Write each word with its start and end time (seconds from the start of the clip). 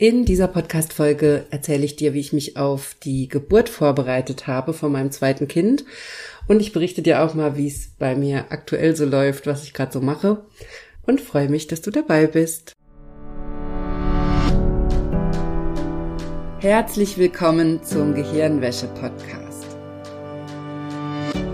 In 0.00 0.24
dieser 0.24 0.48
Podcast-Folge 0.48 1.44
erzähle 1.50 1.84
ich 1.84 1.94
dir, 1.94 2.14
wie 2.14 2.20
ich 2.20 2.32
mich 2.32 2.56
auf 2.56 2.96
die 3.02 3.28
Geburt 3.28 3.68
vorbereitet 3.68 4.46
habe 4.46 4.72
von 4.72 4.90
meinem 4.90 5.10
zweiten 5.10 5.46
Kind. 5.46 5.84
Und 6.48 6.60
ich 6.60 6.72
berichte 6.72 7.02
dir 7.02 7.22
auch 7.22 7.34
mal, 7.34 7.58
wie 7.58 7.66
es 7.66 7.90
bei 7.98 8.14
mir 8.14 8.46
aktuell 8.48 8.96
so 8.96 9.04
läuft, 9.04 9.46
was 9.46 9.62
ich 9.62 9.74
gerade 9.74 9.92
so 9.92 10.00
mache. 10.00 10.42
Und 11.06 11.20
freue 11.20 11.50
mich, 11.50 11.66
dass 11.66 11.82
du 11.82 11.90
dabei 11.90 12.26
bist. 12.26 12.72
Herzlich 16.60 17.18
willkommen 17.18 17.82
zum 17.84 18.14
Gehirnwäsche-Podcast. 18.14 19.66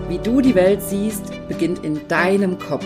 Wie 0.07 0.19
du 0.19 0.39
die 0.39 0.55
Welt 0.55 0.81
siehst, 0.81 1.33
beginnt 1.49 1.83
in 1.83 2.07
deinem 2.07 2.57
Kopf. 2.57 2.85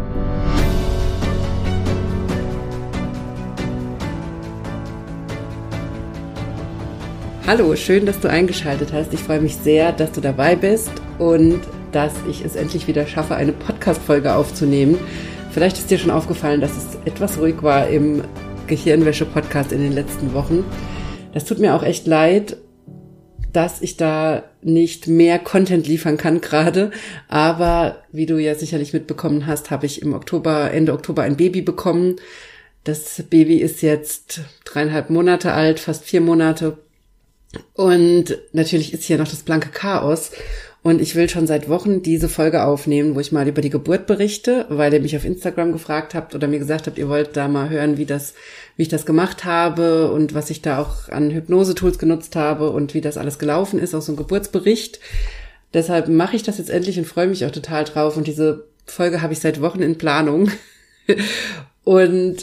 Hallo, 7.47 7.75
schön, 7.75 8.05
dass 8.05 8.19
du 8.19 8.29
eingeschaltet 8.29 8.93
hast. 8.93 9.15
Ich 9.15 9.19
freue 9.19 9.41
mich 9.41 9.55
sehr, 9.55 9.91
dass 9.91 10.11
du 10.11 10.21
dabei 10.21 10.55
bist 10.55 10.91
und 11.17 11.59
dass 11.91 12.13
ich 12.29 12.45
es 12.45 12.55
endlich 12.55 12.87
wieder 12.87 13.07
schaffe, 13.07 13.33
eine 13.33 13.51
Podcast-Folge 13.51 14.35
aufzunehmen. 14.35 14.99
Vielleicht 15.49 15.79
ist 15.79 15.89
dir 15.89 15.97
schon 15.97 16.11
aufgefallen, 16.11 16.61
dass 16.61 16.77
es 16.77 16.99
etwas 17.03 17.39
ruhig 17.39 17.63
war 17.63 17.87
im 17.89 18.23
Gehirnwäsche-Podcast 18.67 19.71
in 19.71 19.81
den 19.81 19.91
letzten 19.91 20.35
Wochen. 20.35 20.63
Das 21.33 21.43
tut 21.43 21.57
mir 21.57 21.73
auch 21.73 21.81
echt 21.81 22.05
leid, 22.05 22.57
dass 23.51 23.81
ich 23.81 23.97
da 23.97 24.43
nicht 24.61 25.07
mehr 25.07 25.39
Content 25.39 25.87
liefern 25.87 26.17
kann 26.17 26.41
gerade. 26.41 26.91
Aber 27.27 28.03
wie 28.11 28.27
du 28.27 28.37
ja 28.37 28.53
sicherlich 28.53 28.93
mitbekommen 28.93 29.47
hast, 29.47 29.71
habe 29.71 29.87
ich 29.87 30.03
im 30.03 30.13
Oktober, 30.13 30.71
Ende 30.71 30.93
Oktober 30.93 31.23
ein 31.23 31.37
Baby 31.37 31.63
bekommen. 31.63 32.17
Das 32.83 33.23
Baby 33.31 33.57
ist 33.57 33.81
jetzt 33.81 34.41
dreieinhalb 34.63 35.09
Monate 35.09 35.53
alt, 35.53 35.79
fast 35.79 36.05
vier 36.05 36.21
Monate. 36.21 36.77
Und 37.73 38.37
natürlich 38.53 38.93
ist 38.93 39.03
hier 39.03 39.17
noch 39.17 39.27
das 39.27 39.43
blanke 39.43 39.69
Chaos. 39.69 40.31
Und 40.83 40.99
ich 40.99 41.13
will 41.13 41.29
schon 41.29 41.45
seit 41.45 41.69
Wochen 41.69 42.01
diese 42.01 42.27
Folge 42.27 42.63
aufnehmen, 42.63 43.13
wo 43.13 43.19
ich 43.19 43.31
mal 43.31 43.47
über 43.47 43.61
die 43.61 43.69
Geburt 43.69 44.07
berichte, 44.07 44.65
weil 44.69 44.91
ihr 44.91 44.99
mich 44.99 45.15
auf 45.15 45.25
Instagram 45.25 45.73
gefragt 45.73 46.15
habt 46.15 46.33
oder 46.33 46.47
mir 46.47 46.57
gesagt 46.57 46.87
habt, 46.87 46.97
ihr 46.97 47.07
wollt 47.07 47.37
da 47.37 47.47
mal 47.47 47.69
hören, 47.69 47.97
wie 47.97 48.07
das, 48.07 48.33
wie 48.77 48.83
ich 48.83 48.89
das 48.89 49.05
gemacht 49.05 49.45
habe 49.45 50.11
und 50.11 50.33
was 50.33 50.49
ich 50.49 50.63
da 50.63 50.79
auch 50.79 51.09
an 51.09 51.29
Hypnose-Tools 51.29 51.99
genutzt 51.99 52.35
habe 52.35 52.71
und 52.71 52.95
wie 52.95 53.01
das 53.01 53.17
alles 53.17 53.37
gelaufen 53.37 53.77
ist, 53.77 53.93
auch 53.93 54.01
so 54.01 54.11
ein 54.11 54.17
Geburtsbericht. 54.17 54.99
Deshalb 55.71 56.07
mache 56.07 56.35
ich 56.35 56.41
das 56.41 56.57
jetzt 56.57 56.71
endlich 56.71 56.97
und 56.97 57.05
freue 57.05 57.27
mich 57.27 57.45
auch 57.45 57.51
total 57.51 57.83
drauf. 57.83 58.17
Und 58.17 58.25
diese 58.25 58.67
Folge 58.87 59.21
habe 59.21 59.33
ich 59.33 59.39
seit 59.39 59.61
Wochen 59.61 59.83
in 59.83 59.99
Planung. 59.99 60.49
und 61.83 62.37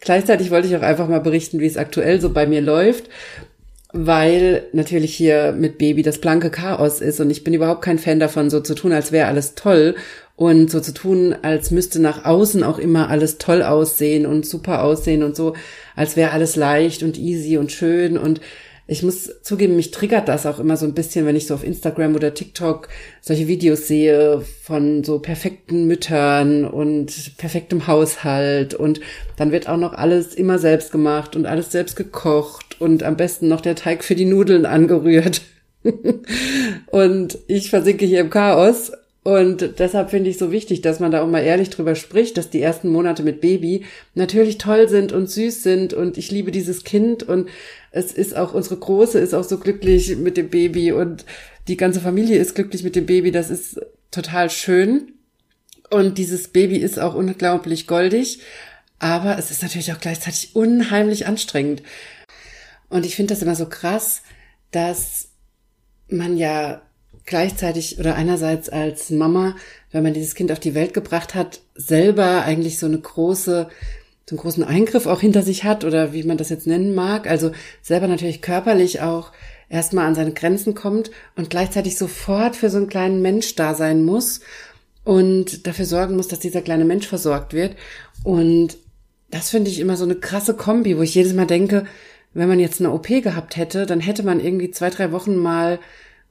gleichzeitig 0.00 0.50
wollte 0.50 0.68
ich 0.68 0.76
auch 0.76 0.82
einfach 0.82 1.08
mal 1.08 1.20
berichten, 1.20 1.58
wie 1.58 1.66
es 1.66 1.78
aktuell 1.78 2.20
so 2.20 2.30
bei 2.30 2.46
mir 2.46 2.60
läuft 2.60 3.08
weil 3.92 4.64
natürlich 4.72 5.14
hier 5.14 5.52
mit 5.52 5.78
Baby 5.78 6.02
das 6.02 6.18
blanke 6.18 6.50
Chaos 6.50 7.00
ist 7.00 7.20
und 7.20 7.30
ich 7.30 7.44
bin 7.44 7.54
überhaupt 7.54 7.82
kein 7.82 7.98
Fan 7.98 8.18
davon, 8.18 8.50
so 8.50 8.60
zu 8.60 8.74
tun, 8.74 8.92
als 8.92 9.12
wäre 9.12 9.28
alles 9.28 9.54
toll 9.54 9.94
und 10.36 10.70
so 10.70 10.80
zu 10.80 10.94
tun, 10.94 11.34
als 11.42 11.70
müsste 11.70 12.00
nach 12.00 12.24
außen 12.24 12.62
auch 12.62 12.78
immer 12.78 13.10
alles 13.10 13.38
toll 13.38 13.62
aussehen 13.62 14.24
und 14.24 14.46
super 14.46 14.82
aussehen 14.82 15.22
und 15.22 15.36
so, 15.36 15.54
als 15.94 16.16
wäre 16.16 16.30
alles 16.30 16.56
leicht 16.56 17.02
und 17.02 17.18
easy 17.18 17.58
und 17.58 17.70
schön 17.70 18.16
und 18.16 18.40
ich 18.88 19.02
muss 19.02 19.30
zugeben, 19.42 19.76
mich 19.76 19.92
triggert 19.92 20.28
das 20.28 20.44
auch 20.44 20.58
immer 20.58 20.76
so 20.76 20.84
ein 20.84 20.94
bisschen, 20.94 21.24
wenn 21.24 21.36
ich 21.36 21.46
so 21.46 21.54
auf 21.54 21.64
Instagram 21.64 22.16
oder 22.16 22.34
TikTok 22.34 22.88
solche 23.20 23.46
Videos 23.46 23.86
sehe 23.86 24.42
von 24.62 25.04
so 25.04 25.20
perfekten 25.20 25.86
Müttern 25.86 26.64
und 26.64 27.36
perfektem 27.38 27.86
Haushalt 27.86 28.74
und 28.74 29.00
dann 29.36 29.52
wird 29.52 29.68
auch 29.68 29.76
noch 29.76 29.92
alles 29.92 30.34
immer 30.34 30.58
selbst 30.58 30.90
gemacht 30.90 31.36
und 31.36 31.46
alles 31.46 31.70
selbst 31.70 31.94
gekocht 31.94 32.71
und 32.82 33.02
am 33.02 33.16
besten 33.16 33.48
noch 33.48 33.60
der 33.60 33.76
Teig 33.76 34.04
für 34.04 34.14
die 34.14 34.26
Nudeln 34.26 34.66
angerührt. 34.66 35.42
und 36.86 37.38
ich 37.46 37.70
versinke 37.70 38.04
hier 38.04 38.20
im 38.20 38.30
Chaos 38.30 38.92
und 39.24 39.78
deshalb 39.78 40.10
finde 40.10 40.30
ich 40.30 40.38
so 40.38 40.50
wichtig, 40.50 40.82
dass 40.82 40.98
man 40.98 41.12
da 41.12 41.22
auch 41.22 41.28
mal 41.28 41.44
ehrlich 41.44 41.70
drüber 41.70 41.94
spricht, 41.94 42.36
dass 42.36 42.50
die 42.50 42.60
ersten 42.60 42.88
Monate 42.88 43.22
mit 43.22 43.40
Baby 43.40 43.84
natürlich 44.14 44.58
toll 44.58 44.88
sind 44.88 45.12
und 45.12 45.30
süß 45.30 45.62
sind 45.62 45.94
und 45.94 46.18
ich 46.18 46.32
liebe 46.32 46.50
dieses 46.50 46.82
Kind 46.82 47.22
und 47.22 47.48
es 47.92 48.12
ist 48.12 48.36
auch 48.36 48.52
unsere 48.52 48.76
Große 48.76 49.18
ist 49.20 49.32
auch 49.34 49.44
so 49.44 49.58
glücklich 49.58 50.16
mit 50.16 50.36
dem 50.36 50.48
Baby 50.48 50.90
und 50.90 51.24
die 51.68 51.76
ganze 51.76 52.00
Familie 52.00 52.38
ist 52.38 52.56
glücklich 52.56 52.82
mit 52.82 52.96
dem 52.96 53.06
Baby. 53.06 53.30
Das 53.30 53.48
ist 53.48 53.80
total 54.10 54.50
schön. 54.50 55.12
Und 55.90 56.18
dieses 56.18 56.48
Baby 56.48 56.78
ist 56.78 56.98
auch 56.98 57.14
unglaublich 57.14 57.86
goldig. 57.86 58.40
Aber 58.98 59.38
es 59.38 59.50
ist 59.50 59.62
natürlich 59.62 59.92
auch 59.92 60.00
gleichzeitig 60.00 60.56
unheimlich 60.56 61.26
anstrengend. 61.26 61.82
Und 62.92 63.06
ich 63.06 63.16
finde 63.16 63.32
das 63.32 63.42
immer 63.42 63.54
so 63.54 63.66
krass, 63.66 64.20
dass 64.70 65.28
man 66.08 66.36
ja 66.36 66.82
gleichzeitig 67.24 67.98
oder 67.98 68.16
einerseits 68.16 68.68
als 68.68 69.08
Mama, 69.08 69.56
wenn 69.92 70.02
man 70.02 70.12
dieses 70.12 70.34
Kind 70.34 70.52
auf 70.52 70.60
die 70.60 70.74
Welt 70.74 70.92
gebracht 70.92 71.34
hat, 71.34 71.62
selber 71.74 72.42
eigentlich 72.42 72.78
so 72.78 72.84
eine 72.84 72.98
große, 72.98 73.68
so 74.28 74.34
einen 74.34 74.40
großen 74.40 74.62
Eingriff 74.62 75.06
auch 75.06 75.22
hinter 75.22 75.42
sich 75.42 75.64
hat 75.64 75.84
oder 75.84 76.12
wie 76.12 76.22
man 76.24 76.36
das 76.36 76.50
jetzt 76.50 76.66
nennen 76.66 76.94
mag. 76.94 77.26
Also 77.26 77.52
selber 77.80 78.08
natürlich 78.08 78.42
körperlich 78.42 79.00
auch 79.00 79.32
erstmal 79.70 80.06
an 80.06 80.14
seine 80.14 80.34
Grenzen 80.34 80.74
kommt 80.74 81.10
und 81.34 81.48
gleichzeitig 81.48 81.96
sofort 81.96 82.56
für 82.56 82.68
so 82.68 82.76
einen 82.76 82.90
kleinen 82.90 83.22
Mensch 83.22 83.54
da 83.54 83.72
sein 83.72 84.04
muss 84.04 84.40
und 85.02 85.66
dafür 85.66 85.86
sorgen 85.86 86.16
muss, 86.16 86.28
dass 86.28 86.40
dieser 86.40 86.60
kleine 86.60 86.84
Mensch 86.84 87.06
versorgt 87.06 87.54
wird. 87.54 87.74
Und 88.22 88.76
das 89.30 89.48
finde 89.48 89.70
ich 89.70 89.80
immer 89.80 89.96
so 89.96 90.04
eine 90.04 90.16
krasse 90.16 90.52
Kombi, 90.52 90.98
wo 90.98 91.02
ich 91.02 91.14
jedes 91.14 91.32
Mal 91.32 91.46
denke, 91.46 91.86
wenn 92.34 92.48
man 92.48 92.60
jetzt 92.60 92.80
eine 92.80 92.92
OP 92.92 93.08
gehabt 93.08 93.56
hätte, 93.56 93.86
dann 93.86 94.00
hätte 94.00 94.22
man 94.22 94.40
irgendwie 94.40 94.70
zwei, 94.70 94.90
drei 94.90 95.12
Wochen 95.12 95.36
mal 95.36 95.78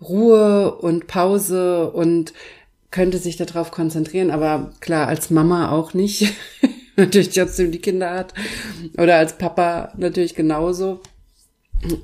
Ruhe 0.02 0.76
und 0.76 1.08
Pause 1.08 1.92
und 1.92 2.34
könnte 2.90 3.20
sich 3.20 3.38
darauf 3.38 3.72
konzentrieren, 3.72 4.32
aber 4.32 4.72
klar, 4.80 5.08
als 5.08 5.30
Mama 5.30 5.72
auch 5.72 5.94
nicht. 5.94 6.34
natürlich 7.02 7.30
trotzdem 7.30 7.72
die 7.72 7.80
Kinder 7.80 8.12
hat. 8.12 8.34
Oder 8.98 9.18
als 9.18 9.38
Papa 9.38 9.94
natürlich 9.98 10.36
genauso. 10.36 11.02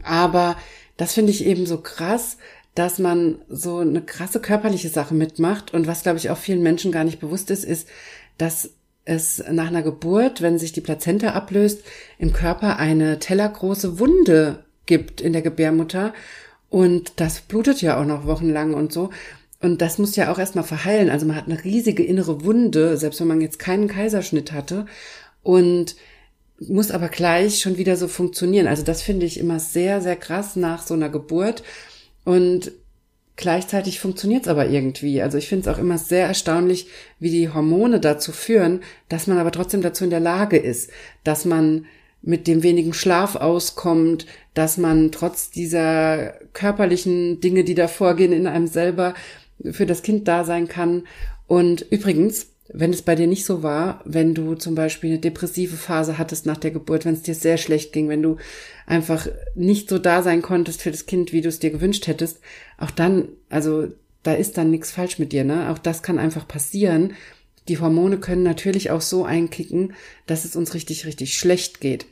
Aber 0.03 0.57
das 0.97 1.13
finde 1.13 1.31
ich 1.31 1.45
eben 1.45 1.65
so 1.65 1.79
krass, 1.79 2.37
dass 2.75 2.99
man 2.99 3.39
so 3.49 3.79
eine 3.79 4.01
krasse 4.01 4.39
körperliche 4.39 4.89
Sache 4.89 5.13
mitmacht. 5.13 5.73
Und 5.73 5.87
was, 5.87 6.03
glaube 6.03 6.17
ich, 6.17 6.29
auch 6.29 6.37
vielen 6.37 6.63
Menschen 6.63 6.91
gar 6.91 7.03
nicht 7.03 7.19
bewusst 7.19 7.51
ist, 7.51 7.63
ist, 7.63 7.87
dass 8.37 8.71
es 9.07 9.43
nach 9.49 9.67
einer 9.67 9.83
Geburt, 9.83 10.41
wenn 10.41 10.59
sich 10.59 10.73
die 10.73 10.81
Plazenta 10.81 11.29
ablöst, 11.29 11.83
im 12.19 12.33
Körper 12.33 12.77
eine 12.77 13.19
tellergroße 13.19 13.99
Wunde 13.99 14.65
gibt 14.85 15.21
in 15.21 15.33
der 15.33 15.41
Gebärmutter. 15.41 16.13
Und 16.69 17.13
das 17.15 17.41
blutet 17.41 17.81
ja 17.81 17.99
auch 17.99 18.05
noch 18.05 18.25
wochenlang 18.25 18.73
und 18.73 18.91
so. 18.91 19.09
Und 19.61 19.81
das 19.81 19.97
muss 19.97 20.15
ja 20.15 20.31
auch 20.31 20.37
erstmal 20.37 20.65
verheilen. 20.65 21.09
Also 21.09 21.25
man 21.25 21.35
hat 21.35 21.45
eine 21.45 21.63
riesige 21.63 22.03
innere 22.03 22.43
Wunde, 22.43 22.97
selbst 22.97 23.19
wenn 23.21 23.27
man 23.27 23.41
jetzt 23.41 23.59
keinen 23.59 23.87
Kaiserschnitt 23.87 24.51
hatte. 24.51 24.85
Und 25.41 25.95
muss 26.59 26.91
aber 26.91 27.07
gleich 27.07 27.61
schon 27.61 27.77
wieder 27.77 27.95
so 27.95 28.07
funktionieren. 28.07 28.67
Also 28.67 28.83
das 28.83 29.01
finde 29.01 29.25
ich 29.25 29.39
immer 29.39 29.59
sehr, 29.59 30.01
sehr 30.01 30.15
krass 30.15 30.55
nach 30.55 30.85
so 30.85 30.95
einer 30.95 31.09
Geburt. 31.09 31.63
Und 32.25 32.71
gleichzeitig 33.37 33.99
funktioniert 33.99 34.43
es 34.43 34.47
aber 34.49 34.67
irgendwie. 34.67 35.21
Also 35.21 35.37
ich 35.37 35.47
finde 35.47 35.69
es 35.69 35.75
auch 35.75 35.79
immer 35.79 35.97
sehr 35.97 36.27
erstaunlich, 36.27 36.87
wie 37.19 37.29
die 37.29 37.49
Hormone 37.49 37.99
dazu 37.99 38.31
führen, 38.31 38.81
dass 39.07 39.27
man 39.27 39.37
aber 39.37 39.51
trotzdem 39.51 39.81
dazu 39.81 40.03
in 40.03 40.09
der 40.09 40.19
Lage 40.19 40.57
ist, 40.57 40.89
dass 41.23 41.45
man 41.45 41.85
mit 42.21 42.47
dem 42.47 42.63
wenigen 42.63 42.93
Schlaf 42.93 43.35
auskommt, 43.35 44.25
dass 44.53 44.77
man 44.77 45.11
trotz 45.11 45.51
dieser 45.51 46.33
körperlichen 46.53 47.39
Dinge, 47.39 47.63
die 47.63 47.75
da 47.75 47.87
vorgehen 47.87 48.33
in 48.33 48.47
einem 48.47 48.67
selber, 48.67 49.13
für 49.71 49.85
das 49.85 50.01
Kind 50.01 50.27
da 50.27 50.43
sein 50.43 50.67
kann. 50.67 51.03
Und 51.45 51.85
übrigens, 51.91 52.47
wenn 52.69 52.91
es 52.91 53.01
bei 53.01 53.15
dir 53.15 53.27
nicht 53.27 53.45
so 53.45 53.63
war, 53.63 54.01
wenn 54.05 54.33
du 54.33 54.55
zum 54.55 54.75
Beispiel 54.75 55.11
eine 55.11 55.19
depressive 55.19 55.77
Phase 55.77 56.17
hattest 56.17 56.45
nach 56.45 56.57
der 56.57 56.71
Geburt, 56.71 57.05
wenn 57.05 57.13
es 57.13 57.21
dir 57.21 57.35
sehr 57.35 57.57
schlecht 57.57 57.93
ging, 57.93 58.09
wenn 58.09 58.21
du 58.21 58.37
einfach 58.85 59.27
nicht 59.55 59.89
so 59.89 59.97
da 59.99 60.21
sein 60.21 60.41
konntest 60.41 60.81
für 60.81 60.91
das 60.91 61.05
Kind, 61.05 61.31
wie 61.31 61.41
du 61.41 61.49
es 61.49 61.59
dir 61.59 61.71
gewünscht 61.71 62.07
hättest, 62.07 62.39
auch 62.77 62.91
dann, 62.91 63.29
also 63.49 63.87
da 64.23 64.33
ist 64.33 64.57
dann 64.57 64.71
nichts 64.71 64.91
falsch 64.91 65.19
mit 65.19 65.31
dir, 65.31 65.43
ne? 65.43 65.69
Auch 65.71 65.77
das 65.77 66.03
kann 66.03 66.19
einfach 66.19 66.47
passieren. 66.47 67.13
Die 67.67 67.79
Hormone 67.79 68.17
können 68.17 68.43
natürlich 68.43 68.91
auch 68.91 69.01
so 69.01 69.23
einkicken, 69.23 69.93
dass 70.25 70.45
es 70.45 70.55
uns 70.55 70.73
richtig, 70.73 71.05
richtig 71.05 71.33
schlecht 71.37 71.79
geht. 71.79 72.05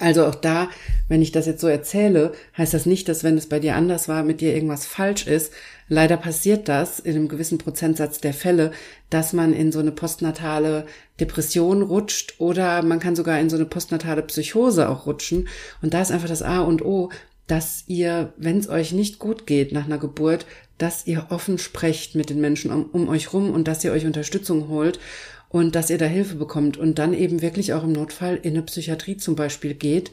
Also 0.00 0.26
auch 0.26 0.34
da, 0.34 0.68
wenn 1.08 1.22
ich 1.22 1.32
das 1.32 1.46
jetzt 1.46 1.60
so 1.60 1.66
erzähle, 1.66 2.32
heißt 2.56 2.74
das 2.74 2.84
nicht, 2.84 3.08
dass 3.08 3.24
wenn 3.24 3.38
es 3.38 3.48
bei 3.48 3.58
dir 3.58 3.74
anders 3.74 4.08
war, 4.08 4.22
mit 4.22 4.40
dir 4.40 4.54
irgendwas 4.54 4.86
falsch 4.86 5.26
ist. 5.26 5.52
Leider 5.88 6.18
passiert 6.18 6.68
das 6.68 7.00
in 7.00 7.16
einem 7.16 7.28
gewissen 7.28 7.56
Prozentsatz 7.56 8.20
der 8.20 8.34
Fälle, 8.34 8.72
dass 9.08 9.32
man 9.32 9.54
in 9.54 9.72
so 9.72 9.78
eine 9.78 9.92
postnatale 9.92 10.86
Depression 11.18 11.82
rutscht 11.82 12.34
oder 12.38 12.82
man 12.82 13.00
kann 13.00 13.16
sogar 13.16 13.40
in 13.40 13.48
so 13.48 13.56
eine 13.56 13.64
postnatale 13.64 14.22
Psychose 14.22 14.88
auch 14.88 15.06
rutschen. 15.06 15.48
Und 15.80 15.94
da 15.94 16.02
ist 16.02 16.12
einfach 16.12 16.28
das 16.28 16.42
A 16.42 16.60
und 16.60 16.84
O, 16.84 17.10
dass 17.46 17.84
ihr, 17.86 18.34
wenn 18.36 18.58
es 18.58 18.68
euch 18.68 18.92
nicht 18.92 19.18
gut 19.18 19.46
geht 19.46 19.72
nach 19.72 19.86
einer 19.86 19.98
Geburt, 19.98 20.44
dass 20.76 21.06
ihr 21.06 21.26
offen 21.30 21.58
sprecht 21.58 22.14
mit 22.14 22.28
den 22.28 22.40
Menschen 22.40 22.70
um, 22.70 22.84
um 22.92 23.08
euch 23.08 23.32
rum 23.32 23.50
und 23.50 23.66
dass 23.66 23.82
ihr 23.82 23.92
euch 23.92 24.04
Unterstützung 24.04 24.68
holt 24.68 25.00
und 25.48 25.74
dass 25.74 25.90
ihr 25.90 25.98
da 25.98 26.06
Hilfe 26.06 26.36
bekommt 26.36 26.76
und 26.76 26.98
dann 26.98 27.14
eben 27.14 27.42
wirklich 27.42 27.72
auch 27.72 27.84
im 27.84 27.92
Notfall 27.92 28.38
in 28.42 28.52
eine 28.52 28.62
Psychiatrie 28.62 29.16
zum 29.16 29.34
Beispiel 29.34 29.74
geht. 29.74 30.12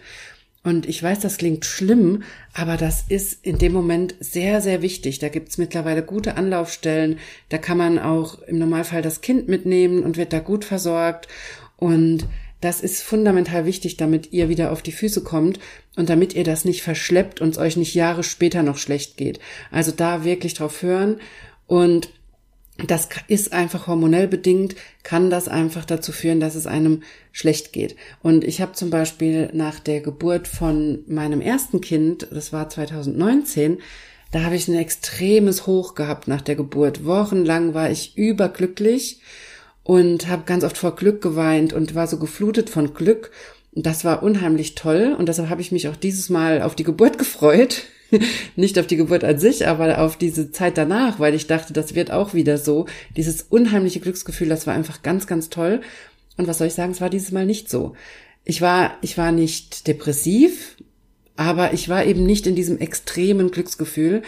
Und 0.63 0.87
ich 0.89 1.03
weiß, 1.03 1.19
das 1.19 1.37
klingt 1.37 1.63
schlimm, 1.63 2.23
aber 2.53 2.75
das 2.75 3.03
ist 3.07 3.45
in 3.45 3.59
dem 3.59 3.71
Moment 3.71 4.15
sehr, 4.19 4.61
sehr 4.61 4.81
wichtig. 4.81 5.19
Da 5.19 5.29
gibt's 5.29 5.59
mittlerweile 5.59 6.01
gute 6.01 6.37
Anlaufstellen. 6.37 7.19
Da 7.49 7.59
kann 7.59 7.77
man 7.77 7.99
auch 7.99 8.41
im 8.43 8.57
Normalfall 8.57 9.03
das 9.03 9.21
Kind 9.21 9.47
mitnehmen 9.47 10.01
und 10.01 10.17
wird 10.17 10.33
da 10.33 10.39
gut 10.39 10.65
versorgt. 10.65 11.27
Und 11.77 12.25
das 12.61 12.81
ist 12.81 13.03
fundamental 13.03 13.67
wichtig, 13.67 13.97
damit 13.97 14.33
ihr 14.33 14.49
wieder 14.49 14.71
auf 14.71 14.81
die 14.81 14.91
Füße 14.91 15.21
kommt 15.21 15.59
und 15.97 16.09
damit 16.09 16.33
ihr 16.33 16.43
das 16.43 16.65
nicht 16.65 16.81
verschleppt 16.81 17.41
und 17.41 17.49
es 17.49 17.57
euch 17.59 17.77
nicht 17.77 17.93
Jahre 17.93 18.23
später 18.23 18.63
noch 18.63 18.77
schlecht 18.77 19.17
geht. 19.17 19.39
Also 19.69 19.91
da 19.91 20.23
wirklich 20.23 20.55
drauf 20.55 20.81
hören 20.81 21.17
und 21.67 22.09
das 22.77 23.07
ist 23.27 23.53
einfach 23.53 23.87
hormonell 23.87 24.27
bedingt, 24.27 24.75
kann 25.03 25.29
das 25.29 25.47
einfach 25.47 25.85
dazu 25.85 26.11
führen, 26.11 26.41
dass 26.41 26.55
es 26.55 26.67
einem 26.67 27.03
schlecht 27.31 27.71
geht. 27.71 27.95
Und 28.21 28.43
ich 28.43 28.59
habe 28.59 28.73
zum 28.73 28.89
Beispiel 28.89 29.49
nach 29.53 29.79
der 29.79 30.01
Geburt 30.01 30.47
von 30.47 30.99
meinem 31.07 31.39
ersten 31.39 31.79
Kind, 31.79 32.27
das 32.31 32.51
war 32.51 32.67
2019, 32.67 33.79
da 34.31 34.43
habe 34.43 34.55
ich 34.55 34.67
ein 34.67 34.75
extremes 34.75 35.67
Hoch 35.67 35.95
gehabt 35.95 36.27
nach 36.27 36.41
der 36.41 36.55
Geburt. 36.55 37.05
Wochenlang 37.05 37.73
war 37.73 37.89
ich 37.89 38.17
überglücklich 38.17 39.21
und 39.83 40.27
habe 40.27 40.43
ganz 40.45 40.65
oft 40.65 40.77
vor 40.77 40.95
Glück 40.95 41.21
geweint 41.21 41.71
und 41.71 41.95
war 41.95 42.07
so 42.07 42.19
geflutet 42.19 42.69
von 42.69 42.93
Glück. 42.93 43.31
Das 43.71 44.03
war 44.03 44.21
unheimlich 44.21 44.75
toll 44.75 45.15
und 45.17 45.29
deshalb 45.29 45.49
habe 45.49 45.61
ich 45.61 45.71
mich 45.71 45.87
auch 45.87 45.95
dieses 45.95 46.29
Mal 46.29 46.61
auf 46.61 46.75
die 46.75 46.83
Geburt 46.83 47.17
gefreut 47.17 47.83
nicht 48.55 48.79
auf 48.79 48.87
die 48.87 48.97
Geburt 48.97 49.23
an 49.23 49.39
sich, 49.39 49.67
aber 49.67 49.99
auf 49.99 50.17
diese 50.17 50.51
Zeit 50.51 50.77
danach, 50.77 51.19
weil 51.19 51.33
ich 51.33 51.47
dachte, 51.47 51.73
das 51.73 51.95
wird 51.95 52.11
auch 52.11 52.33
wieder 52.33 52.57
so. 52.57 52.85
Dieses 53.15 53.41
unheimliche 53.43 53.99
Glücksgefühl, 53.99 54.49
das 54.49 54.67
war 54.67 54.73
einfach 54.73 55.01
ganz, 55.01 55.27
ganz 55.27 55.49
toll. 55.49 55.81
Und 56.37 56.47
was 56.47 56.57
soll 56.57 56.67
ich 56.67 56.73
sagen, 56.73 56.91
es 56.91 57.01
war 57.01 57.09
dieses 57.09 57.31
Mal 57.31 57.45
nicht 57.45 57.69
so. 57.69 57.93
Ich 58.43 58.61
war, 58.61 58.97
ich 59.01 59.17
war 59.17 59.31
nicht 59.31 59.87
depressiv, 59.87 60.77
aber 61.35 61.73
ich 61.73 61.89
war 61.89 62.05
eben 62.05 62.25
nicht 62.25 62.47
in 62.47 62.55
diesem 62.55 62.77
extremen 62.77 63.51
Glücksgefühl, 63.51 64.21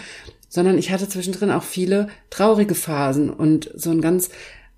sondern 0.49 0.77
ich 0.77 0.91
hatte 0.91 1.07
zwischendrin 1.07 1.51
auch 1.51 1.63
viele 1.63 2.09
traurige 2.29 2.75
Phasen 2.75 3.29
und 3.29 3.69
so 3.75 3.91
ein 3.91 4.01
ganz 4.01 4.29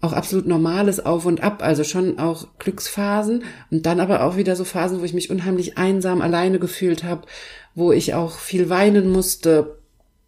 auch 0.01 0.13
absolut 0.13 0.47
normales 0.47 1.05
Auf 1.05 1.25
und 1.25 1.41
Ab, 1.41 1.61
also 1.61 1.83
schon 1.83 2.19
auch 2.19 2.47
Glücksphasen 2.57 3.43
und 3.69 3.85
dann 3.85 3.99
aber 3.99 4.23
auch 4.23 4.37
wieder 4.37 4.55
so 4.55 4.63
Phasen, 4.63 5.01
wo 5.01 5.03
ich 5.03 5.13
mich 5.13 5.29
unheimlich 5.29 5.77
einsam 5.77 6.21
alleine 6.21 6.59
gefühlt 6.59 7.03
habe, 7.03 7.27
wo 7.75 7.91
ich 7.91 8.13
auch 8.13 8.39
viel 8.39 8.69
weinen 8.69 9.11
musste. 9.11 9.77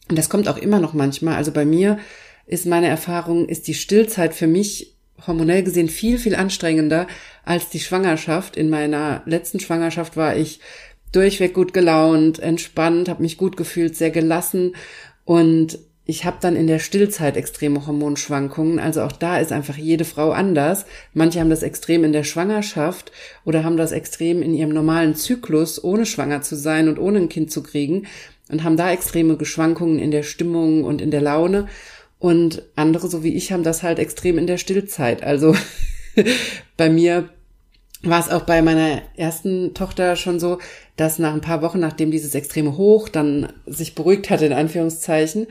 Und 0.09 0.17
das 0.17 0.29
kommt 0.29 0.49
auch 0.49 0.57
immer 0.57 0.79
noch 0.79 0.93
manchmal. 0.93 1.35
Also 1.35 1.51
bei 1.51 1.65
mir 1.65 1.99
ist 2.45 2.65
meine 2.65 2.89
Erfahrung, 2.89 3.47
ist 3.47 3.67
die 3.67 3.73
Stillzeit 3.73 4.33
für 4.33 4.47
mich 4.47 4.95
hormonell 5.25 5.63
gesehen 5.63 5.87
viel, 5.87 6.17
viel 6.17 6.35
anstrengender 6.35 7.07
als 7.45 7.69
die 7.69 7.79
Schwangerschaft. 7.79 8.57
In 8.57 8.69
meiner 8.69 9.21
letzten 9.25 9.59
Schwangerschaft 9.59 10.17
war 10.17 10.35
ich 10.35 10.59
durchweg 11.13 11.53
gut 11.53 11.73
gelaunt, 11.73 12.39
entspannt, 12.39 13.07
habe 13.07 13.21
mich 13.21 13.37
gut 13.37 13.55
gefühlt, 13.55 13.95
sehr 13.95 14.11
gelassen 14.11 14.75
und 15.25 15.79
ich 16.05 16.25
habe 16.25 16.37
dann 16.41 16.55
in 16.55 16.67
der 16.67 16.79
Stillzeit 16.79 17.37
extreme 17.37 17.85
Hormonschwankungen. 17.85 18.79
Also 18.79 19.01
auch 19.01 19.11
da 19.11 19.37
ist 19.37 19.51
einfach 19.51 19.77
jede 19.77 20.03
Frau 20.03 20.31
anders. 20.31 20.85
Manche 21.13 21.39
haben 21.39 21.49
das 21.49 21.63
extrem 21.63 22.03
in 22.03 22.11
der 22.11 22.23
Schwangerschaft 22.23 23.11
oder 23.45 23.63
haben 23.63 23.77
das 23.77 23.91
extrem 23.91 24.41
in 24.41 24.53
ihrem 24.53 24.71
normalen 24.71 25.15
Zyklus, 25.15 25.83
ohne 25.83 26.05
schwanger 26.05 26.41
zu 26.41 26.55
sein 26.55 26.89
und 26.89 26.97
ohne 26.97 27.19
ein 27.19 27.29
Kind 27.29 27.51
zu 27.51 27.61
kriegen 27.61 28.07
und 28.49 28.63
haben 28.63 28.77
da 28.77 28.91
extreme 28.91 29.37
Geschwankungen 29.37 29.99
in 29.99 30.11
der 30.11 30.23
Stimmung 30.23 30.83
und 30.83 31.01
in 31.01 31.11
der 31.11 31.21
Laune. 31.21 31.67
Und 32.19 32.63
andere, 32.75 33.07
so 33.07 33.23
wie 33.23 33.35
ich, 33.35 33.51
haben 33.51 33.63
das 33.63 33.83
halt 33.83 33.99
extrem 33.99 34.37
in 34.37 34.47
der 34.47 34.57
Stillzeit. 34.57 35.23
Also 35.23 35.55
bei 36.77 36.89
mir 36.89 37.29
war 38.03 38.19
es 38.19 38.29
auch 38.29 38.43
bei 38.43 38.61
meiner 38.61 39.01
ersten 39.15 39.73
Tochter 39.73 40.15
schon 40.15 40.39
so, 40.39 40.57
dass 40.95 41.19
nach 41.19 41.33
ein 41.33 41.41
paar 41.41 41.61
Wochen, 41.61 41.79
nachdem 41.79 42.11
dieses 42.11 42.35
extreme 42.35 42.77
Hoch 42.77 43.09
dann 43.09 43.53
sich 43.65 43.95
beruhigt 43.95 44.29
hatte, 44.29 44.45
in 44.45 44.53
Anführungszeichen, 44.53 45.47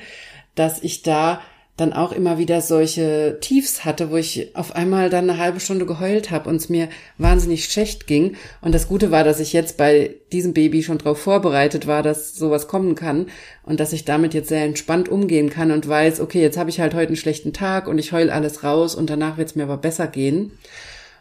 dass 0.55 0.83
ich 0.83 1.03
da 1.03 1.41
dann 1.81 1.93
auch 1.95 2.13
immer 2.13 2.37
wieder 2.37 2.61
solche 2.61 3.39
Tiefs 3.41 3.85
hatte, 3.85 4.11
wo 4.11 4.17
ich 4.17 4.55
auf 4.55 4.77
einmal 4.77 5.09
dann 5.09 5.31
eine 5.31 5.39
halbe 5.39 5.61
Stunde 5.61 5.87
geheult 5.87 6.31
habe 6.31 6.49
und 6.49 6.57
es 6.57 6.69
mir 6.69 6.89
wahnsinnig 7.17 7.65
schlecht 7.65 8.07
ging. 8.07 8.37
Und 8.61 8.75
das 8.75 8.87
Gute 8.87 9.11
war, 9.11 9.25
dass 9.25 9.41
ich 9.41 9.55
jetzt 9.55 9.79
bei 9.79 10.17
diesem 10.31 10.53
Baby 10.53 10.83
schon 10.83 10.99
darauf 10.99 11.19
vorbereitet 11.19 11.87
war, 11.87 12.03
dass 12.03 12.35
sowas 12.35 12.69
kommen 12.69 12.95
kann 12.95 13.27
und 13.63 13.81
dass 13.81 13.95
ich 13.95 14.05
damit 14.05 14.35
jetzt 14.35 14.51
sehr 14.51 14.65
entspannt 14.65 15.09
umgehen 15.09 15.49
kann 15.49 15.71
und 15.71 15.89
weiß, 15.89 16.21
okay, 16.21 16.43
jetzt 16.43 16.59
habe 16.59 16.71
ich 16.71 16.81
halt 16.81 16.93
heute 16.95 17.09
einen 17.09 17.17
schlechten 17.17 17.55
Tag 17.55 17.89
und 17.89 17.99
ich 17.99 18.13
heul 18.13 18.29
alles 18.29 18.63
raus 18.63 18.95
und 18.95 19.09
danach 19.09 19.39
wird 19.39 19.49
es 19.49 19.57
mir 19.57 19.65
aber 19.65 19.79
besser 19.79 20.07
gehen. 20.07 20.53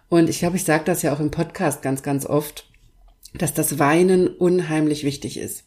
Und 0.10 0.30
ich 0.30 0.40
glaube, 0.40 0.58
ich 0.58 0.66
sage 0.66 0.84
das 0.86 1.04
ja 1.04 1.14
auch 1.14 1.20
im 1.22 1.32
Podcast 1.32 1.82
ganz, 1.82 2.04
ganz 2.04 2.26
oft, 2.26 2.66
dass 3.34 3.54
das 3.54 3.80
Weinen 3.80 4.28
unheimlich 4.28 5.04
wichtig 5.04 5.38
ist. 5.38 5.64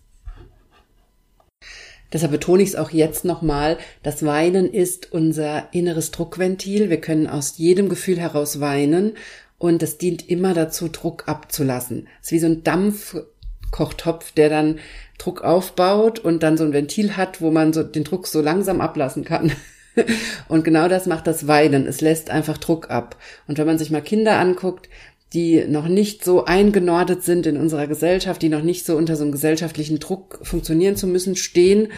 Deshalb 2.13 2.33
betone 2.33 2.63
ich 2.63 2.71
es 2.71 2.77
auch 2.77 2.91
jetzt 2.91 3.25
nochmal, 3.25 3.79
das 4.03 4.25
Weinen 4.25 4.73
ist 4.73 5.13
unser 5.13 5.69
inneres 5.73 6.11
Druckventil. 6.11 6.91
Wir 6.91 7.01
können 7.01 7.27
aus 7.27 7.59
jedem 7.59 7.89
Gefühl 7.89 8.19
heraus 8.19 8.61
weinen 8.61 9.15
und 9.59 9.83
es 9.83 9.97
dient 9.97 10.29
immer 10.29 10.55
dazu, 10.55 10.89
Druck 10.89 11.29
abzulassen. 11.29 12.09
Es 12.21 12.29
ist 12.29 12.33
wie 12.33 12.39
so 12.41 12.47
ein 12.47 12.65
Dampfkochtopf, 12.65 14.33
der 14.33 14.49
dann 14.49 14.79
Druck 15.19 15.43
aufbaut 15.43 16.19
und 16.19 16.43
dann 16.43 16.57
so 16.57 16.65
ein 16.65 16.73
Ventil 16.73 17.17
hat, 17.17 17.41
wo 17.41 17.51
man 17.51 17.73
so 17.73 17.83
den 17.83 18.05
Druck 18.05 18.27
so 18.27 18.41
langsam 18.41 18.81
ablassen 18.81 19.25
kann. 19.25 19.53
Und 20.49 20.65
genau 20.65 20.89
das 20.89 21.07
macht 21.07 21.27
das 21.27 21.47
Weinen. 21.47 21.87
Es 21.87 22.01
lässt 22.01 22.31
einfach 22.31 22.59
Druck 22.59 22.91
ab. 22.91 23.17
Und 23.47 23.59
wenn 23.59 23.67
man 23.67 23.79
sich 23.79 23.91
mal 23.91 24.03
Kinder 24.03 24.39
anguckt, 24.39 24.89
die 25.33 25.65
noch 25.67 25.89
nicht 25.89 26.25
so 26.25 26.45
eingenordet 26.45 27.23
sind 27.23 27.47
in 27.47 27.57
unserer 27.57 27.87
Gesellschaft, 27.87 28.43
die 28.43 28.49
noch 28.49 28.63
nicht 28.63 28.85
so 28.85 28.97
unter 28.97 29.17
so 29.17 29.23
einem 29.23 29.33
gesellschaftlichen 29.33 29.99
Druck 29.99 30.41
funktionieren 30.43 30.97
zu 30.97 31.07
müssen, 31.07 31.37
stehen, 31.37 31.89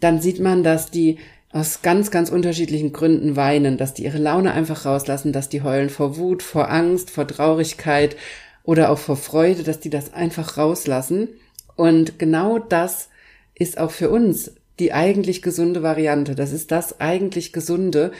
dann 0.00 0.20
sieht 0.20 0.40
man, 0.40 0.62
dass 0.62 0.90
die 0.90 1.18
aus 1.50 1.80
ganz, 1.82 2.10
ganz 2.10 2.28
unterschiedlichen 2.30 2.92
Gründen 2.92 3.36
weinen, 3.36 3.78
dass 3.78 3.94
die 3.94 4.04
ihre 4.04 4.18
Laune 4.18 4.52
einfach 4.52 4.84
rauslassen, 4.84 5.32
dass 5.32 5.48
die 5.48 5.62
heulen 5.62 5.88
vor 5.88 6.16
Wut, 6.16 6.42
vor 6.42 6.70
Angst, 6.70 7.10
vor 7.10 7.26
Traurigkeit 7.26 8.16
oder 8.62 8.90
auch 8.90 8.98
vor 8.98 9.16
Freude, 9.16 9.62
dass 9.62 9.80
die 9.80 9.90
das 9.90 10.12
einfach 10.12 10.58
rauslassen. 10.58 11.28
Und 11.76 12.18
genau 12.18 12.58
das 12.58 13.08
ist 13.54 13.78
auch 13.78 13.90
für 13.90 14.10
uns 14.10 14.52
die 14.78 14.92
eigentlich 14.92 15.40
gesunde 15.40 15.82
Variante. 15.82 16.34
Das 16.34 16.52
ist 16.52 16.70
das 16.70 17.00
eigentlich 17.00 17.52
Gesunde. 17.52 18.12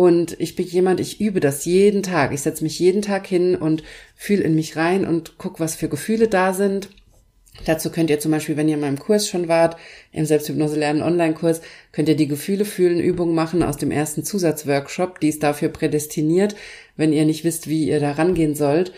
Und 0.00 0.40
ich 0.40 0.56
bin 0.56 0.66
jemand, 0.66 0.98
ich 0.98 1.20
übe 1.20 1.40
das 1.40 1.66
jeden 1.66 2.02
Tag. 2.02 2.32
Ich 2.32 2.40
setze 2.40 2.64
mich 2.64 2.78
jeden 2.78 3.02
Tag 3.02 3.26
hin 3.26 3.54
und 3.54 3.82
fühle 4.16 4.44
in 4.44 4.54
mich 4.54 4.76
rein 4.76 5.04
und 5.04 5.34
guck, 5.36 5.60
was 5.60 5.74
für 5.74 5.90
Gefühle 5.90 6.26
da 6.26 6.54
sind. 6.54 6.88
Dazu 7.66 7.90
könnt 7.90 8.08
ihr 8.08 8.18
zum 8.18 8.30
Beispiel, 8.30 8.56
wenn 8.56 8.66
ihr 8.66 8.76
in 8.76 8.80
meinem 8.80 8.98
Kurs 8.98 9.28
schon 9.28 9.46
wart, 9.46 9.76
im 10.10 10.24
Selbsthypnose 10.24 10.78
lernen 10.78 11.02
Online-Kurs, 11.02 11.60
könnt 11.92 12.08
ihr 12.08 12.16
die 12.16 12.28
Gefühle 12.28 12.64
fühlen 12.64 12.98
Übung 12.98 13.34
machen 13.34 13.62
aus 13.62 13.76
dem 13.76 13.90
ersten 13.90 14.24
Zusatzworkshop. 14.24 15.20
Die 15.20 15.28
ist 15.28 15.42
dafür 15.42 15.68
prädestiniert, 15.68 16.56
wenn 16.96 17.12
ihr 17.12 17.26
nicht 17.26 17.44
wisst, 17.44 17.68
wie 17.68 17.86
ihr 17.86 18.00
da 18.00 18.12
rangehen 18.12 18.54
sollt. 18.54 18.94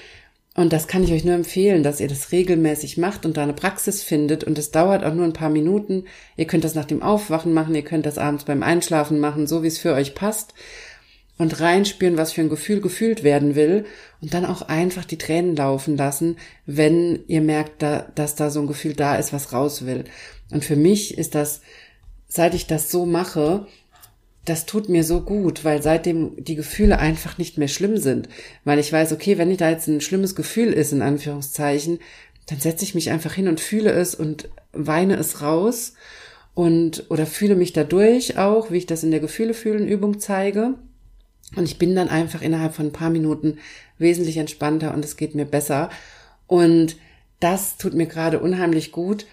Und 0.54 0.73
das 0.73 0.87
kann 0.87 1.02
ich 1.02 1.12
euch 1.12 1.25
nur 1.25 1.35
empfehlen, 1.35 1.82
dass 1.82 1.99
ihr 1.99 2.06
das 2.06 2.30
regelmäßig 2.30 2.97
macht 2.97 3.26
und 3.26 3.37
da 3.37 3.42
eine 3.42 3.54
Praxis 3.54 4.04
findet. 4.04 4.44
Und 4.44 4.56
es 4.56 4.71
dauert 4.71 5.02
auch 5.02 5.14
nur 5.14 5.25
ein 5.25 5.32
paar 5.32 5.50
Minuten. 5.50 6.04
Ihr 6.37 6.47
könnt 6.47 6.62
das 6.62 6.76
nach 6.76 6.85
dem 6.85 7.02
Aufwachen 7.02 7.52
machen, 7.52 7.75
ihr 7.75 7.82
könnt 7.82 8.06
das 8.06 8.18
abends 8.18 8.44
beim 8.44 8.62
Einschlafen 8.62 9.18
machen, 9.18 9.49
so 9.49 9.64
wie 9.64 9.68
es 9.68 9.78
für 9.78 9.94
euch 9.94 10.14
passt. 10.14 10.54
Und 11.42 11.61
reinspüren, 11.61 12.16
was 12.16 12.32
für 12.32 12.40
ein 12.40 12.49
Gefühl 12.49 12.80
gefühlt 12.80 13.25
werden 13.25 13.56
will. 13.56 13.84
Und 14.20 14.32
dann 14.32 14.46
auch 14.46 14.62
einfach 14.62 15.04
die 15.04 15.18
Tränen 15.18 15.56
laufen 15.56 15.96
lassen, 15.96 16.37
wenn 16.66 17.25
ihr 17.26 17.40
merkt, 17.40 17.82
da, 17.82 18.06
dass 18.14 18.37
da 18.37 18.49
so 18.49 18.61
ein 18.61 18.68
Gefühl 18.68 18.94
da 18.94 19.16
ist, 19.16 19.32
was 19.32 19.52
raus 19.52 19.84
will. 19.84 20.04
Und 20.52 20.64
für 20.64 20.76
mich 20.76 21.18
ist 21.18 21.34
das, 21.34 21.62
seit 22.28 22.54
ich 22.54 22.68
das 22.68 22.92
so 22.92 23.06
mache, 23.06 23.66
das 24.44 24.66
tut 24.66 24.88
mir 24.88 25.02
so 25.02 25.22
gut, 25.22 25.64
weil 25.64 25.82
seitdem 25.82 26.37
die 26.37 26.54
Gefühle 26.54 27.00
einfach 27.00 27.38
nicht 27.38 27.58
mehr 27.58 27.68
schlimm 27.68 27.96
sind. 27.96 28.28
Weil 28.64 28.78
ich 28.78 28.92
weiß, 28.92 29.12
okay, 29.12 29.37
wenn 29.37 29.56
da 29.56 29.70
jetzt 29.70 29.88
ein 29.88 30.00
schlimmes 30.00 30.37
Gefühl 30.37 30.72
ist, 30.72 30.92
in 30.92 31.02
Anführungszeichen, 31.02 31.99
dann 32.46 32.61
setze 32.61 32.84
ich 32.84 32.94
mich 32.94 33.11
einfach 33.11 33.34
hin 33.34 33.49
und 33.49 33.61
fühle 33.61 33.90
es 33.90 34.14
und 34.14 34.49
weine 34.72 35.16
es 35.16 35.42
raus 35.42 35.94
und 36.54 37.06
oder 37.08 37.26
fühle 37.26 37.56
mich 37.56 37.72
dadurch 37.72 38.38
auch, 38.38 38.70
wie 38.70 38.78
ich 38.78 38.87
das 38.87 39.02
in 39.02 39.11
der 39.11 39.20
Gefühle 39.20 39.54
fühlen 39.54 39.88
Übung 39.88 40.20
zeige. 40.20 40.75
Und 41.56 41.64
ich 41.64 41.78
bin 41.78 41.94
dann 41.94 42.09
einfach 42.09 42.42
innerhalb 42.42 42.75
von 42.75 42.87
ein 42.87 42.92
paar 42.92 43.11
Minuten 43.11 43.59
wesentlich 43.99 44.38
entspannter 44.38 44.94
und 44.94 45.04
es 45.04 45.16
geht 45.16 45.35
mir 45.35 45.44
besser. 45.44 45.90
Und 46.47 46.97
das 47.40 47.76
tut 47.76 47.94
mir 47.94 48.06
gerade 48.06 48.40
unheimlich 48.40 48.92
gut, 48.92 49.26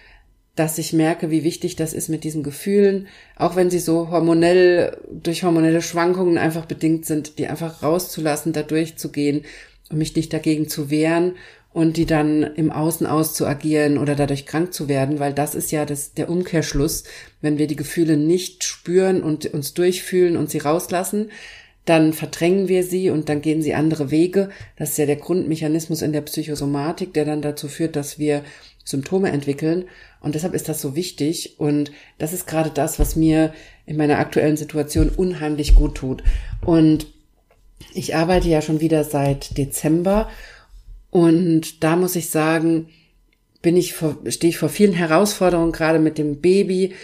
dass 0.56 0.78
ich 0.78 0.92
merke, 0.92 1.30
wie 1.30 1.44
wichtig 1.44 1.76
das 1.76 1.92
ist 1.92 2.08
mit 2.08 2.24
diesen 2.24 2.42
Gefühlen, 2.42 3.06
auch 3.36 3.56
wenn 3.56 3.70
sie 3.70 3.78
so 3.78 4.10
hormonell, 4.10 4.98
durch 5.10 5.42
hormonelle 5.42 5.80
Schwankungen 5.80 6.38
einfach 6.38 6.66
bedingt 6.66 7.06
sind, 7.06 7.38
die 7.38 7.46
einfach 7.46 7.82
rauszulassen, 7.82 8.52
da 8.52 8.62
durchzugehen 8.62 9.44
und 9.90 9.98
mich 9.98 10.14
nicht 10.16 10.32
dagegen 10.32 10.68
zu 10.68 10.90
wehren 10.90 11.34
und 11.72 11.96
die 11.96 12.04
dann 12.04 12.42
im 12.42 12.72
Außen 12.72 13.06
auszuagieren 13.06 13.96
oder 13.96 14.16
dadurch 14.16 14.44
krank 14.44 14.74
zu 14.74 14.88
werden, 14.88 15.20
weil 15.20 15.32
das 15.32 15.54
ist 15.54 15.70
ja 15.70 15.86
das, 15.86 16.14
der 16.14 16.28
Umkehrschluss. 16.28 17.04
Wenn 17.40 17.58
wir 17.58 17.68
die 17.68 17.76
Gefühle 17.76 18.16
nicht 18.16 18.64
spüren 18.64 19.22
und 19.22 19.46
uns 19.46 19.72
durchfühlen 19.72 20.36
und 20.36 20.50
sie 20.50 20.58
rauslassen, 20.58 21.30
dann 21.84 22.12
verdrängen 22.12 22.68
wir 22.68 22.84
sie 22.84 23.10
und 23.10 23.28
dann 23.28 23.42
gehen 23.42 23.62
sie 23.62 23.74
andere 23.74 24.10
Wege. 24.10 24.50
Das 24.76 24.90
ist 24.90 24.98
ja 24.98 25.06
der 25.06 25.16
Grundmechanismus 25.16 26.02
in 26.02 26.12
der 26.12 26.20
Psychosomatik, 26.20 27.14
der 27.14 27.24
dann 27.24 27.42
dazu 27.42 27.68
führt, 27.68 27.96
dass 27.96 28.18
wir 28.18 28.42
Symptome 28.84 29.30
entwickeln. 29.30 29.84
Und 30.20 30.34
deshalb 30.34 30.54
ist 30.54 30.68
das 30.68 30.80
so 30.80 30.94
wichtig. 30.94 31.58
Und 31.58 31.90
das 32.18 32.32
ist 32.32 32.46
gerade 32.46 32.70
das, 32.70 32.98
was 32.98 33.16
mir 33.16 33.52
in 33.86 33.96
meiner 33.96 34.18
aktuellen 34.18 34.56
Situation 34.56 35.08
unheimlich 35.08 35.74
gut 35.74 35.96
tut. 35.96 36.22
Und 36.64 37.06
ich 37.94 38.14
arbeite 38.14 38.48
ja 38.48 38.62
schon 38.62 38.80
wieder 38.80 39.04
seit 39.04 39.56
Dezember 39.56 40.28
und 41.10 41.82
da 41.82 41.96
muss 41.96 42.16
ich 42.16 42.30
sagen, 42.30 42.88
bin 43.62 43.76
ich 43.76 43.94
vor, 43.94 44.16
stehe 44.28 44.50
ich 44.50 44.58
vor 44.58 44.68
vielen 44.68 44.92
Herausforderungen, 44.92 45.72
gerade 45.72 45.98
mit 45.98 46.18
dem 46.18 46.40
Baby 46.40 46.94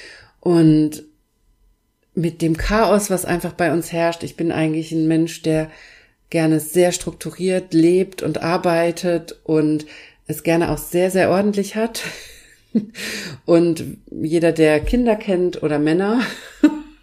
und 0.40 1.02
mit 2.16 2.42
dem 2.42 2.56
Chaos, 2.56 3.10
was 3.10 3.24
einfach 3.24 3.52
bei 3.52 3.72
uns 3.72 3.92
herrscht. 3.92 4.24
Ich 4.24 4.36
bin 4.36 4.50
eigentlich 4.50 4.90
ein 4.90 5.06
Mensch, 5.06 5.42
der 5.42 5.70
gerne 6.30 6.58
sehr 6.60 6.90
strukturiert 6.90 7.72
lebt 7.74 8.22
und 8.22 8.42
arbeitet 8.42 9.38
und 9.44 9.86
es 10.26 10.42
gerne 10.42 10.70
auch 10.70 10.78
sehr, 10.78 11.10
sehr 11.10 11.30
ordentlich 11.30 11.76
hat. 11.76 12.02
Und 13.46 13.84
jeder, 14.10 14.52
der 14.52 14.80
Kinder 14.80 15.16
kennt 15.16 15.62
oder 15.62 15.78
Männer, 15.78 16.20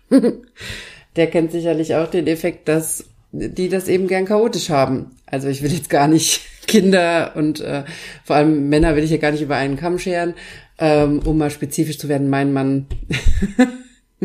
der 1.15 1.27
kennt 1.27 1.51
sicherlich 1.51 1.95
auch 1.95 2.11
den 2.11 2.27
Effekt, 2.27 2.67
dass 2.67 3.05
die 3.31 3.69
das 3.69 3.87
eben 3.87 4.07
gern 4.07 4.25
chaotisch 4.25 4.69
haben. 4.69 5.15
Also 5.25 5.47
ich 5.47 5.63
will 5.63 5.73
jetzt 5.73 5.89
gar 5.89 6.07
nicht 6.07 6.41
Kinder 6.67 7.31
und 7.35 7.59
äh, 7.61 7.85
vor 8.23 8.35
allem 8.35 8.69
Männer 8.69 8.95
will 8.95 9.03
ich 9.03 9.09
ja 9.09 9.17
gar 9.17 9.31
nicht 9.31 9.41
über 9.41 9.55
einen 9.55 9.77
Kamm 9.77 9.97
scheren, 9.97 10.35
ähm, 10.77 11.21
um 11.25 11.39
mal 11.39 11.49
spezifisch 11.49 11.97
zu 11.97 12.07
werden. 12.07 12.29
Mein 12.29 12.53
Mann 12.53 12.85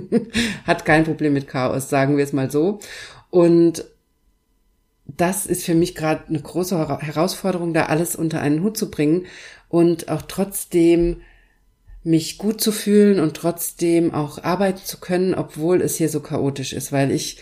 hat 0.66 0.84
kein 0.84 1.04
Problem 1.04 1.32
mit 1.32 1.48
Chaos, 1.48 1.88
sagen 1.88 2.16
wir 2.16 2.24
es 2.24 2.32
mal 2.32 2.50
so. 2.50 2.80
Und 3.30 3.84
das 5.06 5.46
ist 5.46 5.64
für 5.64 5.74
mich 5.74 5.94
gerade 5.94 6.28
eine 6.28 6.40
große 6.40 6.76
Herausforderung, 7.00 7.72
da 7.72 7.86
alles 7.86 8.14
unter 8.14 8.40
einen 8.40 8.62
Hut 8.62 8.76
zu 8.76 8.90
bringen 8.90 9.26
und 9.68 10.08
auch 10.08 10.22
trotzdem 10.22 11.22
mich 12.04 12.38
gut 12.38 12.60
zu 12.60 12.72
fühlen 12.72 13.18
und 13.20 13.34
trotzdem 13.34 14.14
auch 14.14 14.42
arbeiten 14.42 14.84
zu 14.84 14.98
können, 14.98 15.34
obwohl 15.34 15.82
es 15.82 15.96
hier 15.96 16.08
so 16.08 16.20
chaotisch 16.20 16.72
ist, 16.72 16.92
weil 16.92 17.10
ich 17.10 17.38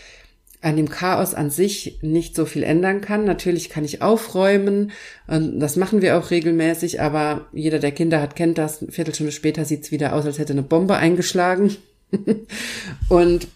an 0.61 0.75
dem 0.75 0.89
Chaos 0.89 1.35
an 1.35 1.51
sich 1.51 1.99
nicht 2.01 2.35
so 2.35 2.45
viel 2.45 2.63
ändern 2.63 2.99
kann. 3.01 3.25
Natürlich 3.25 3.69
kann 3.69 3.85
ich 3.85 4.01
aufräumen, 4.01 4.91
das 5.27 5.75
machen 5.75 6.01
wir 6.01 6.17
auch 6.17 6.31
regelmäßig, 6.31 6.99
aber 6.99 7.47
jeder, 7.53 7.79
der 7.79 7.91
Kinder 7.91 8.21
hat, 8.21 8.35
kennt 8.35 8.57
das. 8.57 8.81
Eine 8.81 8.91
Viertelstunde 8.91 9.31
später 9.31 9.65
sieht's 9.65 9.91
wieder 9.91 10.13
aus, 10.13 10.25
als 10.25 10.39
hätte 10.39 10.53
eine 10.53 10.63
Bombe 10.63 10.95
eingeschlagen. 10.95 11.77
und 13.09 13.47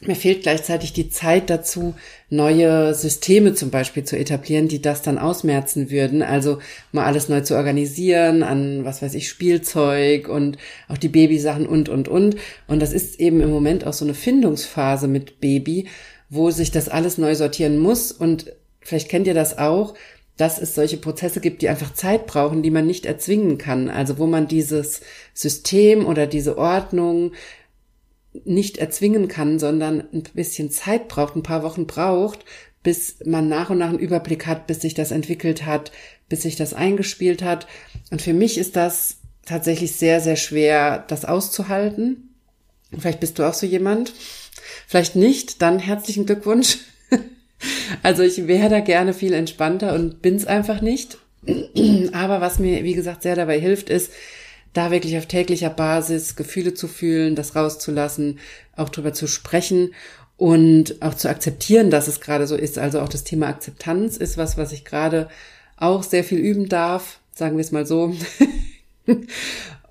mir 0.00 0.16
fehlt 0.16 0.42
gleichzeitig 0.42 0.92
die 0.92 1.08
Zeit 1.08 1.48
dazu, 1.48 1.94
neue 2.28 2.94
Systeme 2.94 3.54
zum 3.54 3.70
Beispiel 3.70 4.04
zu 4.04 4.18
etablieren, 4.18 4.68
die 4.68 4.82
das 4.82 5.02
dann 5.02 5.18
ausmerzen 5.18 5.90
würden. 5.90 6.22
Also 6.22 6.58
mal 6.92 7.04
alles 7.04 7.28
neu 7.28 7.40
zu 7.40 7.56
organisieren 7.56 8.42
an, 8.42 8.84
was 8.84 9.02
weiß 9.02 9.14
ich, 9.14 9.28
Spielzeug 9.28 10.28
und 10.28 10.58
auch 10.88 10.98
die 10.98 11.08
Babysachen 11.08 11.66
und, 11.66 11.88
und, 11.88 12.08
und. 12.08 12.36
Und 12.66 12.80
das 12.80 12.92
ist 12.92 13.20
eben 13.20 13.40
im 13.40 13.50
Moment 13.50 13.86
auch 13.86 13.92
so 13.92 14.04
eine 14.04 14.14
Findungsphase 14.14 15.08
mit 15.08 15.40
Baby, 15.40 15.88
wo 16.28 16.50
sich 16.50 16.70
das 16.70 16.88
alles 16.88 17.16
neu 17.16 17.34
sortieren 17.34 17.78
muss. 17.78 18.12
Und 18.12 18.52
vielleicht 18.80 19.08
kennt 19.08 19.26
ihr 19.26 19.34
das 19.34 19.58
auch, 19.58 19.94
dass 20.36 20.60
es 20.60 20.74
solche 20.74 20.96
Prozesse 20.96 21.40
gibt, 21.40 21.62
die 21.62 21.68
einfach 21.68 21.94
Zeit 21.94 22.26
brauchen, 22.26 22.62
die 22.62 22.72
man 22.72 22.86
nicht 22.86 23.06
erzwingen 23.06 23.56
kann. 23.56 23.88
Also 23.88 24.18
wo 24.18 24.26
man 24.26 24.48
dieses 24.48 25.00
System 25.32 26.04
oder 26.04 26.26
diese 26.26 26.58
Ordnung 26.58 27.32
nicht 28.44 28.78
erzwingen 28.78 29.28
kann, 29.28 29.58
sondern 29.58 30.04
ein 30.12 30.24
bisschen 30.34 30.70
Zeit 30.70 31.08
braucht, 31.08 31.36
ein 31.36 31.42
paar 31.42 31.62
Wochen 31.62 31.86
braucht, 31.86 32.44
bis 32.82 33.16
man 33.24 33.48
nach 33.48 33.70
und 33.70 33.78
nach 33.78 33.88
einen 33.88 33.98
Überblick 33.98 34.46
hat, 34.46 34.66
bis 34.66 34.80
sich 34.80 34.94
das 34.94 35.10
entwickelt 35.10 35.64
hat, 35.64 35.92
bis 36.28 36.42
sich 36.42 36.56
das 36.56 36.74
eingespielt 36.74 37.42
hat. 37.42 37.66
Und 38.10 38.22
für 38.22 38.34
mich 38.34 38.58
ist 38.58 38.76
das 38.76 39.18
tatsächlich 39.46 39.92
sehr, 39.92 40.20
sehr 40.20 40.36
schwer, 40.36 41.04
das 41.08 41.24
auszuhalten. 41.24 42.34
Vielleicht 42.98 43.20
bist 43.20 43.38
du 43.38 43.44
auch 43.44 43.54
so 43.54 43.66
jemand. 43.66 44.12
Vielleicht 44.86 45.16
nicht, 45.16 45.62
dann 45.62 45.78
herzlichen 45.78 46.26
Glückwunsch. 46.26 46.78
Also 48.02 48.22
ich 48.22 48.46
wäre 48.46 48.68
da 48.68 48.80
gerne 48.80 49.14
viel 49.14 49.32
entspannter 49.32 49.94
und 49.94 50.20
bin's 50.20 50.44
einfach 50.44 50.82
nicht. 50.82 51.16
Aber 52.12 52.42
was 52.42 52.58
mir, 52.58 52.84
wie 52.84 52.92
gesagt, 52.92 53.22
sehr 53.22 53.36
dabei 53.36 53.58
hilft, 53.58 53.88
ist, 53.88 54.10
da 54.74 54.90
wirklich 54.90 55.16
auf 55.16 55.26
täglicher 55.26 55.70
Basis 55.70 56.36
Gefühle 56.36 56.74
zu 56.74 56.86
fühlen, 56.88 57.34
das 57.34 57.56
rauszulassen, 57.56 58.38
auch 58.76 58.90
drüber 58.90 59.14
zu 59.14 59.26
sprechen 59.26 59.94
und 60.36 61.00
auch 61.00 61.14
zu 61.14 61.28
akzeptieren, 61.28 61.90
dass 61.90 62.08
es 62.08 62.20
gerade 62.20 62.46
so 62.46 62.56
ist. 62.56 62.78
Also 62.78 63.00
auch 63.00 63.08
das 63.08 63.24
Thema 63.24 63.46
Akzeptanz 63.48 64.16
ist 64.16 64.36
was, 64.36 64.58
was 64.58 64.72
ich 64.72 64.84
gerade 64.84 65.28
auch 65.76 66.02
sehr 66.02 66.24
viel 66.24 66.38
üben 66.38 66.68
darf, 66.68 67.20
sagen 67.32 67.56
wir 67.56 67.62
es 67.62 67.72
mal 67.72 67.86
so. 67.86 68.14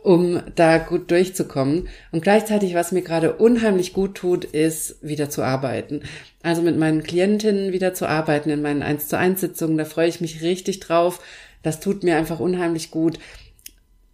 um 0.03 0.41
da 0.55 0.79
gut 0.79 1.09
durchzukommen. 1.09 1.87
Und 2.11 2.21
gleichzeitig, 2.21 2.75
was 2.75 2.91
mir 2.91 3.01
gerade 3.01 3.33
unheimlich 3.33 3.93
gut 3.93 4.15
tut, 4.15 4.43
ist 4.43 4.97
wieder 5.01 5.29
zu 5.29 5.43
arbeiten. 5.43 6.01
Also 6.43 6.61
mit 6.61 6.77
meinen 6.77 7.03
Klientinnen 7.03 7.71
wieder 7.71 7.93
zu 7.93 8.07
arbeiten 8.07 8.49
in 8.49 8.61
meinen 8.61 8.83
1 8.83 9.07
zu 9.07 9.17
1 9.17 9.39
Sitzungen, 9.39 9.77
da 9.77 9.85
freue 9.85 10.09
ich 10.09 10.19
mich 10.19 10.41
richtig 10.41 10.81
drauf. 10.81 11.21
Das 11.63 11.79
tut 11.79 12.03
mir 12.03 12.17
einfach 12.17 12.41
unheimlich 12.41 12.91
gut, 12.91 13.17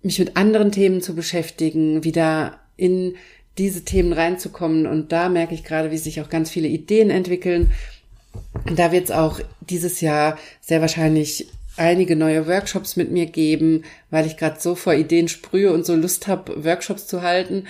mich 0.01 0.19
mit 0.19 0.37
anderen 0.37 0.71
Themen 0.71 1.01
zu 1.01 1.15
beschäftigen, 1.15 2.03
wieder 2.03 2.59
in 2.77 3.15
diese 3.57 3.83
Themen 3.83 4.13
reinzukommen. 4.13 4.87
Und 4.87 5.11
da 5.11 5.29
merke 5.29 5.53
ich 5.53 5.63
gerade, 5.63 5.91
wie 5.91 5.97
sich 5.97 6.21
auch 6.21 6.29
ganz 6.29 6.49
viele 6.49 6.67
Ideen 6.67 7.09
entwickeln. 7.09 7.71
Da 8.75 8.91
wird 8.91 9.05
es 9.05 9.11
auch 9.11 9.39
dieses 9.59 10.01
Jahr 10.01 10.37
sehr 10.61 10.81
wahrscheinlich 10.81 11.47
einige 11.75 12.15
neue 12.15 12.47
Workshops 12.47 12.95
mit 12.95 13.11
mir 13.11 13.25
geben, 13.25 13.83
weil 14.09 14.25
ich 14.25 14.37
gerade 14.37 14.59
so 14.59 14.75
vor 14.75 14.93
Ideen 14.93 15.27
sprühe 15.27 15.71
und 15.71 15.85
so 15.85 15.95
Lust 15.95 16.27
habe, 16.27 16.63
Workshops 16.63 17.07
zu 17.07 17.21
halten. 17.21 17.65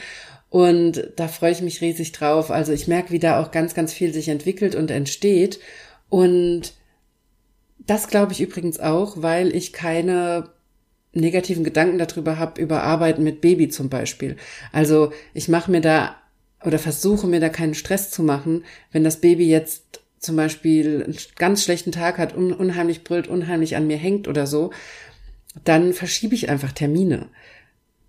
Und 0.50 1.12
da 1.15 1.27
freue 1.27 1.51
ich 1.51 1.62
mich 1.62 1.81
riesig 1.81 2.12
drauf. 2.12 2.50
Also 2.50 2.71
ich 2.71 2.88
merke, 2.88 3.12
wie 3.12 3.19
da 3.19 3.41
auch 3.41 3.51
ganz, 3.51 3.75
ganz 3.75 3.93
viel 3.93 4.13
sich 4.13 4.29
entwickelt 4.29 4.75
und 4.75 4.89
entsteht. 4.89 5.59
Und 6.09 6.74
das 7.77 8.07
glaube 8.07 8.33
ich 8.33 8.41
übrigens 8.41 8.79
auch, 8.79 9.21
weil 9.21 9.55
ich 9.55 9.74
keine 9.74 10.50
negativen 11.13 11.63
Gedanken 11.63 11.98
darüber 11.98 12.38
habe, 12.38 12.62
über 12.62 12.84
Arbeiten 12.84 13.24
mit 13.24 13.42
Baby 13.42 13.70
zum 13.70 13.89
Beispiel. 13.89 14.36
Also 14.72 15.12
ich 15.34 15.48
mache 15.48 15.72
mir 15.72 15.82
da 15.82 16.16
oder 16.63 16.80
versuche 16.80 17.28
mir 17.28 17.39
da 17.39 17.50
keinen 17.50 17.74
Stress 17.74 18.12
zu 18.12 18.22
machen, 18.22 18.63
wenn 18.92 19.04
das 19.04 19.22
Baby 19.22 19.50
jetzt 19.50 20.01
zum 20.20 20.36
Beispiel 20.36 21.04
einen 21.06 21.18
ganz 21.38 21.63
schlechten 21.63 21.92
Tag 21.92 22.18
hat, 22.18 22.36
un 22.36 22.51
unheimlich 22.51 23.04
brüllt, 23.04 23.28
unheimlich 23.28 23.75
an 23.75 23.88
mir 23.88 23.98
hängt 23.98 24.28
oder 24.28 24.46
so, 24.46 24.72
dann 25.63 25.94
verschiebe 25.94 26.36
ich 26.36 26.50
einfach 26.50 26.74
Termine. 26.74 27.30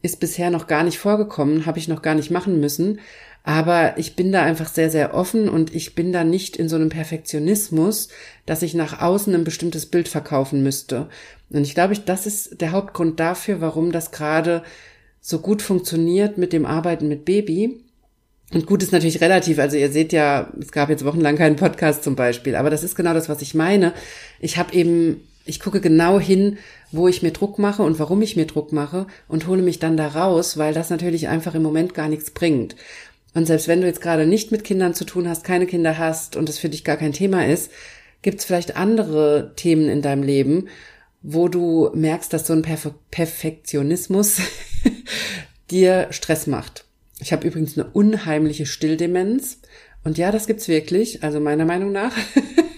Ist 0.03 0.19
bisher 0.19 0.51
noch 0.51 0.67
gar 0.67 0.83
nicht 0.83 0.99
vorgekommen, 0.99 1.67
habe 1.67 1.79
ich 1.79 1.87
noch 1.87 2.03
gar 2.03 2.15
nicht 2.15 2.31
machen 2.31 2.59
müssen, 2.59 3.01
aber 3.43 3.99
ich 3.99 4.17
bin 4.17 4.33
da 4.33 4.43
einfach 4.43 4.69
sehr, 4.69 4.91
sehr 4.91 5.15
offen 5.15 5.49
und 5.49 5.75
ich 5.75 5.95
bin 5.95 6.13
da 6.13 6.25
nicht 6.25 6.57
in 6.57 6.69
so 6.69 6.77
einem 6.77 6.91
Perfektionismus, 6.91 8.09
dass 8.47 8.63
ich 8.63 8.75
nach 8.75 9.01
außen 9.01 9.35
ein 9.35 9.45
bestimmtes 9.45 9.87
Bild 9.87 10.09
verkaufen 10.09 10.63
müsste. 10.63 11.09
Und 11.51 11.63
ich 11.63 11.75
glaube, 11.75 11.99
das 11.99 12.27
ist 12.27 12.61
der 12.61 12.73
Hauptgrund 12.73 13.19
dafür, 13.19 13.61
warum 13.61 13.93
das 13.93 14.11
gerade 14.11 14.63
so 15.21 15.39
gut 15.39 15.63
funktioniert 15.63 16.39
mit 16.39 16.53
dem 16.53 16.67
Arbeiten 16.67 17.09
mit 17.09 17.25
Baby, 17.25 17.83
und 18.53 18.67
gut 18.67 18.83
ist 18.83 18.93
natürlich 18.93 19.21
relativ. 19.21 19.59
Also 19.59 19.77
ihr 19.77 19.91
seht 19.91 20.13
ja, 20.13 20.49
es 20.61 20.73
gab 20.73 20.91
jetzt 20.91 21.05
wochenlang 21.05 21.37
keinen 21.37 21.57
Podcast 21.57 22.03
zum 22.03 22.17
Beispiel. 22.17 22.57
Aber 22.57 22.71
das 22.71 22.83
ist 22.83 22.97
genau 22.97 23.15
das, 23.15 23.29
was 23.29 23.43
ich 23.43 23.55
meine. 23.55 23.93
Ich 24.41 24.59
habe 24.59 24.75
eben, 24.75 25.21
ich 25.45 25.61
gucke 25.61 25.81
genau 25.81 26.19
hin, 26.19 26.59
wo 26.91 27.07
ich 27.07 27.23
mir 27.23 27.31
Druck 27.31 27.61
mache 27.61 27.83
und 27.83 28.01
warum 28.01 28.23
ich 28.23 28.37
mir 28.37 28.47
Druck 28.47 28.73
mache 28.73 29.07
und 29.29 29.47
hole 29.47 29.63
mich 29.63 29.79
dann 29.79 29.97
da 29.97 30.09
raus, 30.09 30.59
weil 30.59 30.75
das 30.75 30.91
natürlich 30.91 31.29
einfach 31.29 31.55
im 31.55 31.63
Moment 31.63 31.95
gar 31.95 32.09
nichts 32.09 32.33
bringt. 32.33 32.75
Und 33.35 33.47
selbst 33.47 33.69
wenn 33.69 33.81
du 33.81 33.87
jetzt 33.87 34.01
gerade 34.01 34.27
nicht 34.27 34.51
mit 34.51 34.65
Kindern 34.65 34.95
zu 34.95 35.05
tun 35.05 35.29
hast, 35.29 35.45
keine 35.45 35.67
Kinder 35.67 35.99
hast 35.99 36.37
und 36.37 36.49
es 36.49 36.59
für 36.59 36.69
dich 36.69 36.85
gar 36.85 36.97
kein 36.97 37.13
Thema 37.13 37.47
ist, 37.47 37.71
gibt 38.23 38.41
es 38.41 38.45
vielleicht 38.45 38.77
andere 38.77 39.53
Themen 39.57 39.89
in 39.89 40.03
deinem 40.03 40.23
Leben, 40.23 40.69
wo 41.23 41.49
du 41.49 41.91
merkst, 41.95 42.33
dass 42.33 42.47
so 42.47 42.53
ein 42.53 42.63
Perfe 42.63 42.95
Perfektionismus 43.11 44.39
dir 45.71 46.09
Stress 46.11 46.47
macht. 46.47 46.85
Ich 47.21 47.33
habe 47.33 47.47
übrigens 47.47 47.79
eine 47.79 47.89
unheimliche 47.91 48.67
Stilldemenz. 48.67 49.61
Und 50.03 50.17
ja, 50.17 50.33
das 50.33 50.47
gibt's 50.47 50.69
wirklich, 50.69 51.23
also 51.23 51.41
meiner 51.41 51.67
Meinung 51.67 51.93
nach. 51.93 52.17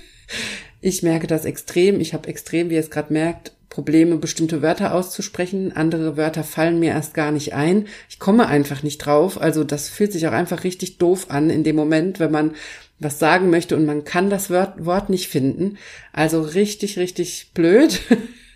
ich 0.81 1.03
merke 1.03 1.29
das 1.29 1.45
extrem. 1.45 2.01
Ich 2.01 2.13
habe 2.13 2.29
extrem, 2.29 2.69
wie 2.69 2.75
ihr 2.75 2.81
es 2.81 2.91
gerade 2.91 3.13
merkt, 3.13 3.53
Probleme, 3.73 4.19
bestimmte 4.19 4.61
Wörter 4.61 4.93
auszusprechen. 4.93 5.75
Andere 5.75 6.19
Wörter 6.19 6.45
fallen 6.45 6.79
mir 6.79 6.91
erst 6.91 7.15
gar 7.15 7.33
nicht 7.33 7.55
ein. 7.55 7.87
Ich 8.11 8.19
komme 8.19 8.47
einfach 8.47 8.83
nicht 8.83 8.99
drauf. 8.99 9.41
Also 9.41 9.65
das 9.65 9.89
fühlt 9.89 10.13
sich 10.13 10.27
auch 10.29 10.33
einfach 10.33 10.63
richtig 10.63 10.99
doof 10.99 11.31
an 11.31 11.49
in 11.49 11.65
dem 11.65 11.77
Moment, 11.77 12.21
wenn 12.21 12.31
man 12.31 12.51
was 12.99 13.19
sagen 13.19 13.49
möchte 13.49 13.75
und 13.75 13.87
man 13.87 14.05
kann 14.05 14.29
das 14.29 14.51
Wort, 14.51 15.09
nicht 15.09 15.29
finden. 15.29 15.79
Also 16.13 16.43
richtig, 16.43 16.99
richtig 16.99 17.53
blöd. 17.55 18.03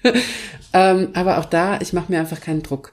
ähm, 0.74 1.08
aber 1.14 1.38
auch 1.38 1.46
da, 1.46 1.80
ich 1.80 1.94
mache 1.94 2.12
mir 2.12 2.20
einfach 2.20 2.42
keinen 2.42 2.62
Druck, 2.62 2.92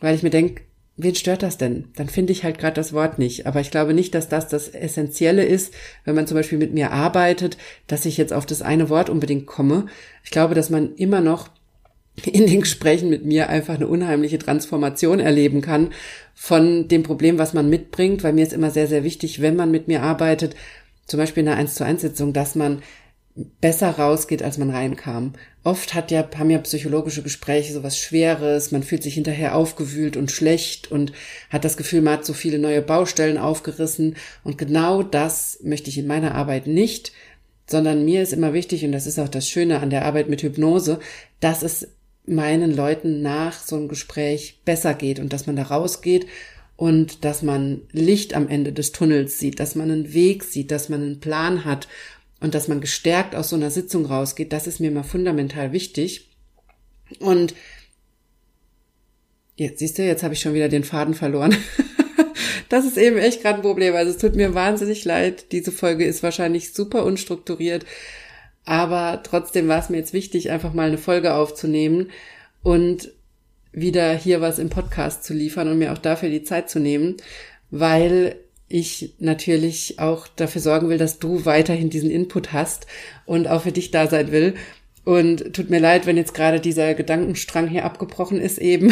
weil 0.00 0.14
ich 0.14 0.22
mir 0.22 0.28
denke, 0.28 0.60
wen 0.98 1.14
stört 1.14 1.42
das 1.42 1.56
denn? 1.56 1.88
Dann 1.96 2.10
finde 2.10 2.32
ich 2.32 2.44
halt 2.44 2.58
gerade 2.58 2.74
das 2.74 2.92
Wort 2.92 3.18
nicht. 3.18 3.46
Aber 3.46 3.60
ich 3.60 3.70
glaube 3.70 3.94
nicht, 3.94 4.14
dass 4.14 4.28
das 4.28 4.48
das 4.48 4.68
Essentielle 4.68 5.44
ist, 5.44 5.72
wenn 6.04 6.14
man 6.14 6.26
zum 6.26 6.36
Beispiel 6.36 6.58
mit 6.58 6.74
mir 6.74 6.90
arbeitet, 6.90 7.56
dass 7.86 8.04
ich 8.04 8.18
jetzt 8.18 8.34
auf 8.34 8.44
das 8.44 8.60
eine 8.60 8.90
Wort 8.90 9.08
unbedingt 9.08 9.46
komme. 9.46 9.86
Ich 10.24 10.30
glaube, 10.30 10.54
dass 10.54 10.68
man 10.68 10.94
immer 10.96 11.22
noch 11.22 11.48
in 12.24 12.46
den 12.46 12.60
Gesprächen 12.60 13.10
mit 13.10 13.24
mir 13.24 13.48
einfach 13.48 13.74
eine 13.74 13.88
unheimliche 13.88 14.38
Transformation 14.38 15.20
erleben 15.20 15.60
kann 15.60 15.92
von 16.34 16.88
dem 16.88 17.02
Problem, 17.02 17.38
was 17.38 17.54
man 17.54 17.68
mitbringt, 17.68 18.22
weil 18.22 18.32
mir 18.32 18.44
ist 18.44 18.52
immer 18.52 18.70
sehr, 18.70 18.86
sehr 18.86 19.04
wichtig, 19.04 19.40
wenn 19.40 19.56
man 19.56 19.70
mit 19.70 19.88
mir 19.88 20.02
arbeitet, 20.02 20.54
zum 21.06 21.18
Beispiel 21.18 21.42
in 21.42 21.48
einer 21.48 21.58
1 21.58 21.74
zu 21.74 21.84
1 21.84 22.00
Sitzung, 22.00 22.32
dass 22.32 22.54
man 22.54 22.82
besser 23.60 23.90
rausgeht, 23.90 24.42
als 24.42 24.58
man 24.58 24.70
reinkam. 24.70 25.32
Oft 25.64 25.94
hat 25.94 26.12
ja, 26.12 26.28
haben 26.38 26.50
ja 26.50 26.58
psychologische 26.58 27.22
Gespräche 27.22 27.72
so 27.72 27.82
was 27.82 27.98
Schweres, 27.98 28.70
man 28.70 28.84
fühlt 28.84 29.02
sich 29.02 29.14
hinterher 29.14 29.56
aufgewühlt 29.56 30.16
und 30.16 30.30
schlecht 30.30 30.90
und 30.90 31.12
hat 31.50 31.64
das 31.64 31.76
Gefühl, 31.76 32.00
man 32.00 32.14
hat 32.14 32.24
so 32.24 32.32
viele 32.32 32.60
neue 32.60 32.80
Baustellen 32.82 33.38
aufgerissen. 33.38 34.16
Und 34.44 34.56
genau 34.56 35.02
das 35.02 35.58
möchte 35.62 35.90
ich 35.90 35.98
in 35.98 36.06
meiner 36.06 36.34
Arbeit 36.36 36.68
nicht, 36.68 37.12
sondern 37.66 38.04
mir 38.04 38.22
ist 38.22 38.32
immer 38.32 38.52
wichtig, 38.52 38.84
und 38.84 38.92
das 38.92 39.06
ist 39.06 39.18
auch 39.18 39.28
das 39.28 39.48
Schöne 39.48 39.80
an 39.80 39.90
der 39.90 40.04
Arbeit 40.04 40.28
mit 40.28 40.42
Hypnose, 40.42 41.00
dass 41.40 41.62
es 41.62 41.88
meinen 42.26 42.74
Leuten 42.74 43.22
nach 43.22 43.58
so 43.58 43.76
einem 43.76 43.88
Gespräch 43.88 44.60
besser 44.64 44.94
geht 44.94 45.18
und 45.18 45.32
dass 45.32 45.46
man 45.46 45.56
da 45.56 45.64
rausgeht 45.64 46.26
und 46.76 47.24
dass 47.24 47.42
man 47.42 47.82
Licht 47.92 48.34
am 48.34 48.48
Ende 48.48 48.72
des 48.72 48.92
Tunnels 48.92 49.38
sieht, 49.38 49.60
dass 49.60 49.74
man 49.74 49.90
einen 49.90 50.12
Weg 50.14 50.44
sieht, 50.44 50.70
dass 50.70 50.88
man 50.88 51.02
einen 51.02 51.20
Plan 51.20 51.64
hat 51.64 51.88
und 52.40 52.54
dass 52.54 52.68
man 52.68 52.80
gestärkt 52.80 53.34
aus 53.34 53.50
so 53.50 53.56
einer 53.56 53.70
Sitzung 53.70 54.06
rausgeht, 54.06 54.52
das 54.52 54.66
ist 54.66 54.80
mir 54.80 54.88
immer 54.88 55.04
fundamental 55.04 55.72
wichtig. 55.72 56.30
Und 57.20 57.54
jetzt 59.56 59.78
siehst 59.78 59.98
du, 59.98 60.02
jetzt 60.02 60.22
habe 60.22 60.34
ich 60.34 60.40
schon 60.40 60.54
wieder 60.54 60.68
den 60.68 60.84
Faden 60.84 61.14
verloren. 61.14 61.56
das 62.68 62.84
ist 62.84 62.96
eben 62.96 63.18
echt 63.18 63.42
gerade 63.42 63.56
ein 63.56 63.62
Problem. 63.62 63.94
Also 63.94 64.10
es 64.10 64.18
tut 64.18 64.34
mir 64.34 64.54
wahnsinnig 64.54 65.04
leid. 65.04 65.52
Diese 65.52 65.72
Folge 65.72 66.04
ist 66.04 66.22
wahrscheinlich 66.22 66.72
super 66.72 67.04
unstrukturiert. 67.04 67.84
Aber 68.64 69.22
trotzdem 69.22 69.68
war 69.68 69.78
es 69.78 69.90
mir 69.90 69.98
jetzt 69.98 70.12
wichtig, 70.12 70.50
einfach 70.50 70.72
mal 70.72 70.88
eine 70.88 70.98
Folge 70.98 71.34
aufzunehmen 71.34 72.10
und 72.62 73.10
wieder 73.72 74.14
hier 74.14 74.40
was 74.40 74.58
im 74.58 74.70
Podcast 74.70 75.24
zu 75.24 75.34
liefern 75.34 75.68
und 75.68 75.78
mir 75.78 75.92
auch 75.92 75.98
dafür 75.98 76.30
die 76.30 76.44
Zeit 76.44 76.70
zu 76.70 76.78
nehmen, 76.78 77.16
weil 77.70 78.36
ich 78.68 79.14
natürlich 79.18 79.98
auch 79.98 80.26
dafür 80.26 80.60
sorgen 80.60 80.88
will, 80.88 80.98
dass 80.98 81.18
du 81.18 81.44
weiterhin 81.44 81.90
diesen 81.90 82.10
Input 82.10 82.52
hast 82.52 82.86
und 83.26 83.46
auch 83.46 83.62
für 83.62 83.72
dich 83.72 83.90
da 83.90 84.06
sein 84.06 84.32
will. 84.32 84.54
Und 85.04 85.52
tut 85.52 85.68
mir 85.68 85.80
leid, 85.80 86.06
wenn 86.06 86.16
jetzt 86.16 86.32
gerade 86.32 86.60
dieser 86.60 86.94
Gedankenstrang 86.94 87.68
hier 87.68 87.84
abgebrochen 87.84 88.40
ist 88.40 88.56
eben. 88.56 88.90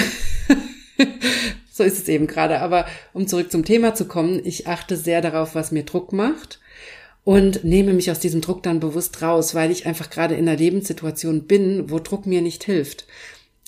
so 1.73 1.85
ist 1.85 1.99
es 1.99 2.09
eben 2.09 2.27
gerade. 2.27 2.61
Aber 2.61 2.85
um 3.15 3.27
zurück 3.27 3.51
zum 3.51 3.65
Thema 3.65 3.95
zu 3.95 4.05
kommen, 4.05 4.43
ich 4.45 4.67
achte 4.67 4.99
sehr 4.99 5.23
darauf, 5.23 5.55
was 5.55 5.73
mir 5.73 5.85
Druck 5.85 6.13
macht 6.13 6.61
und 7.25 7.65
nehme 7.65 7.93
mich 7.93 8.11
aus 8.11 8.19
diesem 8.19 8.41
Druck 8.41 8.63
dann 8.63 8.81
bewusst 8.81 9.23
raus, 9.23 9.55
weil 9.55 9.71
ich 9.71 9.87
einfach 9.87 10.11
gerade 10.11 10.35
in 10.35 10.49
einer 10.49 10.59
Lebenssituation 10.59 11.45
bin, 11.45 11.91
wo 11.91 11.99
Druck 11.99 12.27
mir 12.27 12.43
nicht 12.43 12.65
hilft. 12.65 13.07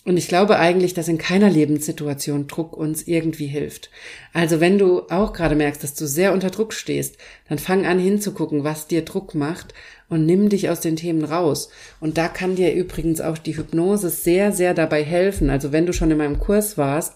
Und 0.06 0.18
ich 0.18 0.28
glaube 0.28 0.58
eigentlich, 0.58 0.92
dass 0.92 1.08
in 1.08 1.16
keiner 1.16 1.48
Lebenssituation 1.48 2.46
Druck 2.46 2.76
uns 2.76 3.06
irgendwie 3.06 3.46
hilft. 3.46 3.90
Also 4.34 4.60
wenn 4.60 4.76
du 4.76 5.02
auch 5.08 5.32
gerade 5.32 5.54
merkst, 5.54 5.82
dass 5.82 5.94
du 5.94 6.06
sehr 6.06 6.34
unter 6.34 6.50
Druck 6.50 6.74
stehst, 6.74 7.16
dann 7.48 7.58
fang 7.58 7.86
an 7.86 7.98
hinzugucken, 7.98 8.64
was 8.64 8.86
dir 8.86 9.02
Druck 9.02 9.34
macht 9.34 9.72
und 10.10 10.26
nimm 10.26 10.50
dich 10.50 10.68
aus 10.68 10.80
den 10.80 10.96
Themen 10.96 11.24
raus. 11.24 11.70
Und 12.00 12.18
da 12.18 12.28
kann 12.28 12.54
dir 12.54 12.74
übrigens 12.74 13.22
auch 13.22 13.38
die 13.38 13.56
Hypnose 13.56 14.10
sehr, 14.10 14.52
sehr 14.52 14.74
dabei 14.74 15.02
helfen. 15.02 15.48
Also 15.48 15.72
wenn 15.72 15.86
du 15.86 15.94
schon 15.94 16.10
in 16.10 16.18
meinem 16.18 16.38
Kurs 16.38 16.76
warst, 16.76 17.14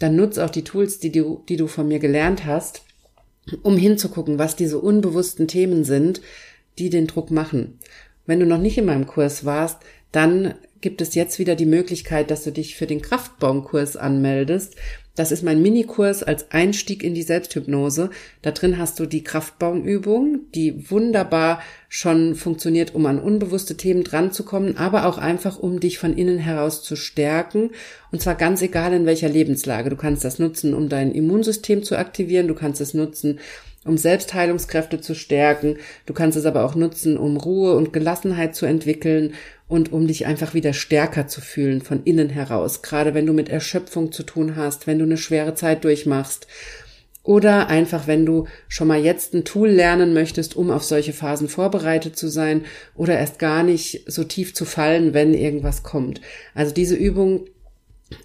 dann 0.00 0.16
nutz 0.16 0.38
auch 0.38 0.50
die 0.50 0.64
Tools, 0.64 0.98
die 0.98 1.12
du, 1.12 1.44
die 1.48 1.56
du 1.56 1.68
von 1.68 1.86
mir 1.86 2.00
gelernt 2.00 2.44
hast, 2.44 2.82
um 3.62 3.76
hinzugucken, 3.76 4.38
was 4.38 4.56
diese 4.56 4.78
unbewussten 4.78 5.48
Themen 5.48 5.84
sind, 5.84 6.20
die 6.78 6.90
den 6.90 7.06
Druck 7.06 7.30
machen. 7.30 7.78
Wenn 8.26 8.40
du 8.40 8.46
noch 8.46 8.58
nicht 8.58 8.78
in 8.78 8.86
meinem 8.86 9.06
Kurs 9.06 9.44
warst, 9.44 9.78
dann 10.12 10.54
gibt 10.80 11.00
es 11.00 11.14
jetzt 11.14 11.38
wieder 11.38 11.54
die 11.54 11.66
Möglichkeit, 11.66 12.30
dass 12.30 12.44
du 12.44 12.52
dich 12.52 12.76
für 12.76 12.86
den 12.86 13.02
Kraftbaumkurs 13.02 13.96
anmeldest. 13.96 14.76
Das 15.16 15.30
ist 15.30 15.44
mein 15.44 15.62
Minikurs 15.62 16.24
als 16.24 16.50
Einstieg 16.50 17.04
in 17.04 17.14
die 17.14 17.22
Selbsthypnose. 17.22 18.10
Da 18.42 18.50
drin 18.50 18.78
hast 18.78 18.98
du 18.98 19.06
die 19.06 19.22
Kraftbaumübung, 19.22 20.40
die 20.54 20.90
wunderbar 20.90 21.62
schon 21.88 22.34
funktioniert, 22.34 22.96
um 22.96 23.06
an 23.06 23.20
unbewusste 23.20 23.76
Themen 23.76 24.02
dranzukommen, 24.02 24.76
aber 24.76 25.06
auch 25.06 25.18
einfach, 25.18 25.58
um 25.58 25.78
dich 25.78 25.98
von 25.98 26.16
innen 26.16 26.38
heraus 26.38 26.82
zu 26.82 26.96
stärken. 26.96 27.70
Und 28.10 28.22
zwar 28.22 28.34
ganz 28.34 28.60
egal 28.60 28.92
in 28.92 29.06
welcher 29.06 29.28
Lebenslage. 29.28 29.88
Du 29.88 29.96
kannst 29.96 30.24
das 30.24 30.40
nutzen, 30.40 30.74
um 30.74 30.88
dein 30.88 31.12
Immunsystem 31.12 31.84
zu 31.84 31.96
aktivieren. 31.96 32.48
Du 32.48 32.54
kannst 32.54 32.80
es 32.80 32.92
nutzen, 32.92 33.38
um 33.84 33.96
Selbstheilungskräfte 33.96 35.00
zu 35.00 35.14
stärken. 35.14 35.76
Du 36.06 36.12
kannst 36.12 36.36
es 36.36 36.46
aber 36.46 36.64
auch 36.64 36.74
nutzen, 36.74 37.16
um 37.16 37.36
Ruhe 37.36 37.76
und 37.76 37.92
Gelassenheit 37.92 38.56
zu 38.56 38.66
entwickeln 38.66 39.34
und 39.66 39.92
um 39.92 40.06
dich 40.06 40.26
einfach 40.26 40.54
wieder 40.54 40.72
stärker 40.72 41.26
zu 41.26 41.40
fühlen 41.40 41.80
von 41.80 42.04
innen 42.04 42.28
heraus, 42.28 42.82
gerade 42.82 43.14
wenn 43.14 43.26
du 43.26 43.32
mit 43.32 43.48
Erschöpfung 43.48 44.12
zu 44.12 44.22
tun 44.22 44.56
hast, 44.56 44.86
wenn 44.86 44.98
du 44.98 45.04
eine 45.04 45.16
schwere 45.16 45.54
Zeit 45.54 45.84
durchmachst 45.84 46.46
oder 47.22 47.68
einfach 47.68 48.06
wenn 48.06 48.26
du 48.26 48.46
schon 48.68 48.86
mal 48.86 49.02
jetzt 49.02 49.34
ein 49.34 49.44
Tool 49.44 49.70
lernen 49.70 50.12
möchtest, 50.12 50.54
um 50.54 50.70
auf 50.70 50.84
solche 50.84 51.14
Phasen 51.14 51.48
vorbereitet 51.48 52.16
zu 52.16 52.28
sein 52.28 52.66
oder 52.94 53.18
erst 53.18 53.38
gar 53.38 53.62
nicht 53.62 54.04
so 54.06 54.24
tief 54.24 54.54
zu 54.54 54.66
fallen, 54.66 55.14
wenn 55.14 55.32
irgendwas 55.32 55.82
kommt. 55.82 56.20
Also 56.54 56.74
diese 56.74 56.94
Übung 56.94 57.46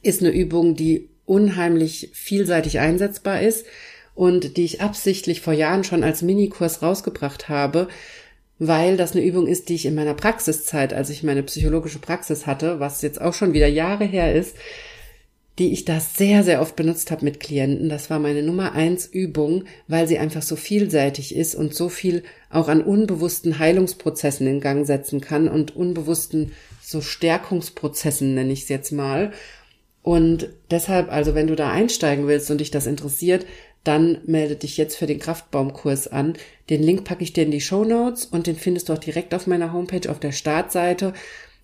ist 0.04 0.22
eine 0.22 0.32
Übung, 0.32 0.76
die 0.76 1.10
unheimlich 1.26 2.10
vielseitig 2.14 2.80
einsetzbar 2.80 3.42
ist 3.42 3.66
und 4.16 4.58
die 4.58 4.66
ich 4.66 4.82
absichtlich 4.82 5.40
vor 5.40 5.54
Jahren 5.54 5.86
schon 5.86 6.04
als 6.04 6.22
Minikurs 6.22 6.82
rausgebracht 6.82 7.48
habe, 7.48 7.88
weil 8.60 8.98
das 8.98 9.14
eine 9.14 9.26
Übung 9.26 9.48
ist, 9.48 9.70
die 9.70 9.76
ich 9.76 9.86
in 9.86 9.96
meiner 9.96 10.14
Praxiszeit, 10.14 10.94
als 10.94 11.10
ich 11.10 11.24
meine 11.24 11.44
psychologische 11.44 12.00
Praxis 12.00 12.46
hatte, 12.46 12.80
was 12.80 13.02
jetzt 13.02 13.22
auch 13.22 13.34
schon 13.34 13.54
wieder 13.54 13.68
Jahre 13.68 14.04
her 14.04 14.36
ist, 14.36 14.56
die 15.58 15.74
ich 15.74 15.84
da 15.84 16.00
sehr, 16.00 16.44
sehr 16.44 16.62
oft 16.62 16.76
benutzt 16.76 17.12
habe 17.12 17.26
mit 17.26 17.40
Klienten. 17.40 17.90
Das 17.90 18.10
war 18.10 18.20
meine 18.20 18.44
Nummer 18.44 18.74
eins 18.74 19.06
Übung, 19.06 19.66
weil 19.88 20.08
sie 20.08 20.18
einfach 20.18 20.42
so 20.42 20.56
vielseitig 20.56 21.36
ist 21.36 21.56
und 21.56 21.74
so 21.74 21.90
viel 21.90 22.24
auch 22.50 22.70
an 22.70 22.82
unbewussten 22.82 23.60
Heilungsprozessen 23.60 24.48
in 24.48 24.62
Gang 24.62 24.86
setzen 24.86 25.20
kann 25.20 25.50
und 25.50 25.76
unbewussten 25.76 26.54
so 26.82 27.02
Stärkungsprozessen 27.02 28.34
nenne 28.34 28.54
ich 28.54 28.64
es 28.64 28.70
jetzt 28.70 28.92
mal. 28.92 29.32
Und 30.02 30.50
deshalb, 30.72 31.12
also 31.12 31.36
wenn 31.36 31.48
du 31.48 31.56
da 31.56 31.72
einsteigen 31.72 32.28
willst 32.28 32.50
und 32.50 32.60
dich 32.60 32.72
das 32.72 32.88
interessiert, 32.88 33.46
dann 33.90 34.20
melde 34.28 34.56
dich 34.56 34.78
jetzt 34.78 34.98
für 34.98 35.08
den 35.08 35.18
Kraftbaumkurs 35.18 36.08
an. 36.10 36.34
Den 36.70 36.84
Link 36.84 37.06
packe 37.06 37.24
ich 37.24 37.34
dir 37.34 37.44
in 37.44 37.50
die 37.50 37.60
Show 37.60 37.84
Notes 37.84 38.28
und 38.28 38.46
den 38.46 38.56
findest 38.56 38.88
du 38.88 38.94
auch 38.94 39.00
direkt 39.00 39.34
auf 39.34 39.48
meiner 39.48 39.74
Homepage 39.74 40.08
auf 40.12 40.20
der 40.20 40.32
Startseite 40.32 41.14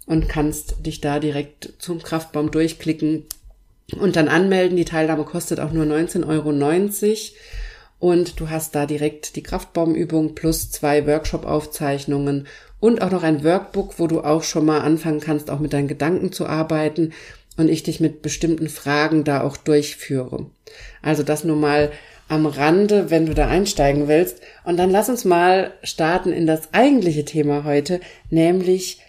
und 0.07 0.27
kannst 0.27 0.83
dich 0.83 1.01
da 1.01 1.19
direkt 1.19 1.73
zum 1.77 2.01
Kraftbaum 2.01 2.49
durchklicken 2.49 3.25
und 3.99 4.15
dann 4.15 4.27
anmelden. 4.27 4.75
Die 4.75 4.85
Teilnahme 4.85 5.23
kostet 5.23 5.59
auch 5.59 5.71
nur 5.71 5.85
19,90 5.85 6.25
Euro. 6.27 6.51
Und 7.99 8.39
du 8.39 8.49
hast 8.49 8.73
da 8.73 8.88
direkt 8.88 9.35
die 9.35 9.43
Kraftbaumübung 9.43 10.33
plus 10.33 10.71
zwei 10.71 11.05
Workshop-Aufzeichnungen 11.05 12.47
und 12.79 13.03
auch 13.03 13.11
noch 13.11 13.21
ein 13.21 13.43
Workbook, 13.43 13.99
wo 13.99 14.07
du 14.07 14.21
auch 14.21 14.41
schon 14.41 14.65
mal 14.65 14.79
anfangen 14.79 15.19
kannst, 15.19 15.51
auch 15.51 15.59
mit 15.59 15.73
deinen 15.73 15.88
Gedanken 15.88 16.31
zu 16.31 16.47
arbeiten 16.47 17.13
und 17.55 17.69
ich 17.69 17.83
dich 17.83 17.99
mit 17.99 18.23
bestimmten 18.23 18.67
Fragen 18.67 19.23
da 19.23 19.41
auch 19.41 19.57
durchführe. 19.57 20.47
Also 21.03 21.21
das 21.21 21.43
nur 21.43 21.55
mal 21.55 21.91
am 22.27 22.45
Rande, 22.45 23.11
wenn 23.11 23.25
du 23.25 23.33
da 23.33 23.47
einsteigen 23.47 24.07
willst. 24.07 24.41
Und 24.63 24.77
dann 24.77 24.89
lass 24.89 25.09
uns 25.09 25.25
mal 25.25 25.73
starten 25.83 26.31
in 26.31 26.47
das 26.47 26.73
eigentliche 26.73 27.25
Thema 27.25 27.63
heute, 27.63 27.99
nämlich 28.29 29.01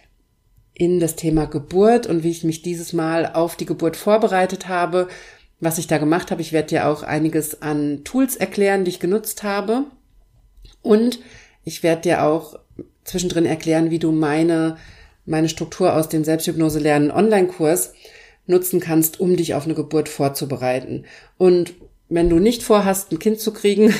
in 0.73 0.99
das 0.99 1.15
Thema 1.15 1.45
Geburt 1.45 2.05
und 2.05 2.23
wie 2.23 2.29
ich 2.29 2.43
mich 2.43 2.61
dieses 2.61 2.93
Mal 2.93 3.31
auf 3.33 3.55
die 3.55 3.65
Geburt 3.65 3.95
vorbereitet 3.95 4.67
habe, 4.67 5.07
was 5.59 5.79
ich 5.79 5.87
da 5.87 5.97
gemacht 5.97 6.29
habe. 6.29 6.41
Ich 6.41 6.53
werde 6.53 6.69
dir 6.69 6.87
auch 6.87 7.01
einiges 7.01 7.63
an 7.63 8.03
Tools 8.03 8.35
erklären, 8.35 8.85
die 8.85 8.89
ich 8.89 8.99
genutzt 8.99 9.41
habe. 9.41 9.85
Und 10.83 11.19
ich 11.63 11.81
werde 11.81 12.03
dir 12.03 12.23
auch 12.23 12.59
zwischendrin 13.03 13.45
erklären, 13.45 13.89
wie 13.89 13.97
du 13.99 14.11
meine, 14.11 14.77
meine 15.25 15.49
Struktur 15.49 15.95
aus 15.95 16.09
dem 16.09 16.23
Selbsthypnose 16.23 16.77
lernen 16.77 17.09
Online-Kurs 17.09 17.93
nutzen 18.45 18.79
kannst, 18.79 19.19
um 19.19 19.35
dich 19.35 19.55
auf 19.55 19.65
eine 19.65 19.73
Geburt 19.73 20.09
vorzubereiten. 20.09 21.05
Und 21.37 21.73
wenn 22.09 22.29
du 22.29 22.39
nicht 22.39 22.63
vorhast, 22.63 23.11
ein 23.11 23.19
Kind 23.19 23.39
zu 23.39 23.51
kriegen, 23.53 23.93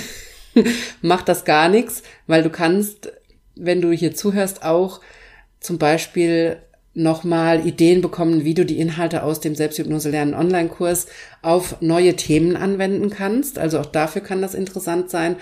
macht 1.01 1.27
das 1.27 1.45
gar 1.45 1.69
nichts, 1.69 2.03
weil 2.25 2.43
du 2.43 2.49
kannst, 2.49 3.11
wenn 3.55 3.81
du 3.81 3.91
hier 3.91 4.15
zuhörst, 4.15 4.63
auch 4.63 5.01
zum 5.59 5.77
Beispiel 5.77 6.61
nochmal 6.93 7.65
Ideen 7.65 8.01
bekommen, 8.01 8.43
wie 8.43 8.55
du 8.55 8.65
die 8.65 8.79
Inhalte 8.79 9.21
aus 9.21 9.39
dem 9.39 9.53
Selbsthypnose 9.53 10.09
lernen 10.09 10.33
Online-Kurs 10.33 11.05
auf 11.43 11.79
neue 11.79 12.15
Themen 12.15 12.57
anwenden 12.57 13.11
kannst. 13.11 13.59
Also 13.59 13.79
auch 13.79 13.85
dafür 13.85 14.21
kann 14.21 14.41
das 14.41 14.55
interessant 14.55 15.11
sein. 15.11 15.35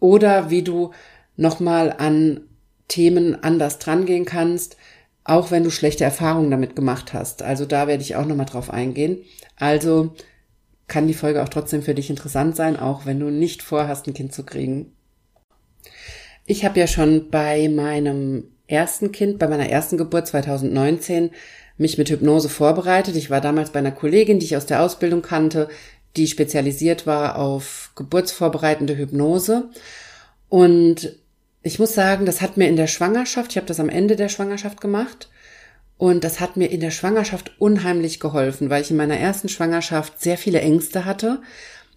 Oder 0.00 0.50
wie 0.50 0.62
du 0.62 0.90
nochmal 1.36 1.94
an 1.96 2.40
Themen 2.88 3.42
anders 3.42 3.78
drangehen 3.78 4.26
kannst, 4.26 4.76
auch 5.24 5.50
wenn 5.50 5.64
du 5.64 5.70
schlechte 5.70 6.04
Erfahrungen 6.04 6.50
damit 6.50 6.76
gemacht 6.76 7.14
hast. 7.14 7.42
Also 7.42 7.64
da 7.64 7.86
werde 7.86 8.02
ich 8.02 8.16
auch 8.16 8.26
nochmal 8.26 8.46
drauf 8.46 8.70
eingehen. 8.70 9.18
Also 9.56 10.14
kann 10.88 11.06
die 11.06 11.14
Folge 11.14 11.42
auch 11.42 11.48
trotzdem 11.48 11.82
für 11.82 11.94
dich 11.94 12.10
interessant 12.10 12.56
sein, 12.56 12.76
auch 12.76 13.06
wenn 13.06 13.20
du 13.20 13.30
nicht 13.30 13.62
vorhast, 13.62 14.06
ein 14.06 14.14
Kind 14.14 14.34
zu 14.34 14.44
kriegen. 14.44 14.92
Ich 16.46 16.64
habe 16.64 16.80
ja 16.80 16.86
schon 16.86 17.30
bei 17.30 17.68
meinem 17.68 18.44
ersten 18.66 19.12
Kind, 19.12 19.38
bei 19.38 19.48
meiner 19.48 19.68
ersten 19.68 19.98
Geburt 19.98 20.26
2019, 20.26 21.30
mich 21.76 21.98
mit 21.98 22.10
Hypnose 22.10 22.48
vorbereitet. 22.48 23.16
Ich 23.16 23.30
war 23.30 23.40
damals 23.40 23.70
bei 23.70 23.78
einer 23.78 23.92
Kollegin, 23.92 24.38
die 24.38 24.46
ich 24.46 24.56
aus 24.56 24.66
der 24.66 24.82
Ausbildung 24.82 25.22
kannte, 25.22 25.68
die 26.16 26.26
spezialisiert 26.26 27.06
war 27.06 27.36
auf 27.36 27.92
geburtsvorbereitende 27.94 28.96
Hypnose. 28.96 29.68
Und 30.48 31.16
ich 31.62 31.78
muss 31.78 31.94
sagen, 31.94 32.26
das 32.26 32.40
hat 32.40 32.56
mir 32.56 32.68
in 32.68 32.76
der 32.76 32.86
Schwangerschaft, 32.86 33.52
ich 33.52 33.56
habe 33.56 33.66
das 33.66 33.80
am 33.80 33.88
Ende 33.90 34.16
der 34.16 34.28
Schwangerschaft 34.28 34.80
gemacht, 34.80 35.28
und 35.98 36.22
das 36.22 36.38
hat 36.38 36.56
mir 36.56 36.70
in 36.70 36.80
der 36.80 36.92
Schwangerschaft 36.92 37.52
unheimlich 37.58 38.20
geholfen, 38.20 38.70
weil 38.70 38.82
ich 38.82 38.92
in 38.92 38.96
meiner 38.96 39.18
ersten 39.18 39.48
Schwangerschaft 39.48 40.20
sehr 40.20 40.38
viele 40.38 40.60
Ängste 40.60 41.04
hatte. 41.04 41.42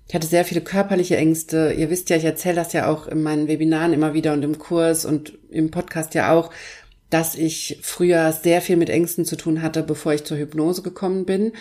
Ich 0.08 0.16
hatte 0.16 0.28
sehr 0.28 0.44
viele 0.44 0.62
körperliche 0.62 1.18
Ängste. 1.18 1.74
Ihr 1.78 1.92
wisst 1.92 2.10
ja, 2.10 2.18
ich 2.18 2.26
erzähle 2.26 2.56
das 2.56 2.74
ja 2.74 2.88
auch 2.88 3.08
in 3.08 3.22
meinen 3.22 3.48
Webinaren 3.48 3.94
immer 3.94 4.16
wieder 4.16 4.34
und 4.34 4.44
im 4.44 4.58
Kurs 4.58 5.06
und 5.06 5.38
im 5.52 5.70
Podcast 5.70 6.16
ja 6.16 6.34
auch, 6.34 6.52
dass 7.12 7.36
ich 7.36 7.80
früher 7.84 8.34
sehr 8.34 8.62
viel 8.62 8.76
mit 8.76 8.90
Ängsten 8.90 9.24
zu 9.24 9.36
tun 9.36 9.62
hatte, 9.62 9.84
bevor 9.84 10.14
ich 10.14 10.24
zur 10.24 10.38
Hypnose 10.38 10.82
gekommen 10.82 11.26
bin. 11.26 11.54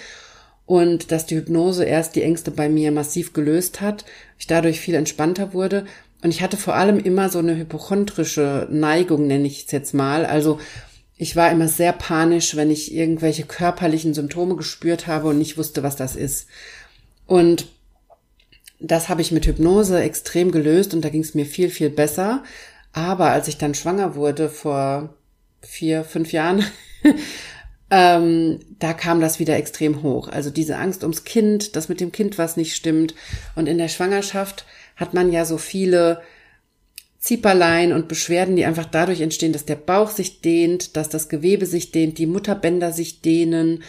Und 0.65 1.13
dass 1.13 1.27
die 1.27 1.37
Hypnose 1.37 1.85
erst 1.85 2.17
die 2.17 2.23
Ängste 2.23 2.51
bei 2.53 2.69
mir 2.69 2.91
massiv 2.91 3.35
gelöst 3.35 3.81
hat, 3.81 4.05
ich 4.39 4.47
dadurch 4.47 4.81
viel 4.81 4.95
entspannter 4.95 5.53
wurde. 5.53 5.85
Und 6.23 6.31
ich 6.31 6.43
hatte 6.43 6.57
vor 6.57 6.75
allem 6.75 6.99
immer 6.99 7.29
so 7.29 7.39
eine 7.39 7.57
hypochondrische 7.57 8.67
Neigung, 8.71 9.27
nenne 9.27 9.47
ich 9.47 9.67
es 9.67 9.73
jetzt 9.73 9.95
mal. 9.95 10.25
Also 10.25 10.59
ich 11.21 11.37
war 11.37 11.51
immer 11.51 11.69
sehr 11.69 11.93
panisch, 11.93 12.57
wenn 12.57 12.71
ich 12.71 12.95
irgendwelche 12.95 13.45
körperlichen 13.45 14.15
Symptome 14.15 14.57
gespürt 14.57 15.07
habe 15.07 15.29
und 15.29 15.37
nicht 15.37 15.59
wusste, 15.59 15.83
was 15.83 15.95
das 15.95 16.17
ist. 16.17 16.49
Und 17.27 17.67
das 18.79 19.11
habe 19.11 19.21
ich 19.21 19.31
mit 19.31 19.45
Hypnose 19.45 20.01
extrem 20.01 20.51
gelöst 20.51 20.95
und 20.95 21.05
da 21.05 21.11
ging 21.11 21.21
es 21.21 21.35
mir 21.35 21.45
viel, 21.45 21.69
viel 21.69 21.91
besser. 21.91 22.43
Aber 22.95 23.33
als 23.33 23.49
ich 23.49 23.59
dann 23.59 23.75
schwanger 23.75 24.15
wurde 24.15 24.49
vor 24.49 25.15
vier, 25.61 26.05
fünf 26.05 26.33
Jahren, 26.33 26.65
ähm, 27.91 28.61
da 28.79 28.95
kam 28.95 29.21
das 29.21 29.39
wieder 29.39 29.59
extrem 29.59 30.03
hoch. 30.03 30.29
Also 30.29 30.49
diese 30.49 30.79
Angst 30.79 31.03
ums 31.03 31.25
Kind, 31.25 31.77
dass 31.77 31.91
mit 31.91 32.01
dem 32.01 32.13
Kind 32.13 32.39
was 32.39 32.57
nicht 32.57 32.75
stimmt. 32.75 33.15
Und 33.57 33.69
in 33.69 33.77
der 33.77 33.89
Schwangerschaft 33.89 34.65
hat 34.97 35.13
man 35.13 35.31
ja 35.31 35.45
so 35.45 35.59
viele 35.59 36.23
Zieperlein 37.21 37.93
und 37.93 38.09
Beschwerden, 38.09 38.57
die 38.57 38.65
einfach 38.65 38.87
dadurch 38.87 39.21
entstehen, 39.21 39.53
dass 39.53 39.67
der 39.67 39.77
Bauch 39.77 40.11
sich 40.11 40.41
dehnt, 40.41 40.97
dass 40.97 41.11
das 41.11 41.29
Gewebe 41.29 41.67
sich 41.67 41.93
dehnt, 41.93 42.17
die 42.17 42.27
Mutterbänder 42.27 42.93
sich 42.93 43.21
dehnen 43.21 43.83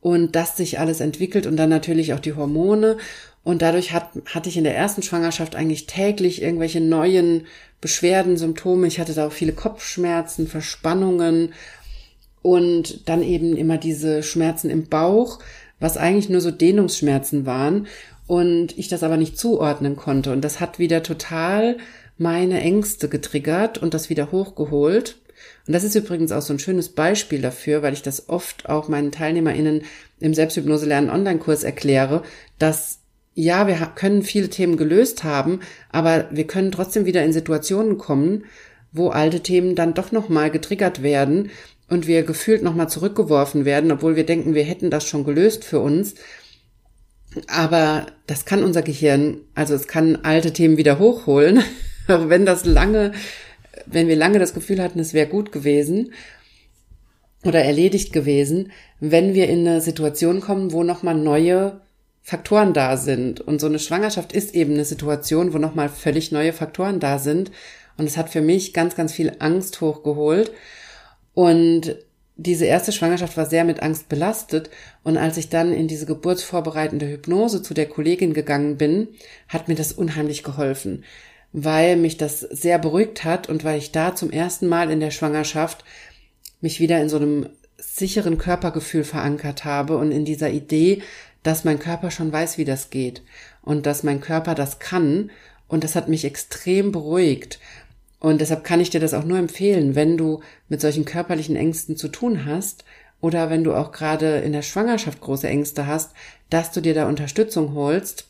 und 0.00 0.34
dass 0.34 0.56
sich 0.56 0.78
alles 0.78 1.00
entwickelt 1.00 1.46
und 1.46 1.56
dann 1.56 1.68
natürlich 1.68 2.14
auch 2.14 2.20
die 2.20 2.34
Hormone. 2.34 2.96
Und 3.44 3.62
dadurch 3.62 3.92
hat, 3.92 4.10
hatte 4.26 4.48
ich 4.48 4.56
in 4.56 4.64
der 4.64 4.76
ersten 4.76 5.02
Schwangerschaft 5.02 5.54
eigentlich 5.54 5.86
täglich 5.86 6.42
irgendwelche 6.42 6.80
neuen 6.80 7.46
Beschwerden, 7.80 8.38
Symptome. 8.38 8.86
Ich 8.86 8.98
hatte 8.98 9.14
da 9.14 9.26
auch 9.26 9.32
viele 9.32 9.52
Kopfschmerzen, 9.52 10.46
Verspannungen 10.46 11.52
und 12.40 13.08
dann 13.08 13.22
eben 13.22 13.56
immer 13.56 13.76
diese 13.76 14.22
Schmerzen 14.22 14.70
im 14.70 14.86
Bauch, 14.86 15.40
was 15.78 15.98
eigentlich 15.98 16.30
nur 16.30 16.40
so 16.40 16.50
Dehnungsschmerzen 16.50 17.44
waren 17.44 17.86
und 18.26 18.76
ich 18.78 18.88
das 18.88 19.02
aber 19.02 19.18
nicht 19.18 19.38
zuordnen 19.38 19.96
konnte. 19.96 20.32
Und 20.32 20.42
das 20.42 20.60
hat 20.60 20.78
wieder 20.78 21.02
total 21.02 21.76
meine 22.18 22.60
Ängste 22.60 23.08
getriggert 23.08 23.78
und 23.78 23.94
das 23.94 24.10
wieder 24.10 24.32
hochgeholt. 24.32 25.18
Und 25.66 25.72
das 25.72 25.84
ist 25.84 25.94
übrigens 25.94 26.32
auch 26.32 26.42
so 26.42 26.52
ein 26.52 26.58
schönes 26.58 26.90
Beispiel 26.90 27.40
dafür, 27.40 27.82
weil 27.82 27.92
ich 27.92 28.02
das 28.02 28.28
oft 28.28 28.68
auch 28.68 28.88
meinen 28.88 29.12
TeilnehmerInnen 29.12 29.82
im 30.20 30.34
Selbsthypnose 30.34 30.86
lernen 30.86 31.10
Online-Kurs 31.10 31.62
erkläre, 31.62 32.22
dass 32.58 32.98
ja, 33.34 33.68
wir 33.68 33.76
können 33.94 34.24
viele 34.24 34.48
Themen 34.50 34.76
gelöst 34.76 35.22
haben, 35.22 35.60
aber 35.90 36.26
wir 36.32 36.48
können 36.48 36.72
trotzdem 36.72 37.06
wieder 37.06 37.22
in 37.22 37.32
Situationen 37.32 37.96
kommen, 37.96 38.46
wo 38.90 39.10
alte 39.10 39.40
Themen 39.40 39.76
dann 39.76 39.94
doch 39.94 40.10
nochmal 40.10 40.50
getriggert 40.50 41.04
werden 41.04 41.50
und 41.88 42.08
wir 42.08 42.24
gefühlt 42.24 42.64
nochmal 42.64 42.88
zurückgeworfen 42.88 43.64
werden, 43.64 43.92
obwohl 43.92 44.16
wir 44.16 44.26
denken, 44.26 44.54
wir 44.54 44.64
hätten 44.64 44.90
das 44.90 45.06
schon 45.06 45.22
gelöst 45.22 45.64
für 45.64 45.78
uns. 45.78 46.16
Aber 47.46 48.06
das 48.26 48.44
kann 48.44 48.64
unser 48.64 48.82
Gehirn, 48.82 49.42
also 49.54 49.74
es 49.74 49.86
kann 49.86 50.16
alte 50.24 50.52
Themen 50.52 50.76
wieder 50.76 50.98
hochholen 50.98 51.62
wenn 52.08 52.46
das 52.46 52.64
lange, 52.64 53.12
wenn 53.86 54.08
wir 54.08 54.16
lange 54.16 54.38
das 54.38 54.54
Gefühl 54.54 54.82
hatten, 54.82 54.98
es 54.98 55.14
wäre 55.14 55.28
gut 55.28 55.52
gewesen 55.52 56.12
oder 57.44 57.62
erledigt 57.62 58.12
gewesen, 58.12 58.72
wenn 59.00 59.34
wir 59.34 59.48
in 59.48 59.66
eine 59.66 59.80
Situation 59.80 60.40
kommen, 60.40 60.72
wo 60.72 60.82
nochmal 60.82 61.14
neue 61.14 61.80
Faktoren 62.22 62.72
da 62.74 62.96
sind. 62.96 63.40
Und 63.40 63.60
so 63.60 63.66
eine 63.66 63.78
Schwangerschaft 63.78 64.32
ist 64.32 64.54
eben 64.54 64.74
eine 64.74 64.84
Situation, 64.84 65.52
wo 65.52 65.58
nochmal 65.58 65.88
völlig 65.88 66.32
neue 66.32 66.52
Faktoren 66.52 67.00
da 67.00 67.18
sind. 67.18 67.50
Und 67.96 68.06
es 68.06 68.16
hat 68.16 68.28
für 68.28 68.40
mich 68.40 68.74
ganz, 68.74 68.96
ganz 68.96 69.12
viel 69.12 69.32
Angst 69.38 69.80
hochgeholt. 69.80 70.52
Und 71.34 71.96
diese 72.36 72.66
erste 72.66 72.92
Schwangerschaft 72.92 73.36
war 73.36 73.46
sehr 73.46 73.64
mit 73.64 73.82
Angst 73.82 74.08
belastet. 74.08 74.70
Und 75.04 75.16
als 75.16 75.36
ich 75.36 75.48
dann 75.48 75.72
in 75.72 75.88
diese 75.88 76.06
geburtsvorbereitende 76.06 77.08
Hypnose 77.08 77.62
zu 77.62 77.72
der 77.72 77.86
Kollegin 77.86 78.34
gegangen 78.34 78.76
bin, 78.76 79.08
hat 79.48 79.68
mir 79.68 79.74
das 79.74 79.92
unheimlich 79.92 80.42
geholfen 80.42 81.04
weil 81.52 81.96
mich 81.96 82.16
das 82.16 82.40
sehr 82.40 82.78
beruhigt 82.78 83.24
hat 83.24 83.48
und 83.48 83.64
weil 83.64 83.78
ich 83.78 83.92
da 83.92 84.14
zum 84.14 84.30
ersten 84.30 84.66
Mal 84.68 84.90
in 84.90 85.00
der 85.00 85.10
Schwangerschaft 85.10 85.84
mich 86.60 86.80
wieder 86.80 87.00
in 87.00 87.08
so 87.08 87.16
einem 87.16 87.48
sicheren 87.78 88.38
Körpergefühl 88.38 89.04
verankert 89.04 89.64
habe 89.64 89.96
und 89.96 90.12
in 90.12 90.24
dieser 90.24 90.50
Idee, 90.50 91.02
dass 91.42 91.64
mein 91.64 91.78
Körper 91.78 92.10
schon 92.10 92.32
weiß, 92.32 92.58
wie 92.58 92.64
das 92.64 92.90
geht 92.90 93.22
und 93.62 93.86
dass 93.86 94.02
mein 94.02 94.20
Körper 94.20 94.54
das 94.54 94.78
kann 94.78 95.30
und 95.68 95.84
das 95.84 95.94
hat 95.94 96.08
mich 96.08 96.24
extrem 96.24 96.92
beruhigt. 96.92 97.60
Und 98.20 98.40
deshalb 98.40 98.64
kann 98.64 98.80
ich 98.80 98.90
dir 98.90 99.00
das 99.00 99.14
auch 99.14 99.24
nur 99.24 99.38
empfehlen, 99.38 99.94
wenn 99.94 100.16
du 100.16 100.40
mit 100.68 100.80
solchen 100.80 101.04
körperlichen 101.04 101.54
Ängsten 101.54 101.96
zu 101.96 102.08
tun 102.08 102.44
hast 102.46 102.84
oder 103.20 103.48
wenn 103.48 103.64
du 103.64 103.74
auch 103.74 103.92
gerade 103.92 104.38
in 104.38 104.52
der 104.52 104.62
Schwangerschaft 104.62 105.20
große 105.20 105.48
Ängste 105.48 105.86
hast, 105.86 106.12
dass 106.50 106.72
du 106.72 106.80
dir 106.80 106.94
da 106.94 107.08
Unterstützung 107.08 107.74
holst 107.74 108.27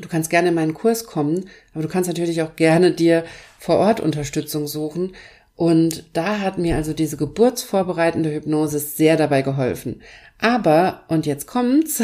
Du 0.00 0.08
kannst 0.08 0.30
gerne 0.30 0.48
in 0.48 0.54
meinen 0.54 0.74
Kurs 0.74 1.06
kommen, 1.06 1.48
aber 1.72 1.82
du 1.82 1.88
kannst 1.88 2.08
natürlich 2.08 2.42
auch 2.42 2.56
gerne 2.56 2.92
dir 2.92 3.24
vor 3.58 3.76
Ort 3.76 4.00
Unterstützung 4.00 4.66
suchen. 4.66 5.14
Und 5.56 6.04
da 6.14 6.40
hat 6.40 6.56
mir 6.56 6.76
also 6.76 6.94
diese 6.94 7.18
geburtsvorbereitende 7.18 8.32
Hypnose 8.32 8.78
sehr 8.78 9.16
dabei 9.16 9.42
geholfen. 9.42 10.00
Aber, 10.38 11.02
und 11.08 11.26
jetzt 11.26 11.46
kommt's, 11.46 12.02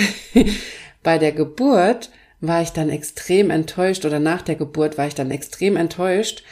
bei 1.02 1.16
der 1.18 1.32
Geburt 1.32 2.10
war 2.40 2.60
ich 2.60 2.70
dann 2.70 2.90
extrem 2.90 3.50
enttäuscht 3.50 4.04
oder 4.04 4.20
nach 4.20 4.42
der 4.42 4.56
Geburt 4.56 4.98
war 4.98 5.06
ich 5.06 5.14
dann 5.14 5.30
extrem 5.30 5.76
enttäuscht, 5.76 6.44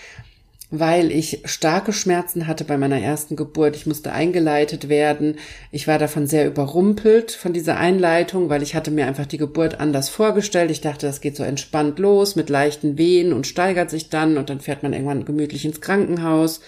weil 0.81 1.11
ich 1.11 1.43
starke 1.45 1.93
Schmerzen 1.93 2.47
hatte 2.47 2.65
bei 2.65 2.77
meiner 2.77 3.01
ersten 3.01 3.37
Geburt. 3.37 3.77
Ich 3.77 3.87
musste 3.87 4.13
eingeleitet 4.13 4.89
werden. 4.89 5.37
Ich 5.71 5.87
war 5.87 5.99
davon 5.99 6.27
sehr 6.27 6.47
überrumpelt 6.47 7.33
von 7.33 7.53
dieser 7.53 7.77
Einleitung, 7.77 8.49
weil 8.49 8.63
ich 8.63 8.75
hatte 8.75 8.91
mir 8.91 9.07
einfach 9.07 9.27
die 9.27 9.39
Geburt 9.39 9.81
anders 9.81 10.09
vorgestellt. 10.09 10.71
Ich 10.71 10.81
dachte, 10.81 11.07
das 11.07 11.21
geht 11.21 11.37
so 11.37 11.43
entspannt 11.43 11.99
los 11.99 12.37
mit 12.37 12.51
leichten 12.51 12.99
Wehen 12.99 13.33
und 13.33 13.47
steigert 13.47 13.91
sich 13.91 14.11
dann 14.11 14.37
und 14.37 14.51
dann 14.51 14.61
fährt 14.61 14.83
man 14.83 14.93
irgendwann 14.93 15.25
gemütlich 15.25 15.65
ins 15.65 15.81
Krankenhaus. 15.81 16.61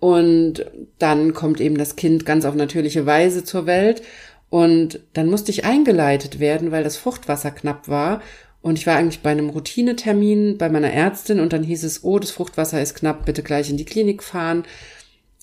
Und 0.00 0.66
dann 0.98 1.32
kommt 1.32 1.60
eben 1.60 1.78
das 1.78 1.96
Kind 1.96 2.26
ganz 2.26 2.44
auf 2.44 2.54
natürliche 2.54 3.06
Weise 3.06 3.44
zur 3.44 3.66
Welt. 3.66 4.02
Und 4.50 5.00
dann 5.14 5.28
musste 5.28 5.50
ich 5.50 5.64
eingeleitet 5.64 6.38
werden, 6.38 6.70
weil 6.70 6.84
das 6.84 6.96
Fruchtwasser 6.96 7.50
knapp 7.50 7.88
war. 7.88 8.20
Und 8.64 8.78
ich 8.78 8.86
war 8.86 8.96
eigentlich 8.96 9.20
bei 9.20 9.30
einem 9.30 9.50
Routinetermin 9.50 10.56
bei 10.56 10.70
meiner 10.70 10.90
Ärztin 10.90 11.38
und 11.38 11.52
dann 11.52 11.62
hieß 11.62 11.84
es, 11.84 12.02
oh, 12.02 12.18
das 12.18 12.30
Fruchtwasser 12.30 12.80
ist 12.80 12.94
knapp, 12.94 13.26
bitte 13.26 13.42
gleich 13.42 13.68
in 13.68 13.76
die 13.76 13.84
Klinik 13.84 14.22
fahren. 14.22 14.64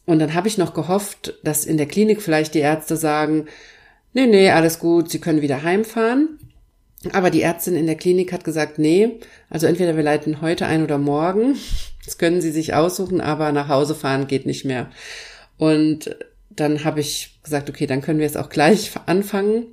Und 0.07 0.17
dann 0.17 0.34
habe 0.34 0.47
ich 0.47 0.57
noch 0.57 0.73
gehofft, 0.73 1.36
dass 1.43 1.65
in 1.65 1.77
der 1.77 1.86
Klinik 1.86 2.23
vielleicht 2.23 2.55
die 2.55 2.62
Ärzte 2.62 2.97
sagen, 2.97 3.45
nee, 4.13 4.25
nee, 4.25 4.49
alles 4.49 4.79
gut, 4.79 5.12
Sie 5.12 5.19
können 5.19 5.43
wieder 5.43 5.62
heimfahren. 5.62 6.39
Aber 7.13 7.29
die 7.29 7.43
Ärztin 7.43 7.75
in 7.75 7.86
der 7.86 7.95
Klinik 7.95 8.34
hat 8.34 8.43
gesagt, 8.43 8.79
nee, 8.79 9.19
also 9.51 9.67
entweder 9.67 9.95
wir 9.95 10.03
leiten 10.03 10.41
heute 10.41 10.65
ein 10.65 10.84
oder 10.84 10.97
morgen. 10.97 11.55
Das 12.05 12.17
können 12.17 12.41
Sie 12.41 12.51
sich 12.51 12.73
aussuchen, 12.73 13.21
aber 13.21 13.51
nach 13.51 13.67
Hause 13.67 13.93
fahren 13.93 14.25
geht 14.25 14.47
nicht 14.47 14.65
mehr. 14.65 14.89
Und 15.60 16.15
dann 16.49 16.84
habe 16.86 17.01
ich 17.01 17.39
gesagt, 17.43 17.69
okay, 17.69 17.86
dann 17.86 18.01
können 18.01 18.17
wir 18.17 18.25
es 18.25 18.36
auch 18.36 18.49
gleich 18.49 18.89
anfangen. 19.05 19.67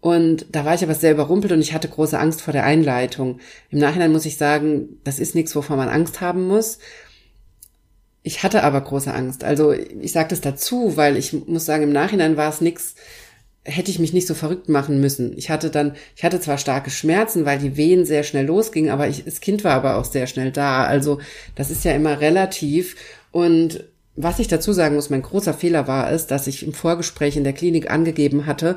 Und 0.00 0.46
da 0.50 0.64
war 0.64 0.74
ich 0.74 0.82
aber 0.82 0.94
sehr 0.94 1.12
überrumpelt 1.12 1.52
und 1.52 1.60
ich 1.60 1.74
hatte 1.74 1.88
große 1.88 2.18
Angst 2.18 2.40
vor 2.40 2.52
der 2.52 2.64
Einleitung. 2.64 3.38
Im 3.68 3.78
Nachhinein 3.78 4.12
muss 4.12 4.24
ich 4.24 4.38
sagen, 4.38 5.00
das 5.04 5.18
ist 5.18 5.34
nichts, 5.34 5.54
wovor 5.54 5.76
man 5.76 5.90
Angst 5.90 6.20
haben 6.20 6.46
muss. 6.48 6.78
ich 8.22 8.42
hatte 8.42 8.64
aber 8.64 8.80
große 8.80 9.12
Angst. 9.12 9.44
Also 9.44 9.72
ich 9.72 10.12
sage 10.12 10.28
das 10.28 10.40
dazu, 10.40 10.96
weil 10.96 11.16
ich 11.16 11.32
muss 11.46 11.64
sagen, 11.64 11.84
im 11.84 11.92
Nachhinein 11.92 12.36
war 12.36 12.50
es 12.50 12.60
nix, 12.60 12.94
hätte 13.64 13.90
ich 13.90 13.98
mich 13.98 14.12
nicht 14.12 14.26
so 14.26 14.34
verrückt 14.34 14.68
machen 14.68 15.00
müssen. 15.00 15.36
Ich 15.36 15.50
hatte 15.50 15.70
dann, 15.70 15.94
ich 16.16 16.24
hatte 16.24 16.40
zwar 16.40 16.58
starke 16.58 16.90
Schmerzen, 16.90 17.44
weil 17.44 17.58
die 17.58 17.76
Wehen 17.76 18.04
sehr 18.04 18.22
schnell 18.22 18.46
losgingen, 18.46 18.90
aber 18.90 19.08
ich, 19.08 19.24
das 19.24 19.40
Kind 19.40 19.64
war 19.64 19.74
aber 19.74 19.96
auch 19.96 20.04
sehr 20.04 20.26
schnell 20.26 20.50
da. 20.50 20.84
Also 20.84 21.20
das 21.54 21.70
ist 21.70 21.84
ja 21.84 21.92
immer 21.92 22.20
relativ. 22.20 22.96
Und 23.32 23.84
was 24.16 24.38
ich 24.38 24.48
dazu 24.48 24.72
sagen 24.72 24.96
muss, 24.96 25.10
mein 25.10 25.22
großer 25.22 25.54
Fehler 25.54 25.86
war 25.86 26.10
es, 26.10 26.26
dass 26.26 26.46
ich 26.46 26.62
im 26.62 26.74
Vorgespräch 26.74 27.36
in 27.36 27.44
der 27.44 27.52
Klinik 27.52 27.90
angegeben 27.90 28.46
hatte, 28.46 28.76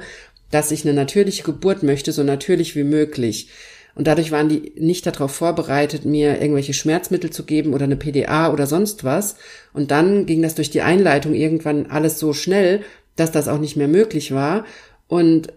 dass 0.53 0.71
ich 0.71 0.85
eine 0.85 0.93
natürliche 0.93 1.43
Geburt 1.43 1.83
möchte, 1.83 2.11
so 2.11 2.23
natürlich 2.23 2.75
wie 2.75 2.83
möglich. 2.83 3.49
Und 3.95 4.07
dadurch 4.07 4.31
waren 4.31 4.49
die 4.49 4.73
nicht 4.75 5.05
darauf 5.05 5.31
vorbereitet, 5.31 6.05
mir 6.05 6.41
irgendwelche 6.41 6.73
Schmerzmittel 6.73 7.29
zu 7.29 7.43
geben 7.43 7.73
oder 7.73 7.85
eine 7.85 7.95
PDA 7.95 8.51
oder 8.51 8.67
sonst 8.67 9.03
was. 9.03 9.35
Und 9.73 9.91
dann 9.91 10.25
ging 10.25 10.41
das 10.41 10.55
durch 10.55 10.69
die 10.69 10.81
Einleitung 10.81 11.33
irgendwann 11.33 11.87
alles 11.87 12.19
so 12.19 12.33
schnell, 12.33 12.81
dass 13.15 13.31
das 13.31 13.47
auch 13.47 13.59
nicht 13.59 13.77
mehr 13.77 13.87
möglich 13.87 14.31
war. 14.31 14.65
Und 15.07 15.53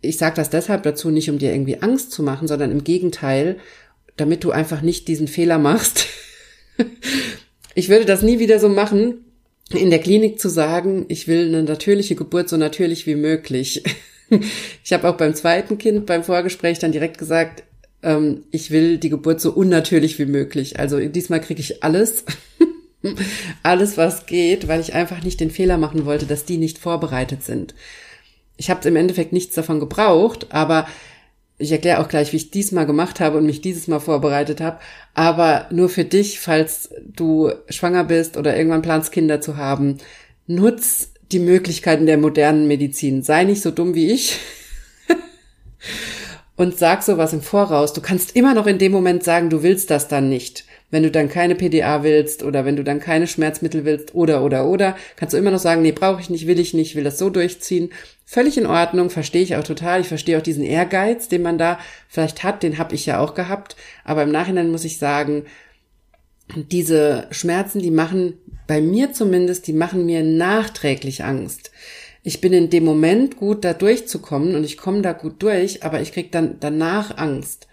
ich 0.00 0.18
sage 0.18 0.36
das 0.36 0.50
deshalb 0.50 0.82
dazu, 0.82 1.10
nicht 1.10 1.30
um 1.30 1.38
dir 1.38 1.52
irgendwie 1.52 1.82
Angst 1.82 2.12
zu 2.12 2.22
machen, 2.22 2.48
sondern 2.48 2.70
im 2.72 2.84
Gegenteil, 2.84 3.56
damit 4.16 4.44
du 4.44 4.50
einfach 4.50 4.80
nicht 4.80 5.08
diesen 5.08 5.28
Fehler 5.28 5.58
machst. 5.58 6.06
ich 7.74 7.88
würde 7.88 8.04
das 8.04 8.22
nie 8.22 8.38
wieder 8.38 8.58
so 8.58 8.68
machen, 8.68 9.24
in 9.70 9.90
der 9.90 9.98
Klinik 9.98 10.40
zu 10.40 10.48
sagen, 10.48 11.06
ich 11.08 11.26
will 11.26 11.46
eine 11.46 11.62
natürliche 11.64 12.14
Geburt 12.14 12.48
so 12.48 12.56
natürlich 12.56 13.06
wie 13.06 13.16
möglich. 13.16 13.82
Ich 14.84 14.92
habe 14.92 15.08
auch 15.08 15.16
beim 15.16 15.34
zweiten 15.34 15.78
Kind 15.78 16.06
beim 16.06 16.24
Vorgespräch 16.24 16.78
dann 16.78 16.92
direkt 16.92 17.18
gesagt, 17.18 17.64
ähm, 18.02 18.44
ich 18.50 18.70
will 18.70 18.98
die 18.98 19.10
Geburt 19.10 19.40
so 19.40 19.52
unnatürlich 19.52 20.18
wie 20.18 20.26
möglich. 20.26 20.78
Also 20.78 20.98
diesmal 21.00 21.40
kriege 21.40 21.60
ich 21.60 21.82
alles. 21.82 22.24
alles, 23.62 23.96
was 23.96 24.26
geht, 24.26 24.68
weil 24.68 24.80
ich 24.80 24.94
einfach 24.94 25.22
nicht 25.22 25.40
den 25.40 25.50
Fehler 25.50 25.78
machen 25.78 26.06
wollte, 26.06 26.26
dass 26.26 26.44
die 26.44 26.58
nicht 26.58 26.78
vorbereitet 26.78 27.42
sind. 27.42 27.74
Ich 28.56 28.70
habe 28.70 28.88
im 28.88 28.96
Endeffekt 28.96 29.32
nichts 29.32 29.54
davon 29.54 29.80
gebraucht, 29.80 30.46
aber 30.50 30.86
ich 31.58 31.72
erkläre 31.72 32.00
auch 32.00 32.08
gleich, 32.08 32.32
wie 32.32 32.36
ich 32.36 32.50
diesmal 32.50 32.86
gemacht 32.86 33.20
habe 33.20 33.38
und 33.38 33.46
mich 33.46 33.60
dieses 33.60 33.88
Mal 33.88 34.00
vorbereitet 34.00 34.60
habe. 34.60 34.78
Aber 35.14 35.66
nur 35.70 35.88
für 35.88 36.04
dich, 36.04 36.40
falls 36.40 36.90
du 37.04 37.50
schwanger 37.68 38.04
bist 38.04 38.36
oder 38.36 38.56
irgendwann 38.56 38.82
planst, 38.82 39.12
Kinder 39.12 39.40
zu 39.40 39.56
haben, 39.56 39.98
nutz 40.46 41.12
die 41.32 41.38
Möglichkeiten 41.38 42.06
der 42.06 42.18
modernen 42.18 42.68
Medizin. 42.68 43.22
Sei 43.22 43.44
nicht 43.44 43.62
so 43.62 43.70
dumm 43.70 43.94
wie 43.94 44.10
ich. 44.12 44.38
und 46.56 46.78
sag 46.78 47.02
sowas 47.02 47.32
im 47.32 47.42
Voraus. 47.42 47.92
Du 47.92 48.00
kannst 48.00 48.36
immer 48.36 48.54
noch 48.54 48.66
in 48.66 48.78
dem 48.78 48.92
Moment 48.92 49.24
sagen, 49.24 49.50
du 49.50 49.62
willst 49.62 49.90
das 49.90 50.08
dann 50.08 50.28
nicht. 50.28 50.64
Wenn 50.90 51.02
du 51.02 51.10
dann 51.10 51.28
keine 51.28 51.56
PDA 51.56 52.04
willst 52.04 52.44
oder 52.44 52.64
wenn 52.64 52.76
du 52.76 52.84
dann 52.84 53.00
keine 53.00 53.26
Schmerzmittel 53.26 53.84
willst 53.84 54.14
oder 54.14 54.44
oder 54.44 54.66
oder, 54.66 54.96
kannst 55.16 55.34
du 55.34 55.38
immer 55.38 55.50
noch 55.50 55.58
sagen, 55.58 55.82
nee, 55.82 55.90
brauche 55.90 56.20
ich 56.20 56.30
nicht, 56.30 56.46
will 56.46 56.60
ich 56.60 56.74
nicht, 56.74 56.94
will 56.94 57.02
das 57.02 57.18
so 57.18 57.28
durchziehen. 57.28 57.90
Völlig 58.24 58.56
in 58.56 58.66
Ordnung, 58.66 59.10
verstehe 59.10 59.42
ich 59.42 59.56
auch 59.56 59.64
total. 59.64 60.00
Ich 60.00 60.08
verstehe 60.08 60.38
auch 60.38 60.42
diesen 60.42 60.62
Ehrgeiz, 60.62 61.28
den 61.28 61.42
man 61.42 61.58
da 61.58 61.80
vielleicht 62.08 62.44
hat, 62.44 62.62
den 62.62 62.78
habe 62.78 62.94
ich 62.94 63.04
ja 63.04 63.18
auch 63.18 63.34
gehabt. 63.34 63.74
Aber 64.04 64.22
im 64.22 64.30
Nachhinein 64.30 64.70
muss 64.70 64.84
ich 64.84 64.98
sagen, 64.98 65.44
diese 66.54 67.26
Schmerzen, 67.32 67.80
die 67.80 67.90
machen 67.90 68.34
bei 68.66 68.80
mir 68.80 69.12
zumindest, 69.12 69.66
die 69.66 69.72
machen 69.72 70.06
mir 70.06 70.22
nachträglich 70.22 71.24
Angst 71.24 71.70
ich 72.26 72.40
bin 72.40 72.52
in 72.52 72.70
dem 72.70 72.84
Moment 72.84 73.36
gut 73.36 73.64
da 73.64 73.72
durchzukommen 73.72 74.56
und 74.56 74.64
ich 74.64 74.76
komme 74.76 75.00
da 75.00 75.12
gut 75.12 75.40
durch, 75.44 75.84
aber 75.84 76.00
ich 76.00 76.10
krieg 76.10 76.32
dann 76.32 76.56
danach 76.58 77.16
Angst. 77.18 77.68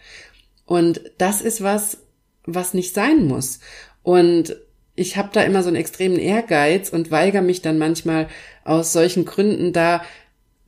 Und 0.67 1.01
das 1.17 1.41
ist 1.41 1.63
was, 1.63 1.97
was 2.45 2.75
nicht 2.75 2.93
sein 2.93 3.25
muss. 3.25 3.61
Und 4.03 4.55
ich 4.93 5.17
habe 5.17 5.29
da 5.33 5.41
immer 5.41 5.63
so 5.63 5.69
einen 5.69 5.77
extremen 5.77 6.19
Ehrgeiz 6.19 6.89
und 6.89 7.09
weigere 7.09 7.41
mich 7.41 7.63
dann 7.63 7.79
manchmal 7.79 8.27
aus 8.63 8.93
solchen 8.93 9.25
Gründen 9.25 9.73
da 9.73 10.03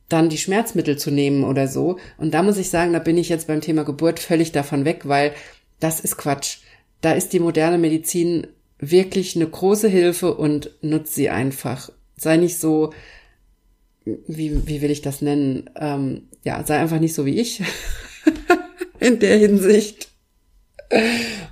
dann 0.08 0.30
die 0.30 0.38
Schmerzmittel 0.38 0.98
zu 0.98 1.12
nehmen 1.12 1.44
oder 1.44 1.68
so. 1.68 2.00
Und 2.18 2.34
da 2.34 2.42
muss 2.42 2.58
ich 2.58 2.70
sagen, 2.70 2.92
da 2.92 2.98
bin 2.98 3.16
ich 3.16 3.28
jetzt 3.28 3.46
beim 3.46 3.60
Thema 3.60 3.84
Geburt 3.84 4.18
völlig 4.18 4.50
davon 4.50 4.84
weg, 4.84 5.02
weil 5.04 5.32
das 5.78 6.00
ist 6.00 6.16
Quatsch. 6.16 6.58
Da 7.02 7.12
ist 7.12 7.32
die 7.32 7.38
moderne 7.38 7.78
Medizin 7.78 8.48
wirklich 8.78 9.36
eine 9.36 9.46
große 9.46 9.88
Hilfe 9.88 10.34
und 10.34 10.70
nutzt 10.82 11.14
sie 11.14 11.30
einfach. 11.30 11.90
Sei 12.16 12.36
nicht 12.36 12.58
so 12.58 12.92
wie, 14.06 14.66
wie 14.66 14.82
will 14.82 14.90
ich 14.90 15.02
das 15.02 15.20
nennen? 15.20 15.68
Ähm, 15.76 16.28
ja, 16.44 16.62
sei 16.64 16.78
einfach 16.78 17.00
nicht 17.00 17.14
so 17.14 17.26
wie 17.26 17.40
ich 17.40 17.62
in 19.00 19.18
der 19.18 19.36
Hinsicht. 19.36 20.08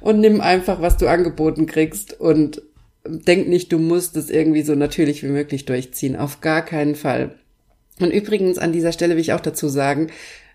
Und 0.00 0.20
nimm 0.20 0.40
einfach, 0.40 0.80
was 0.80 0.96
du 0.96 1.08
angeboten 1.08 1.66
kriegst 1.66 2.18
und 2.20 2.62
denk 3.04 3.48
nicht, 3.48 3.72
du 3.72 3.78
musst 3.78 4.16
es 4.16 4.30
irgendwie 4.30 4.62
so 4.62 4.74
natürlich 4.76 5.24
wie 5.24 5.28
möglich 5.28 5.64
durchziehen. 5.64 6.16
Auf 6.16 6.40
gar 6.40 6.64
keinen 6.64 6.94
Fall. 6.94 7.34
Und 8.00 8.12
übrigens 8.12 8.58
an 8.58 8.72
dieser 8.72 8.92
Stelle 8.92 9.14
will 9.14 9.20
ich 9.20 9.32
auch 9.32 9.40
dazu 9.40 9.68
sagen, 9.68 10.08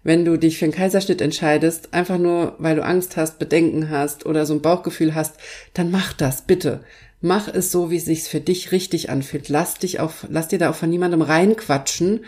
wenn 0.03 0.25
du 0.25 0.37
dich 0.37 0.57
für 0.57 0.65
einen 0.65 0.73
Kaiserschnitt 0.73 1.21
entscheidest, 1.21 1.93
einfach 1.93 2.17
nur, 2.17 2.55
weil 2.57 2.75
du 2.75 2.83
Angst 2.83 3.17
hast, 3.17 3.39
Bedenken 3.39 3.89
hast 3.89 4.25
oder 4.25 4.45
so 4.45 4.53
ein 4.53 4.61
Bauchgefühl 4.61 5.15
hast, 5.15 5.35
dann 5.73 5.91
mach 5.91 6.13
das, 6.13 6.43
bitte. 6.43 6.81
Mach 7.21 7.49
es 7.49 7.71
so, 7.71 7.91
wie 7.91 7.97
es 7.97 8.05
sich 8.05 8.23
für 8.23 8.39
dich 8.39 8.71
richtig 8.71 9.09
anfühlt. 9.09 9.49
Lass 9.49 9.75
dich 9.75 9.99
auf, 9.99 10.25
lass 10.29 10.47
dir 10.47 10.57
da 10.57 10.69
auch 10.69 10.75
von 10.75 10.89
niemandem 10.89 11.21
reinquatschen, 11.21 12.21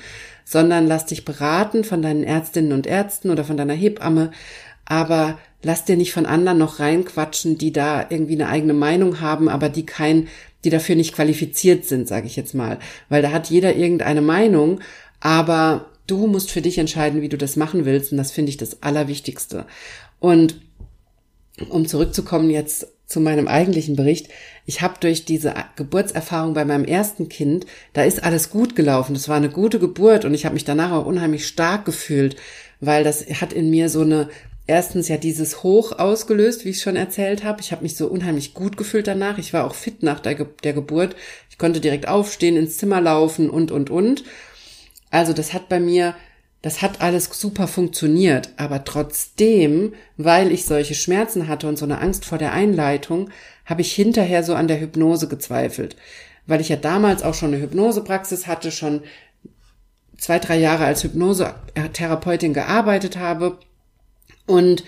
sondern 0.44 0.86
lass 0.86 1.06
dich 1.06 1.24
beraten 1.24 1.86
von 1.86 2.02
deinen 2.02 2.24
Ärztinnen 2.24 2.74
und 2.74 2.88
Ärzten 2.88 3.30
oder 3.30 3.46
von 3.46 3.56
deiner 3.56 3.74
Hebamme. 3.74 4.32
Aber 4.86 5.40
lass 5.64 5.86
dir 5.86 5.96
nicht 5.96 6.12
von 6.12 6.26
anderen 6.26 6.58
noch 6.58 6.80
reinquatschen, 6.80 7.58
die 7.58 7.72
da 7.72 8.06
irgendwie 8.10 8.34
eine 8.34 8.50
eigene 8.50 8.74
Meinung 8.74 9.22
haben, 9.22 9.48
aber 9.48 9.70
die 9.70 9.86
kein, 9.86 10.28
die 10.66 10.70
dafür 10.70 10.96
nicht 10.96 11.16
qualifiziert 11.16 11.86
sind, 11.86 12.10
sage 12.10 12.28
ich 12.28 12.36
jetzt 12.36 12.54
mal. 12.54 12.78
Weil 13.08 13.22
da 13.22 13.32
hat 13.32 13.50
jeder 13.50 13.74
irgendeine 13.76 14.22
Meinung, 14.22 14.82
aber 15.22 15.91
du 16.12 16.28
musst 16.28 16.52
für 16.52 16.62
dich 16.62 16.78
entscheiden, 16.78 17.22
wie 17.22 17.30
du 17.30 17.38
das 17.38 17.56
machen 17.56 17.86
willst. 17.86 18.12
Und 18.12 18.18
das 18.18 18.32
finde 18.32 18.50
ich 18.50 18.58
das 18.58 18.84
Allerwichtigste. 18.84 19.66
Und 20.20 20.60
um 21.70 21.88
zurückzukommen 21.88 22.50
jetzt 22.50 22.88
zu 23.06 23.20
meinem 23.20 23.48
eigentlichen 23.48 23.96
Bericht. 23.96 24.30
Ich 24.66 24.82
habe 24.82 24.96
durch 25.00 25.26
diese 25.26 25.54
Geburtserfahrung 25.76 26.54
bei 26.54 26.64
meinem 26.64 26.86
ersten 26.86 27.28
Kind, 27.28 27.66
da 27.94 28.04
ist 28.04 28.24
alles 28.24 28.50
gut 28.50 28.76
gelaufen. 28.76 29.14
Das 29.14 29.28
war 29.28 29.36
eine 29.36 29.50
gute 29.50 29.80
Geburt 29.80 30.24
und 30.24 30.34
ich 30.34 30.46
habe 30.46 30.54
mich 30.54 30.64
danach 30.64 30.92
auch 30.92 31.06
unheimlich 31.06 31.46
stark 31.46 31.84
gefühlt, 31.84 32.38
weil 32.80 33.04
das 33.04 33.26
hat 33.42 33.52
in 33.52 33.70
mir 33.70 33.90
so 33.90 34.02
eine 34.02 34.30
erstens 34.66 35.10
ja 35.10 35.18
dieses 35.18 35.64
Hoch 35.64 36.00
ausgelöst, 36.00 36.64
wie 36.64 36.70
ich 36.70 36.82
schon 36.82 36.96
erzählt 36.96 37.44
habe. 37.44 37.60
Ich 37.60 37.74
habe 37.74 37.84
mich 37.84 37.98
so 37.98 38.08
unheimlich 38.08 38.54
gut 38.54 38.78
gefühlt 38.78 39.08
danach. 39.08 39.38
Ich 39.38 39.52
war 39.52 39.66
auch 39.66 39.76
fit 39.76 40.04
nach 40.04 40.22
der, 40.22 40.36
Ge 40.36 40.46
der 40.64 40.74
Geburt. 40.74 41.16
Ich 41.50 41.58
konnte 41.58 41.82
direkt 41.82 42.08
aufstehen, 42.08 42.56
ins 42.56 42.78
Zimmer 42.78 43.02
laufen 43.02 43.50
und 43.50 43.72
und 43.72 43.90
und. 43.90 44.24
Also 45.12 45.34
das 45.34 45.54
hat 45.54 45.70
bei 45.70 45.80
mir 45.80 46.16
das 46.62 46.84
hat 46.84 47.02
alles 47.02 47.26
super 47.26 47.68
funktioniert, 47.68 48.50
aber 48.58 48.84
trotzdem, 48.84 49.94
weil 50.18 50.52
ich 50.52 50.66
solche 50.66 50.94
Schmerzen 50.94 51.48
hatte 51.48 51.68
und 51.68 51.78
so 51.78 51.86
eine 51.86 52.00
Angst 52.00 52.24
vor 52.24 52.38
der 52.38 52.52
Einleitung, 52.52 53.30
habe 53.66 53.82
ich 53.82 53.94
hinterher 53.94 54.44
so 54.44 54.54
an 54.54 54.68
der 54.68 54.80
Hypnose 54.80 55.28
gezweifelt, 55.28 55.96
weil 56.46 56.62
ich 56.62 56.70
ja 56.70 56.76
damals 56.76 57.24
auch 57.24 57.34
schon 57.34 57.54
eine 57.54 57.64
Hypnosepraxis 57.64 58.46
hatte, 58.46 58.72
schon 58.72 59.02
zwei, 60.18 60.38
drei 60.38 60.60
Jahre 60.60 60.86
als 60.86 61.04
Hypnosetherapeutin 61.04 62.54
gearbeitet 62.54 63.18
habe 63.18 63.58
und 64.46 64.84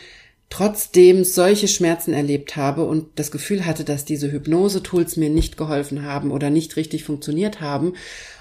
trotzdem 0.52 1.24
solche 1.24 1.68
Schmerzen 1.68 2.14
erlebt 2.14 2.56
habe 2.56 2.84
und 2.84 3.08
das 3.18 3.32
Gefühl 3.32 3.66
hatte, 3.66 3.84
dass 3.84 4.06
diese 4.06 4.32
Hypnose-Tools 4.32 5.18
mir 5.18 5.32
nicht 5.32 5.58
geholfen 5.58 6.04
haben 6.04 6.30
oder 6.30 6.52
nicht 6.52 6.76
richtig 6.76 7.04
funktioniert 7.04 7.62
haben. 7.62 7.94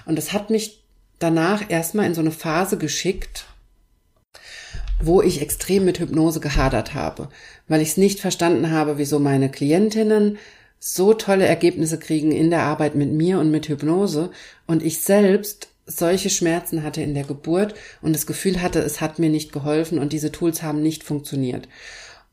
Und 0.05 0.15
das 0.17 0.33
hat 0.33 0.51
mich 0.51 0.82
danach 1.23 1.69
erstmal 1.69 2.05
in 2.05 2.13
so 2.13 2.21
eine 2.21 2.31
Phase 2.31 2.77
geschickt, 2.77 3.45
wo 5.01 5.21
ich 5.21 5.41
extrem 5.41 5.85
mit 5.85 5.99
Hypnose 5.99 6.39
gehadert 6.39 6.93
habe, 6.93 7.29
weil 7.67 7.81
ich 7.81 7.89
es 7.89 7.97
nicht 7.97 8.19
verstanden 8.19 8.71
habe, 8.71 8.97
wieso 8.97 9.19
meine 9.19 9.49
Klientinnen 9.49 10.37
so 10.79 11.13
tolle 11.13 11.45
Ergebnisse 11.45 11.97
kriegen 11.97 12.31
in 12.31 12.49
der 12.49 12.63
Arbeit 12.63 12.95
mit 12.95 13.11
mir 13.11 13.39
und 13.39 13.51
mit 13.51 13.69
Hypnose 13.69 14.31
und 14.67 14.83
ich 14.83 15.01
selbst 15.01 15.69
solche 15.85 16.29
Schmerzen 16.29 16.83
hatte 16.83 17.01
in 17.01 17.13
der 17.13 17.23
Geburt 17.23 17.73
und 18.01 18.13
das 18.13 18.25
Gefühl 18.25 18.61
hatte, 18.61 18.79
es 18.79 19.01
hat 19.01 19.19
mir 19.19 19.29
nicht 19.29 19.51
geholfen 19.51 19.99
und 19.99 20.13
diese 20.13 20.31
Tools 20.31 20.61
haben 20.61 20.81
nicht 20.81 21.03
funktioniert. 21.03 21.67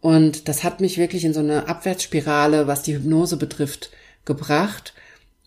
Und 0.01 0.49
das 0.49 0.65
hat 0.65 0.81
mich 0.81 0.99
wirklich 0.99 1.25
in 1.25 1.35
so 1.35 1.41
eine 1.41 1.69
Abwärtsspirale, 1.69 2.67
was 2.67 2.83
die 2.83 2.95
Hypnose 2.95 3.37
betrifft, 3.37 3.91
gebracht. 4.25 4.95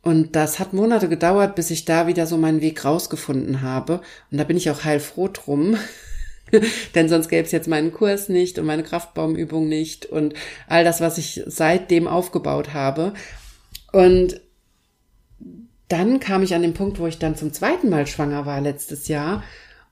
Und 0.04 0.36
das 0.36 0.60
hat 0.60 0.74
Monate 0.74 1.08
gedauert, 1.08 1.56
bis 1.56 1.72
ich 1.72 1.86
da 1.86 2.08
wieder 2.08 2.28
so 2.28 2.38
meinen 2.38 2.60
Weg 2.60 2.84
rausgefunden 2.84 3.62
habe. 3.62 4.02
Und 4.30 4.38
da 4.38 4.44
bin 4.44 4.58
ich 4.58 4.70
auch 4.70 4.84
heilfroh 4.84 5.30
drum. 5.30 5.78
Denn 6.94 7.08
sonst 7.08 7.30
gäbe 7.30 7.46
es 7.46 7.54
jetzt 7.54 7.70
meinen 7.70 7.94
Kurs 7.94 8.28
nicht 8.28 8.60
und 8.60 8.66
meine 8.66 8.84
Kraftbaumübung 8.84 9.68
nicht 9.68 10.06
und 10.06 10.34
all 10.68 10.84
das, 10.84 11.00
was 11.00 11.18
ich 11.18 11.42
seitdem 11.48 12.08
aufgebaut 12.08 12.74
habe. 12.74 13.14
Und 13.94 14.42
dann 15.88 16.20
kam 16.20 16.44
ich 16.44 16.54
an 16.54 16.64
den 16.64 16.74
Punkt, 16.74 17.00
wo 17.00 17.08
ich 17.08 17.18
dann 17.18 17.38
zum 17.38 17.54
zweiten 17.54 17.90
Mal 17.90 18.06
schwanger 18.06 18.46
war 18.46 18.60
letztes 18.60 19.08
Jahr 19.08 19.42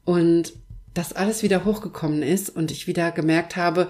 und 0.03 0.53
das 0.93 1.13
alles 1.13 1.41
wieder 1.41 1.63
hochgekommen 1.63 2.21
ist 2.21 2.49
und 2.49 2.69
ich 2.69 2.85
wieder 2.85 3.11
gemerkt 3.11 3.55
habe, 3.55 3.89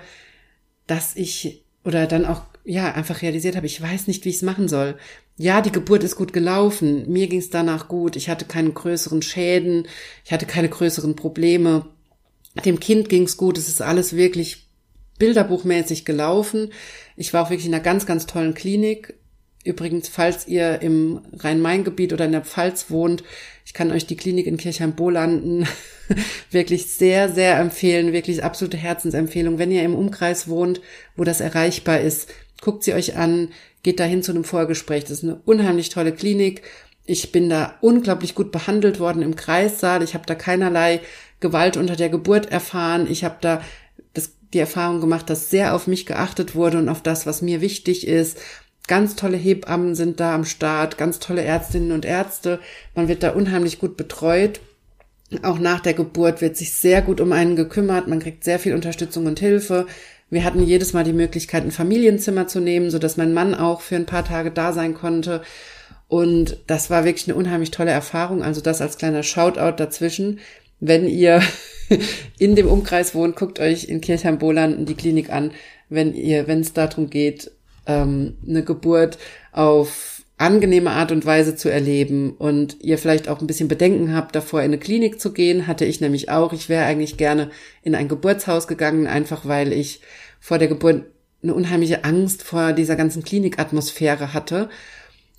dass 0.86 1.16
ich 1.16 1.66
oder 1.84 2.06
dann 2.06 2.26
auch 2.26 2.44
ja 2.64 2.92
einfach 2.94 3.22
realisiert 3.22 3.56
habe, 3.56 3.66
ich 3.66 3.82
weiß 3.82 4.08
nicht, 4.08 4.26
wie 4.26 4.30
ich 4.30 4.38
es 4.38 4.42
machen 4.42 4.68
soll. 4.68 4.98
Ja, 5.38 5.62
die 5.62 5.72
Geburt 5.72 6.04
ist 6.04 6.16
gut 6.16 6.34
gelaufen, 6.34 7.12
mir 7.12 7.28
ging 7.28 7.40
es 7.40 7.50
danach 7.50 7.88
gut, 7.88 8.16
ich 8.16 8.30
hatte 8.30 8.46
keine 8.46 8.72
größeren 8.72 9.22
Schäden, 9.22 9.88
ich 10.24 10.32
hatte 10.32 10.46
keine 10.46 10.70
größeren 10.70 11.16
Probleme. 11.16 11.88
Dem 12.66 12.80
Kind 12.80 13.10
ging 13.10 13.24
es 13.24 13.38
gut, 13.38 13.58
es 13.58 13.68
ist 13.68 13.82
alles 13.82 14.16
wirklich 14.16 14.68
bilderbuchmäßig 15.18 16.06
gelaufen. 16.06 16.74
Ich 17.16 17.34
war 17.34 17.44
auch 17.44 17.50
wirklich 17.50 17.68
in 17.68 17.74
einer 17.74 17.84
ganz, 17.84 18.06
ganz 18.06 18.26
tollen 18.26 18.54
Klinik. 18.54 19.14
Übrigens, 19.64 20.10
falls 20.10 20.48
ihr 20.48 20.82
im 20.82 21.22
Rhein-Main-Gebiet 21.38 22.14
oder 22.14 22.26
in 22.26 22.32
der 22.32 22.44
Pfalz 22.44 22.90
wohnt, 22.90 23.24
ich 23.64 23.74
kann 23.74 23.92
euch 23.92 24.08
die 24.08 24.16
Klinik 24.16 24.48
in 24.48 24.58
Kirchheim-Bolanden 24.58 25.68
wirklich 26.52 26.88
sehr, 26.88 27.32
sehr 27.32 27.60
empfehlen. 27.60 28.12
Wirklich 28.12 28.44
absolute 28.44 28.78
Herzensempfehlung. 28.78 29.60
Wenn 29.60 29.72
ihr 29.72 29.84
im 29.84 29.96
Umkreis 29.96 30.48
wohnt, 30.48 30.82
wo 31.16 31.24
das 31.24 31.42
erreichbar 31.42 32.02
ist, 32.02 32.28
guckt 32.62 32.84
sie 32.84 32.94
euch 32.94 33.18
an, 33.18 33.50
geht 33.84 34.00
dahin 34.00 34.24
zu 34.24 34.32
einem 34.32 34.44
Vorgespräch. 34.44 35.04
Das 35.04 35.12
ist 35.12 35.24
eine 35.24 35.42
unheimlich 35.46 35.90
tolle 35.90 36.14
Klinik. 36.14 36.62
Ich 37.06 37.32
bin 37.32 37.50
da 37.50 37.76
unglaublich 37.82 38.36
gut 38.36 38.52
behandelt 38.52 39.00
worden 39.00 39.24
im 39.24 39.36
Kreissaal. 39.36 40.04
Ich 40.04 40.14
habe 40.14 40.26
da 40.26 40.36
keinerlei 40.36 41.02
Gewalt 41.40 41.76
unter 41.76 41.96
der 41.96 42.10
Geburt 42.10 42.52
erfahren. 42.52 43.08
Ich 43.10 43.24
habe 43.24 43.38
da 43.42 43.62
das, 44.14 44.32
die 44.54 44.60
Erfahrung 44.60 45.02
gemacht, 45.02 45.30
dass 45.30 45.50
sehr 45.50 45.74
auf 45.74 45.88
mich 45.88 46.06
geachtet 46.06 46.56
wurde 46.56 46.78
und 46.78 46.90
auf 46.90 47.02
das, 47.02 47.26
was 47.26 47.42
mir 47.42 47.60
wichtig 47.62 48.08
ist. 48.08 48.40
Ganz 48.88 49.16
tolle 49.16 49.38
Hebammen 49.38 49.96
sind 49.96 50.20
da 50.20 50.36
am 50.36 50.46
Start, 50.46 50.98
ganz 50.98 51.20
tolle 51.20 51.44
Ärztinnen 51.44 51.92
und 51.92 52.06
Ärzte. 52.06 52.60
Man 52.96 53.08
wird 53.08 53.24
da 53.24 53.32
unheimlich 53.32 53.80
gut 53.80 53.98
betreut. 53.98 54.60
Auch 55.44 55.60
nach 55.60 55.80
der 55.80 55.94
Geburt 55.94 56.42
wird 56.42 56.58
sich 56.58 56.74
sehr 56.74 57.02
gut 57.02 57.22
um 57.22 57.32
einen 57.32 57.56
gekümmert. 57.56 58.08
Man 58.08 58.20
kriegt 58.20 58.44
sehr 58.44 58.60
viel 58.60 58.74
Unterstützung 58.74 59.28
und 59.28 59.40
Hilfe. 59.40 59.88
Wir 60.32 60.46
hatten 60.46 60.64
jedes 60.64 60.94
Mal 60.94 61.04
die 61.04 61.14
Möglichkeit, 61.14 61.64
ein 61.64 61.72
Familienzimmer 61.72 62.48
zu 62.48 62.62
nehmen, 62.62 62.90
so 62.90 63.00
dass 63.00 63.18
mein 63.18 63.34
Mann 63.34 63.54
auch 63.54 63.82
für 63.82 63.98
ein 63.98 64.06
paar 64.06 64.24
Tage 64.24 64.50
da 64.50 64.72
sein 64.72 64.94
konnte. 64.94 65.42
Und 66.08 66.58
das 66.68 66.90
war 66.90 67.04
wirklich 67.04 67.28
eine 67.28 67.38
unheimlich 67.38 67.70
tolle 67.72 67.92
Erfahrung. 67.92 68.42
Also 68.42 68.62
das 68.62 68.82
als 68.82 68.98
kleiner 68.98 69.24
Shoutout 69.24 69.76
dazwischen. 69.76 70.40
Wenn 70.80 71.08
ihr 71.08 71.42
in 72.40 72.56
dem 72.56 72.68
Umkreis 72.68 73.14
wohnt, 73.14 73.36
guckt 73.36 73.60
euch 73.60 73.90
in 73.90 74.00
Kirchheim-Bolanden 74.00 74.86
die 74.86 74.96
Klinik 74.96 75.30
an, 75.30 75.52
wenn 75.90 76.16
ihr, 76.16 76.48
wenn 76.48 76.62
es 76.62 76.72
darum 76.72 77.10
geht, 77.10 77.52
ähm, 77.86 78.38
eine 78.48 78.64
Geburt 78.64 79.18
auf 79.52 80.21
angenehme 80.42 80.92
Art 80.92 81.12
und 81.12 81.26
Weise 81.26 81.56
zu 81.56 81.70
erleben 81.70 82.36
und 82.38 82.78
ihr 82.82 82.98
vielleicht 82.98 83.30
auch 83.30 83.40
ein 83.40 83.48
bisschen 83.48 83.68
Bedenken 83.68 84.14
habt, 84.16 84.36
davor 84.36 84.62
in 84.62 84.66
eine 84.66 84.80
Klinik 84.80 85.22
zu 85.22 85.34
gehen, 85.34 85.68
hatte 85.68 85.86
ich 85.86 86.02
nämlich 86.02 86.30
auch. 86.30 86.52
Ich 86.52 86.68
wäre 86.68 86.86
eigentlich 86.86 87.18
gerne 87.18 87.52
in 87.84 87.96
ein 87.96 88.08
Geburtshaus 88.08 88.68
gegangen, 88.68 89.08
einfach 89.08 89.46
weil 89.46 89.72
ich 89.72 90.02
vor 90.40 90.58
der 90.58 90.68
Geburt 90.68 91.06
eine 91.44 91.54
unheimliche 91.54 92.04
Angst 92.04 92.44
vor 92.44 92.74
dieser 92.74 92.96
ganzen 92.96 93.24
Klinikatmosphäre 93.24 94.34
hatte. 94.34 94.70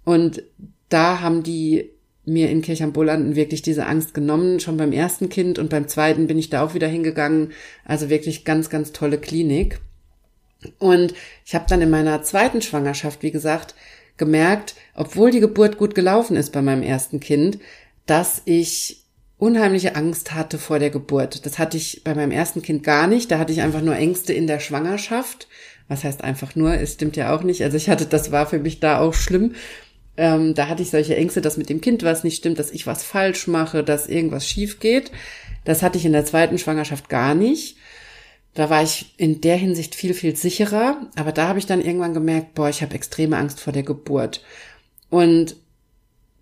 Und 0.04 0.42
da 0.88 1.20
haben 1.20 1.42
die 1.42 1.90
mir 2.24 2.50
in 2.50 2.62
Kirchheim-Bolanden 2.62 3.34
wirklich 3.34 3.62
diese 3.62 3.86
Angst 3.86 4.14
genommen, 4.14 4.60
schon 4.60 4.76
beim 4.76 4.92
ersten 4.92 5.28
Kind 5.28 5.58
und 5.58 5.70
beim 5.70 5.88
zweiten 5.88 6.28
bin 6.28 6.38
ich 6.38 6.50
da 6.50 6.64
auch 6.64 6.74
wieder 6.74 6.86
hingegangen. 6.86 7.52
Also 7.84 8.08
wirklich 8.08 8.44
ganz, 8.44 8.70
ganz 8.70 8.92
tolle 8.92 9.18
Klinik. 9.18 9.80
Und 10.78 11.14
ich 11.44 11.56
habe 11.56 11.64
dann 11.68 11.82
in 11.82 11.90
meiner 11.90 12.22
zweiten 12.22 12.62
Schwangerschaft, 12.62 13.24
wie 13.24 13.32
gesagt, 13.32 13.74
gemerkt, 14.16 14.75
obwohl 14.94 15.31
die 15.31 15.40
Geburt 15.40 15.79
gut 15.79 15.94
gelaufen 15.94 16.37
ist 16.37 16.53
bei 16.53 16.62
meinem 16.62 16.83
ersten 16.83 17.20
Kind, 17.20 17.59
dass 18.07 18.42
ich 18.44 19.03
unheimliche 19.38 19.96
Angst 19.96 20.35
hatte 20.35 20.59
vor 20.59 20.79
der 20.79 20.90
Geburt. 20.90 21.44
Das 21.46 21.59
hatte 21.59 21.77
ich 21.77 22.05
bei 22.05 22.14
meinem 22.14 22.31
ersten 22.31 22.62
Kind 22.62 22.85
gar 22.85 23.09
nicht. 23.09 23.31
Da 23.31 23.38
hatte 23.38 23.53
ich 23.53 23.61
einfach 23.61 23.83
nur 23.83 23.96
Ängste 23.96 24.33
in 24.33 24.46
der 24.46 24.61
Schwangerschaft. 24.61 25.48
Was 25.88 26.05
heißt 26.05 26.22
einfach 26.22 26.55
nur? 26.55 26.75
Es 26.75 26.94
stimmt 26.94 27.16
ja 27.16 27.35
auch 27.35 27.42
nicht. 27.42 27.62
Also 27.64 27.77
ich 27.77 27.88
hatte, 27.88 28.07
das 28.07 28.31
war 28.31 28.46
für 28.46 28.61
mich 28.61 28.79
da 28.79 29.01
auch 29.01 29.14
schlimm. 29.14 29.55
Ähm, 30.16 30.55
da 30.55 30.68
hatte 30.68 30.83
ich 30.83 30.90
solche 30.90 31.16
Ängste, 31.16 31.40
dass 31.40 31.57
mit 31.57 31.68
dem 31.70 31.81
Kind 31.81 32.05
was 32.05 32.22
nicht 32.22 32.37
stimmt, 32.37 32.59
dass 32.59 32.70
ich 32.70 32.87
was 32.87 33.03
falsch 33.03 33.48
mache, 33.48 33.83
dass 33.83 34.09
irgendwas 34.09 34.48
schief 34.48 34.79
geht. 34.79 35.11
Das 35.64 35.83
hatte 35.83 35.98
ich 35.98 36.05
in 36.05 36.12
der 36.12 36.25
zweiten 36.25 36.59
Schwangerschaft 36.59 37.09
gar 37.09 37.35
nicht. 37.35 37.77
Da 38.54 38.68
war 38.68 38.82
ich 38.82 39.14
in 39.16 39.40
der 39.40 39.56
Hinsicht 39.56 39.94
viel, 39.94 40.14
viel 40.14 40.36
sicherer. 40.36 41.06
Aber 41.16 41.32
da 41.32 41.48
habe 41.48 41.58
ich 41.58 41.66
dann 41.66 41.80
irgendwann 41.80 42.14
gemerkt, 42.14 42.54
boah, 42.54 42.68
ich 42.68 42.82
habe 42.82 42.94
extreme 42.94 43.36
Angst 43.36 43.60
vor 43.60 43.72
der 43.72 43.82
Geburt. 43.82 44.44
Und 45.08 45.56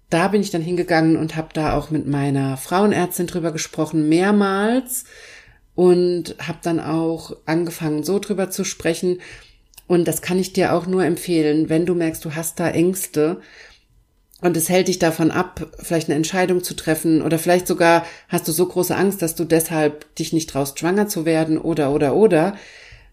da 0.09 0.29
bin 0.29 0.41
ich 0.41 0.51
dann 0.51 0.63
hingegangen 0.63 1.17
und 1.17 1.37
habe 1.37 1.51
da 1.53 1.77
auch 1.77 1.91
mit 1.91 2.07
meiner 2.07 2.57
Frauenärztin 2.57 3.29
drüber 3.29 3.53
gesprochen, 3.53 4.09
mehrmals. 4.09 5.05
Und 5.77 6.35
habe 6.41 6.59
dann 6.63 6.81
auch 6.81 7.37
angefangen, 7.47 8.03
so 8.03 8.19
drüber 8.19 8.51
zu 8.51 8.65
sprechen. 8.65 9.21
Und 9.87 10.07
das 10.07 10.21
kann 10.21 10.39
ich 10.39 10.53
dir 10.53 10.75
auch 10.75 10.87
nur 10.87 11.05
empfehlen, 11.05 11.69
wenn 11.69 11.87
du 11.87 11.95
merkst, 11.95 12.25
du 12.25 12.35
hast 12.35 12.61
da 12.61 12.69
Ängste 12.69 13.41
und 14.41 14.57
es 14.57 14.69
hält 14.69 14.89
dich 14.89 14.99
davon 14.99 15.31
ab, 15.31 15.69
vielleicht 15.79 16.09
eine 16.09 16.17
Entscheidung 16.17 16.63
zu 16.63 16.75
treffen 16.75 17.23
oder 17.23 17.39
vielleicht 17.39 17.67
sogar 17.67 18.05
hast 18.29 18.49
du 18.49 18.53
so 18.53 18.67
große 18.67 18.97
Angst, 18.97 19.23
dass 19.23 19.35
du 19.35 19.45
deshalb 19.45 20.15
dich 20.15 20.33
nicht 20.33 20.51
traust, 20.51 20.79
schwanger 20.79 21.09
zu 21.09 21.25
werden 21.25 21.59
oder 21.59 21.93
oder 21.93 22.15
oder, 22.15 22.55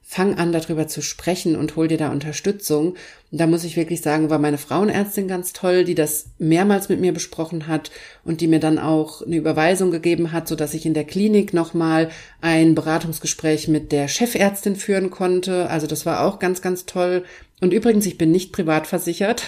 fang 0.09 0.35
an, 0.35 0.53
darüber 0.53 0.87
zu 0.87 1.01
sprechen 1.01 1.57
und 1.57 1.75
hol 1.75 1.89
dir 1.89 1.97
da 1.97 2.11
Unterstützung. 2.11 2.95
Da 3.31 3.45
muss 3.45 3.65
ich 3.65 3.75
wirklich 3.75 4.01
sagen, 4.01 4.29
war 4.29 4.39
meine 4.39 4.57
Frauenärztin 4.57 5.27
ganz 5.27 5.51
toll, 5.51 5.83
die 5.83 5.95
das 5.95 6.27
mehrmals 6.39 6.87
mit 6.87 7.01
mir 7.01 7.13
besprochen 7.13 7.67
hat 7.67 7.91
und 8.23 8.39
die 8.39 8.47
mir 8.47 8.61
dann 8.61 8.79
auch 8.79 9.21
eine 9.21 9.35
Überweisung 9.35 9.91
gegeben 9.91 10.31
hat, 10.31 10.47
so 10.47 10.55
dass 10.55 10.73
ich 10.73 10.85
in 10.85 10.93
der 10.93 11.03
Klinik 11.03 11.53
nochmal 11.53 12.07
ein 12.39 12.73
Beratungsgespräch 12.73 13.67
mit 13.67 13.91
der 13.91 14.07
Chefärztin 14.07 14.77
führen 14.77 15.09
konnte. 15.09 15.69
Also 15.69 15.87
das 15.87 16.05
war 16.05 16.21
auch 16.21 16.39
ganz, 16.39 16.61
ganz 16.61 16.85
toll. 16.85 17.25
Und 17.59 17.73
übrigens, 17.73 18.05
ich 18.05 18.17
bin 18.17 18.31
nicht 18.31 18.53
privat 18.53 18.87
versichert. 18.87 19.43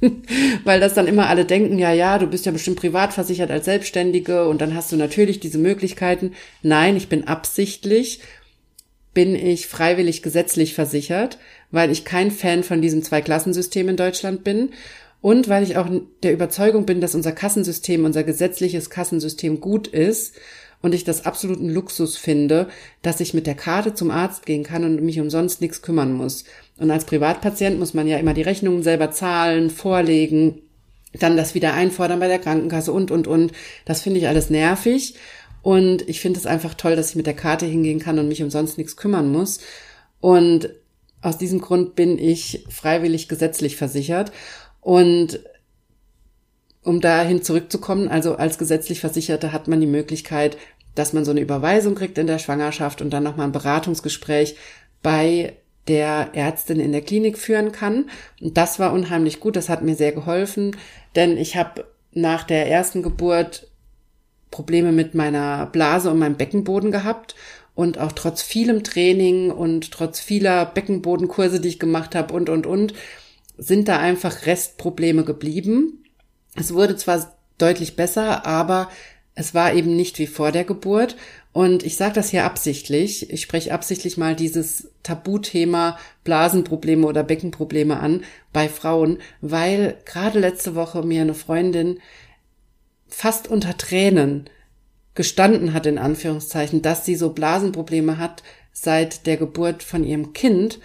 Weil 0.64 0.80
das 0.80 0.94
dann 0.94 1.06
immer 1.06 1.28
alle 1.28 1.44
denken, 1.44 1.78
ja, 1.78 1.92
ja, 1.92 2.18
du 2.18 2.26
bist 2.26 2.44
ja 2.46 2.52
bestimmt 2.52 2.78
privat 2.78 3.12
versichert 3.12 3.50
als 3.50 3.64
Selbstständige 3.64 4.46
und 4.48 4.60
dann 4.60 4.74
hast 4.74 4.92
du 4.92 4.96
natürlich 4.96 5.40
diese 5.40 5.58
Möglichkeiten. 5.58 6.32
Nein, 6.62 6.96
ich 6.96 7.08
bin 7.08 7.26
absichtlich 7.26 8.20
bin 9.16 9.34
ich 9.34 9.66
freiwillig 9.66 10.20
gesetzlich 10.20 10.74
versichert, 10.74 11.38
weil 11.70 11.90
ich 11.90 12.04
kein 12.04 12.30
Fan 12.30 12.62
von 12.62 12.82
diesem 12.82 13.02
Zweiklassensystem 13.02 13.88
in 13.88 13.96
Deutschland 13.96 14.44
bin 14.44 14.74
und 15.22 15.48
weil 15.48 15.62
ich 15.62 15.78
auch 15.78 15.88
der 16.22 16.34
Überzeugung 16.34 16.84
bin, 16.84 17.00
dass 17.00 17.14
unser 17.14 17.32
Kassensystem, 17.32 18.04
unser 18.04 18.24
gesetzliches 18.24 18.90
Kassensystem 18.90 19.60
gut 19.60 19.86
ist 19.86 20.34
und 20.82 20.94
ich 20.94 21.04
das 21.04 21.24
absoluten 21.24 21.70
Luxus 21.70 22.18
finde, 22.18 22.68
dass 23.00 23.20
ich 23.20 23.32
mit 23.32 23.46
der 23.46 23.54
Karte 23.54 23.94
zum 23.94 24.10
Arzt 24.10 24.44
gehen 24.44 24.64
kann 24.64 24.84
und 24.84 25.02
mich 25.02 25.18
umsonst 25.18 25.62
nichts 25.62 25.80
kümmern 25.80 26.12
muss. 26.12 26.44
Und 26.78 26.90
als 26.90 27.06
Privatpatient 27.06 27.78
muss 27.78 27.94
man 27.94 28.06
ja 28.06 28.18
immer 28.18 28.34
die 28.34 28.42
Rechnungen 28.42 28.82
selber 28.82 29.10
zahlen, 29.10 29.70
vorlegen, 29.70 30.62
dann 31.12 31.36
das 31.36 31.54
wieder 31.54 31.72
einfordern 31.74 32.20
bei 32.20 32.28
der 32.28 32.38
Krankenkasse 32.38 32.92
und, 32.92 33.10
und, 33.10 33.26
und. 33.26 33.52
Das 33.84 34.02
finde 34.02 34.20
ich 34.20 34.28
alles 34.28 34.50
nervig. 34.50 35.14
Und 35.62 36.08
ich 36.08 36.20
finde 36.20 36.38
es 36.38 36.46
einfach 36.46 36.74
toll, 36.74 36.94
dass 36.94 37.10
ich 37.10 37.16
mit 37.16 37.26
der 37.26 37.34
Karte 37.34 37.66
hingehen 37.66 37.98
kann 37.98 38.18
und 38.18 38.28
mich 38.28 38.42
umsonst 38.42 38.78
nichts 38.78 38.96
kümmern 38.96 39.32
muss. 39.32 39.58
Und 40.20 40.70
aus 41.22 41.38
diesem 41.38 41.60
Grund 41.60 41.96
bin 41.96 42.18
ich 42.18 42.64
freiwillig 42.68 43.28
gesetzlich 43.28 43.76
versichert. 43.76 44.30
Und 44.80 45.40
um 46.82 47.00
dahin 47.00 47.42
zurückzukommen, 47.42 48.06
also 48.08 48.36
als 48.36 48.58
gesetzlich 48.58 49.00
Versicherte 49.00 49.52
hat 49.52 49.66
man 49.66 49.80
die 49.80 49.88
Möglichkeit, 49.88 50.56
dass 50.94 51.12
man 51.12 51.24
so 51.24 51.32
eine 51.32 51.40
Überweisung 51.40 51.96
kriegt 51.96 52.16
in 52.16 52.28
der 52.28 52.38
Schwangerschaft 52.38 53.02
und 53.02 53.10
dann 53.10 53.24
nochmal 53.24 53.46
ein 53.46 53.52
Beratungsgespräch 53.52 54.56
bei 55.02 55.56
der 55.88 56.30
Ärztin 56.32 56.80
in 56.80 56.92
der 56.92 57.02
Klinik 57.02 57.38
führen 57.38 57.72
kann. 57.72 58.10
Und 58.40 58.56
das 58.56 58.78
war 58.78 58.92
unheimlich 58.92 59.40
gut, 59.40 59.56
das 59.56 59.68
hat 59.68 59.82
mir 59.82 59.94
sehr 59.94 60.12
geholfen, 60.12 60.76
denn 61.14 61.36
ich 61.36 61.56
habe 61.56 61.84
nach 62.12 62.44
der 62.44 62.68
ersten 62.70 63.02
Geburt 63.02 63.68
Probleme 64.50 64.92
mit 64.92 65.14
meiner 65.14 65.66
Blase 65.66 66.10
und 66.10 66.18
meinem 66.18 66.36
Beckenboden 66.36 66.90
gehabt 66.90 67.34
und 67.74 67.98
auch 67.98 68.12
trotz 68.12 68.42
vielem 68.42 68.84
Training 68.84 69.50
und 69.50 69.92
trotz 69.92 70.18
vieler 70.18 70.64
Beckenbodenkurse, 70.64 71.60
die 71.60 71.68
ich 71.68 71.78
gemacht 71.78 72.14
habe 72.14 72.32
und 72.32 72.48
und 72.48 72.66
und, 72.66 72.94
sind 73.58 73.88
da 73.88 73.98
einfach 73.98 74.46
Restprobleme 74.46 75.24
geblieben. 75.24 76.04
Es 76.54 76.72
wurde 76.72 76.96
zwar 76.96 77.36
deutlich 77.58 77.96
besser, 77.96 78.46
aber 78.46 78.90
es 79.34 79.54
war 79.54 79.74
eben 79.74 79.94
nicht 79.94 80.18
wie 80.18 80.26
vor 80.26 80.52
der 80.52 80.64
Geburt. 80.64 81.16
Und 81.56 81.84
ich 81.84 81.96
sage 81.96 82.12
das 82.12 82.28
hier 82.28 82.44
absichtlich. 82.44 83.30
Ich 83.30 83.40
spreche 83.40 83.72
absichtlich 83.72 84.18
mal 84.18 84.36
dieses 84.36 84.90
Tabuthema 85.02 85.98
Blasenprobleme 86.22 87.06
oder 87.06 87.22
Beckenprobleme 87.22 87.98
an 87.98 88.24
bei 88.52 88.68
Frauen, 88.68 89.20
weil 89.40 89.96
gerade 90.04 90.38
letzte 90.38 90.74
Woche 90.74 91.02
mir 91.02 91.22
eine 91.22 91.32
Freundin 91.32 92.00
fast 93.08 93.48
unter 93.48 93.74
Tränen 93.78 94.50
gestanden 95.14 95.72
hat, 95.72 95.86
in 95.86 95.96
Anführungszeichen, 95.96 96.82
dass 96.82 97.06
sie 97.06 97.14
so 97.14 97.30
Blasenprobleme 97.30 98.18
hat 98.18 98.42
seit 98.74 99.26
der 99.26 99.38
Geburt 99.38 99.82
von 99.82 100.04
ihrem 100.04 100.34
Kind 100.34 100.78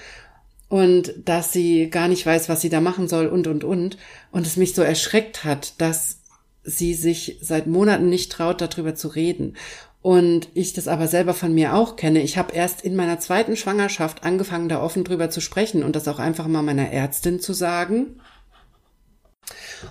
und 0.70 1.14
dass 1.26 1.52
sie 1.52 1.90
gar 1.90 2.08
nicht 2.08 2.26
weiß, 2.26 2.48
was 2.48 2.62
sie 2.62 2.70
da 2.70 2.80
machen 2.80 3.10
soll 3.10 3.28
und, 3.28 3.46
und, 3.48 3.66
und. 3.66 3.98
Und 4.32 4.48
es 4.48 4.56
mich 4.56 4.74
so 4.74 4.84
erschreckt 4.84 5.44
hat, 5.44 5.82
dass 5.82 6.20
sie 6.64 6.94
sich 6.94 7.40
seit 7.42 7.68
Monaten 7.68 8.08
nicht 8.08 8.32
traut, 8.32 8.62
darüber 8.62 8.96
zu 8.96 9.10
reden. 9.10 9.58
Und 10.02 10.50
ich 10.56 10.74
das 10.74 10.88
aber 10.88 11.08
selber 11.08 11.34
von 11.34 11.54
mir 11.54 11.76
auch 11.76 11.96
kenne. 11.96 12.22
Ich 12.22 12.38
habe 12.38 12.56
erst 12.56 12.82
in 12.82 12.96
meiner 12.96 13.20
zweiten 13.20 13.56
Schwangerschaft 13.56 14.24
angefangen, 14.24 14.68
da 14.68 14.82
offen 14.82 15.04
drüber 15.04 15.30
zu 15.30 15.42
sprechen 15.42 15.84
und 15.84 15.96
das 15.96 16.08
auch 16.08 16.18
einfach 16.18 16.48
mal 16.48 16.64
meiner 16.64 16.92
Ärztin 16.92 17.40
zu 17.40 17.54
sagen. 17.54 18.20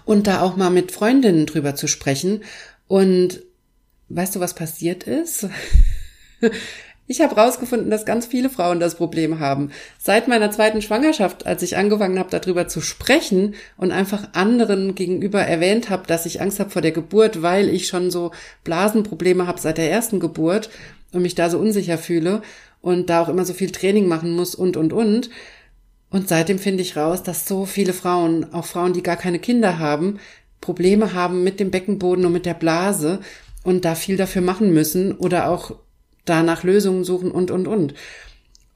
Und 0.04 0.26
da 0.26 0.40
auch 0.42 0.56
mal 0.56 0.70
mit 0.70 0.90
Freundinnen 0.90 1.46
drüber 1.46 1.76
zu 1.76 1.86
sprechen. 1.86 2.42
Und 2.88 3.42
weißt 4.08 4.34
du, 4.34 4.40
was 4.40 4.54
passiert 4.54 5.04
ist? 5.04 5.46
Ich 7.10 7.20
habe 7.20 7.34
rausgefunden, 7.34 7.90
dass 7.90 8.04
ganz 8.04 8.24
viele 8.24 8.48
Frauen 8.48 8.78
das 8.78 8.94
Problem 8.94 9.40
haben. 9.40 9.72
Seit 9.98 10.28
meiner 10.28 10.52
zweiten 10.52 10.80
Schwangerschaft, 10.80 11.44
als 11.44 11.60
ich 11.64 11.76
angefangen 11.76 12.20
habe, 12.20 12.30
darüber 12.30 12.68
zu 12.68 12.80
sprechen 12.80 13.56
und 13.76 13.90
einfach 13.90 14.28
anderen 14.34 14.94
gegenüber 14.94 15.40
erwähnt 15.40 15.90
habe, 15.90 16.06
dass 16.06 16.24
ich 16.24 16.40
Angst 16.40 16.60
habe 16.60 16.70
vor 16.70 16.82
der 16.82 16.92
Geburt, 16.92 17.42
weil 17.42 17.68
ich 17.68 17.88
schon 17.88 18.12
so 18.12 18.30
Blasenprobleme 18.62 19.48
habe 19.48 19.60
seit 19.60 19.78
der 19.78 19.90
ersten 19.90 20.20
Geburt 20.20 20.70
und 21.10 21.22
mich 21.22 21.34
da 21.34 21.50
so 21.50 21.58
unsicher 21.58 21.98
fühle 21.98 22.42
und 22.80 23.10
da 23.10 23.22
auch 23.22 23.28
immer 23.28 23.44
so 23.44 23.54
viel 23.54 23.72
Training 23.72 24.06
machen 24.06 24.30
muss 24.30 24.54
und, 24.54 24.76
und, 24.76 24.92
und. 24.92 25.30
Und 26.10 26.28
seitdem 26.28 26.60
finde 26.60 26.82
ich 26.82 26.96
raus, 26.96 27.24
dass 27.24 27.44
so 27.44 27.66
viele 27.66 27.92
Frauen, 27.92 28.54
auch 28.54 28.66
Frauen, 28.66 28.92
die 28.92 29.02
gar 29.02 29.16
keine 29.16 29.40
Kinder 29.40 29.80
haben, 29.80 30.20
Probleme 30.60 31.12
haben 31.12 31.42
mit 31.42 31.58
dem 31.58 31.72
Beckenboden 31.72 32.24
und 32.24 32.32
mit 32.32 32.46
der 32.46 32.54
Blase 32.54 33.18
und 33.64 33.84
da 33.84 33.96
viel 33.96 34.16
dafür 34.16 34.42
machen 34.42 34.72
müssen 34.72 35.10
oder 35.10 35.50
auch 35.50 35.74
danach 36.24 36.62
Lösungen 36.62 37.04
suchen 37.04 37.30
und, 37.30 37.50
und, 37.50 37.66
und. 37.66 37.94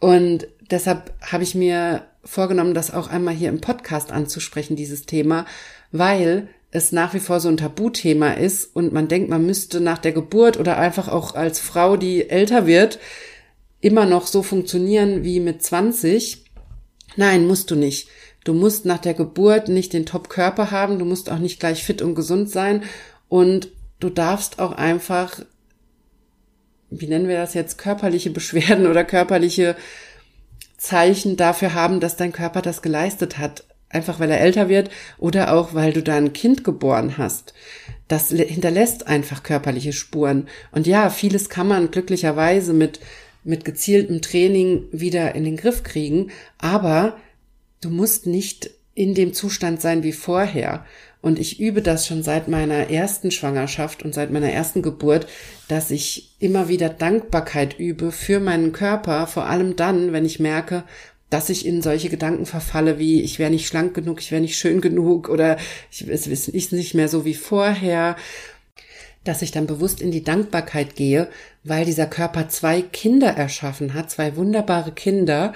Und 0.00 0.46
deshalb 0.70 1.12
habe 1.20 1.44
ich 1.44 1.54
mir 1.54 2.02
vorgenommen, 2.24 2.74
das 2.74 2.92
auch 2.92 3.08
einmal 3.08 3.34
hier 3.34 3.48
im 3.48 3.60
Podcast 3.60 4.10
anzusprechen, 4.10 4.76
dieses 4.76 5.06
Thema, 5.06 5.46
weil 5.92 6.48
es 6.70 6.90
nach 6.90 7.14
wie 7.14 7.20
vor 7.20 7.38
so 7.38 7.48
ein 7.48 7.56
Tabuthema 7.56 8.32
ist 8.32 8.74
und 8.74 8.92
man 8.92 9.06
denkt, 9.06 9.30
man 9.30 9.46
müsste 9.46 9.80
nach 9.80 9.98
der 9.98 10.12
Geburt 10.12 10.58
oder 10.58 10.76
einfach 10.76 11.08
auch 11.08 11.34
als 11.34 11.60
Frau, 11.60 11.96
die 11.96 12.28
älter 12.28 12.66
wird, 12.66 12.98
immer 13.80 14.06
noch 14.06 14.26
so 14.26 14.42
funktionieren 14.42 15.22
wie 15.22 15.38
mit 15.38 15.62
20. 15.62 16.44
Nein, 17.16 17.46
musst 17.46 17.70
du 17.70 17.76
nicht. 17.76 18.08
Du 18.42 18.54
musst 18.54 18.86
nach 18.86 18.98
der 18.98 19.14
Geburt 19.14 19.68
nicht 19.68 19.92
den 19.92 20.04
Top-Körper 20.04 20.70
haben, 20.70 20.98
du 20.98 21.04
musst 21.04 21.30
auch 21.30 21.38
nicht 21.38 21.60
gleich 21.60 21.84
fit 21.84 22.02
und 22.02 22.14
gesund 22.14 22.50
sein 22.50 22.82
und 23.28 23.68
du 24.00 24.10
darfst 24.10 24.58
auch 24.58 24.72
einfach 24.72 25.40
wie 27.00 27.06
nennen 27.06 27.28
wir 27.28 27.36
das 27.36 27.54
jetzt, 27.54 27.78
körperliche 27.78 28.30
Beschwerden 28.30 28.86
oder 28.90 29.04
körperliche 29.04 29.76
Zeichen 30.76 31.36
dafür 31.36 31.74
haben, 31.74 32.00
dass 32.00 32.16
dein 32.16 32.32
Körper 32.32 32.62
das 32.62 32.82
geleistet 32.82 33.38
hat. 33.38 33.64
Einfach 33.88 34.18
weil 34.18 34.30
er 34.30 34.40
älter 34.40 34.68
wird 34.68 34.90
oder 35.18 35.54
auch 35.54 35.72
weil 35.72 35.92
du 35.92 36.02
da 36.02 36.16
ein 36.16 36.32
Kind 36.32 36.64
geboren 36.64 37.16
hast. 37.16 37.54
Das 38.08 38.30
hinterlässt 38.30 39.06
einfach 39.06 39.44
körperliche 39.44 39.92
Spuren. 39.92 40.48
Und 40.72 40.86
ja, 40.86 41.10
vieles 41.10 41.48
kann 41.48 41.68
man 41.68 41.92
glücklicherweise 41.92 42.72
mit, 42.72 42.98
mit 43.44 43.64
gezieltem 43.64 44.20
Training 44.20 44.84
wieder 44.90 45.36
in 45.36 45.44
den 45.44 45.56
Griff 45.56 45.84
kriegen. 45.84 46.32
Aber 46.58 47.16
du 47.80 47.88
musst 47.88 48.26
nicht 48.26 48.70
in 48.94 49.14
dem 49.14 49.32
Zustand 49.32 49.80
sein 49.80 50.02
wie 50.02 50.12
vorher. 50.12 50.84
Und 51.24 51.38
ich 51.38 51.58
übe 51.58 51.80
das 51.80 52.06
schon 52.06 52.22
seit 52.22 52.48
meiner 52.48 52.90
ersten 52.90 53.30
Schwangerschaft 53.30 54.02
und 54.02 54.12
seit 54.12 54.30
meiner 54.30 54.52
ersten 54.52 54.82
Geburt, 54.82 55.26
dass 55.68 55.90
ich 55.90 56.34
immer 56.38 56.68
wieder 56.68 56.90
Dankbarkeit 56.90 57.78
übe 57.78 58.12
für 58.12 58.40
meinen 58.40 58.72
Körper, 58.72 59.26
vor 59.26 59.46
allem 59.46 59.74
dann, 59.74 60.12
wenn 60.12 60.26
ich 60.26 60.38
merke, 60.38 60.84
dass 61.30 61.48
ich 61.48 61.64
in 61.64 61.80
solche 61.80 62.10
Gedanken 62.10 62.44
verfalle 62.44 62.98
wie 62.98 63.22
ich 63.22 63.38
wäre 63.38 63.50
nicht 63.50 63.66
schlank 63.66 63.94
genug, 63.94 64.20
ich 64.20 64.32
wäre 64.32 64.42
nicht 64.42 64.58
schön 64.58 64.82
genug 64.82 65.30
oder 65.30 65.56
ich, 65.90 66.06
es 66.06 66.26
ist 66.26 66.72
nicht 66.74 66.92
mehr 66.92 67.08
so 67.08 67.24
wie 67.24 67.32
vorher, 67.32 68.16
dass 69.24 69.40
ich 69.40 69.50
dann 69.50 69.66
bewusst 69.66 70.02
in 70.02 70.10
die 70.10 70.24
Dankbarkeit 70.24 70.94
gehe, 70.94 71.28
weil 71.62 71.86
dieser 71.86 72.06
Körper 72.06 72.50
zwei 72.50 72.82
Kinder 72.82 73.28
erschaffen 73.28 73.94
hat, 73.94 74.10
zwei 74.10 74.36
wunderbare 74.36 74.92
Kinder 74.92 75.54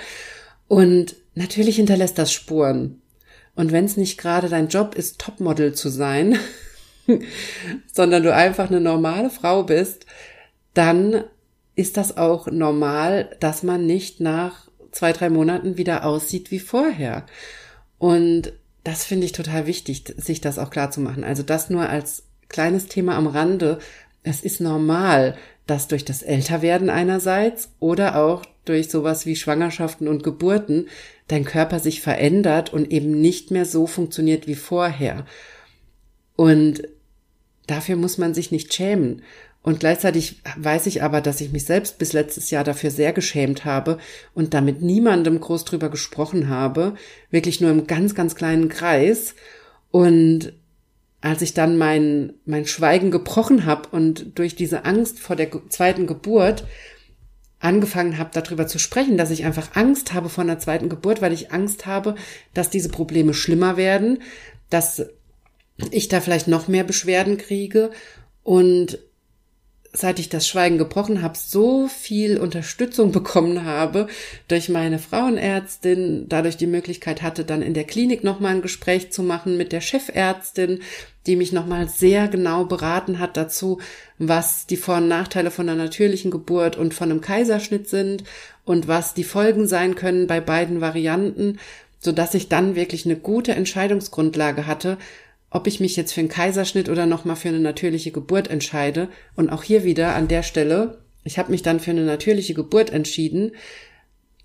und 0.67 1.15
natürlich 1.35 1.77
hinterlässt 1.77 2.17
das 2.17 2.33
Spuren. 2.33 3.03
Und 3.59 3.73
wenn 3.73 3.87
es 3.87 3.97
nicht 3.97 4.19
gerade 4.19 4.49
dein 4.49 4.69
Job 4.69 4.95
ist, 4.95 5.19
Topmodel 5.19 5.75
zu 5.75 5.89
sein, 5.89 6.39
sondern 7.93 8.23
du 8.23 8.33
einfach 8.33 8.69
eine 8.69 8.81
normale 8.81 9.31
Frau 9.31 9.65
bist, 9.65 10.07
dann 10.75 11.25
ist 11.75 11.97
das 11.97 12.17
auch 12.17 12.47
normal, 12.47 13.37
dass 13.41 13.65
man 13.65 13.85
nicht 13.85 14.21
nach 14.21 14.69
zwei, 14.93 15.13
drei 15.13 15.29
Monaten 15.29 15.77
wieder 15.77 16.05
aussieht 16.05 16.53
wie 16.53 16.61
vorher. 16.61 17.27
Und 17.99 18.53
das 18.85 19.05
finde 19.05 19.27
ich 19.27 19.33
total 19.33 19.67
wichtig, 19.67 20.05
sich 20.17 20.41
das 20.41 20.61
auch 20.61 20.71
klar 20.71 20.93
zu 20.93 21.01
machen. 21.01 21.25
Also 21.25 21.43
das 21.43 21.69
nur 21.69 21.89
als 21.89 22.23
kleines 22.49 22.87
Thema 22.87 23.17
am 23.17 23.27
Rande. 23.27 23.81
Es 24.23 24.41
ist 24.41 24.61
normal, 24.61 25.37
dass 25.67 25.89
durch 25.89 26.05
das 26.05 26.23
Älterwerden 26.23 26.91
einerseits 26.91 27.71
oder 27.81 28.23
auch 28.23 28.45
durch 28.65 28.89
sowas 28.89 29.27
wie 29.27 29.35
Schwangerschaften 29.35 30.07
und 30.07 30.23
Geburten 30.23 30.87
dein 31.29 31.45
Körper 31.45 31.79
sich 31.79 32.01
verändert 32.01 32.73
und 32.73 32.91
eben 32.91 33.21
nicht 33.21 33.51
mehr 33.51 33.65
so 33.65 33.87
funktioniert 33.87 34.47
wie 34.47 34.55
vorher. 34.55 35.25
Und 36.37 36.83
dafür 37.67 37.97
muss 37.97 38.19
man 38.19 38.35
sich 38.35 38.51
nicht 38.51 38.75
schämen. 38.75 39.23
Und 39.63 39.81
gleichzeitig 39.81 40.41
weiß 40.57 40.87
ich 40.87 41.03
aber, 41.03 41.21
dass 41.21 41.41
ich 41.41 41.53
mich 41.53 41.65
selbst 41.65 41.99
bis 41.99 42.13
letztes 42.15 42.51
Jahr 42.51 42.65
dafür 42.65 42.91
sehr 42.91 43.13
geschämt 43.13 43.65
habe 43.65 43.99
und 44.35 44.55
damit 44.55 44.81
niemandem 44.81 45.41
groß 45.41 45.65
drüber 45.65 45.91
gesprochen 45.91 46.49
habe, 46.49 46.95
wirklich 47.31 47.61
nur 47.61 47.71
im 47.71 47.87
ganz, 47.87 48.15
ganz 48.15 48.35
kleinen 48.35 48.69
Kreis. 48.69 49.35
Und 49.91 50.55
als 51.21 51.43
ich 51.43 51.53
dann 51.53 51.77
mein, 51.77 52.35
mein 52.47 52.67
Schweigen 52.67 53.11
gebrochen 53.11 53.67
habe 53.67 53.89
und 53.91 54.39
durch 54.39 54.55
diese 54.55 54.85
Angst 54.85 55.19
vor 55.19 55.37
der 55.37 55.51
zweiten 55.69 56.07
Geburt 56.07 56.65
angefangen 57.61 58.19
habe, 58.19 58.31
darüber 58.33 58.67
zu 58.67 58.79
sprechen, 58.79 59.17
dass 59.17 59.31
ich 59.31 59.45
einfach 59.45 59.75
Angst 59.75 60.13
habe 60.15 60.29
vor 60.29 60.45
einer 60.45 60.59
zweiten 60.59 60.89
Geburt, 60.89 61.21
weil 61.21 61.33
ich 61.33 61.53
Angst 61.53 61.87
habe, 61.87 62.15
dass 62.55 62.71
diese 62.71 62.89
Probleme 62.89 63.35
schlimmer 63.35 63.77
werden, 63.77 64.23
dass 64.71 65.07
ich 65.91 66.09
da 66.09 66.21
vielleicht 66.21 66.49
noch 66.49 66.69
mehr 66.69 66.85
Beschwerden 66.85 67.39
kriege. 67.39 67.91
Und 68.43 68.99
seit 69.93 70.19
ich 70.19 70.29
das 70.29 70.47
Schweigen 70.47 70.79
gebrochen 70.79 71.23
habe, 71.23 71.39
so 71.39 71.89
viel 71.89 72.39
Unterstützung 72.39 73.13
bekommen 73.13 73.65
habe 73.65 74.07
durch 74.47 74.69
meine 74.69 74.99
Frauenärztin, 74.99 76.27
dadurch 76.29 76.57
die 76.57 76.67
Möglichkeit 76.67 77.23
hatte, 77.23 77.45
dann 77.45 77.63
in 77.63 77.75
der 77.75 77.85
Klinik 77.85 78.25
nochmal 78.25 78.57
ein 78.57 78.63
Gespräch 78.63 79.13
zu 79.13 79.23
machen 79.23 79.57
mit 79.57 79.73
der 79.73 79.81
Chefärztin, 79.81 80.81
die 81.27 81.37
mich 81.37 81.53
nochmal 81.53 81.89
sehr 81.89 82.29
genau 82.29 82.65
beraten 82.65 83.19
hat 83.19 83.37
dazu, 83.37 83.79
was 84.19 84.67
die 84.67 84.77
Vor- 84.77 84.97
und 84.97 85.09
Nachteile 85.09 85.51
von 85.51 85.69
einer 85.69 85.83
natürlichen 85.83 86.31
Geburt 86.31 86.77
und 86.77 86.95
von 86.95 87.11
einem 87.11 87.21
Kaiserschnitt 87.21 87.89
sind 87.89 88.25
und 88.65 88.89
was 88.89 89.15
die 89.15 89.25
Folgen 89.25 89.67
sein 89.67 89.95
können 89.95 90.27
bei 90.27 90.41
beiden 90.41 90.81
Varianten, 90.81 91.59
so 92.01 92.13
dass 92.13 92.35
ich 92.35 92.49
dann 92.49 92.77
wirklich 92.77 93.05
eine 93.05 93.17
gute 93.17 93.53
Entscheidungsgrundlage 93.53 94.67
hatte, 94.67 94.99
ob 95.51 95.67
ich 95.67 95.81
mich 95.81 95.97
jetzt 95.97 96.13
für 96.13 96.21
einen 96.21 96.29
Kaiserschnitt 96.29 96.89
oder 96.89 97.07
nochmal 97.07 97.37
für 97.37 97.49
eine 97.49 97.61
natürliche 97.61 98.11
Geburt 98.11 98.49
entscheide. 98.49 99.09
Und 99.35 99.51
auch 99.51 99.63
hier 99.63 99.85
wieder 99.85 100.15
an 100.15 100.29
der 100.29 100.43
Stelle, 100.43 100.99
ich 101.25 101.39
habe 101.39 101.51
mich 101.51 101.63
dann 101.63 101.81
für 101.81 101.91
eine 101.91 102.05
natürliche 102.05 102.55
Geburt 102.55 102.91
entschieden, 102.91 103.53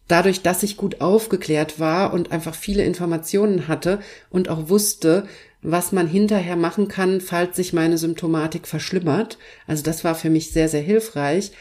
dadurch, 0.08 0.42
dass 0.42 0.64
ich 0.64 0.78
gut 0.78 1.02
aufgeklärt 1.02 1.80
war 1.80 2.14
und 2.14 2.32
einfach 2.32 2.56
viele 2.56 2.84
Informationen 2.84 3.68
hatte 3.68 4.00
und 4.30 4.50
auch 4.50 4.70
wusste, 4.70 5.28
was 5.62 5.92
man 5.92 6.08
hinterher 6.08 6.58
machen 6.58 6.90
kann, 6.90 7.22
falls 7.22 7.56
sich 7.56 7.72
meine 7.74 7.98
Symptomatik 7.98 8.68
verschlimmert. 8.68 9.38
Also 9.66 9.84
das 9.84 10.04
war 10.04 10.14
für 10.14 10.30
mich 10.30 10.52
sehr, 10.52 10.68
sehr 10.68 10.82
hilfreich. 10.82 11.52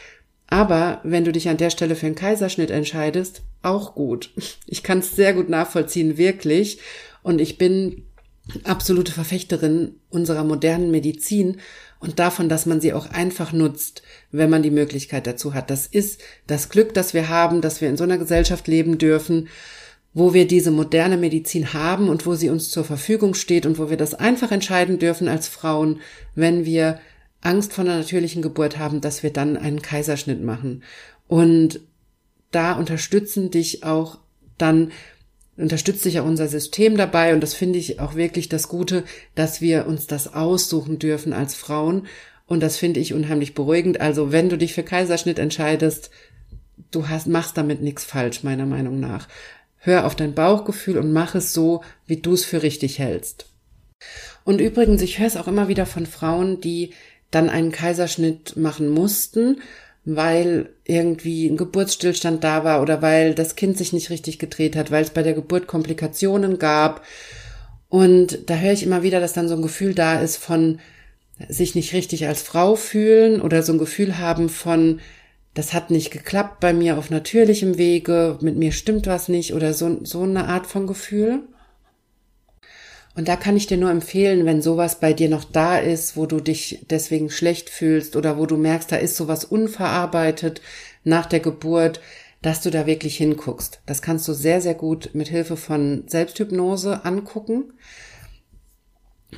Aber 0.47 0.99
wenn 1.03 1.23
du 1.23 1.31
dich 1.31 1.47
an 1.49 1.57
der 1.57 1.69
Stelle 1.69 1.95
für 1.95 2.05
einen 2.05 2.15
Kaiserschnitt 2.15 2.69
entscheidest, 2.69 3.41
auch 3.61 3.95
gut. 3.95 4.31
Ich 4.67 4.83
kann 4.83 4.99
es 4.99 5.15
sehr 5.15 5.33
gut 5.33 5.49
nachvollziehen, 5.49 6.17
wirklich. 6.17 6.79
Und 7.23 7.39
ich 7.39 7.57
bin 7.57 8.05
absolute 8.63 9.11
Verfechterin 9.11 9.95
unserer 10.09 10.43
modernen 10.43 10.91
Medizin 10.91 11.57
und 11.99 12.19
davon, 12.19 12.49
dass 12.49 12.65
man 12.65 12.81
sie 12.81 12.93
auch 12.93 13.09
einfach 13.09 13.53
nutzt, 13.53 14.03
wenn 14.31 14.49
man 14.49 14.63
die 14.63 14.71
Möglichkeit 14.71 15.25
dazu 15.25 15.53
hat. 15.53 15.69
Das 15.69 15.87
ist 15.87 16.21
das 16.47 16.69
Glück, 16.69 16.93
das 16.93 17.13
wir 17.13 17.29
haben, 17.29 17.61
dass 17.61 17.79
wir 17.79 17.87
in 17.87 17.95
so 17.95 18.03
einer 18.03 18.17
Gesellschaft 18.17 18.67
leben 18.67 18.97
dürfen, 18.97 19.47
wo 20.13 20.33
wir 20.33 20.45
diese 20.45 20.71
moderne 20.71 21.17
Medizin 21.17 21.73
haben 21.73 22.09
und 22.09 22.25
wo 22.25 22.35
sie 22.35 22.49
uns 22.49 22.69
zur 22.69 22.83
Verfügung 22.83 23.33
steht 23.33 23.65
und 23.65 23.79
wo 23.79 23.89
wir 23.89 23.97
das 23.97 24.13
einfach 24.13 24.51
entscheiden 24.51 24.99
dürfen 24.99 25.27
als 25.27 25.47
Frauen, 25.47 26.01
wenn 26.35 26.65
wir 26.65 26.99
Angst 27.41 27.73
vor 27.73 27.83
einer 27.83 27.97
natürlichen 27.97 28.41
Geburt 28.41 28.77
haben, 28.77 29.01
dass 29.01 29.23
wir 29.23 29.31
dann 29.31 29.57
einen 29.57 29.81
Kaiserschnitt 29.81 30.43
machen. 30.43 30.83
Und 31.27 31.79
da 32.51 32.73
unterstützen 32.73 33.49
dich 33.49 33.83
auch 33.83 34.19
dann 34.57 34.91
unterstützt 35.57 36.03
sich 36.03 36.15
ja 36.15 36.21
unser 36.23 36.47
System 36.47 36.97
dabei 36.97 37.33
und 37.33 37.41
das 37.41 37.53
finde 37.53 37.79
ich 37.79 37.99
auch 37.99 38.15
wirklich 38.15 38.49
das 38.49 38.67
Gute, 38.67 39.03
dass 39.35 39.61
wir 39.61 39.85
uns 39.85 40.07
das 40.07 40.33
aussuchen 40.33 40.99
dürfen 40.99 41.33
als 41.33 41.55
Frauen 41.55 42.07
und 42.47 42.61
das 42.61 42.77
finde 42.77 42.99
ich 42.99 43.13
unheimlich 43.13 43.53
beruhigend. 43.53 44.01
Also 44.01 44.31
wenn 44.31 44.49
du 44.49 44.57
dich 44.57 44.73
für 44.73 44.83
Kaiserschnitt 44.83 45.39
entscheidest, 45.39 46.09
du 46.91 47.07
hast, 47.09 47.27
machst 47.27 47.57
damit 47.57 47.81
nichts 47.81 48.03
falsch, 48.03 48.43
meiner 48.43 48.65
Meinung 48.65 48.99
nach. 48.99 49.27
Hör 49.77 50.05
auf 50.05 50.15
dein 50.15 50.33
Bauchgefühl 50.33 50.97
und 50.97 51.11
mach 51.11 51.35
es 51.35 51.53
so, 51.53 51.83
wie 52.05 52.17
du 52.17 52.33
es 52.33 52.45
für 52.45 52.63
richtig 52.63 52.99
hältst. 52.99 53.47
Und 54.43 54.59
übrigens, 54.59 55.01
ich 55.01 55.19
höre 55.19 55.27
es 55.27 55.37
auch 55.37 55.47
immer 55.47 55.67
wieder 55.67 55.85
von 55.85 56.05
Frauen, 56.05 56.61
die 56.61 56.93
dann 57.31 57.49
einen 57.49 57.71
Kaiserschnitt 57.71 58.55
machen 58.55 58.89
mussten, 58.89 59.61
weil 60.05 60.69
irgendwie 60.85 61.47
ein 61.47 61.57
Geburtsstillstand 61.57 62.43
da 62.43 62.63
war 62.63 62.81
oder 62.81 63.01
weil 63.01 63.33
das 63.33 63.55
Kind 63.55 63.77
sich 63.77 63.93
nicht 63.93 64.09
richtig 64.09 64.37
gedreht 64.39 64.75
hat, 64.75 64.91
weil 64.91 65.03
es 65.03 65.11
bei 65.11 65.23
der 65.23 65.33
Geburt 65.33 65.67
Komplikationen 65.67 66.59
gab. 66.59 67.03
Und 67.89 68.49
da 68.49 68.55
höre 68.55 68.73
ich 68.73 68.83
immer 68.83 69.03
wieder, 69.03 69.19
dass 69.19 69.33
dann 69.33 69.47
so 69.47 69.55
ein 69.55 69.61
Gefühl 69.61 69.93
da 69.93 70.19
ist 70.19 70.37
von 70.37 70.79
sich 71.47 71.75
nicht 71.75 71.93
richtig 71.93 72.27
als 72.27 72.41
Frau 72.41 72.75
fühlen 72.75 73.41
oder 73.41 73.63
so 73.63 73.73
ein 73.73 73.79
Gefühl 73.79 74.17
haben 74.17 74.49
von, 74.49 74.99
das 75.53 75.73
hat 75.73 75.91
nicht 75.91 76.11
geklappt 76.11 76.59
bei 76.59 76.73
mir 76.73 76.97
auf 76.97 77.09
natürlichem 77.09 77.77
Wege, 77.77 78.37
mit 78.41 78.55
mir 78.55 78.71
stimmt 78.71 79.07
was 79.07 79.29
nicht 79.29 79.53
oder 79.53 79.73
so, 79.73 79.99
so 80.03 80.23
eine 80.23 80.47
Art 80.47 80.67
von 80.67 80.87
Gefühl. 80.87 81.43
Und 83.15 83.27
da 83.27 83.35
kann 83.35 83.55
ich 83.55 83.67
dir 83.67 83.77
nur 83.77 83.91
empfehlen, 83.91 84.45
wenn 84.45 84.61
sowas 84.61 84.99
bei 84.99 85.13
dir 85.13 85.29
noch 85.29 85.43
da 85.43 85.77
ist, 85.77 86.17
wo 86.17 86.25
du 86.25 86.39
dich 86.39 86.85
deswegen 86.89 87.29
schlecht 87.29 87.69
fühlst 87.69 88.15
oder 88.15 88.37
wo 88.37 88.47
du 88.47 88.57
merkst, 88.57 88.91
da 88.91 88.95
ist 88.95 89.15
sowas 89.15 89.45
unverarbeitet 89.45 90.61
nach 91.03 91.27
der 91.27 91.39
Geburt, 91.39 92.01
dass 92.41 92.61
du 92.61 92.71
da 92.71 92.85
wirklich 92.87 93.17
hinguckst. 93.17 93.81
Das 93.85 94.01
kannst 94.01 94.27
du 94.27 94.33
sehr, 94.33 94.61
sehr 94.61 94.73
gut 94.73 95.11
mit 95.13 95.27
Hilfe 95.29 95.57
von 95.57 96.03
Selbsthypnose 96.07 97.05
angucken. 97.05 97.73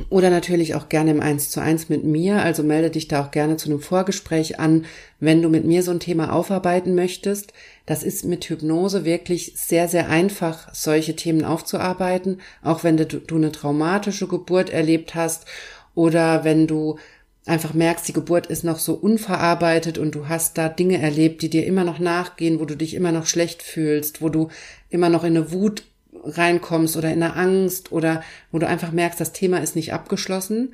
Oder 0.10 0.30
natürlich 0.30 0.76
auch 0.76 0.90
gerne 0.90 1.12
im 1.12 1.20
Eins 1.20 1.50
zu 1.50 1.60
eins 1.60 1.90
mit 1.90 2.04
mir. 2.04 2.42
Also 2.42 2.64
melde 2.64 2.90
dich 2.90 3.08
da 3.08 3.24
auch 3.24 3.32
gerne 3.32 3.58
zu 3.58 3.70
einem 3.70 3.82
Vorgespräch 3.82 4.60
an, 4.60 4.86
wenn 5.20 5.42
du 5.42 5.50
mit 5.50 5.66
mir 5.66 5.84
so 5.84 5.92
ein 5.92 6.00
Thema 6.00 6.34
aufarbeiten 6.34 6.96
möchtest. 6.96 7.54
Das 7.86 8.04
ist 8.04 8.26
mit 8.26 8.46
Hypnose 8.46 9.06
wirklich 9.06 9.54
sehr, 9.56 9.88
sehr 9.88 10.10
einfach, 10.10 10.74
solche 10.74 11.16
Themen 11.16 11.46
aufzuarbeiten. 11.46 12.42
Auch 12.64 12.84
wenn 12.84 12.98
du, 12.98 13.06
du 13.06 13.36
eine 13.36 13.52
traumatische 13.52 14.28
Geburt 14.28 14.70
erlebt 14.70 15.16
hast 15.16 15.46
oder 15.94 16.44
wenn 16.44 16.68
du 16.68 16.98
einfach 17.46 17.74
merkst, 17.74 18.08
die 18.08 18.14
Geburt 18.14 18.48
ist 18.48 18.64
noch 18.64 18.80
so 18.80 18.94
unverarbeitet 18.94 19.98
und 19.98 20.16
du 20.16 20.28
hast 20.28 20.58
da 20.58 20.68
Dinge 20.68 21.00
erlebt, 21.00 21.42
die 21.42 21.50
dir 21.50 21.66
immer 21.66 21.84
noch 21.84 22.00
nachgehen, 22.00 22.60
wo 22.60 22.66
du 22.66 22.76
dich 22.76 22.96
immer 22.96 23.12
noch 23.12 23.28
schlecht 23.28 23.62
fühlst, 23.62 24.22
wo 24.22 24.30
du 24.30 24.50
immer 24.90 25.10
noch 25.10 25.24
in 25.24 25.38
eine 25.38 25.52
Wut 25.52 25.84
reinkommst 26.26 26.98
oder 26.98 27.12
in 27.12 27.20
der 27.20 27.36
Angst 27.36 27.92
oder 27.92 28.24
wo 28.52 28.60
du 28.60 28.68
einfach 28.68 28.92
merkst, 28.92 29.20
das 29.20 29.34
Thema 29.34 29.60
ist 29.60 29.76
nicht 29.76 29.94
abgeschlossen, 29.94 30.74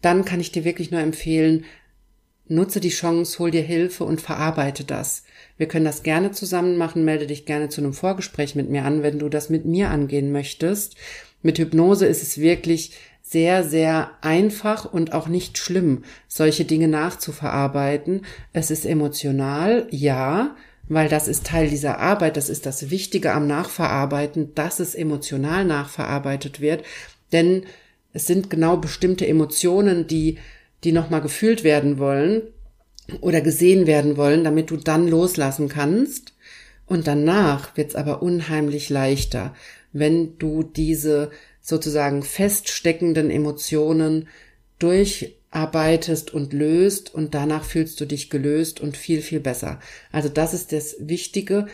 dann 0.00 0.24
kann 0.24 0.40
ich 0.40 0.52
dir 0.52 0.64
wirklich 0.64 0.90
nur 0.90 1.00
empfehlen, 1.00 1.64
nutze 2.46 2.80
die 2.80 2.90
Chance, 2.90 3.38
hol 3.38 3.50
dir 3.50 3.62
Hilfe 3.62 4.04
und 4.04 4.20
verarbeite 4.20 4.84
das. 4.84 5.24
Wir 5.56 5.66
können 5.66 5.84
das 5.84 6.02
gerne 6.02 6.32
zusammen 6.32 6.76
machen, 6.76 7.04
melde 7.04 7.26
dich 7.26 7.46
gerne 7.46 7.68
zu 7.68 7.80
einem 7.80 7.94
Vorgespräch 7.94 8.54
mit 8.54 8.68
mir 8.68 8.84
an, 8.84 9.02
wenn 9.02 9.18
du 9.18 9.28
das 9.28 9.50
mit 9.50 9.64
mir 9.64 9.90
angehen 9.90 10.32
möchtest. 10.32 10.96
Mit 11.42 11.58
Hypnose 11.58 12.06
ist 12.06 12.22
es 12.22 12.38
wirklich 12.38 12.92
sehr, 13.22 13.64
sehr 13.64 14.10
einfach 14.20 14.92
und 14.92 15.12
auch 15.12 15.28
nicht 15.28 15.56
schlimm, 15.56 16.04
solche 16.28 16.64
Dinge 16.64 16.88
nachzuverarbeiten. 16.88 18.26
Es 18.52 18.70
ist 18.70 18.84
emotional, 18.84 19.86
ja, 19.90 20.54
weil 20.88 21.08
das 21.08 21.28
ist 21.28 21.46
Teil 21.46 21.68
dieser 21.68 21.98
Arbeit, 21.98 22.36
das 22.36 22.48
ist 22.48 22.66
das 22.66 22.90
Wichtige 22.90 23.32
am 23.32 23.46
Nachverarbeiten, 23.46 24.54
dass 24.54 24.80
es 24.80 24.94
emotional 24.94 25.64
nachverarbeitet 25.64 26.60
wird, 26.60 26.84
denn 27.32 27.64
es 28.12 28.26
sind 28.26 28.48
genau 28.50 28.76
bestimmte 28.76 29.26
Emotionen, 29.26 30.06
die, 30.06 30.38
die 30.84 30.92
nochmal 30.92 31.20
gefühlt 31.20 31.64
werden 31.64 31.98
wollen 31.98 32.42
oder 33.20 33.40
gesehen 33.40 33.86
werden 33.86 34.16
wollen, 34.16 34.44
damit 34.44 34.70
du 34.70 34.76
dann 34.76 35.08
loslassen 35.08 35.68
kannst. 35.68 36.32
Und 36.86 37.06
danach 37.06 37.76
wird's 37.76 37.96
aber 37.96 38.22
unheimlich 38.22 38.90
leichter, 38.90 39.54
wenn 39.92 40.38
du 40.38 40.62
diese 40.62 41.30
sozusagen 41.60 42.22
feststeckenden 42.22 43.30
Emotionen 43.30 44.28
durch 44.78 45.36
arbeitest 45.54 46.32
und 46.32 46.52
löst 46.52 47.14
und 47.14 47.34
danach 47.34 47.64
fühlst 47.64 48.00
du 48.00 48.06
dich 48.06 48.30
gelöst 48.30 48.80
und 48.80 48.96
viel, 48.96 49.22
viel 49.22 49.40
besser. 49.40 49.80
Also 50.12 50.28
das 50.28 50.54
ist 50.54 50.72
das 50.72 50.96
Wichtige 50.98 51.66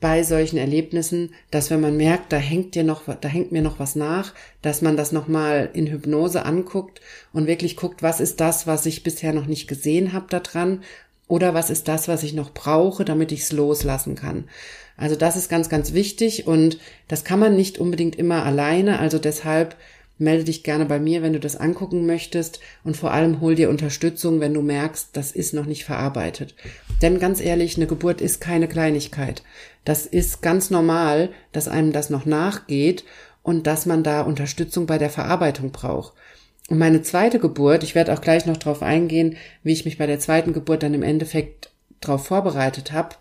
bei 0.00 0.22
solchen 0.22 0.58
Erlebnissen, 0.58 1.34
dass 1.50 1.70
wenn 1.70 1.80
man 1.80 1.96
merkt, 1.96 2.32
da 2.32 2.36
hängt 2.36 2.74
dir 2.74 2.84
noch, 2.84 3.02
da 3.06 3.28
hängt 3.28 3.52
mir 3.52 3.62
noch 3.62 3.78
was 3.78 3.96
nach, 3.96 4.34
dass 4.60 4.82
man 4.82 4.96
das 4.96 5.12
nochmal 5.12 5.70
in 5.72 5.86
Hypnose 5.86 6.44
anguckt 6.44 7.00
und 7.32 7.46
wirklich 7.46 7.76
guckt, 7.76 8.02
was 8.02 8.20
ist 8.20 8.40
das, 8.40 8.66
was 8.66 8.84
ich 8.86 9.02
bisher 9.02 9.32
noch 9.32 9.46
nicht 9.46 9.68
gesehen 9.68 10.12
habe 10.12 10.40
dran 10.40 10.82
oder 11.28 11.54
was 11.54 11.70
ist 11.70 11.88
das, 11.88 12.08
was 12.08 12.22
ich 12.22 12.34
noch 12.34 12.52
brauche, 12.52 13.04
damit 13.04 13.32
ich 13.32 13.40
es 13.40 13.52
loslassen 13.52 14.14
kann. 14.14 14.44
Also 14.96 15.16
das 15.16 15.36
ist 15.36 15.48
ganz, 15.48 15.68
ganz 15.68 15.92
wichtig 15.92 16.46
und 16.46 16.78
das 17.08 17.24
kann 17.24 17.38
man 17.38 17.56
nicht 17.56 17.78
unbedingt 17.78 18.16
immer 18.16 18.44
alleine. 18.44 18.98
Also 18.98 19.18
deshalb 19.18 19.76
Melde 20.18 20.44
dich 20.44 20.62
gerne 20.62 20.86
bei 20.86 20.98
mir, 20.98 21.22
wenn 21.22 21.34
du 21.34 21.40
das 21.40 21.56
angucken 21.56 22.06
möchtest 22.06 22.60
und 22.84 22.96
vor 22.96 23.12
allem 23.12 23.40
hol 23.40 23.54
dir 23.54 23.68
Unterstützung, 23.68 24.40
wenn 24.40 24.54
du 24.54 24.62
merkst, 24.62 25.10
das 25.12 25.32
ist 25.32 25.52
noch 25.52 25.66
nicht 25.66 25.84
verarbeitet. 25.84 26.54
Denn 27.02 27.18
ganz 27.18 27.40
ehrlich, 27.40 27.76
eine 27.76 27.86
Geburt 27.86 28.20
ist 28.20 28.40
keine 28.40 28.66
Kleinigkeit. 28.66 29.42
Das 29.84 30.06
ist 30.06 30.40
ganz 30.40 30.70
normal, 30.70 31.30
dass 31.52 31.68
einem 31.68 31.92
das 31.92 32.08
noch 32.08 32.24
nachgeht 32.24 33.04
und 33.42 33.66
dass 33.66 33.84
man 33.84 34.02
da 34.02 34.22
Unterstützung 34.22 34.86
bei 34.86 34.98
der 34.98 35.10
Verarbeitung 35.10 35.70
braucht. 35.70 36.14
Und 36.68 36.78
meine 36.78 37.02
zweite 37.02 37.38
Geburt, 37.38 37.84
ich 37.84 37.94
werde 37.94 38.12
auch 38.12 38.20
gleich 38.20 38.46
noch 38.46 38.56
darauf 38.56 38.82
eingehen, 38.82 39.36
wie 39.62 39.72
ich 39.72 39.84
mich 39.84 39.98
bei 39.98 40.06
der 40.06 40.18
zweiten 40.18 40.52
Geburt 40.52 40.82
dann 40.82 40.94
im 40.94 41.02
Endeffekt 41.02 41.70
darauf 42.00 42.26
vorbereitet 42.26 42.92
habe, 42.92 43.16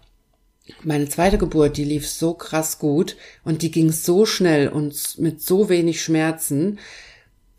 meine 0.83 1.07
zweite 1.07 1.37
Geburt, 1.37 1.77
die 1.77 1.83
lief 1.83 2.07
so 2.09 2.33
krass 2.33 2.79
gut 2.79 3.17
und 3.43 3.61
die 3.61 3.71
ging 3.71 3.91
so 3.91 4.25
schnell 4.25 4.67
und 4.67 5.17
mit 5.19 5.41
so 5.41 5.69
wenig 5.69 6.01
Schmerzen, 6.01 6.79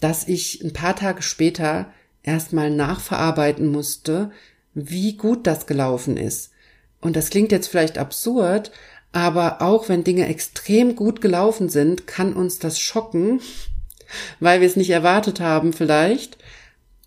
dass 0.00 0.26
ich 0.26 0.62
ein 0.62 0.72
paar 0.72 0.96
Tage 0.96 1.22
später 1.22 1.92
erstmal 2.22 2.70
nachverarbeiten 2.70 3.68
musste, 3.68 4.32
wie 4.74 5.16
gut 5.16 5.46
das 5.46 5.66
gelaufen 5.66 6.16
ist. 6.16 6.50
Und 7.00 7.16
das 7.16 7.30
klingt 7.30 7.52
jetzt 7.52 7.68
vielleicht 7.68 7.98
absurd, 7.98 8.72
aber 9.12 9.62
auch 9.62 9.88
wenn 9.88 10.04
Dinge 10.04 10.26
extrem 10.26 10.96
gut 10.96 11.20
gelaufen 11.20 11.68
sind, 11.68 12.07
kann 12.07 12.34
uns 12.34 12.59
das 12.59 12.80
schocken, 12.80 13.40
weil 14.40 14.61
wir 14.61 14.66
es 14.66 14.76
nicht 14.76 14.90
erwartet 14.90 15.40
haben 15.40 15.72
vielleicht 15.72 16.38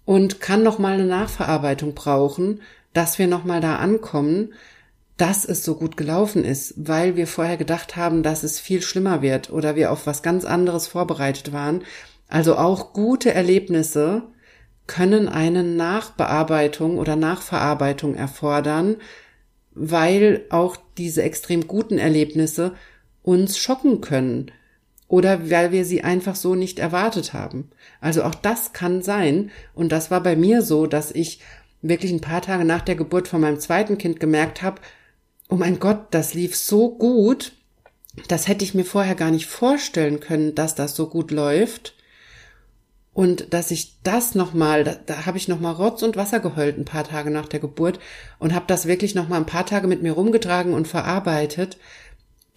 und 0.06 0.40
kann 0.40 0.64
noch 0.64 0.80
mal 0.80 0.94
eine 0.94 1.06
Nachverarbeitung 1.06 1.94
brauchen, 1.94 2.62
dass 2.94 3.20
wir 3.20 3.28
noch 3.28 3.44
mal 3.44 3.62
da 3.62 3.76
ankommen 3.76 4.54
dass 5.20 5.44
es 5.44 5.66
so 5.66 5.76
gut 5.76 5.98
gelaufen 5.98 6.46
ist, 6.46 6.74
weil 6.78 7.18
wir 7.18 7.28
vorher 7.28 7.58
gedacht 7.58 7.98
haben, 7.98 8.24
dass 8.24 8.44
es 8.44 8.58
viel 8.58 8.82
schlimmer 8.82 9.22
wird 9.22 9.52
oder 9.52 9.76
wir 9.76 9.92
auf 9.92 10.08
was 10.08 10.24
ganz 10.24 10.46
anderes 10.46 10.88
vorbereitet 10.88 11.52
waren. 11.52 11.84
Also 12.30 12.56
auch 12.56 12.94
gute 12.94 13.34
Erlebnisse 13.34 14.24
können 14.88 15.28
eine 15.28 15.62
Nachbearbeitung 15.62 16.98
oder 16.98 17.18
Nachverarbeitung 17.18 18.16
erfordern, 18.16 18.96
weil 19.76 20.46
auch 20.50 20.78
diese 20.98 21.22
extrem 21.22 21.68
guten 21.68 21.98
Erlebnisse 21.98 22.76
uns 23.22 23.58
schocken 23.58 24.00
können 24.00 24.52
oder 25.10 25.50
weil 25.50 25.74
wir 25.74 25.84
sie 25.84 26.02
einfach 26.02 26.36
so 26.36 26.56
nicht 26.56 26.80
erwartet 26.80 27.34
haben. 27.34 27.72
Also 28.00 28.24
auch 28.24 28.36
das 28.36 28.72
kann 28.72 29.02
sein 29.02 29.52
und 29.74 29.92
das 29.92 30.12
war 30.12 30.24
bei 30.24 30.38
mir 30.38 30.62
so, 30.62 30.88
dass 30.88 31.12
ich 31.12 31.42
wirklich 31.82 32.14
ein 32.14 32.22
paar 32.22 32.42
Tage 32.42 32.64
nach 32.64 32.82
der 32.82 32.96
Geburt 32.96 33.28
von 33.28 33.42
meinem 33.42 33.60
zweiten 33.60 33.98
Kind 33.98 34.22
gemerkt 34.22 34.62
habe, 34.62 34.80
oh 35.50 35.56
mein 35.56 35.80
Gott, 35.80 36.08
das 36.12 36.34
lief 36.34 36.56
so 36.56 36.96
gut, 36.96 37.54
das 38.28 38.48
hätte 38.48 38.64
ich 38.64 38.76
mir 38.76 38.86
vorher 38.86 39.16
gar 39.16 39.32
nicht 39.32 39.48
vorstellen 39.48 40.20
können, 40.20 40.56
dass 40.56 40.76
das 40.76 40.96
so 40.96 41.08
gut 41.08 41.32
läuft. 41.32 41.96
Und 43.12 43.54
dass 43.54 43.72
ich 43.72 44.02
das 44.04 44.36
nochmal, 44.36 44.84
da, 44.84 44.96
da 45.06 45.26
habe 45.26 45.38
ich 45.38 45.48
nochmal 45.48 45.74
Rotz 45.74 46.04
und 46.04 46.16
Wasser 46.16 46.40
geheult 46.40 46.78
ein 46.78 46.86
paar 46.86 47.04
Tage 47.04 47.32
nach 47.32 47.48
der 47.48 47.60
Geburt 47.60 48.00
und 48.38 48.54
habe 48.54 48.66
das 48.68 48.86
wirklich 48.86 49.14
nochmal 49.16 49.40
ein 49.40 49.46
paar 49.48 49.66
Tage 49.66 49.88
mit 49.88 50.02
mir 50.02 50.14
rumgetragen 50.14 50.74
und 50.74 50.88
verarbeitet, 50.88 51.78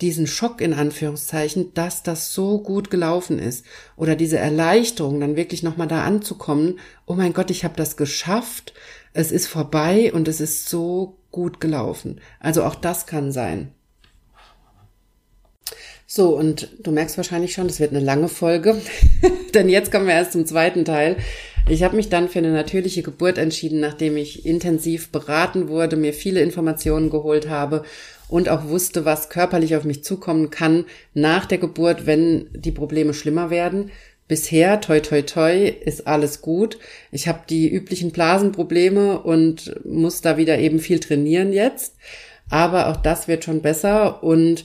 diesen 0.00 0.26
Schock 0.26 0.60
in 0.60 0.74
Anführungszeichen, 0.74 1.74
dass 1.74 2.02
das 2.02 2.32
so 2.32 2.60
gut 2.60 2.90
gelaufen 2.90 3.38
ist. 3.38 3.64
Oder 3.96 4.14
diese 4.14 4.38
Erleichterung, 4.38 5.20
dann 5.20 5.36
wirklich 5.36 5.62
nochmal 5.62 5.88
da 5.88 6.04
anzukommen, 6.04 6.78
oh 7.06 7.14
mein 7.14 7.32
Gott, 7.32 7.50
ich 7.50 7.64
habe 7.64 7.74
das 7.76 7.96
geschafft, 7.96 8.74
es 9.14 9.32
ist 9.32 9.46
vorbei 9.46 10.12
und 10.12 10.28
es 10.28 10.40
ist 10.40 10.68
so 10.68 11.18
gut 11.32 11.60
gelaufen. 11.60 12.20
Also 12.38 12.62
auch 12.62 12.76
das 12.76 13.06
kann 13.06 13.32
sein. 13.32 13.72
So, 16.06 16.36
und 16.36 16.68
du 16.82 16.92
merkst 16.92 17.16
wahrscheinlich 17.16 17.54
schon, 17.54 17.68
das 17.68 17.80
wird 17.80 17.90
eine 17.90 18.04
lange 18.04 18.28
Folge, 18.28 18.80
denn 19.54 19.70
jetzt 19.70 19.90
kommen 19.90 20.06
wir 20.06 20.14
erst 20.14 20.32
zum 20.32 20.44
zweiten 20.44 20.84
Teil. 20.84 21.16
Ich 21.68 21.82
habe 21.84 21.96
mich 21.96 22.10
dann 22.10 22.28
für 22.28 22.40
eine 22.40 22.52
natürliche 22.52 23.02
Geburt 23.02 23.38
entschieden, 23.38 23.80
nachdem 23.80 24.16
ich 24.16 24.44
intensiv 24.44 25.10
beraten 25.10 25.68
wurde, 25.68 25.96
mir 25.96 26.12
viele 26.12 26.40
Informationen 26.40 27.08
geholt 27.08 27.48
habe 27.48 27.84
und 28.28 28.48
auch 28.48 28.68
wusste, 28.68 29.04
was 29.04 29.30
körperlich 29.30 29.76
auf 29.76 29.84
mich 29.84 30.04
zukommen 30.04 30.50
kann 30.50 30.86
nach 31.14 31.46
der 31.46 31.58
Geburt, 31.58 32.04
wenn 32.04 32.48
die 32.52 32.72
Probleme 32.72 33.14
schlimmer 33.14 33.50
werden. 33.50 33.90
Bisher, 34.32 34.80
toi 34.80 35.00
toi 35.00 35.20
toi, 35.20 35.68
ist 35.68 36.06
alles 36.06 36.40
gut. 36.40 36.78
Ich 37.10 37.28
habe 37.28 37.40
die 37.50 37.68
üblichen 37.68 38.12
Blasenprobleme 38.12 39.20
und 39.20 39.78
muss 39.84 40.22
da 40.22 40.38
wieder 40.38 40.58
eben 40.58 40.78
viel 40.78 41.00
trainieren 41.00 41.52
jetzt. 41.52 41.96
Aber 42.48 42.88
auch 42.88 42.96
das 42.96 43.28
wird 43.28 43.44
schon 43.44 43.60
besser 43.60 44.24
und 44.24 44.64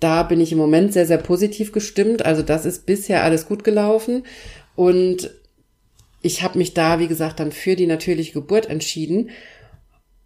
da 0.00 0.24
bin 0.24 0.40
ich 0.40 0.50
im 0.50 0.58
Moment 0.58 0.92
sehr, 0.92 1.06
sehr 1.06 1.18
positiv 1.18 1.70
gestimmt. 1.70 2.24
Also 2.24 2.42
das 2.42 2.66
ist 2.66 2.84
bisher 2.84 3.22
alles 3.22 3.46
gut 3.46 3.62
gelaufen. 3.62 4.24
Und 4.74 5.30
ich 6.20 6.42
habe 6.42 6.58
mich 6.58 6.74
da, 6.74 6.98
wie 6.98 7.06
gesagt, 7.06 7.38
dann 7.38 7.52
für 7.52 7.76
die 7.76 7.86
natürliche 7.86 8.32
Geburt 8.32 8.68
entschieden. 8.68 9.30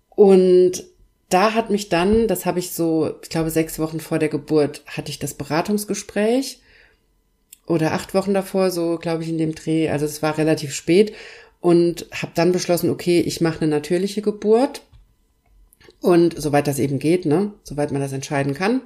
Und 0.09 0.85
da 1.29 1.53
hat 1.53 1.69
mich 1.69 1.91
dann, 1.91 2.29
das 2.29 2.47
habe 2.47 2.61
ich 2.61 2.71
so, 2.71 3.15
ich 3.23 3.29
glaube, 3.29 3.51
sechs 3.51 3.79
Wochen 3.79 4.01
vor 4.01 4.19
der 4.19 4.31
Geburt 4.31 4.85
hatte 4.87 5.11
ich 5.11 5.19
das 5.19 5.35
Beratungsgespräch 5.35 6.63
oder 7.69 7.93
acht 7.93 8.15
Wochen 8.15 8.35
davor, 8.35 8.71
so 8.71 8.99
glaube 8.99 9.23
ich 9.23 9.29
in 9.29 9.39
dem 9.39 9.55
Dreh. 9.55 9.89
Also 9.89 10.07
es 10.07 10.23
war 10.23 10.39
relativ 10.39 10.75
spät 10.75 11.15
und 11.61 12.07
habe 12.13 12.33
dann 12.35 12.53
beschlossen, 12.53 12.91
okay, 12.91 13.21
ich 13.21 13.41
mache 13.41 13.61
eine 13.61 13.71
natürliche 13.71 14.23
Geburt 14.23 14.83
und 16.01 16.41
soweit 16.41 16.67
das 16.67 16.79
eben 16.79 16.99
geht, 16.99 17.27
ne, 17.27 17.53
soweit 17.65 17.93
man 17.93 18.01
das 18.01 18.13
entscheiden 18.13 18.55
kann. 18.55 18.81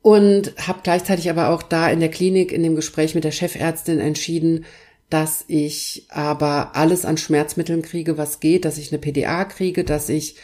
Und 0.00 0.54
habe 0.58 0.80
gleichzeitig 0.82 1.28
aber 1.28 1.50
auch 1.50 1.62
da 1.62 1.90
in 1.90 2.00
der 2.00 2.10
Klinik 2.10 2.52
in 2.52 2.62
dem 2.62 2.76
Gespräch 2.76 3.14
mit 3.14 3.24
der 3.24 3.32
Chefärztin 3.32 3.98
entschieden, 3.98 4.64
dass 5.10 5.44
ich 5.48 6.06
aber 6.08 6.76
alles 6.76 7.04
an 7.04 7.16
Schmerzmitteln 7.16 7.82
kriege, 7.82 8.18
was 8.18 8.40
geht, 8.40 8.64
dass 8.64 8.78
ich 8.78 8.92
eine 8.92 9.00
PDA 9.00 9.44
kriege, 9.44 9.84
dass 9.84 10.08
ich 10.08 10.36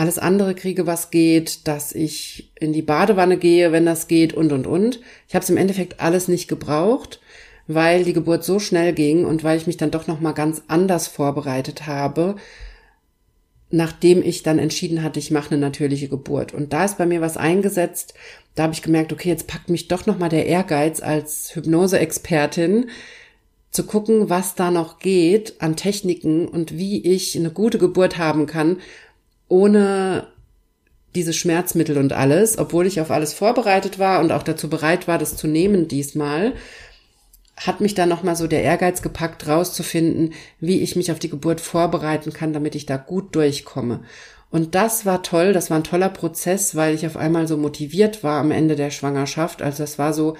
alles 0.00 0.18
andere 0.18 0.54
kriege, 0.54 0.86
was 0.86 1.10
geht, 1.10 1.68
dass 1.68 1.92
ich 1.92 2.50
in 2.58 2.72
die 2.72 2.80
Badewanne 2.80 3.36
gehe, 3.36 3.70
wenn 3.70 3.84
das 3.84 4.08
geht 4.08 4.32
und 4.32 4.50
und 4.50 4.66
und. 4.66 5.00
Ich 5.28 5.34
habe 5.34 5.42
es 5.42 5.50
im 5.50 5.58
Endeffekt 5.58 6.00
alles 6.00 6.26
nicht 6.26 6.48
gebraucht, 6.48 7.20
weil 7.66 8.04
die 8.04 8.14
Geburt 8.14 8.42
so 8.42 8.58
schnell 8.58 8.94
ging 8.94 9.26
und 9.26 9.44
weil 9.44 9.58
ich 9.58 9.66
mich 9.66 9.76
dann 9.76 9.90
doch 9.90 10.06
noch 10.06 10.20
mal 10.20 10.32
ganz 10.32 10.62
anders 10.68 11.06
vorbereitet 11.06 11.86
habe, 11.86 12.36
nachdem 13.68 14.22
ich 14.22 14.42
dann 14.42 14.58
entschieden 14.58 15.02
hatte, 15.02 15.18
ich 15.18 15.30
mache 15.30 15.50
eine 15.50 15.60
natürliche 15.60 16.08
Geburt. 16.08 16.54
Und 16.54 16.72
da 16.72 16.86
ist 16.86 16.96
bei 16.96 17.04
mir 17.04 17.20
was 17.20 17.36
eingesetzt. 17.36 18.14
Da 18.54 18.62
habe 18.62 18.72
ich 18.72 18.80
gemerkt, 18.80 19.12
okay, 19.12 19.28
jetzt 19.28 19.48
packt 19.48 19.68
mich 19.68 19.88
doch 19.88 20.06
noch 20.06 20.18
mal 20.18 20.30
der 20.30 20.46
Ehrgeiz 20.46 21.02
als 21.02 21.54
Hypnose-Expertin 21.54 22.88
zu 23.70 23.84
gucken, 23.84 24.30
was 24.30 24.54
da 24.54 24.70
noch 24.70 24.98
geht 24.98 25.60
an 25.60 25.76
Techniken 25.76 26.48
und 26.48 26.78
wie 26.78 27.06
ich 27.06 27.36
eine 27.36 27.50
gute 27.50 27.78
Geburt 27.78 28.16
haben 28.16 28.46
kann, 28.46 28.78
ohne 29.50 30.28
diese 31.14 31.32
Schmerzmittel 31.32 31.98
und 31.98 32.12
alles, 32.12 32.56
obwohl 32.56 32.86
ich 32.86 33.00
auf 33.00 33.10
alles 33.10 33.34
vorbereitet 33.34 33.98
war 33.98 34.20
und 34.20 34.32
auch 34.32 34.44
dazu 34.44 34.70
bereit 34.70 35.08
war, 35.08 35.18
das 35.18 35.36
zu 35.36 35.48
nehmen 35.48 35.88
diesmal, 35.88 36.54
hat 37.56 37.80
mich 37.80 37.94
da 37.94 38.06
nochmal 38.06 38.36
so 38.36 38.46
der 38.46 38.62
Ehrgeiz 38.62 39.02
gepackt, 39.02 39.46
rauszufinden, 39.46 40.32
wie 40.60 40.80
ich 40.80 40.96
mich 40.96 41.12
auf 41.12 41.18
die 41.18 41.28
Geburt 41.28 41.60
vorbereiten 41.60 42.32
kann, 42.32 42.52
damit 42.52 42.74
ich 42.74 42.86
da 42.86 42.96
gut 42.96 43.34
durchkomme. 43.34 44.04
Und 44.50 44.74
das 44.74 45.04
war 45.04 45.22
toll, 45.22 45.52
das 45.52 45.68
war 45.68 45.76
ein 45.76 45.84
toller 45.84 46.08
Prozess, 46.08 46.74
weil 46.74 46.94
ich 46.94 47.06
auf 47.06 47.16
einmal 47.16 47.46
so 47.46 47.56
motiviert 47.56 48.24
war 48.24 48.40
am 48.40 48.50
Ende 48.50 48.76
der 48.76 48.90
Schwangerschaft. 48.90 49.62
Also 49.62 49.82
das 49.82 49.98
war 49.98 50.14
so, 50.14 50.36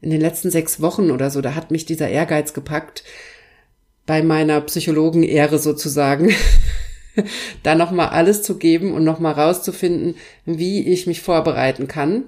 in 0.00 0.10
den 0.10 0.20
letzten 0.20 0.50
sechs 0.50 0.80
Wochen 0.80 1.10
oder 1.10 1.30
so, 1.30 1.40
da 1.40 1.54
hat 1.54 1.70
mich 1.70 1.84
dieser 1.84 2.08
Ehrgeiz 2.08 2.54
gepackt, 2.54 3.02
bei 4.06 4.22
meiner 4.22 4.60
Psychologen-Ehre 4.60 5.58
sozusagen, 5.58 6.30
da 7.62 7.74
nochmal 7.74 8.08
alles 8.08 8.42
zu 8.42 8.58
geben 8.58 8.92
und 8.92 9.04
nochmal 9.04 9.34
rauszufinden, 9.34 10.14
wie 10.44 10.86
ich 10.86 11.06
mich 11.06 11.20
vorbereiten 11.20 11.88
kann. 11.88 12.24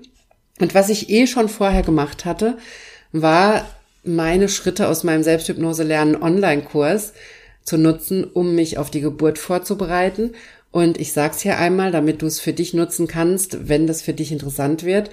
Und 0.60 0.74
was 0.74 0.88
ich 0.88 1.10
eh 1.10 1.26
schon 1.26 1.48
vorher 1.48 1.82
gemacht 1.82 2.24
hatte, 2.24 2.58
war 3.12 3.66
meine 4.04 4.48
Schritte 4.48 4.88
aus 4.88 5.04
meinem 5.04 5.22
Selbsthypnose-Lernen 5.22 6.20
Online-Kurs 6.20 7.12
zu 7.62 7.76
nutzen, 7.76 8.24
um 8.24 8.54
mich 8.54 8.78
auf 8.78 8.90
die 8.90 9.00
Geburt 9.00 9.38
vorzubereiten. 9.38 10.32
Und 10.70 10.98
ich 10.98 11.12
sag's 11.12 11.40
hier 11.40 11.58
einmal, 11.58 11.92
damit 11.92 12.22
du 12.22 12.26
es 12.26 12.40
für 12.40 12.52
dich 12.52 12.74
nutzen 12.74 13.06
kannst, 13.06 13.68
wenn 13.68 13.86
das 13.86 14.02
für 14.02 14.12
dich 14.12 14.32
interessant 14.32 14.84
wird. 14.84 15.10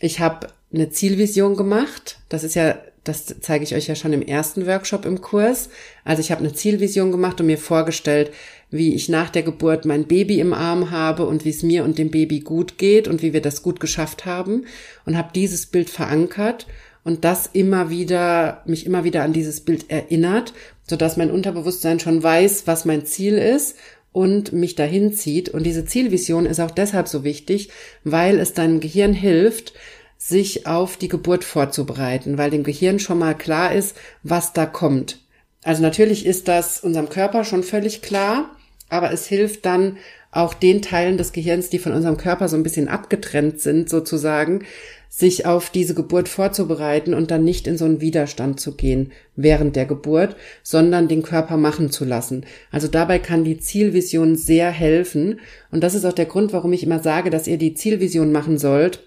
Ich 0.00 0.20
habe 0.20 0.48
eine 0.72 0.90
Zielvision 0.90 1.56
gemacht. 1.56 2.18
Das 2.28 2.44
ist 2.44 2.54
ja, 2.54 2.78
das 3.04 3.34
zeige 3.40 3.64
ich 3.64 3.74
euch 3.74 3.86
ja 3.86 3.94
schon 3.94 4.12
im 4.12 4.22
ersten 4.22 4.66
Workshop 4.66 5.04
im 5.04 5.20
Kurs. 5.20 5.68
Also 6.04 6.20
ich 6.20 6.30
habe 6.30 6.40
eine 6.40 6.52
Zielvision 6.52 7.12
gemacht 7.12 7.40
und 7.40 7.46
mir 7.46 7.58
vorgestellt, 7.58 8.32
wie 8.72 8.94
ich 8.94 9.08
nach 9.08 9.30
der 9.30 9.42
Geburt 9.42 9.84
mein 9.84 10.04
Baby 10.04 10.40
im 10.40 10.52
Arm 10.52 10.90
habe 10.90 11.26
und 11.26 11.44
wie 11.44 11.50
es 11.50 11.62
mir 11.62 11.84
und 11.84 11.98
dem 11.98 12.10
Baby 12.10 12.40
gut 12.40 12.78
geht 12.78 13.06
und 13.06 13.22
wie 13.22 13.32
wir 13.34 13.42
das 13.42 13.62
gut 13.62 13.78
geschafft 13.78 14.24
haben 14.24 14.64
und 15.04 15.16
habe 15.16 15.28
dieses 15.34 15.66
Bild 15.66 15.90
verankert 15.90 16.66
und 17.04 17.24
das 17.24 17.50
immer 17.52 17.90
wieder 17.90 18.62
mich 18.64 18.86
immer 18.86 19.04
wieder 19.04 19.22
an 19.22 19.34
dieses 19.34 19.60
Bild 19.60 19.90
erinnert, 19.90 20.54
so 20.88 20.96
dass 20.96 21.18
mein 21.18 21.30
Unterbewusstsein 21.30 22.00
schon 22.00 22.22
weiß, 22.22 22.66
was 22.66 22.86
mein 22.86 23.04
Ziel 23.04 23.34
ist 23.34 23.76
und 24.10 24.52
mich 24.52 24.74
dahin 24.74 25.12
zieht 25.12 25.50
und 25.50 25.64
diese 25.64 25.84
Zielvision 25.84 26.46
ist 26.46 26.60
auch 26.60 26.70
deshalb 26.70 27.08
so 27.08 27.24
wichtig, 27.24 27.68
weil 28.04 28.38
es 28.38 28.54
deinem 28.54 28.80
Gehirn 28.80 29.12
hilft, 29.12 29.74
sich 30.16 30.66
auf 30.66 30.96
die 30.96 31.08
Geburt 31.08 31.44
vorzubereiten, 31.44 32.38
weil 32.38 32.50
dem 32.50 32.62
Gehirn 32.62 33.00
schon 33.00 33.18
mal 33.18 33.36
klar 33.36 33.74
ist, 33.74 33.96
was 34.22 34.54
da 34.54 34.64
kommt. 34.64 35.18
Also 35.62 35.82
natürlich 35.82 36.24
ist 36.24 36.48
das 36.48 36.80
unserem 36.80 37.08
Körper 37.08 37.44
schon 37.44 37.62
völlig 37.62 38.02
klar, 38.02 38.56
aber 38.92 39.10
es 39.10 39.26
hilft 39.26 39.64
dann 39.64 39.96
auch 40.30 40.54
den 40.54 40.82
Teilen 40.82 41.16
des 41.16 41.32
Gehirns, 41.32 41.70
die 41.70 41.78
von 41.78 41.92
unserem 41.92 42.16
Körper 42.16 42.48
so 42.48 42.56
ein 42.56 42.62
bisschen 42.62 42.88
abgetrennt 42.88 43.60
sind, 43.60 43.88
sozusagen, 43.88 44.64
sich 45.08 45.44
auf 45.44 45.68
diese 45.68 45.94
Geburt 45.94 46.28
vorzubereiten 46.28 47.12
und 47.12 47.30
dann 47.30 47.44
nicht 47.44 47.66
in 47.66 47.76
so 47.76 47.84
einen 47.84 48.00
Widerstand 48.00 48.60
zu 48.60 48.74
gehen 48.74 49.12
während 49.36 49.76
der 49.76 49.84
Geburt, 49.84 50.36
sondern 50.62 51.08
den 51.08 51.22
Körper 51.22 51.58
machen 51.58 51.90
zu 51.90 52.06
lassen. 52.06 52.46
Also 52.70 52.88
dabei 52.88 53.18
kann 53.18 53.44
die 53.44 53.58
Zielvision 53.58 54.36
sehr 54.36 54.70
helfen. 54.70 55.40
Und 55.70 55.82
das 55.82 55.94
ist 55.94 56.06
auch 56.06 56.14
der 56.14 56.26
Grund, 56.26 56.54
warum 56.54 56.72
ich 56.72 56.82
immer 56.82 57.00
sage, 57.00 57.28
dass 57.28 57.46
ihr 57.46 57.58
die 57.58 57.74
Zielvision 57.74 58.32
machen 58.32 58.56
sollt, 58.56 59.00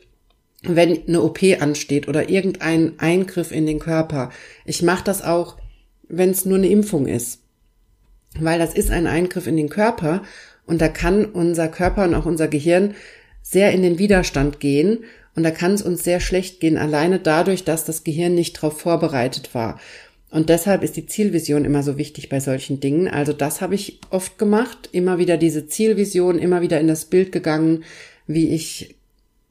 wenn 0.62 1.08
eine 1.08 1.22
OP 1.22 1.40
ansteht 1.60 2.08
oder 2.08 2.30
irgendein 2.30 3.00
Eingriff 3.00 3.52
in 3.52 3.66
den 3.66 3.80
Körper. 3.80 4.30
Ich 4.64 4.84
mache 4.84 5.04
das 5.04 5.24
auch, 5.24 5.58
wenn 6.08 6.30
es 6.30 6.46
nur 6.46 6.58
eine 6.58 6.70
Impfung 6.70 7.08
ist. 7.08 7.45
Weil 8.40 8.60
das 8.60 8.74
ist 8.74 8.92
ein 8.92 9.08
Eingriff 9.08 9.48
in 9.48 9.58
den 9.58 9.70
Körper 9.70 10.24
und 10.66 10.82
da 10.82 10.88
kann 10.88 11.26
unser 11.26 11.68
Körper 11.68 12.04
und 12.04 12.16
auch 12.16 12.26
unser 12.26 12.48
Gehirn 12.48 12.96
sehr 13.42 13.72
in 13.72 13.82
den 13.82 14.00
Widerstand 14.00 14.60
gehen 14.60 15.04
und 15.36 15.44
da 15.44 15.52
kann 15.52 15.74
es 15.74 15.82
uns 15.82 16.04
sehr 16.04 16.20
schlecht 16.20 16.60
gehen, 16.60 16.78
alleine 16.78 17.20
dadurch, 17.20 17.64
dass 17.64 17.86
das 17.86 18.04
Gehirn 18.04 18.36
nicht 18.36 18.58
darauf 18.58 18.80
vorbereitet 18.80 19.54
war. 19.54 19.80
Und 20.32 20.50
deshalb 20.50 20.84
ist 20.84 20.98
die 20.98 21.06
Zielvision 21.06 21.66
immer 21.66 21.84
so 21.84 21.98
wichtig 21.98 22.30
bei 22.30 22.40
solchen 22.40 22.80
Dingen. 22.80 23.08
Also 23.08 23.32
das 23.32 23.62
habe 23.62 23.76
ich 23.76 24.00
oft 24.10 24.38
gemacht, 24.38 24.90
immer 24.92 25.18
wieder 25.18 25.38
diese 25.38 25.68
Zielvision, 25.68 26.40
immer 26.40 26.62
wieder 26.62 26.80
in 26.80 26.88
das 26.88 27.06
Bild 27.06 27.32
gegangen, 27.32 27.84
wie 28.28 28.50
ich 28.50 28.96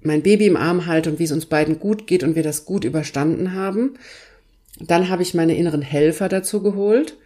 mein 0.00 0.22
Baby 0.22 0.46
im 0.46 0.56
Arm 0.56 0.86
halte 0.86 1.10
und 1.10 1.18
wie 1.18 1.24
es 1.24 1.32
uns 1.32 1.46
beiden 1.46 1.78
gut 1.78 2.06
geht 2.06 2.22
und 2.22 2.34
wir 2.34 2.42
das 2.42 2.66
gut 2.66 2.84
überstanden 2.84 3.54
haben. 3.54 3.94
Dann 4.80 5.08
habe 5.08 5.22
ich 5.22 5.34
meine 5.34 5.56
inneren 5.56 5.82
Helfer 5.82 6.28
dazu 6.28 6.62
geholt. 6.62 7.16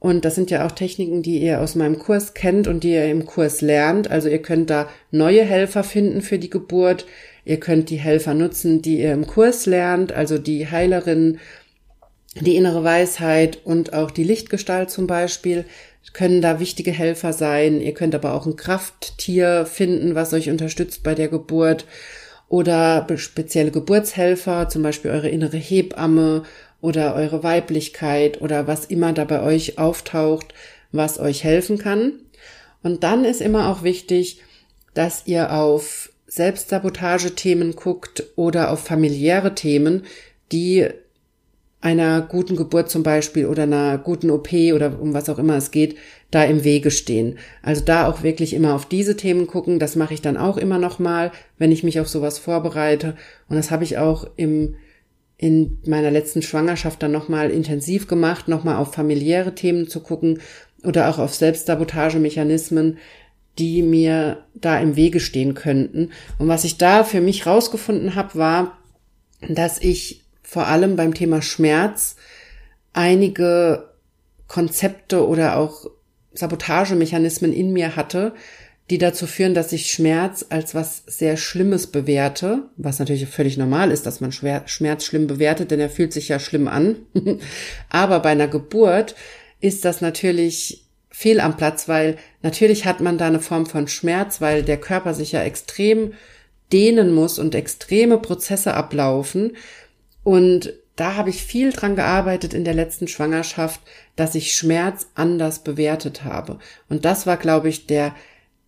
Und 0.00 0.24
das 0.24 0.34
sind 0.34 0.50
ja 0.50 0.66
auch 0.66 0.72
Techniken, 0.72 1.22
die 1.22 1.38
ihr 1.38 1.60
aus 1.60 1.74
meinem 1.74 1.98
Kurs 1.98 2.32
kennt 2.32 2.66
und 2.66 2.82
die 2.82 2.92
ihr 2.92 3.10
im 3.10 3.26
Kurs 3.26 3.60
lernt. 3.60 4.10
Also 4.10 4.30
ihr 4.30 4.40
könnt 4.40 4.70
da 4.70 4.88
neue 5.10 5.44
Helfer 5.44 5.84
finden 5.84 6.22
für 6.22 6.38
die 6.38 6.48
Geburt. 6.48 7.06
Ihr 7.44 7.60
könnt 7.60 7.90
die 7.90 7.98
Helfer 7.98 8.32
nutzen, 8.32 8.80
die 8.80 9.00
ihr 9.00 9.12
im 9.12 9.26
Kurs 9.26 9.66
lernt, 9.66 10.12
also 10.12 10.38
die 10.38 10.70
Heilerin, 10.70 11.38
die 12.34 12.56
innere 12.56 12.82
Weisheit 12.82 13.58
und 13.64 13.92
auch 13.92 14.10
die 14.10 14.24
Lichtgestalt 14.24 14.90
zum 14.90 15.06
Beispiel 15.06 15.66
können 16.14 16.40
da 16.40 16.60
wichtige 16.60 16.92
Helfer 16.92 17.32
sein. 17.34 17.80
Ihr 17.80 17.92
könnt 17.92 18.14
aber 18.14 18.34
auch 18.34 18.46
ein 18.46 18.56
Krafttier 18.56 19.66
finden, 19.66 20.14
was 20.14 20.32
euch 20.32 20.48
unterstützt 20.48 21.02
bei 21.02 21.14
der 21.14 21.28
Geburt 21.28 21.84
oder 22.48 23.06
spezielle 23.16 23.70
Geburtshelfer, 23.70 24.68
zum 24.68 24.82
Beispiel 24.82 25.10
eure 25.10 25.28
innere 25.28 25.58
Hebamme 25.58 26.42
oder 26.80 27.14
eure 27.14 27.42
Weiblichkeit 27.42 28.40
oder 28.40 28.66
was 28.66 28.84
immer 28.84 29.12
da 29.12 29.24
bei 29.24 29.42
euch 29.42 29.78
auftaucht, 29.78 30.54
was 30.92 31.18
euch 31.18 31.44
helfen 31.44 31.78
kann. 31.78 32.12
Und 32.82 33.02
dann 33.02 33.24
ist 33.24 33.40
immer 33.40 33.68
auch 33.68 33.82
wichtig, 33.82 34.40
dass 34.94 35.26
ihr 35.26 35.52
auf 35.52 36.12
Selbstsabotage-Themen 36.26 37.76
guckt 37.76 38.24
oder 38.36 38.70
auf 38.70 38.80
familiäre 38.80 39.54
Themen, 39.54 40.04
die 40.52 40.88
einer 41.80 42.20
guten 42.20 42.56
Geburt 42.56 42.90
zum 42.90 43.02
Beispiel 43.02 43.46
oder 43.46 43.62
einer 43.62 43.96
guten 43.98 44.30
OP 44.30 44.52
oder 44.74 45.00
um 45.00 45.14
was 45.14 45.28
auch 45.28 45.38
immer 45.38 45.56
es 45.56 45.70
geht, 45.70 45.96
da 46.30 46.44
im 46.44 46.62
Wege 46.62 46.90
stehen. 46.90 47.38
Also 47.62 47.82
da 47.82 48.06
auch 48.06 48.22
wirklich 48.22 48.52
immer 48.52 48.74
auf 48.74 48.86
diese 48.86 49.16
Themen 49.16 49.46
gucken. 49.46 49.78
Das 49.78 49.96
mache 49.96 50.14
ich 50.14 50.20
dann 50.20 50.36
auch 50.36 50.58
immer 50.58 50.78
noch 50.78 50.98
mal, 50.98 51.32
wenn 51.58 51.72
ich 51.72 51.82
mich 51.82 51.98
auf 51.98 52.08
sowas 52.08 52.38
vorbereite. 52.38 53.16
Und 53.48 53.56
das 53.56 53.70
habe 53.70 53.84
ich 53.84 53.96
auch 53.96 54.26
im 54.36 54.76
in 55.42 55.78
meiner 55.86 56.10
letzten 56.10 56.42
Schwangerschaft 56.42 57.02
dann 57.02 57.12
noch 57.12 57.30
mal 57.30 57.50
intensiv 57.50 58.06
gemacht, 58.06 58.46
noch 58.46 58.62
mal 58.62 58.76
auf 58.76 58.92
familiäre 58.92 59.54
Themen 59.54 59.88
zu 59.88 60.00
gucken 60.00 60.40
oder 60.84 61.08
auch 61.08 61.18
auf 61.18 61.34
Selbstsabotagemechanismen, 61.34 62.98
die 63.58 63.80
mir 63.80 64.44
da 64.54 64.78
im 64.78 64.96
Wege 64.96 65.18
stehen 65.18 65.54
könnten. 65.54 66.10
Und 66.38 66.48
was 66.48 66.64
ich 66.64 66.76
da 66.76 67.04
für 67.04 67.22
mich 67.22 67.46
rausgefunden 67.46 68.16
habe, 68.16 68.34
war, 68.34 68.78
dass 69.48 69.80
ich 69.80 70.24
vor 70.42 70.66
allem 70.66 70.96
beim 70.96 71.14
Thema 71.14 71.40
Schmerz 71.40 72.16
einige 72.92 73.88
Konzepte 74.46 75.26
oder 75.26 75.56
auch 75.56 75.86
Sabotagemechanismen 76.34 77.54
in 77.54 77.72
mir 77.72 77.96
hatte, 77.96 78.34
die 78.90 78.98
dazu 78.98 79.28
führen, 79.28 79.54
dass 79.54 79.72
ich 79.72 79.90
Schmerz 79.90 80.44
als 80.48 80.74
was 80.74 81.04
sehr 81.06 81.36
Schlimmes 81.36 81.86
bewerte, 81.86 82.64
was 82.76 82.98
natürlich 82.98 83.26
völlig 83.28 83.56
normal 83.56 83.92
ist, 83.92 84.04
dass 84.04 84.20
man 84.20 84.32
Schmerz 84.32 85.04
schlimm 85.04 85.28
bewertet, 85.28 85.70
denn 85.70 85.78
er 85.78 85.90
fühlt 85.90 86.12
sich 86.12 86.28
ja 86.28 86.40
schlimm 86.40 86.66
an. 86.66 86.96
Aber 87.88 88.18
bei 88.18 88.30
einer 88.30 88.48
Geburt 88.48 89.14
ist 89.60 89.84
das 89.84 90.00
natürlich 90.00 90.86
fehl 91.08 91.40
am 91.40 91.56
Platz, 91.56 91.88
weil 91.88 92.16
natürlich 92.42 92.84
hat 92.84 93.00
man 93.00 93.16
da 93.16 93.28
eine 93.28 93.40
Form 93.40 93.66
von 93.66 93.86
Schmerz, 93.86 94.40
weil 94.40 94.64
der 94.64 94.78
Körper 94.78 95.14
sich 95.14 95.32
ja 95.32 95.42
extrem 95.42 96.14
dehnen 96.72 97.14
muss 97.14 97.38
und 97.38 97.54
extreme 97.54 98.18
Prozesse 98.18 98.74
ablaufen. 98.74 99.56
Und 100.24 100.72
da 100.96 101.14
habe 101.16 101.30
ich 101.30 101.42
viel 101.42 101.72
dran 101.72 101.94
gearbeitet 101.94 102.54
in 102.54 102.64
der 102.64 102.74
letzten 102.74 103.06
Schwangerschaft, 103.06 103.80
dass 104.16 104.34
ich 104.34 104.52
Schmerz 104.52 105.06
anders 105.14 105.60
bewertet 105.60 106.24
habe. 106.24 106.58
Und 106.88 107.04
das 107.04 107.26
war, 107.26 107.36
glaube 107.36 107.68
ich, 107.68 107.86
der, 107.86 108.14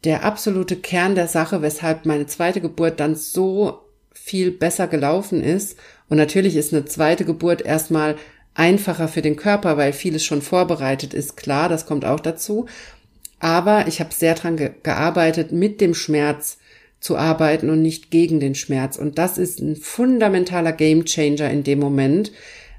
der 0.04 0.24
absolute 0.24 0.76
Kern 0.76 1.14
der 1.14 1.28
Sache, 1.28 1.62
weshalb 1.62 2.06
meine 2.06 2.26
zweite 2.26 2.60
Geburt 2.60 3.00
dann 3.00 3.14
so 3.14 3.80
viel 4.12 4.50
besser 4.50 4.88
gelaufen 4.88 5.42
ist. 5.42 5.76
Und 6.08 6.16
natürlich 6.16 6.56
ist 6.56 6.72
eine 6.72 6.84
zweite 6.84 7.24
Geburt 7.24 7.62
erstmal 7.62 8.16
einfacher 8.54 9.08
für 9.08 9.22
den 9.22 9.36
Körper, 9.36 9.76
weil 9.76 9.92
vieles 9.92 10.24
schon 10.24 10.42
vorbereitet 10.42 11.14
ist. 11.14 11.36
Klar, 11.36 11.68
das 11.68 11.86
kommt 11.86 12.04
auch 12.04 12.20
dazu. 12.20 12.66
Aber 13.38 13.86
ich 13.88 14.00
habe 14.00 14.14
sehr 14.14 14.34
dran 14.34 14.56
ge 14.56 14.70
gearbeitet, 14.82 15.52
mit 15.52 15.80
dem 15.80 15.94
Schmerz 15.94 16.58
zu 17.00 17.16
arbeiten 17.16 17.70
und 17.70 17.82
nicht 17.82 18.10
gegen 18.10 18.38
den 18.38 18.54
Schmerz. 18.54 18.96
Und 18.96 19.18
das 19.18 19.38
ist 19.38 19.60
ein 19.60 19.74
fundamentaler 19.76 20.72
Gamechanger 20.72 21.50
in 21.50 21.64
dem 21.64 21.80
Moment, 21.80 22.30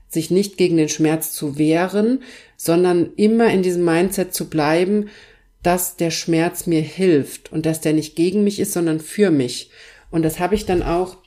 sich 0.07 0.31
nicht 0.31 0.57
gegen 0.57 0.77
den 0.77 0.89
Schmerz 0.89 1.33
zu 1.33 1.57
wehren, 1.57 2.21
sondern 2.55 3.11
immer 3.17 3.49
in 3.49 3.63
diesem 3.63 3.83
Mindset 3.83 4.33
zu 4.33 4.49
bleiben, 4.49 5.09
dass 5.63 5.95
der 5.95 6.11
Schmerz 6.11 6.67
mir 6.67 6.81
hilft 6.81 7.51
und 7.51 7.65
dass 7.65 7.81
der 7.81 7.93
nicht 7.93 8.15
gegen 8.15 8.43
mich 8.43 8.59
ist, 8.59 8.73
sondern 8.73 8.99
für 8.99 9.31
mich. 9.31 9.71
Und 10.11 10.23
das 10.23 10.39
habe 10.39 10.55
ich 10.55 10.65
dann 10.65 10.83
auch 10.83 11.17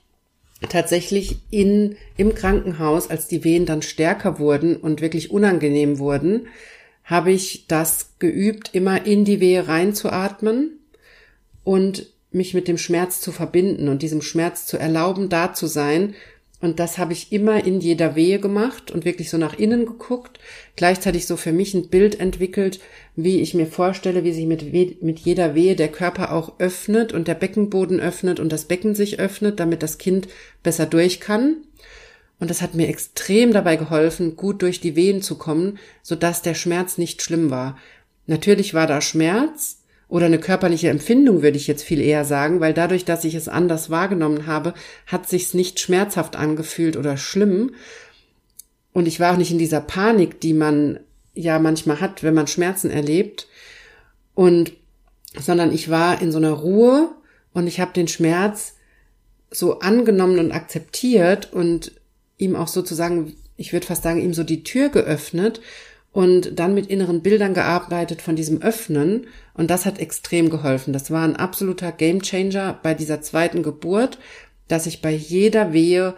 tatsächlich 0.68 1.38
in, 1.50 1.96
im 2.16 2.34
Krankenhaus, 2.34 3.10
als 3.10 3.28
die 3.28 3.44
Wehen 3.44 3.66
dann 3.66 3.82
stärker 3.82 4.38
wurden 4.38 4.76
und 4.76 5.00
wirklich 5.00 5.30
unangenehm 5.30 5.98
wurden, 5.98 6.48
habe 7.04 7.32
ich 7.32 7.66
das 7.66 8.14
geübt, 8.18 8.70
immer 8.74 9.06
in 9.06 9.24
die 9.24 9.40
Wehe 9.40 9.68
reinzuatmen 9.68 10.78
und 11.64 12.12
mich 12.30 12.52
mit 12.52 12.68
dem 12.68 12.78
Schmerz 12.78 13.20
zu 13.20 13.32
verbinden 13.32 13.88
und 13.88 14.02
diesem 14.02 14.22
Schmerz 14.22 14.66
zu 14.66 14.76
erlauben, 14.76 15.28
da 15.28 15.54
zu 15.54 15.66
sein 15.66 16.14
und 16.60 16.78
das 16.80 16.96
habe 16.96 17.12
ich 17.12 17.32
immer 17.32 17.64
in 17.64 17.80
jeder 17.80 18.16
Wehe 18.16 18.38
gemacht 18.38 18.90
und 18.90 19.04
wirklich 19.04 19.28
so 19.28 19.36
nach 19.36 19.58
innen 19.58 19.84
geguckt. 19.84 20.38
Gleichzeitig 20.74 21.26
so 21.26 21.36
für 21.36 21.52
mich 21.52 21.74
ein 21.74 21.88
Bild 21.88 22.18
entwickelt, 22.18 22.80
wie 23.14 23.40
ich 23.40 23.52
mir 23.52 23.66
vorstelle, 23.66 24.24
wie 24.24 24.32
sich 24.32 24.46
mit, 24.46 24.72
mit 25.02 25.18
jeder 25.18 25.54
Wehe 25.54 25.76
der 25.76 25.88
Körper 25.88 26.32
auch 26.32 26.58
öffnet 26.58 27.12
und 27.12 27.28
der 27.28 27.34
Beckenboden 27.34 28.00
öffnet 28.00 28.40
und 28.40 28.50
das 28.52 28.64
Becken 28.64 28.94
sich 28.94 29.18
öffnet, 29.18 29.60
damit 29.60 29.82
das 29.82 29.98
Kind 29.98 30.28
besser 30.62 30.86
durch 30.86 31.20
kann. 31.20 31.58
Und 32.40 32.50
das 32.50 32.62
hat 32.62 32.74
mir 32.74 32.88
extrem 32.88 33.52
dabei 33.52 33.76
geholfen, 33.76 34.36
gut 34.36 34.62
durch 34.62 34.80
die 34.80 34.96
Wehen 34.96 35.20
zu 35.20 35.36
kommen, 35.36 35.78
sodass 36.02 36.40
der 36.40 36.54
Schmerz 36.54 36.96
nicht 36.96 37.20
schlimm 37.20 37.50
war. 37.50 37.78
Natürlich 38.26 38.72
war 38.72 38.86
da 38.86 39.00
Schmerz, 39.02 39.82
oder 40.08 40.26
eine 40.26 40.38
körperliche 40.38 40.88
Empfindung, 40.88 41.42
würde 41.42 41.56
ich 41.56 41.66
jetzt 41.66 41.82
viel 41.82 42.00
eher 42.00 42.24
sagen, 42.24 42.60
weil 42.60 42.72
dadurch, 42.72 43.04
dass 43.04 43.24
ich 43.24 43.34
es 43.34 43.48
anders 43.48 43.90
wahrgenommen 43.90 44.46
habe, 44.46 44.74
hat 45.06 45.28
sich's 45.28 45.52
nicht 45.52 45.80
schmerzhaft 45.80 46.36
angefühlt 46.36 46.96
oder 46.96 47.16
schlimm. 47.16 47.74
Und 48.92 49.08
ich 49.08 49.18
war 49.18 49.32
auch 49.32 49.36
nicht 49.36 49.50
in 49.50 49.58
dieser 49.58 49.80
Panik, 49.80 50.40
die 50.40 50.54
man 50.54 51.00
ja 51.34 51.58
manchmal 51.58 52.00
hat, 52.00 52.22
wenn 52.22 52.34
man 52.34 52.46
Schmerzen 52.46 52.90
erlebt. 52.90 53.48
Und, 54.34 54.72
sondern 55.38 55.72
ich 55.72 55.90
war 55.90 56.22
in 56.22 56.30
so 56.30 56.38
einer 56.38 56.52
Ruhe 56.52 57.10
und 57.52 57.66
ich 57.66 57.80
habe 57.80 57.92
den 57.92 58.08
Schmerz 58.08 58.74
so 59.50 59.80
angenommen 59.80 60.38
und 60.38 60.52
akzeptiert 60.52 61.52
und 61.52 61.92
ihm 62.38 62.54
auch 62.54 62.68
sozusagen, 62.68 63.34
ich 63.56 63.72
würde 63.72 63.86
fast 63.86 64.02
sagen, 64.02 64.20
ihm 64.20 64.34
so 64.34 64.44
die 64.44 64.62
Tür 64.62 64.88
geöffnet 64.88 65.60
und 66.16 66.58
dann 66.58 66.72
mit 66.72 66.86
inneren 66.86 67.20
Bildern 67.20 67.52
gearbeitet 67.52 68.22
von 68.22 68.36
diesem 68.36 68.62
Öffnen. 68.62 69.26
Und 69.52 69.70
das 69.70 69.84
hat 69.84 69.98
extrem 69.98 70.48
geholfen. 70.48 70.94
Das 70.94 71.10
war 71.10 71.22
ein 71.22 71.36
absoluter 71.36 71.92
Gamechanger 71.92 72.80
bei 72.82 72.94
dieser 72.94 73.20
zweiten 73.20 73.62
Geburt, 73.62 74.18
dass 74.66 74.86
ich 74.86 75.02
bei 75.02 75.10
jeder 75.10 75.74
Wehe 75.74 76.14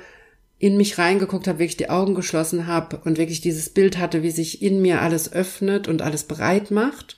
in 0.61 0.77
mich 0.77 0.99
reingeguckt 0.99 1.49
habe, 1.49 1.59
wirklich 1.59 1.79
die 1.79 1.91
Augen 1.91 2.15
geschlossen 2.15 2.69
habe 2.69 3.01
und 3.05 3.19
wirklich 3.19 3.41
dieses 3.41 3.71
Bild 3.71 3.99
hatte, 3.99 4.23
wie 4.23 4.31
sich 4.31 4.63
in 4.63 4.81
mir 4.81 5.03
alles 5.03 5.33
öffnet 5.33 5.89
und 5.89 6.01
alles 6.01 6.23
bereit 6.23 6.71
macht. 6.71 7.17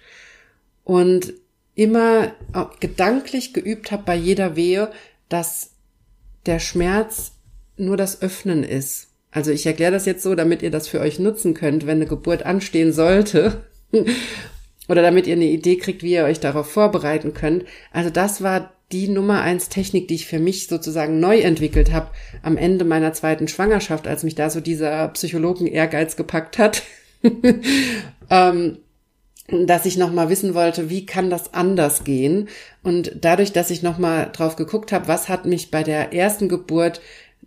Und 0.82 1.34
immer 1.74 2.32
gedanklich 2.80 3.52
geübt 3.52 3.92
habe 3.92 4.04
bei 4.06 4.16
jeder 4.16 4.56
Wehe, 4.56 4.90
dass 5.28 5.72
der 6.46 6.60
Schmerz 6.60 7.32
nur 7.76 7.98
das 7.98 8.22
Öffnen 8.22 8.64
ist 8.64 9.09
also 9.30 9.50
ich 9.50 9.66
erkläre 9.66 9.92
das 9.92 10.06
jetzt 10.06 10.22
so, 10.22 10.34
damit 10.34 10.62
ihr 10.62 10.70
das 10.70 10.88
für 10.88 11.00
euch 11.00 11.18
nutzen 11.18 11.54
könnt, 11.54 11.86
wenn 11.86 11.98
eine 11.98 12.06
Geburt 12.06 12.44
anstehen 12.44 12.92
sollte. 12.92 13.64
Oder 14.88 15.02
damit 15.02 15.28
ihr 15.28 15.34
eine 15.34 15.44
Idee 15.44 15.76
kriegt, 15.76 16.02
wie 16.02 16.14
ihr 16.14 16.24
euch 16.24 16.40
darauf 16.40 16.68
vorbereiten 16.68 17.32
könnt. 17.32 17.64
Also 17.92 18.10
das 18.10 18.42
war 18.42 18.72
die 18.90 19.06
Nummer 19.06 19.42
eins 19.42 19.68
Technik, 19.68 20.08
die 20.08 20.16
ich 20.16 20.26
für 20.26 20.40
mich 20.40 20.66
sozusagen 20.66 21.20
neu 21.20 21.38
entwickelt 21.38 21.92
habe 21.92 22.10
am 22.42 22.56
Ende 22.56 22.84
meiner 22.84 23.12
zweiten 23.12 23.46
Schwangerschaft, 23.46 24.08
als 24.08 24.24
mich 24.24 24.34
da 24.34 24.50
so 24.50 24.60
dieser 24.60 25.06
Psychologen-Ehrgeiz 25.08 26.16
gepackt 26.16 26.58
hat. 26.58 26.82
ähm, 28.30 28.78
dass 29.48 29.86
ich 29.86 29.96
nochmal 29.96 30.28
wissen 30.28 30.54
wollte, 30.54 30.90
wie 30.90 31.06
kann 31.06 31.30
das 31.30 31.54
anders 31.54 32.04
gehen? 32.04 32.48
Und 32.82 33.12
dadurch, 33.20 33.52
dass 33.52 33.70
ich 33.70 33.82
nochmal 33.82 34.30
drauf 34.32 34.56
geguckt 34.56 34.92
habe, 34.92 35.08
was 35.08 35.28
hat 35.28 35.44
mich 35.44 35.70
bei 35.70 35.82
der 35.82 36.12
ersten 36.12 36.48
Geburt 36.48 37.00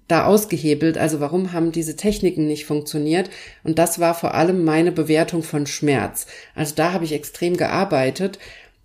da 0.07 0.25
ausgehebelt? 0.25 0.97
Also 0.97 1.19
warum 1.19 1.53
haben 1.53 1.71
diese 1.71 1.95
Techniken 1.95 2.47
nicht 2.47 2.65
funktioniert? 2.65 3.29
Und 3.63 3.79
das 3.79 3.99
war 3.99 4.13
vor 4.13 4.33
allem 4.33 4.63
meine 4.63 4.91
Bewertung 4.91 5.43
von 5.43 5.65
Schmerz. 5.65 6.27
Also 6.55 6.75
da 6.75 6.93
habe 6.93 7.05
ich 7.05 7.13
extrem 7.13 7.57
gearbeitet 7.57 8.39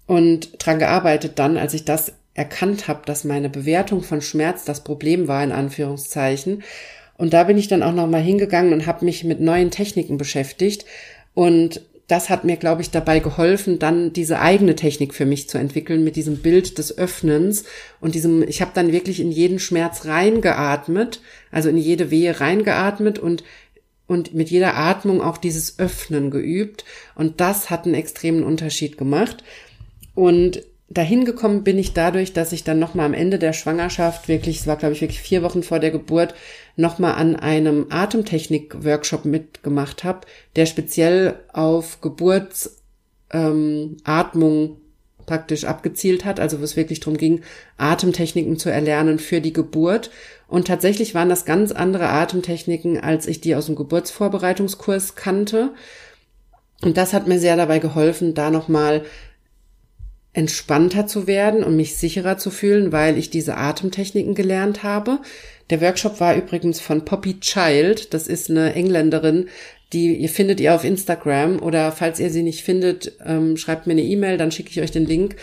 und 0.07 0.65
dran 0.65 0.79
gearbeitet 0.79 1.39
dann, 1.39 1.57
als 1.57 1.75
ich 1.75 1.85
das 1.85 2.13
erkannt 2.35 2.87
habe, 2.89 3.03
dass 3.05 3.25
meine 3.25 3.51
Bewertung 3.51 4.03
von 4.03 4.23
Schmerz 4.23 4.65
das 4.65 4.85
Problem 4.85 5.27
war, 5.29 5.43
in 5.43 5.53
Anführungszeichen. 5.53 6.63
Und 7.17 7.33
da 7.33 7.45
bin 7.45 7.59
ich 7.59 7.67
dann 7.67 7.83
auch 7.83 7.93
nochmal 7.93 8.23
hingegangen 8.23 8.73
und 8.73 8.87
habe 8.87 9.05
mich 9.05 9.25
mit 9.25 9.41
neuen 9.41 9.73
Techniken 9.73 10.19
beschäftigt 10.19 10.85
und 11.35 11.83
das 12.09 12.31
hat 12.31 12.45
mir, 12.45 12.57
glaube 12.57 12.81
ich, 12.81 12.91
dabei 12.91 13.21
geholfen, 13.21 13.79
dann 13.79 14.15
diese 14.15 14.41
eigene 14.41 14.75
Technik 14.75 15.15
für 15.15 15.27
mich 15.27 15.49
zu 15.49 15.59
entwickeln 15.59 16.03
mit 16.03 16.17
diesem 16.17 16.39
Bild 16.39 16.79
des 16.79 16.97
Öffnens 16.97 17.65
und 18.01 18.15
diesem, 18.15 18.43
ich 18.43 18.63
habe 18.63 18.73
dann 18.75 18.93
wirklich 18.93 19.21
in 19.21 19.31
jeden 19.31 19.59
Schmerz 19.59 20.07
reingeatmet, 20.07 21.21
also 21.53 21.69
in 21.69 21.77
jede 21.77 22.11
Wehe 22.11 22.41
reingeatmet 22.41 23.19
und 23.19 23.45
und 24.07 24.33
mit 24.33 24.49
jeder 24.49 24.75
Atmung 24.75 25.21
auch 25.21 25.37
dieses 25.37 25.79
Öffnen 25.79 26.31
geübt 26.31 26.87
und 27.15 27.43
das 27.43 27.69
hat 27.69 27.85
einen 27.85 27.95
extremen 27.95 28.43
Unterschied 28.43 28.97
gemacht. 28.97 29.45
Und 30.15 30.63
dahin 30.89 31.27
gekommen 31.27 31.63
bin 31.63 31.79
ich 31.79 31.93
dadurch, 31.93 32.33
dass 32.33 32.53
ich 32.53 32.65
dann 32.65 32.79
nochmal 32.79 33.05
am 33.05 33.13
Ende 33.13 33.39
der 33.39 33.53
Schwangerschaft 33.53 34.27
wirklich, 34.27 34.61
es 34.61 34.67
war 34.67 34.77
glaube 34.77 34.95
ich 34.95 35.03
wirklich 35.03 35.21
vier 35.21 35.43
Wochen 35.43 35.63
vor 35.63 35.79
der 35.79 35.91
Geburt, 35.91 36.35
nochmal 36.79 37.15
an 37.15 37.37
einem 37.37 37.87
Atemtechnik-Workshop 37.91 39.25
mitgemacht 39.25 40.05
habe, 40.05 40.21
der 40.57 40.65
speziell 40.65 41.35
auf 41.53 42.01
Geburtsatmung 42.01 42.79
ähm, 43.33 44.77
praktisch 45.27 45.65
abgezielt 45.65 46.25
hat, 46.25 46.41
also 46.41 46.61
wo 46.61 46.65
es 46.65 46.77
wirklich 46.77 47.01
darum 47.01 47.19
ging, 47.19 47.43
Atemtechniken 47.77 48.59
zu 48.59 48.71
erlernen 48.71 49.19
für 49.19 49.41
die 49.41 49.53
Geburt. 49.53 50.11
Und 50.47 50.69
tatsächlich 50.69 51.15
waren 51.15 51.29
das 51.29 51.45
ganz 51.45 51.73
andere 51.73 52.09
Atemtechniken, 52.09 52.99
als 52.99 53.27
ich 53.27 53.41
die 53.41 53.55
aus 53.57 53.67
dem 53.67 53.75
Geburtsvorbereitungskurs 53.75 55.17
kannte. 55.17 55.75
Und 56.83 56.97
das 56.97 57.13
hat 57.13 57.27
mir 57.27 57.41
sehr 57.41 57.57
dabei 57.57 57.81
geholfen, 57.81 58.35
da 58.35 58.51
nochmal 58.51 59.03
entspannter 60.39 61.09
zu 61.09 61.27
werden 61.27 61.65
und 61.65 61.75
mich 61.75 61.97
sicherer 61.97 62.39
zu 62.39 62.53
fühlen, 62.53 62.93
weil 62.93 63.19
ich 63.19 63.29
diese 63.29 63.57
Atemtechniken 63.57 64.37
gelernt 64.37 64.85
habe. 64.85 65.19
Der 65.69 65.81
Workshop 65.81 66.21
war 66.21 66.37
übrigens 66.37 66.79
von 66.79 67.05
Poppy 67.05 67.41
Child. 67.41 68.15
Das 68.15 68.29
ist 68.29 68.49
eine 68.49 68.73
Engländerin, 68.75 69.49
die 69.93 70.15
ihr 70.15 70.29
findet 70.29 70.61
ihr 70.61 70.77
auf 70.77 70.85
Instagram 70.85 71.61
oder 71.61 71.91
falls 71.91 72.21
ihr 72.21 72.31
sie 72.31 72.45
nicht 72.45 72.63
findet, 72.63 73.17
ähm, 73.27 73.57
schreibt 73.57 73.89
mir 73.89 73.95
eine 73.95 74.05
E-Mail, 74.05 74.39
dann 74.39 74.53
schicke 74.53 74.71
ich 74.71 74.81
euch 74.81 74.93
den 74.93 75.07
Link. 75.07 75.35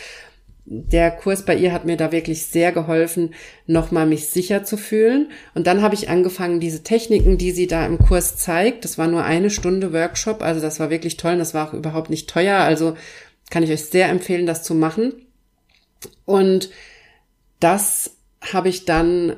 Der 0.67 1.11
Kurs 1.11 1.43
bei 1.43 1.55
ihr 1.55 1.73
hat 1.73 1.85
mir 1.85 1.97
da 1.97 2.13
wirklich 2.13 2.45
sehr 2.47 2.71
geholfen, 2.71 3.35
nochmal 3.67 4.07
mich 4.07 4.29
sicher 4.29 4.63
zu 4.63 4.77
fühlen. 4.77 5.29
Und 5.55 5.67
dann 5.67 5.81
habe 5.81 5.93
ich 5.93 6.09
angefangen, 6.09 6.61
diese 6.61 6.83
Techniken, 6.83 7.37
die 7.37 7.51
sie 7.51 7.67
da 7.67 7.85
im 7.85 7.99
Kurs 7.99 8.37
zeigt, 8.37 8.85
das 8.85 8.97
war 8.97 9.07
nur 9.07 9.25
eine 9.25 9.49
Stunde 9.49 9.91
Workshop, 9.91 10.41
also 10.41 10.61
das 10.61 10.79
war 10.79 10.89
wirklich 10.89 11.17
toll 11.17 11.33
und 11.33 11.39
das 11.39 11.53
war 11.53 11.67
auch 11.67 11.73
überhaupt 11.73 12.09
nicht 12.09 12.29
teuer, 12.29 12.59
also 12.59 12.95
kann 13.49 13.63
ich 13.63 13.71
euch 13.71 13.85
sehr 13.85 14.09
empfehlen, 14.09 14.45
das 14.45 14.63
zu 14.63 14.73
machen. 14.73 15.13
Und 16.25 16.69
das 17.59 18.11
habe 18.41 18.69
ich 18.69 18.85
dann 18.85 19.37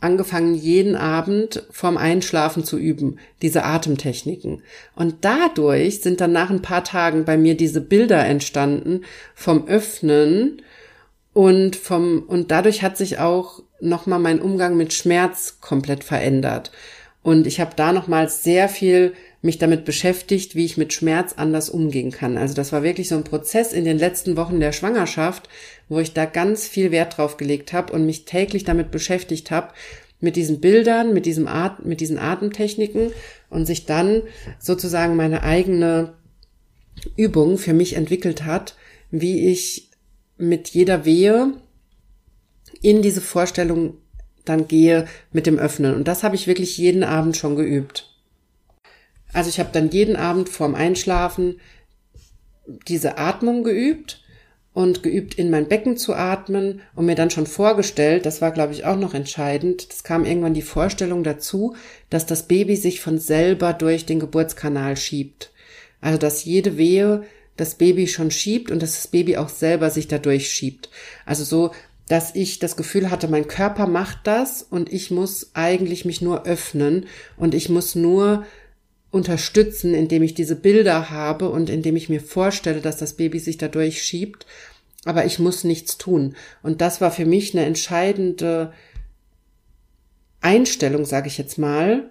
angefangen, 0.00 0.54
jeden 0.54 0.96
Abend 0.96 1.62
vorm 1.70 1.96
Einschlafen 1.96 2.64
zu 2.64 2.76
üben, 2.76 3.18
diese 3.40 3.64
Atemtechniken. 3.64 4.62
Und 4.96 5.24
dadurch 5.24 6.00
sind 6.00 6.20
dann 6.20 6.32
nach 6.32 6.50
ein 6.50 6.62
paar 6.62 6.82
Tagen 6.82 7.24
bei 7.24 7.36
mir 7.36 7.56
diese 7.56 7.80
Bilder 7.80 8.24
entstanden 8.26 9.02
vom 9.34 9.68
Öffnen 9.68 10.60
und 11.32 11.76
vom, 11.76 12.24
und 12.26 12.50
dadurch 12.50 12.82
hat 12.82 12.96
sich 12.96 13.18
auch 13.18 13.62
nochmal 13.80 14.18
mein 14.18 14.40
Umgang 14.40 14.76
mit 14.76 14.92
Schmerz 14.92 15.58
komplett 15.60 16.04
verändert. 16.04 16.72
Und 17.22 17.46
ich 17.46 17.60
habe 17.60 17.72
da 17.76 17.92
nochmals 17.92 18.42
sehr 18.42 18.68
viel 18.68 19.14
mich 19.42 19.58
damit 19.58 19.84
beschäftigt, 19.84 20.54
wie 20.54 20.64
ich 20.64 20.76
mit 20.76 20.92
Schmerz 20.92 21.34
anders 21.36 21.68
umgehen 21.68 22.12
kann. 22.12 22.38
Also 22.38 22.54
das 22.54 22.72
war 22.72 22.84
wirklich 22.84 23.08
so 23.08 23.16
ein 23.16 23.24
Prozess 23.24 23.72
in 23.72 23.84
den 23.84 23.98
letzten 23.98 24.36
Wochen 24.36 24.60
der 24.60 24.70
Schwangerschaft, 24.70 25.48
wo 25.88 25.98
ich 25.98 26.14
da 26.14 26.26
ganz 26.26 26.68
viel 26.68 26.92
Wert 26.92 27.18
drauf 27.18 27.36
gelegt 27.36 27.72
habe 27.72 27.92
und 27.92 28.06
mich 28.06 28.24
täglich 28.24 28.62
damit 28.62 28.92
beschäftigt 28.92 29.50
habe, 29.50 29.74
mit 30.20 30.36
diesen 30.36 30.60
Bildern, 30.60 31.12
mit 31.12 31.26
diesem 31.26 31.48
At 31.48 31.84
mit 31.84 32.00
diesen 32.00 32.18
Atemtechniken 32.18 33.10
und 33.50 33.66
sich 33.66 33.86
dann 33.86 34.22
sozusagen 34.60 35.16
meine 35.16 35.42
eigene 35.42 36.14
Übung 37.16 37.58
für 37.58 37.72
mich 37.72 37.94
entwickelt 37.94 38.44
hat, 38.44 38.76
wie 39.10 39.50
ich 39.50 39.90
mit 40.36 40.68
jeder 40.68 41.04
Wehe 41.04 41.54
in 42.80 43.02
diese 43.02 43.20
Vorstellung 43.20 43.94
dann 44.44 44.68
gehe 44.68 45.06
mit 45.32 45.46
dem 45.46 45.58
Öffnen. 45.58 45.94
Und 45.94 46.06
das 46.06 46.22
habe 46.22 46.36
ich 46.36 46.46
wirklich 46.46 46.78
jeden 46.78 47.02
Abend 47.02 47.36
schon 47.36 47.56
geübt. 47.56 48.11
Also 49.32 49.48
ich 49.48 49.58
habe 49.58 49.70
dann 49.72 49.90
jeden 49.90 50.16
Abend 50.16 50.48
vorm 50.48 50.74
Einschlafen 50.74 51.60
diese 52.88 53.18
Atmung 53.18 53.64
geübt 53.64 54.22
und 54.72 55.02
geübt, 55.02 55.34
in 55.34 55.50
mein 55.50 55.68
Becken 55.68 55.96
zu 55.96 56.14
atmen 56.14 56.80
und 56.94 57.06
mir 57.06 57.14
dann 57.14 57.30
schon 57.30 57.46
vorgestellt, 57.46 58.24
das 58.24 58.40
war, 58.40 58.52
glaube 58.52 58.72
ich, 58.72 58.84
auch 58.84 58.96
noch 58.96 59.12
entscheidend, 59.14 59.86
es 59.90 60.02
kam 60.02 60.24
irgendwann 60.24 60.54
die 60.54 60.62
Vorstellung 60.62 61.24
dazu, 61.24 61.76
dass 62.08 62.24
das 62.24 62.48
Baby 62.48 62.76
sich 62.76 63.00
von 63.00 63.18
selber 63.18 63.74
durch 63.74 64.06
den 64.06 64.20
Geburtskanal 64.20 64.96
schiebt. 64.96 65.50
Also 66.00 66.18
dass 66.18 66.44
jede 66.44 66.78
Wehe 66.78 67.24
das 67.56 67.74
Baby 67.74 68.08
schon 68.08 68.30
schiebt 68.30 68.70
und 68.70 68.82
dass 68.82 68.92
das 68.92 69.06
Baby 69.08 69.36
auch 69.36 69.50
selber 69.50 69.90
sich 69.90 70.08
dadurch 70.08 70.50
schiebt. 70.50 70.88
Also 71.26 71.44
so, 71.44 71.72
dass 72.08 72.34
ich 72.34 72.58
das 72.58 72.76
Gefühl 72.76 73.10
hatte, 73.10 73.28
mein 73.28 73.46
Körper 73.46 73.86
macht 73.86 74.20
das 74.24 74.62
und 74.62 74.92
ich 74.92 75.10
muss 75.10 75.50
eigentlich 75.54 76.04
mich 76.04 76.20
nur 76.20 76.46
öffnen 76.46 77.06
und 77.36 77.54
ich 77.54 77.68
muss 77.68 77.94
nur 77.94 78.44
unterstützen, 79.12 79.94
indem 79.94 80.22
ich 80.22 80.34
diese 80.34 80.56
Bilder 80.56 81.10
habe 81.10 81.50
und 81.50 81.70
indem 81.70 81.94
ich 81.94 82.08
mir 82.08 82.20
vorstelle, 82.20 82.80
dass 82.80 82.96
das 82.96 83.12
Baby 83.12 83.38
sich 83.38 83.58
dadurch 83.58 84.02
schiebt. 84.02 84.46
Aber 85.04 85.26
ich 85.26 85.38
muss 85.38 85.64
nichts 85.64 85.98
tun. 85.98 86.34
Und 86.62 86.80
das 86.80 87.00
war 87.00 87.12
für 87.12 87.26
mich 87.26 87.54
eine 87.54 87.66
entscheidende 87.66 88.72
Einstellung, 90.40 91.04
sage 91.04 91.28
ich 91.28 91.38
jetzt 91.38 91.58
mal, 91.58 92.10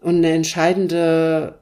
und 0.00 0.16
eine 0.16 0.32
entscheidende, 0.32 1.58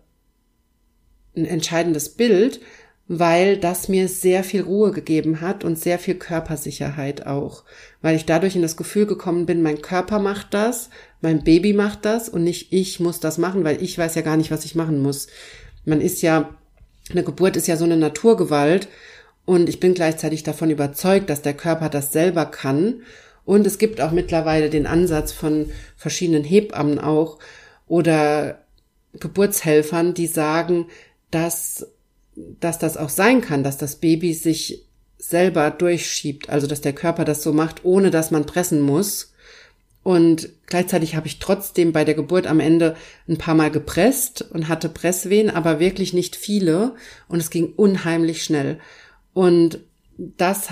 ein 1.37 1.45
entscheidendes 1.45 2.11
Bild, 2.11 2.61
weil 3.09 3.57
das 3.57 3.89
mir 3.89 4.09
sehr 4.09 4.43
viel 4.43 4.63
Ruhe 4.63 4.91
gegeben 4.91 5.41
hat 5.41 5.63
und 5.63 5.79
sehr 5.79 5.99
viel 5.99 6.17
Körpersicherheit 6.17 7.27
auch, 7.27 7.63
weil 8.03 8.17
ich 8.17 8.27
dadurch 8.27 8.57
in 8.57 8.63
das 8.63 8.77
Gefühl 8.77 9.07
gekommen 9.07 9.47
bin, 9.47 9.63
mein 9.63 9.81
Körper 9.81 10.19
macht 10.19 10.55
das, 10.55 10.91
mein 11.21 11.45
Baby 11.45 11.73
macht 11.73 12.05
das 12.05 12.29
und 12.29 12.43
nicht 12.43 12.73
ich 12.73 12.99
muss 12.99 13.21
das 13.21 13.39
machen, 13.39 13.63
weil 13.63 13.81
ich 13.83 13.97
weiß 13.97 14.17
ja 14.17 14.23
gar 14.23 14.37
nicht, 14.37 14.51
was 14.51 14.65
ich 14.65 14.75
machen 14.75 15.01
muss. 15.01 15.29
Man 15.85 16.01
ist 16.01 16.21
ja, 16.23 16.57
eine 17.11 17.23
Geburt 17.23 17.57
ist 17.57 17.69
ja 17.69 17.77
so 17.77 17.85
eine 17.85 17.97
Naturgewalt 17.97 18.89
und 19.45 19.69
ich 19.69 19.79
bin 19.79 19.95
gleichzeitig 19.95 20.43
davon 20.43 20.71
überzeugt, 20.71 21.31
dass 21.31 21.43
der 21.43 21.55
Körper 21.55 21.89
das 21.89 22.13
selber 22.13 22.47
kann 22.47 23.03
und 23.45 23.65
es 23.69 23.79
gibt 23.79 24.01
auch 24.01 24.11
mittlerweile 24.11 24.69
den 24.69 24.89
Ansatz 24.89 25.31
von 25.31 25.71
verschiedenen 25.97 26.43
Hebammen 26.43 26.99
auch 26.99 27.39
oder 27.87 28.65
Geburtshelfern, 29.15 30.13
die 30.15 30.27
sagen, 30.27 30.89
dass 31.31 31.87
dass 32.61 32.79
das 32.79 32.97
auch 32.97 33.09
sein 33.09 33.41
kann, 33.41 33.63
dass 33.63 33.79
das 33.79 33.97
Baby 33.97 34.35
sich 34.35 34.85
selber 35.19 35.71
durchschiebt, 35.71 36.51
also 36.51 36.67
dass 36.67 36.81
der 36.81 36.93
Körper 36.93 37.25
das 37.25 37.43
so 37.43 37.53
macht, 37.53 37.85
ohne 37.85 38.11
dass 38.11 38.31
man 38.31 38.47
pressen 38.47 38.81
muss. 38.81 39.33
Und 40.03 40.51
gleichzeitig 40.67 41.17
habe 41.17 41.27
ich 41.27 41.41
trotzdem 41.41 41.93
bei 41.93 42.05
der 42.05 42.15
Geburt 42.15 42.47
am 42.47 42.61
Ende 42.61 42.95
ein 43.29 43.39
paar 43.39 43.57
Mal 43.57 43.71
gepresst 43.73 44.43
und 44.53 44.69
hatte 44.69 44.89
Presswehen, 44.89 45.51
aber 45.51 45.81
wirklich 45.81 46.13
nicht 46.13 46.37
viele. 46.37 46.95
Und 47.27 47.41
es 47.41 47.51
ging 47.51 47.73
unheimlich 47.75 48.45
schnell. 48.45 48.79
Und 49.35 49.81
das 50.17 50.69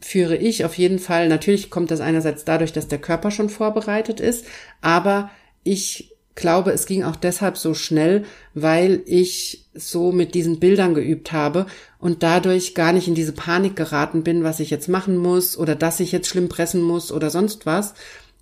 führe 0.00 0.36
ich 0.36 0.64
auf 0.64 0.74
jeden 0.78 0.98
Fall. 1.00 1.28
Natürlich 1.28 1.70
kommt 1.70 1.90
das 1.90 2.00
einerseits 2.00 2.44
dadurch, 2.44 2.72
dass 2.72 2.88
der 2.88 2.98
Körper 2.98 3.30
schon 3.30 3.50
vorbereitet 3.50 4.20
ist, 4.20 4.46
aber 4.80 5.30
ich 5.64 6.16
glaube, 6.38 6.70
es 6.70 6.86
ging 6.86 7.04
auch 7.04 7.16
deshalb 7.16 7.58
so 7.58 7.74
schnell, 7.74 8.24
weil 8.54 9.02
ich 9.04 9.66
so 9.74 10.12
mit 10.12 10.34
diesen 10.34 10.58
Bildern 10.58 10.94
geübt 10.94 11.32
habe 11.32 11.66
und 11.98 12.22
dadurch 12.22 12.74
gar 12.74 12.92
nicht 12.92 13.08
in 13.08 13.14
diese 13.14 13.32
Panik 13.32 13.76
geraten 13.76 14.22
bin, 14.22 14.44
was 14.44 14.60
ich 14.60 14.70
jetzt 14.70 14.88
machen 14.88 15.16
muss 15.16 15.58
oder 15.58 15.74
dass 15.74 16.00
ich 16.00 16.12
jetzt 16.12 16.28
schlimm 16.28 16.48
pressen 16.48 16.80
muss 16.80 17.12
oder 17.12 17.30
sonst 17.30 17.66
was, 17.66 17.94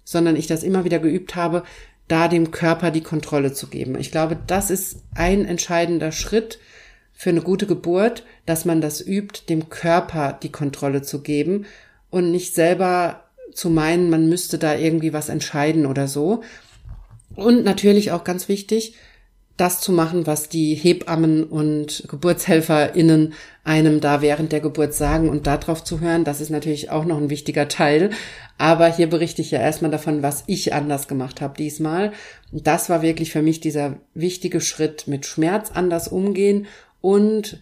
sondern 0.05 0.37
ich 0.37 0.47
das 0.47 0.63
immer 0.63 0.85
wieder 0.85 0.99
geübt 0.99 1.35
habe, 1.35 1.65
da 2.07 2.29
dem 2.29 2.51
Körper 2.51 2.91
die 2.91 3.03
Kontrolle 3.03 3.53
zu 3.53 3.67
geben. 3.67 3.99
Ich 3.99 4.13
glaube, 4.13 4.37
das 4.47 4.71
ist 4.71 4.99
ein 5.15 5.45
entscheidender 5.45 6.13
Schritt 6.13 6.59
für 7.13 7.31
eine 7.31 7.43
gute 7.43 7.67
Geburt, 7.67 8.25
dass 8.45 8.65
man 8.65 8.81
das 8.81 9.05
übt, 9.05 9.49
dem 9.49 9.71
Körper 9.71 10.39
die 10.41 10.53
Kontrolle 10.53 11.03
zu 11.03 11.23
geben 11.23 11.65
und 12.11 12.31
nicht 12.31 12.55
selber 12.55 13.25
zu 13.55 13.71
meinen, 13.71 14.11
man 14.11 14.29
müsste 14.29 14.59
da 14.59 14.77
irgendwie 14.77 15.13
was 15.13 15.31
entscheiden 15.31 15.87
oder 15.87 16.09
so, 16.09 16.43
und 17.37 17.65
natürlich 17.65 18.13
auch 18.13 18.25
ganz 18.25 18.49
wichtig, 18.49 18.95
das 19.57 19.81
zu 19.81 19.91
machen, 19.91 20.27
was 20.27 20.51
die 20.51 20.75
Hebammen 20.75 21.45
und 21.45 22.05
GeburtshelferInnen 22.09 23.33
einem 23.65 24.01
da 24.01 24.21
während 24.21 24.53
der 24.53 24.61
Geburt 24.61 24.93
sagen 24.93 25.31
und 25.31 25.47
darauf 25.47 25.83
zu 25.83 26.01
hören, 26.01 26.25
das 26.25 26.43
ist 26.43 26.51
natürlich 26.51 26.91
auch 26.91 27.07
noch 27.07 27.17
ein 27.17 27.31
wichtiger 27.31 27.67
Teil. 27.69 28.11
Aber 28.59 28.87
hier 28.87 29.09
berichte 29.09 29.41
ich 29.41 29.51
ja 29.51 29.59
erstmal 29.59 29.91
davon, 29.91 30.23
was 30.23 30.45
ich 30.47 30.75
anders 30.75 31.09
gemacht 31.09 31.41
habe 31.41 31.57
diesmal. 31.57 32.13
Das 32.53 32.91
war 32.91 33.01
wirklich 33.01 33.33
für 33.33 33.43
mich 33.43 33.61
dieser 33.61 33.97
wichtige 34.15 34.61
Schritt, 34.61 35.09
mit 35.09 35.25
Schmerz 35.25 35.71
anders 35.73 36.09
umgehen 36.09 36.67
und 37.01 37.61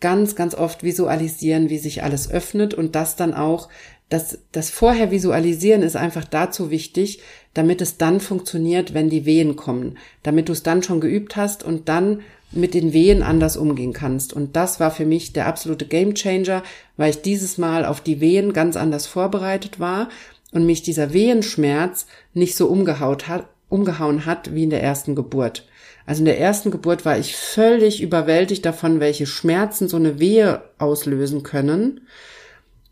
ganz, 0.00 0.34
ganz 0.34 0.54
oft 0.54 0.82
visualisieren, 0.82 1.70
wie 1.70 1.78
sich 1.78 2.02
alles 2.02 2.30
öffnet 2.30 2.74
und 2.74 2.94
das 2.96 3.16
dann 3.16 3.34
auch 3.34 3.68
das, 4.10 4.38
das 4.52 4.70
vorher 4.70 5.10
visualisieren 5.10 5.82
ist 5.82 5.96
einfach 5.96 6.24
dazu 6.24 6.70
wichtig, 6.70 7.20
damit 7.54 7.80
es 7.80 7.96
dann 7.96 8.20
funktioniert, 8.20 8.92
wenn 8.92 9.08
die 9.08 9.24
Wehen 9.24 9.56
kommen, 9.56 9.98
damit 10.22 10.48
du 10.48 10.52
es 10.52 10.62
dann 10.62 10.82
schon 10.82 11.00
geübt 11.00 11.36
hast 11.36 11.62
und 11.64 11.88
dann 11.88 12.20
mit 12.52 12.74
den 12.74 12.92
Wehen 12.92 13.22
anders 13.22 13.56
umgehen 13.56 13.92
kannst. 13.92 14.32
Und 14.32 14.56
das 14.56 14.80
war 14.80 14.90
für 14.90 15.06
mich 15.06 15.32
der 15.32 15.46
absolute 15.46 15.86
Gamechanger, 15.86 16.64
weil 16.96 17.10
ich 17.10 17.22
dieses 17.22 17.56
Mal 17.56 17.84
auf 17.84 18.00
die 18.00 18.20
Wehen 18.20 18.52
ganz 18.52 18.76
anders 18.76 19.06
vorbereitet 19.06 19.78
war 19.78 20.08
und 20.52 20.66
mich 20.66 20.82
dieser 20.82 21.12
Wehenschmerz 21.12 22.06
nicht 22.34 22.56
so 22.56 22.66
umgehaut 22.66 23.28
hat, 23.28 23.46
umgehauen 23.68 24.26
hat 24.26 24.52
wie 24.52 24.64
in 24.64 24.70
der 24.70 24.82
ersten 24.82 25.14
Geburt. 25.14 25.68
Also 26.04 26.22
in 26.22 26.24
der 26.24 26.40
ersten 26.40 26.72
Geburt 26.72 27.04
war 27.04 27.16
ich 27.16 27.36
völlig 27.36 28.02
überwältigt 28.02 28.66
davon, 28.66 28.98
welche 28.98 29.26
Schmerzen 29.26 29.88
so 29.88 29.96
eine 29.96 30.18
Wehe 30.18 30.62
auslösen 30.78 31.44
können. 31.44 32.00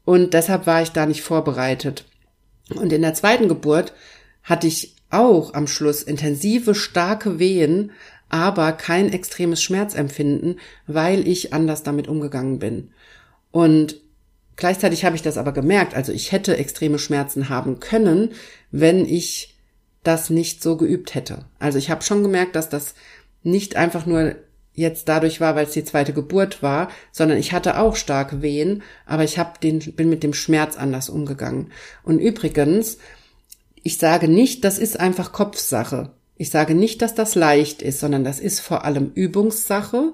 Und 0.08 0.32
deshalb 0.32 0.66
war 0.66 0.80
ich 0.80 0.92
da 0.92 1.04
nicht 1.04 1.20
vorbereitet. 1.20 2.06
Und 2.74 2.94
in 2.94 3.02
der 3.02 3.12
zweiten 3.12 3.46
Geburt 3.46 3.92
hatte 4.42 4.66
ich 4.66 4.96
auch 5.10 5.52
am 5.52 5.66
Schluss 5.66 6.02
intensive, 6.02 6.74
starke 6.74 7.38
Wehen, 7.38 7.92
aber 8.30 8.72
kein 8.72 9.12
extremes 9.12 9.62
Schmerzempfinden, 9.62 10.60
weil 10.86 11.28
ich 11.28 11.52
anders 11.52 11.82
damit 11.82 12.08
umgegangen 12.08 12.58
bin. 12.58 12.88
Und 13.50 14.00
gleichzeitig 14.56 15.04
habe 15.04 15.14
ich 15.14 15.20
das 15.20 15.36
aber 15.36 15.52
gemerkt, 15.52 15.92
also 15.92 16.10
ich 16.10 16.32
hätte 16.32 16.56
extreme 16.56 16.98
Schmerzen 16.98 17.50
haben 17.50 17.78
können, 17.78 18.30
wenn 18.70 19.04
ich 19.04 19.58
das 20.04 20.30
nicht 20.30 20.62
so 20.62 20.78
geübt 20.78 21.14
hätte. 21.14 21.44
Also 21.58 21.76
ich 21.76 21.90
habe 21.90 22.00
schon 22.00 22.22
gemerkt, 22.22 22.56
dass 22.56 22.70
das 22.70 22.94
nicht 23.42 23.76
einfach 23.76 24.06
nur 24.06 24.36
jetzt 24.78 25.08
dadurch 25.08 25.40
war, 25.40 25.56
weil 25.56 25.66
es 25.66 25.72
die 25.72 25.84
zweite 25.84 26.12
Geburt 26.12 26.62
war, 26.62 26.88
sondern 27.12 27.38
ich 27.38 27.52
hatte 27.52 27.78
auch 27.78 27.96
starke 27.96 28.42
Wehen, 28.42 28.82
aber 29.06 29.24
ich 29.24 29.38
hab 29.38 29.60
den, 29.60 29.78
bin 29.78 30.08
mit 30.08 30.22
dem 30.22 30.34
Schmerz 30.34 30.76
anders 30.76 31.08
umgegangen. 31.08 31.72
Und 32.04 32.18
übrigens, 32.18 32.98
ich 33.82 33.98
sage 33.98 34.28
nicht, 34.28 34.64
das 34.64 34.78
ist 34.78 34.98
einfach 34.98 35.32
Kopfsache. 35.32 36.12
Ich 36.36 36.50
sage 36.50 36.74
nicht, 36.74 37.02
dass 37.02 37.14
das 37.14 37.34
leicht 37.34 37.82
ist, 37.82 38.00
sondern 38.00 38.24
das 38.24 38.38
ist 38.38 38.60
vor 38.60 38.84
allem 38.84 39.10
Übungssache 39.14 40.12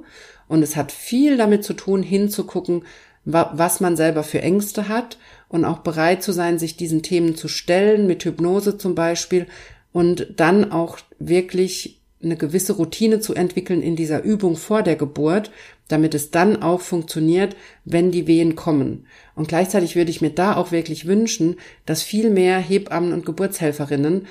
und 0.48 0.62
es 0.62 0.76
hat 0.76 0.90
viel 0.90 1.36
damit 1.36 1.64
zu 1.64 1.74
tun, 1.74 2.02
hinzugucken, 2.02 2.84
was 3.24 3.80
man 3.80 3.96
selber 3.96 4.22
für 4.22 4.42
Ängste 4.42 4.88
hat 4.88 5.18
und 5.48 5.64
auch 5.64 5.78
bereit 5.78 6.22
zu 6.22 6.32
sein, 6.32 6.58
sich 6.58 6.76
diesen 6.76 7.02
Themen 7.02 7.36
zu 7.36 7.48
stellen, 7.48 8.06
mit 8.06 8.24
Hypnose 8.24 8.76
zum 8.76 8.94
Beispiel 8.94 9.46
und 9.92 10.26
dann 10.36 10.72
auch 10.72 10.98
wirklich 11.18 12.00
eine 12.24 12.36
gewisse 12.36 12.74
Routine 12.74 13.20
zu 13.20 13.34
entwickeln 13.34 13.82
in 13.82 13.96
dieser 13.96 14.22
Übung 14.22 14.56
vor 14.56 14.82
der 14.82 14.96
Geburt, 14.96 15.50
damit 15.88 16.14
es 16.14 16.30
dann 16.30 16.62
auch 16.62 16.80
funktioniert, 16.80 17.56
wenn 17.84 18.10
die 18.10 18.26
Wehen 18.26 18.56
kommen. 18.56 19.06
Und 19.34 19.48
gleichzeitig 19.48 19.96
würde 19.96 20.10
ich 20.10 20.20
mir 20.20 20.30
da 20.30 20.56
auch 20.56 20.72
wirklich 20.72 21.06
wünschen, 21.06 21.56
dass 21.86 22.02
viel 22.02 22.30
mehr 22.30 22.58
Hebammen 22.58 23.12
und 23.12 23.26
Geburtshelferinnen 23.26 24.26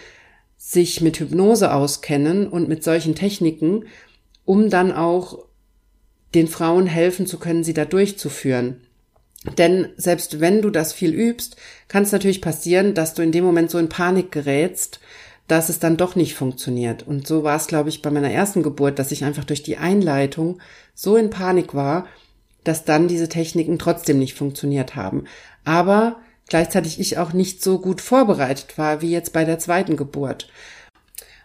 sich 0.58 1.02
mit 1.02 1.20
Hypnose 1.20 1.74
auskennen 1.74 2.48
und 2.48 2.70
mit 2.70 2.84
solchen 2.84 3.16
Techniken, 3.16 3.86
um 4.46 4.70
dann 4.70 4.92
auch 4.92 5.46
den 6.34 6.48
Frauen 6.48 6.88
helfen 6.88 7.28
zu 7.28 7.38
können, 7.38 7.64
sie 7.64 7.74
da 7.74 7.86
durchzuführen. 7.86 8.82
Denn 9.58 9.90
selbst 9.98 10.40
wenn 10.40 10.62
du 10.62 10.70
das 10.70 10.94
viel 10.94 11.14
übst, 11.14 11.58
kann 11.88 12.04
es 12.04 12.12
natürlich 12.12 12.42
passieren, 12.42 12.94
dass 12.94 13.14
du 13.14 13.22
in 13.22 13.32
dem 13.32 13.44
Moment 13.44 13.70
so 13.70 13.78
in 13.78 13.90
Panik 13.90 14.32
gerätst, 14.32 15.00
dass 15.48 15.70
es 15.70 15.80
dann 15.80 15.98
doch 15.98 16.16
nicht 16.16 16.36
funktioniert. 16.36 17.06
Und 17.06 17.28
so 17.28 17.44
war 17.44 17.58
es, 17.58 17.68
glaube 17.68 17.90
ich, 17.90 18.02
bei 18.02 18.10
meiner 18.10 18.32
ersten 18.32 18.64
Geburt, 18.64 19.00
dass 19.00 19.12
ich 19.12 19.24
einfach 19.24 19.44
durch 19.44 19.64
die 19.64 19.78
Einleitung 19.78 20.60
so 20.94 21.18
in 21.18 21.30
Panik 21.30 21.74
war, 21.74 22.06
dass 22.64 22.86
dann 22.86 23.08
diese 23.08 23.28
Techniken 23.28 23.78
trotzdem 23.78 24.20
nicht 24.20 24.36
funktioniert 24.36 24.96
haben. 24.96 25.26
Aber 25.66 26.18
gleichzeitig 26.48 27.00
ich 27.00 27.18
auch 27.18 27.34
nicht 27.34 27.62
so 27.62 27.80
gut 27.80 28.00
vorbereitet 28.00 28.78
war 28.78 29.02
wie 29.02 29.12
jetzt 29.12 29.34
bei 29.34 29.44
der 29.44 29.60
zweiten 29.60 29.98
Geburt. 29.98 30.50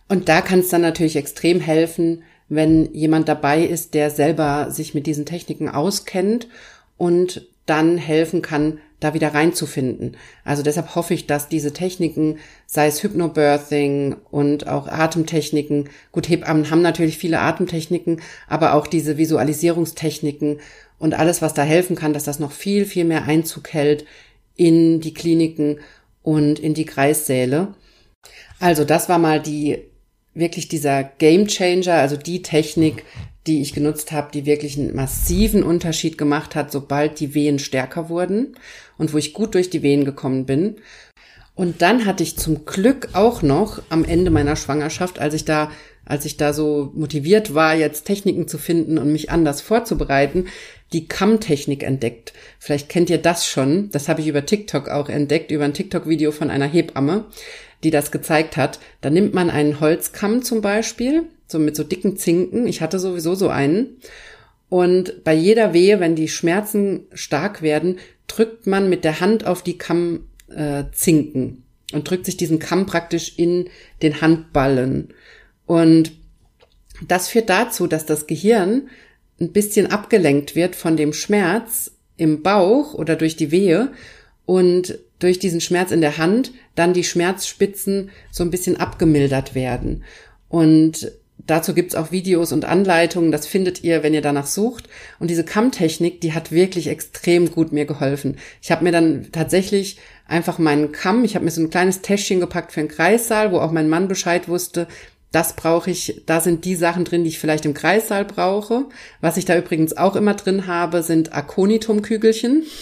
Und 0.08 0.28
da 0.28 0.40
kann 0.40 0.60
es 0.60 0.68
dann 0.68 0.80
natürlich 0.80 1.16
extrem 1.16 1.60
helfen, 1.60 2.22
wenn 2.48 2.92
jemand 2.94 3.28
dabei 3.28 3.62
ist, 3.62 3.94
der 3.94 4.10
selber 4.10 4.70
sich 4.70 4.94
mit 4.94 5.06
diesen 5.06 5.26
Techniken 5.26 5.68
auskennt 5.68 6.48
und 6.96 7.46
dann 7.66 7.98
helfen 7.98 8.40
kann, 8.40 8.78
da 9.00 9.14
wieder 9.14 9.34
reinzufinden. 9.34 10.16
Also 10.44 10.62
deshalb 10.62 10.94
hoffe 10.94 11.14
ich, 11.14 11.26
dass 11.26 11.48
diese 11.48 11.72
Techniken, 11.72 12.38
sei 12.66 12.88
es 12.88 13.02
Hypnobirthing 13.02 14.16
und 14.30 14.66
auch 14.66 14.88
Atemtechniken, 14.88 15.88
gut, 16.12 16.28
Hebammen 16.28 16.70
haben 16.70 16.82
natürlich 16.82 17.18
viele 17.18 17.40
Atemtechniken, 17.40 18.20
aber 18.48 18.74
auch 18.74 18.86
diese 18.86 19.16
Visualisierungstechniken 19.16 20.60
und 20.98 21.14
alles, 21.14 21.42
was 21.42 21.54
da 21.54 21.62
helfen 21.62 21.96
kann, 21.96 22.12
dass 22.12 22.24
das 22.24 22.40
noch 22.40 22.52
viel, 22.52 22.84
viel 22.84 23.04
mehr 23.04 23.24
Einzug 23.24 23.72
hält 23.72 24.04
in 24.56 25.00
die 25.00 25.14
Kliniken 25.14 25.78
und 26.22 26.58
in 26.58 26.74
die 26.74 26.86
Kreissäle. 26.86 27.74
Also 28.58 28.84
das 28.84 29.08
war 29.08 29.18
mal 29.18 29.40
die 29.40 29.78
wirklich 30.34 30.68
dieser 30.68 31.04
Game 31.04 31.46
Changer, 31.46 31.94
also 31.94 32.16
die 32.16 32.42
Technik, 32.42 33.04
die 33.48 33.60
ich 33.60 33.72
genutzt 33.72 34.12
habe, 34.12 34.30
die 34.32 34.46
wirklich 34.46 34.78
einen 34.78 34.94
massiven 34.94 35.62
Unterschied 35.62 36.18
gemacht 36.18 36.54
hat, 36.54 36.70
sobald 36.70 37.18
die 37.18 37.34
Wehen 37.34 37.58
stärker 37.58 38.08
wurden 38.08 38.56
und 38.98 39.12
wo 39.12 39.18
ich 39.18 39.32
gut 39.32 39.54
durch 39.54 39.70
die 39.70 39.82
Wehen 39.82 40.04
gekommen 40.04 40.46
bin. 40.46 40.76
Und 41.54 41.82
dann 41.82 42.06
hatte 42.06 42.22
ich 42.22 42.36
zum 42.36 42.66
Glück 42.66 43.08
auch 43.14 43.42
noch 43.42 43.82
am 43.88 44.04
Ende 44.04 44.30
meiner 44.30 44.54
Schwangerschaft, 44.54 45.18
als 45.18 45.34
ich 45.34 45.44
da, 45.44 45.72
als 46.04 46.24
ich 46.24 46.36
da 46.36 46.52
so 46.52 46.92
motiviert 46.94 47.54
war, 47.54 47.74
jetzt 47.74 48.04
Techniken 48.04 48.46
zu 48.46 48.58
finden 48.58 48.98
und 48.98 49.10
mich 49.10 49.30
anders 49.30 49.60
vorzubereiten, 49.60 50.46
die 50.92 51.08
Kammtechnik 51.08 51.82
entdeckt. 51.82 52.32
Vielleicht 52.60 52.88
kennt 52.88 53.10
ihr 53.10 53.18
das 53.18 53.46
schon. 53.46 53.90
Das 53.90 54.08
habe 54.08 54.20
ich 54.20 54.28
über 54.28 54.46
TikTok 54.46 54.88
auch 54.88 55.08
entdeckt, 55.08 55.50
über 55.50 55.64
ein 55.64 55.74
TikTok-Video 55.74 56.30
von 56.30 56.50
einer 56.50 56.66
Hebamme 56.66 57.26
die 57.84 57.90
das 57.90 58.10
gezeigt 58.10 58.56
hat. 58.56 58.80
Da 59.00 59.10
nimmt 59.10 59.34
man 59.34 59.50
einen 59.50 59.80
Holzkamm 59.80 60.42
zum 60.42 60.60
Beispiel, 60.60 61.24
so 61.48 61.58
mit 61.58 61.74
so 61.74 61.82
dicken 61.82 62.16
Zinken. 62.16 62.66
Ich 62.66 62.80
hatte 62.80 62.98
sowieso 62.98 63.34
so 63.34 63.48
einen. 63.48 63.96
Und 64.68 65.24
bei 65.24 65.34
jeder 65.34 65.72
Wehe, 65.72 65.98
wenn 65.98 66.14
die 66.14 66.28
Schmerzen 66.28 67.06
stark 67.14 67.62
werden, 67.62 67.98
drückt 68.26 68.66
man 68.66 68.88
mit 68.88 69.02
der 69.02 69.20
Hand 69.20 69.46
auf 69.46 69.62
die 69.62 69.78
Kammzinken 69.78 71.64
äh, 71.90 71.96
und 71.96 72.08
drückt 72.08 72.26
sich 72.26 72.36
diesen 72.36 72.58
Kamm 72.58 72.84
praktisch 72.86 73.38
in 73.38 73.70
den 74.02 74.20
Handballen. 74.20 75.14
Und 75.66 76.12
das 77.06 77.28
führt 77.28 77.48
dazu, 77.48 77.86
dass 77.86 78.04
das 78.04 78.26
Gehirn 78.26 78.88
ein 79.40 79.52
bisschen 79.52 79.86
abgelenkt 79.86 80.54
wird 80.54 80.76
von 80.76 80.96
dem 80.96 81.12
Schmerz 81.12 81.92
im 82.16 82.42
Bauch 82.42 82.94
oder 82.94 83.16
durch 83.16 83.36
die 83.36 83.50
Wehe 83.50 83.92
und 84.44 84.98
durch 85.18 85.38
diesen 85.38 85.60
Schmerz 85.60 85.90
in 85.92 86.00
der 86.00 86.18
Hand 86.18 86.52
dann 86.74 86.92
die 86.92 87.04
Schmerzspitzen 87.04 88.10
so 88.30 88.42
ein 88.44 88.50
bisschen 88.50 88.76
abgemildert 88.76 89.54
werden. 89.54 90.04
Und 90.48 91.12
dazu 91.48 91.74
gibt's 91.74 91.96
auch 91.96 92.12
Videos 92.12 92.52
und 92.52 92.64
Anleitungen, 92.64 93.32
das 93.32 93.46
findet 93.46 93.82
ihr, 93.82 94.04
wenn 94.04 94.14
ihr 94.14 94.22
danach 94.22 94.46
sucht. 94.46 94.88
Und 95.18 95.28
diese 95.30 95.44
Kammtechnik, 95.44 96.20
die 96.20 96.32
hat 96.32 96.52
wirklich 96.52 96.86
extrem 96.86 97.50
gut 97.50 97.72
mir 97.72 97.86
geholfen. 97.86 98.36
Ich 98.62 98.70
habe 98.70 98.84
mir 98.84 98.92
dann 98.92 99.32
tatsächlich 99.32 99.98
einfach 100.26 100.58
meinen 100.58 100.92
Kamm, 100.92 101.24
ich 101.24 101.34
habe 101.34 101.44
mir 101.44 101.50
so 101.50 101.60
ein 101.60 101.70
kleines 101.70 102.02
Täschchen 102.02 102.38
gepackt 102.38 102.72
für 102.72 102.80
einen 102.80 102.88
Kreissaal, 102.88 103.50
wo 103.50 103.58
auch 103.58 103.72
mein 103.72 103.88
Mann 103.88 104.06
Bescheid 104.06 104.48
wusste, 104.48 104.86
das 105.32 105.56
brauche 105.56 105.90
ich, 105.90 106.22
da 106.26 106.40
sind 106.40 106.64
die 106.64 106.74
Sachen 106.74 107.04
drin, 107.04 107.22
die 107.22 107.30
ich 107.30 107.38
vielleicht 107.38 107.66
im 107.66 107.74
Kreissaal 107.74 108.24
brauche. 108.24 108.86
Was 109.20 109.36
ich 109.36 109.44
da 109.44 109.58
übrigens 109.58 109.96
auch 109.96 110.16
immer 110.16 110.34
drin 110.34 110.66
habe, 110.66 111.02
sind 111.02 111.32
Aconitum-Kügelchen. 111.32 112.64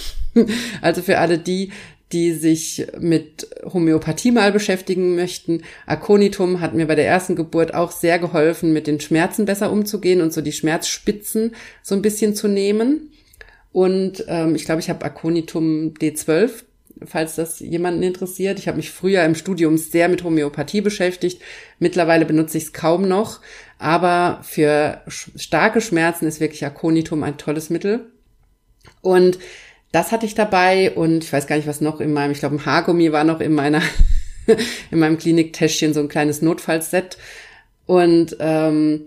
Also 0.82 1.00
für 1.00 1.16
alle 1.16 1.38
die, 1.38 1.72
die 2.12 2.32
sich 2.32 2.86
mit 2.98 3.48
Homöopathie 3.64 4.30
mal 4.30 4.52
beschäftigen 4.52 5.16
möchten. 5.16 5.62
Aconitum 5.86 6.60
hat 6.60 6.74
mir 6.74 6.86
bei 6.86 6.94
der 6.94 7.06
ersten 7.06 7.34
Geburt 7.34 7.74
auch 7.74 7.90
sehr 7.90 8.18
geholfen, 8.18 8.72
mit 8.72 8.86
den 8.86 9.00
Schmerzen 9.00 9.44
besser 9.44 9.72
umzugehen 9.72 10.20
und 10.20 10.32
so 10.32 10.40
die 10.40 10.52
Schmerzspitzen 10.52 11.54
so 11.82 11.94
ein 11.94 12.02
bisschen 12.02 12.34
zu 12.34 12.46
nehmen. 12.46 13.10
Und 13.72 14.24
ähm, 14.28 14.54
ich 14.54 14.64
glaube, 14.64 14.80
ich 14.80 14.88
habe 14.88 15.04
Aconitum 15.04 15.94
D12, 15.94 16.50
falls 17.04 17.34
das 17.34 17.58
jemanden 17.58 18.04
interessiert. 18.04 18.58
Ich 18.60 18.68
habe 18.68 18.76
mich 18.76 18.90
früher 18.90 19.24
im 19.24 19.34
Studium 19.34 19.76
sehr 19.76 20.08
mit 20.08 20.22
Homöopathie 20.22 20.80
beschäftigt. 20.80 21.42
Mittlerweile 21.80 22.24
benutze 22.24 22.56
ich 22.56 22.64
es 22.64 22.72
kaum 22.72 23.08
noch. 23.08 23.40
Aber 23.78 24.40
für 24.44 25.02
starke 25.08 25.80
Schmerzen 25.80 26.26
ist 26.26 26.40
wirklich 26.40 26.64
Aconitum 26.64 27.22
ein 27.24 27.36
tolles 27.36 27.68
Mittel. 27.68 28.06
Und 29.02 29.38
das 29.92 30.12
hatte 30.12 30.26
ich 30.26 30.34
dabei 30.34 30.90
und 30.92 31.24
ich 31.24 31.32
weiß 31.32 31.46
gar 31.46 31.56
nicht, 31.56 31.68
was 31.68 31.80
noch 31.80 32.00
in 32.00 32.12
meinem, 32.12 32.32
ich 32.32 32.40
glaube, 32.40 32.56
ein 32.56 32.66
Haargummi 32.66 33.12
war 33.12 33.24
noch 33.24 33.40
in 33.40 33.54
meiner, 33.54 33.82
in 34.90 34.98
meinem 34.98 35.18
Kliniktäschchen 35.18 35.94
so 35.94 36.00
ein 36.00 36.08
kleines 36.08 36.42
Notfallset. 36.42 37.16
Und 37.86 38.36
ähm, 38.40 39.06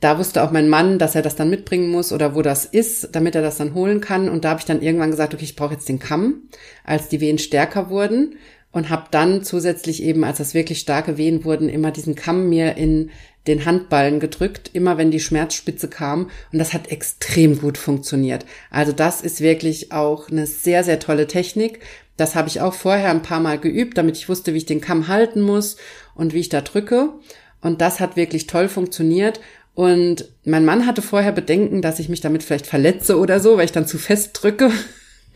da 0.00 0.18
wusste 0.18 0.42
auch 0.42 0.52
mein 0.52 0.68
Mann, 0.68 0.98
dass 0.98 1.14
er 1.14 1.22
das 1.22 1.36
dann 1.36 1.50
mitbringen 1.50 1.90
muss 1.90 2.12
oder 2.12 2.34
wo 2.34 2.42
das 2.42 2.64
ist, 2.64 3.08
damit 3.12 3.34
er 3.34 3.42
das 3.42 3.56
dann 3.56 3.74
holen 3.74 4.00
kann. 4.00 4.28
Und 4.28 4.44
da 4.44 4.50
habe 4.50 4.60
ich 4.60 4.66
dann 4.66 4.82
irgendwann 4.82 5.10
gesagt, 5.10 5.34
okay, 5.34 5.44
ich 5.44 5.56
brauche 5.56 5.74
jetzt 5.74 5.88
den 5.88 5.98
Kamm, 5.98 6.42
als 6.84 7.08
die 7.08 7.20
Wehen 7.20 7.38
stärker 7.38 7.90
wurden 7.90 8.36
und 8.76 8.90
habe 8.90 9.06
dann 9.10 9.42
zusätzlich 9.42 10.02
eben, 10.02 10.22
als 10.22 10.36
das 10.36 10.52
wirklich 10.52 10.80
starke 10.80 11.16
Wehen 11.16 11.46
wurden, 11.46 11.70
immer 11.70 11.92
diesen 11.92 12.14
Kamm 12.14 12.50
mir 12.50 12.76
in 12.76 13.08
den 13.46 13.64
Handballen 13.64 14.20
gedrückt, 14.20 14.68
immer 14.74 14.98
wenn 14.98 15.10
die 15.10 15.18
Schmerzspitze 15.18 15.88
kam. 15.88 16.28
Und 16.52 16.58
das 16.58 16.74
hat 16.74 16.88
extrem 16.88 17.58
gut 17.58 17.78
funktioniert. 17.78 18.44
Also 18.70 18.92
das 18.92 19.22
ist 19.22 19.40
wirklich 19.40 19.92
auch 19.92 20.28
eine 20.28 20.46
sehr, 20.46 20.84
sehr 20.84 20.98
tolle 20.98 21.26
Technik. 21.26 21.80
Das 22.18 22.34
habe 22.34 22.48
ich 22.48 22.60
auch 22.60 22.74
vorher 22.74 23.12
ein 23.12 23.22
paar 23.22 23.40
Mal 23.40 23.58
geübt, 23.58 23.96
damit 23.96 24.18
ich 24.18 24.28
wusste, 24.28 24.52
wie 24.52 24.58
ich 24.58 24.66
den 24.66 24.82
Kamm 24.82 25.08
halten 25.08 25.40
muss 25.40 25.78
und 26.14 26.34
wie 26.34 26.40
ich 26.40 26.50
da 26.50 26.60
drücke. 26.60 27.14
Und 27.62 27.80
das 27.80 27.98
hat 27.98 28.16
wirklich 28.16 28.46
toll 28.46 28.68
funktioniert. 28.68 29.40
Und 29.72 30.28
mein 30.44 30.66
Mann 30.66 30.86
hatte 30.86 31.00
vorher 31.00 31.32
Bedenken, 31.32 31.80
dass 31.80 31.98
ich 31.98 32.10
mich 32.10 32.20
damit 32.20 32.42
vielleicht 32.42 32.66
verletze 32.66 33.18
oder 33.18 33.40
so, 33.40 33.56
weil 33.56 33.64
ich 33.64 33.72
dann 33.72 33.86
zu 33.86 33.96
fest 33.96 34.38
drücke. 34.42 34.70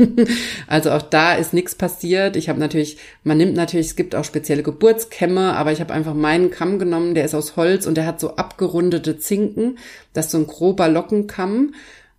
also 0.66 0.90
auch 0.90 1.02
da 1.02 1.34
ist 1.34 1.52
nichts 1.52 1.74
passiert. 1.74 2.36
Ich 2.36 2.48
habe 2.48 2.60
natürlich, 2.60 2.98
man 3.24 3.38
nimmt 3.38 3.54
natürlich, 3.54 3.88
es 3.88 3.96
gibt 3.96 4.14
auch 4.14 4.24
spezielle 4.24 4.62
Geburtskämme, 4.62 5.54
aber 5.54 5.72
ich 5.72 5.80
habe 5.80 5.92
einfach 5.92 6.14
meinen 6.14 6.50
Kamm 6.50 6.78
genommen, 6.78 7.14
der 7.14 7.24
ist 7.24 7.34
aus 7.34 7.56
Holz 7.56 7.86
und 7.86 7.96
der 7.96 8.06
hat 8.06 8.20
so 8.20 8.36
abgerundete 8.36 9.18
Zinken. 9.18 9.78
Das 10.12 10.26
ist 10.26 10.32
so 10.32 10.38
ein 10.38 10.46
grober 10.46 10.88
Lockenkamm 10.88 11.74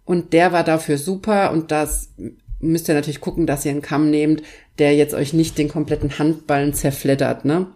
und 0.05 0.33
der 0.33 0.51
war 0.51 0.63
dafür 0.63 0.97
super 0.97 1.51
und 1.51 1.71
das 1.71 2.09
müsst 2.59 2.87
ihr 2.87 2.95
natürlich 2.95 3.21
gucken, 3.21 3.47
dass 3.47 3.65
ihr 3.65 3.71
einen 3.71 3.81
Kamm 3.81 4.09
nehmt, 4.09 4.43
der 4.77 4.95
jetzt 4.95 5.13
euch 5.13 5.33
nicht 5.33 5.57
den 5.57 5.69
kompletten 5.69 6.19
Handballen 6.19 6.73
zerfleddert, 6.73 7.45
ne? 7.45 7.67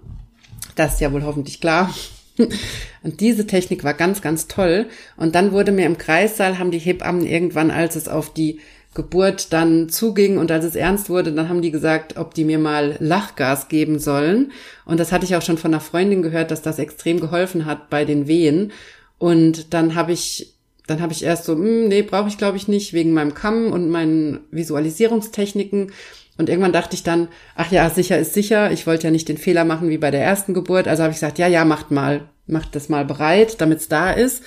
Das 0.75 0.95
ist 0.95 1.01
ja 1.01 1.11
wohl 1.11 1.23
hoffentlich 1.23 1.61
klar. 1.61 1.93
Und 3.03 3.21
diese 3.21 3.47
Technik 3.47 3.83
war 3.83 3.93
ganz, 3.93 4.21
ganz 4.21 4.47
toll. 4.47 4.87
Und 5.15 5.35
dann 5.35 5.53
wurde 5.53 5.71
mir 5.71 5.85
im 5.85 5.97
Kreissaal, 5.97 6.59
haben 6.59 6.71
die 6.71 6.79
Hebammen 6.79 7.25
irgendwann, 7.25 7.71
als 7.71 7.95
es 7.95 8.09
auf 8.09 8.33
die 8.33 8.59
Geburt 8.95 9.51
dann 9.51 9.89
zuging 9.89 10.37
und 10.37 10.49
als 10.51 10.63
es 10.63 10.75
ernst 10.75 11.09
wurde, 11.09 11.33
dann 11.33 11.49
haben 11.49 11.61
die 11.61 11.69
gesagt, 11.69 12.17
ob 12.17 12.33
die 12.33 12.45
mir 12.45 12.57
mal 12.57 12.95
Lachgas 12.99 13.67
geben 13.67 13.99
sollen. 13.99 14.53
Und 14.85 15.01
das 15.01 15.11
hatte 15.11 15.25
ich 15.25 15.35
auch 15.35 15.41
schon 15.41 15.57
von 15.57 15.73
einer 15.73 15.81
Freundin 15.81 16.21
gehört, 16.21 16.49
dass 16.49 16.61
das 16.61 16.79
extrem 16.79 17.19
geholfen 17.19 17.65
hat 17.65 17.89
bei 17.89 18.05
den 18.05 18.27
Wehen. 18.27 18.71
Und 19.17 19.73
dann 19.73 19.95
habe 19.95 20.13
ich, 20.13 20.55
dann 20.87 21.01
habe 21.01 21.11
ich 21.11 21.23
erst 21.23 21.43
so, 21.43 21.53
hm, 21.53 21.89
nee, 21.89 22.03
brauche 22.03 22.29
ich 22.29 22.37
glaube 22.37 22.55
ich 22.55 22.69
nicht, 22.69 22.93
wegen 22.93 23.13
meinem 23.13 23.33
Kamm 23.33 23.73
und 23.73 23.89
meinen 23.89 24.39
Visualisierungstechniken. 24.51 25.91
Und 26.37 26.49
irgendwann 26.49 26.73
dachte 26.73 26.95
ich 26.95 27.03
dann, 27.03 27.27
ach 27.55 27.71
ja, 27.71 27.89
sicher 27.89 28.17
ist 28.17 28.33
sicher. 28.33 28.71
Ich 28.71 28.87
wollte 28.87 29.07
ja 29.07 29.11
nicht 29.11 29.27
den 29.27 29.37
Fehler 29.37 29.65
machen 29.65 29.89
wie 29.89 29.97
bei 29.97 30.11
der 30.11 30.23
ersten 30.23 30.53
Geburt. 30.53 30.87
Also 30.87 31.03
habe 31.03 31.11
ich 31.11 31.17
gesagt, 31.17 31.37
ja, 31.37 31.47
ja, 31.47 31.65
macht 31.65 31.91
mal, 31.91 32.29
macht 32.47 32.75
das 32.75 32.87
mal 32.87 33.03
bereit, 33.03 33.59
damit 33.59 33.79
es 33.79 33.89
da 33.89 34.11
ist. 34.11 34.41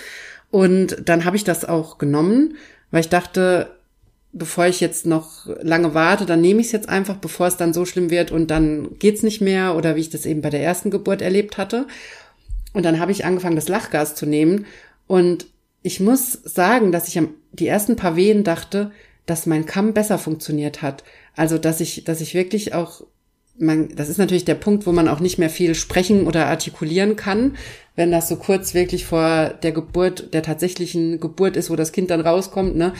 Und 0.51 0.96
dann 1.05 1.26
habe 1.26 1.36
ich 1.36 1.44
das 1.44 1.66
auch 1.66 1.99
genommen, 1.99 2.57
weil 2.90 3.01
ich 3.01 3.11
dachte, 3.11 3.78
bevor 4.33 4.66
ich 4.66 4.81
jetzt 4.81 5.07
noch 5.07 5.47
lange 5.62 5.95
warte, 5.95 6.26
dann 6.26 6.41
nehme 6.41 6.61
ich 6.61 6.66
es 6.66 6.72
jetzt 6.72 6.89
einfach, 6.89 7.16
bevor 7.16 7.47
es 7.47 7.57
dann 7.57 7.72
so 7.72 7.85
schlimm 7.85 8.11
wird 8.11 8.31
und 8.31 8.51
dann 8.51 8.99
geht's 8.99 9.22
nicht 9.22 9.41
mehr 9.41 9.74
oder 9.74 9.97
wie 9.97 10.01
ich 10.01 10.11
das 10.11 10.26
eben 10.26 10.43
bei 10.43 10.51
der 10.51 10.62
ersten 10.62 10.91
Geburt 10.91 11.22
erlebt 11.22 11.59
hatte. 11.59 11.87
Und 12.74 12.85
dann 12.85 13.01
habe 13.01 13.12
ich 13.12 13.24
angefangen, 13.24 13.57
das 13.57 13.68
Lachgas 13.68 14.14
zu 14.14 14.26
nehmen 14.26 14.66
und 15.07 15.47
ich 15.83 16.01
muss 16.01 16.33
sagen, 16.33 16.93
dass 16.93 17.09
ich 17.09 17.18
am, 17.18 17.31
die 17.53 17.66
ersten 17.66 17.97
paar 17.97 18.16
Wehen 18.16 18.45
dachte, 18.45 18.91
dass 19.26 19.47
mein 19.47 19.66
Kamm 19.66 19.93
besser 19.93 20.18
funktioniert 20.18 20.83
hat. 20.83 21.05
Also, 21.37 21.59
dass 21.59 21.81
ich, 21.81 22.05
dass 22.05 22.20
ich 22.20 22.35
wirklich 22.35 22.74
auch, 22.74 23.03
man, 23.59 23.89
das 23.95 24.09
ist 24.09 24.18
natürlich 24.18 24.45
der 24.45 24.55
Punkt, 24.55 24.87
wo 24.87 24.93
man 24.93 25.09
auch 25.09 25.20
nicht 25.20 25.39
mehr 25.39 25.51
viel 25.51 25.74
sprechen 25.74 26.26
oder 26.26 26.47
artikulieren 26.47 27.16
kann, 27.16 27.57
wenn 27.97 28.11
das 28.11 28.29
so 28.29 28.37
kurz 28.37 28.74
wirklich 28.74 29.05
vor 29.05 29.55
der 29.62 29.72
Geburt, 29.72 30.33
der 30.35 30.43
tatsächlichen 30.43 31.20
Geburt 31.20 31.57
ist, 31.57 31.70
wo 31.70 31.76
das 31.76 31.93
Kind 31.93 32.11
dann 32.11 32.20
rauskommt, 32.20 32.76
ne, 32.76 32.93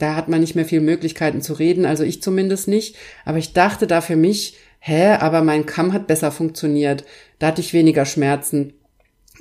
da 0.00 0.16
hat 0.16 0.28
man 0.28 0.40
nicht 0.40 0.56
mehr 0.56 0.64
viel 0.64 0.80
Möglichkeiten 0.80 1.42
zu 1.42 1.52
reden, 1.52 1.86
also 1.86 2.02
ich 2.02 2.22
zumindest 2.22 2.68
nicht. 2.68 2.96
Aber 3.24 3.38
ich 3.38 3.52
dachte 3.52 3.86
da 3.86 4.00
für 4.00 4.16
mich, 4.16 4.56
hä, 4.80 5.12
aber 5.12 5.42
mein 5.42 5.66
Kamm 5.66 5.92
hat 5.92 6.06
besser 6.06 6.32
funktioniert. 6.32 7.04
Da 7.38 7.48
hatte 7.48 7.60
ich 7.60 7.72
weniger 7.72 8.06
Schmerzen. 8.06 8.72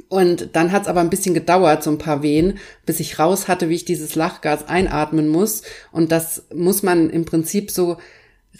Und 0.08 0.56
dann 0.56 0.72
hat 0.72 0.84
es 0.84 0.88
aber 0.88 1.02
ein 1.02 1.10
bisschen 1.10 1.34
gedauert, 1.34 1.84
so 1.84 1.92
ein 1.92 1.98
paar 1.98 2.24
Wehen, 2.24 2.60
bis 2.86 3.00
ich 3.00 3.20
raus 3.20 3.48
hatte, 3.48 3.70
wie 3.70 3.76
ich 3.76 3.86
dieses 3.86 4.16
Lachgas 4.16 4.68
einatmen 4.68 5.28
muss. 5.28 5.64
Und 5.92 6.12
das 6.12 6.46
muss 6.54 6.84
man 6.84 7.10
im 7.10 7.26
Prinzip 7.26 7.72
so 7.72 7.98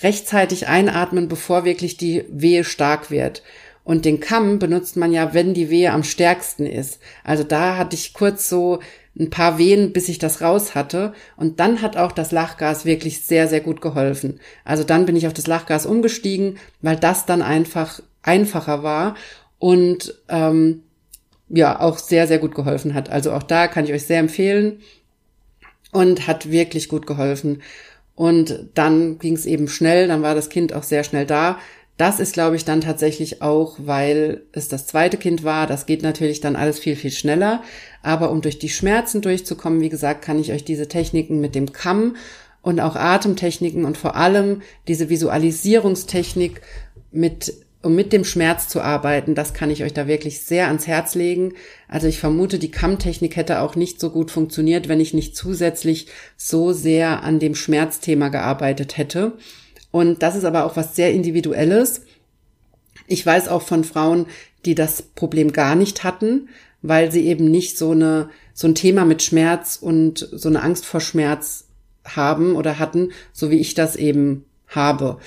rechtzeitig 0.02 0.68
einatmen, 0.68 1.28
bevor 1.28 1.66
wirklich 1.66 1.98
die 1.98 2.26
Wehe 2.30 2.64
stark 2.64 3.12
wird. 3.12 3.44
Und 3.84 4.06
den 4.06 4.20
Kamm 4.20 4.60
benutzt 4.60 4.98
man 4.98 5.12
ja, 5.12 5.34
wenn 5.34 5.54
die 5.54 5.70
Wehe 5.70 5.92
am 5.92 6.04
stärksten 6.04 6.66
ist. 6.66 7.00
Also 7.24 7.44
da 7.44 7.78
hatte 7.78 7.96
ich 7.96 8.14
kurz 8.14 8.48
so 8.48 8.80
ein 9.18 9.30
paar 9.30 9.58
Wehen, 9.58 9.94
bis 9.94 10.10
ich 10.10 10.20
das 10.20 10.42
raus 10.42 10.76
hatte. 10.76 11.14
Und 11.36 11.60
dann 11.60 11.82
hat 11.82 11.98
auch 11.98 12.12
das 12.12 12.32
Lachgas 12.32 12.86
wirklich 12.86 13.22
sehr, 13.22 13.48
sehr 13.48 13.62
gut 13.62 13.82
geholfen. 13.82 14.40
Also 14.64 14.84
dann 14.84 15.06
bin 15.06 15.16
ich 15.16 15.28
auf 15.28 15.34
das 15.34 15.48
Lachgas 15.48 15.86
umgestiegen, 15.86 16.58
weil 16.82 16.96
das 16.96 17.26
dann 17.26 17.42
einfach 17.42 18.02
einfacher 18.22 18.84
war 18.84 19.16
und 19.58 20.16
ähm, 20.30 20.84
ja 21.50 21.80
auch 21.80 21.98
sehr, 21.98 22.28
sehr 22.28 22.40
gut 22.40 22.56
geholfen 22.56 22.94
hat. 22.94 23.10
Also 23.10 23.32
auch 23.34 23.44
da 23.44 23.68
kann 23.68 23.86
ich 23.86 23.94
euch 23.94 24.06
sehr 24.06 24.20
empfehlen 24.20 24.80
und 25.92 26.28
hat 26.28 26.52
wirklich 26.52 26.90
gut 26.90 27.08
geholfen. 27.08 27.62
Und 28.16 28.70
dann 28.74 29.18
ging 29.18 29.36
es 29.36 29.46
eben 29.46 29.68
schnell, 29.68 30.08
dann 30.08 30.22
war 30.22 30.36
das 30.36 30.50
Kind 30.50 30.74
auch 30.74 30.84
sehr 30.84 31.04
schnell 31.04 31.26
da. 31.26 31.58
Das 32.00 32.22
ist, 32.22 32.32
glaube 32.32 32.56
ich, 32.56 32.64
dann 32.64 32.80
tatsächlich 32.80 33.42
auch, 33.42 33.76
weil 33.78 34.44
es 34.54 34.70
das 34.70 34.88
zweite 34.88 35.18
Kind 35.18 35.44
war. 35.44 35.68
Das 35.68 35.86
geht 35.86 36.02
natürlich 36.02 36.40
dann 36.40 36.56
alles 36.56 36.80
viel, 36.80 36.96
viel 36.96 37.12
schneller. 37.12 37.62
Aber 38.02 38.32
um 38.32 38.40
durch 38.40 38.58
die 38.58 38.70
Schmerzen 38.70 39.20
durchzukommen, 39.20 39.82
wie 39.82 39.90
gesagt, 39.90 40.22
kann 40.22 40.40
ich 40.40 40.54
euch 40.54 40.64
diese 40.64 40.88
Techniken 40.88 41.42
mit 41.42 41.56
dem 41.56 41.74
Kamm 41.74 42.16
und 42.62 42.80
auch 42.80 42.96
Atemtechniken 42.96 43.84
und 43.84 43.98
vor 43.98 44.16
allem 44.16 44.62
diese 44.88 45.10
Visualisierungstechnik 45.10 46.62
mit 47.12 47.54
um 47.82 47.96
mit 47.96 48.14
dem 48.14 48.26
Schmerz 48.26 48.68
zu 48.68 48.82
arbeiten, 48.82 49.36
das 49.36 49.54
kann 49.54 49.72
ich 49.72 49.84
euch 49.84 49.94
da 49.94 50.08
wirklich 50.08 50.42
sehr 50.42 50.68
ans 50.68 50.88
Herz 50.88 51.16
legen. 51.16 51.54
Also 51.88 52.08
ich 52.08 52.20
vermute, 52.20 52.60
die 52.60 52.72
Kammtechnik 52.72 53.36
hätte 53.36 53.62
auch 53.62 53.76
nicht 53.76 54.00
so 54.00 54.10
gut 54.10 54.32
funktioniert, 54.32 54.88
wenn 54.88 55.00
ich 55.00 55.14
nicht 55.14 55.36
zusätzlich 55.36 56.08
so 56.36 56.74
sehr 56.74 57.24
an 57.24 57.40
dem 57.40 57.56
Schmerzthema 57.56 58.30
gearbeitet 58.30 58.98
hätte. 58.98 59.34
Und 59.92 60.22
das 60.22 60.36
ist 60.36 60.46
aber 60.46 60.66
auch 60.66 60.76
was 60.76 60.96
sehr 60.96 61.14
Individuelles. 61.14 62.02
Ich 63.08 63.26
weiß 63.26 63.48
auch 63.48 63.62
von 63.62 63.84
Frauen, 63.84 64.28
die 64.66 64.76
das 64.76 65.02
Problem 65.02 65.52
gar 65.52 65.76
nicht 65.76 66.04
hatten, 66.04 66.50
weil 66.82 67.12
sie 67.12 67.28
eben 67.28 67.50
nicht 67.50 67.78
so 67.78 67.92
eine, 67.92 68.30
so 68.54 68.68
ein 68.68 68.76
Thema 68.76 69.06
mit 69.06 69.24
Schmerz 69.24 69.78
und 69.82 70.30
so 70.32 70.50
eine 70.50 70.62
Angst 70.62 70.86
vor 70.86 71.02
Schmerz 71.02 71.68
haben 72.06 72.56
oder 72.56 72.80
hatten, 72.80 73.12
so 73.34 73.50
wie 73.52 73.60
ich 73.60 73.74
das 73.74 73.96
eben 73.96 74.46
habe. 74.68 75.18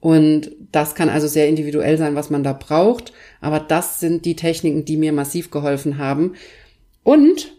Und 0.00 0.52
das 0.70 0.94
kann 0.94 1.08
also 1.08 1.26
sehr 1.26 1.48
individuell 1.48 1.96
sein, 1.96 2.14
was 2.14 2.28
man 2.30 2.42
da 2.42 2.52
braucht. 2.52 3.12
Aber 3.40 3.58
das 3.58 4.00
sind 4.00 4.26
die 4.26 4.36
Techniken, 4.36 4.84
die 4.84 4.98
mir 4.98 5.12
massiv 5.12 5.50
geholfen 5.50 5.96
haben. 5.98 6.34
Und 7.02 7.56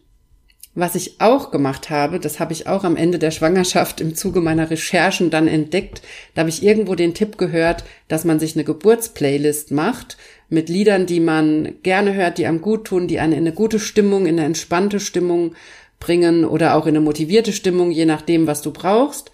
was 0.75 0.95
ich 0.95 1.21
auch 1.21 1.51
gemacht 1.51 1.89
habe, 1.89 2.19
das 2.19 2.41
habe 2.41 2.51
ich 2.51 2.67
auch 2.67 2.83
am 2.83 2.97
Ende 2.97 3.17
der 3.17 3.31
Schwangerschaft 3.31 4.01
im 4.01 4.13
Zuge 4.13 4.41
meiner 4.41 4.69
Recherchen 4.69 5.29
dann 5.29 5.47
entdeckt. 5.47 6.01
Da 6.33 6.41
habe 6.41 6.49
ich 6.49 6.63
irgendwo 6.63 6.95
den 6.95 7.13
Tipp 7.13 7.37
gehört, 7.37 7.85
dass 8.09 8.25
man 8.25 8.39
sich 8.41 8.55
eine 8.55 8.65
Geburtsplaylist 8.65 9.71
macht 9.71 10.17
mit 10.49 10.67
Liedern, 10.67 11.05
die 11.05 11.21
man 11.21 11.75
gerne 11.81 12.13
hört, 12.13 12.37
die 12.37 12.45
einem 12.45 12.61
gut 12.61 12.85
tun, 12.85 13.07
die 13.07 13.19
einen 13.19 13.31
in 13.31 13.39
eine 13.39 13.53
gute 13.53 13.79
Stimmung, 13.79 14.25
in 14.25 14.37
eine 14.37 14.45
entspannte 14.45 14.99
Stimmung 14.99 15.55
bringen 16.01 16.43
oder 16.43 16.75
auch 16.75 16.85
in 16.85 16.95
eine 16.95 17.05
motivierte 17.05 17.53
Stimmung, 17.53 17.89
je 17.91 18.05
nachdem, 18.05 18.45
was 18.45 18.61
du 18.61 18.71
brauchst. 18.71 19.31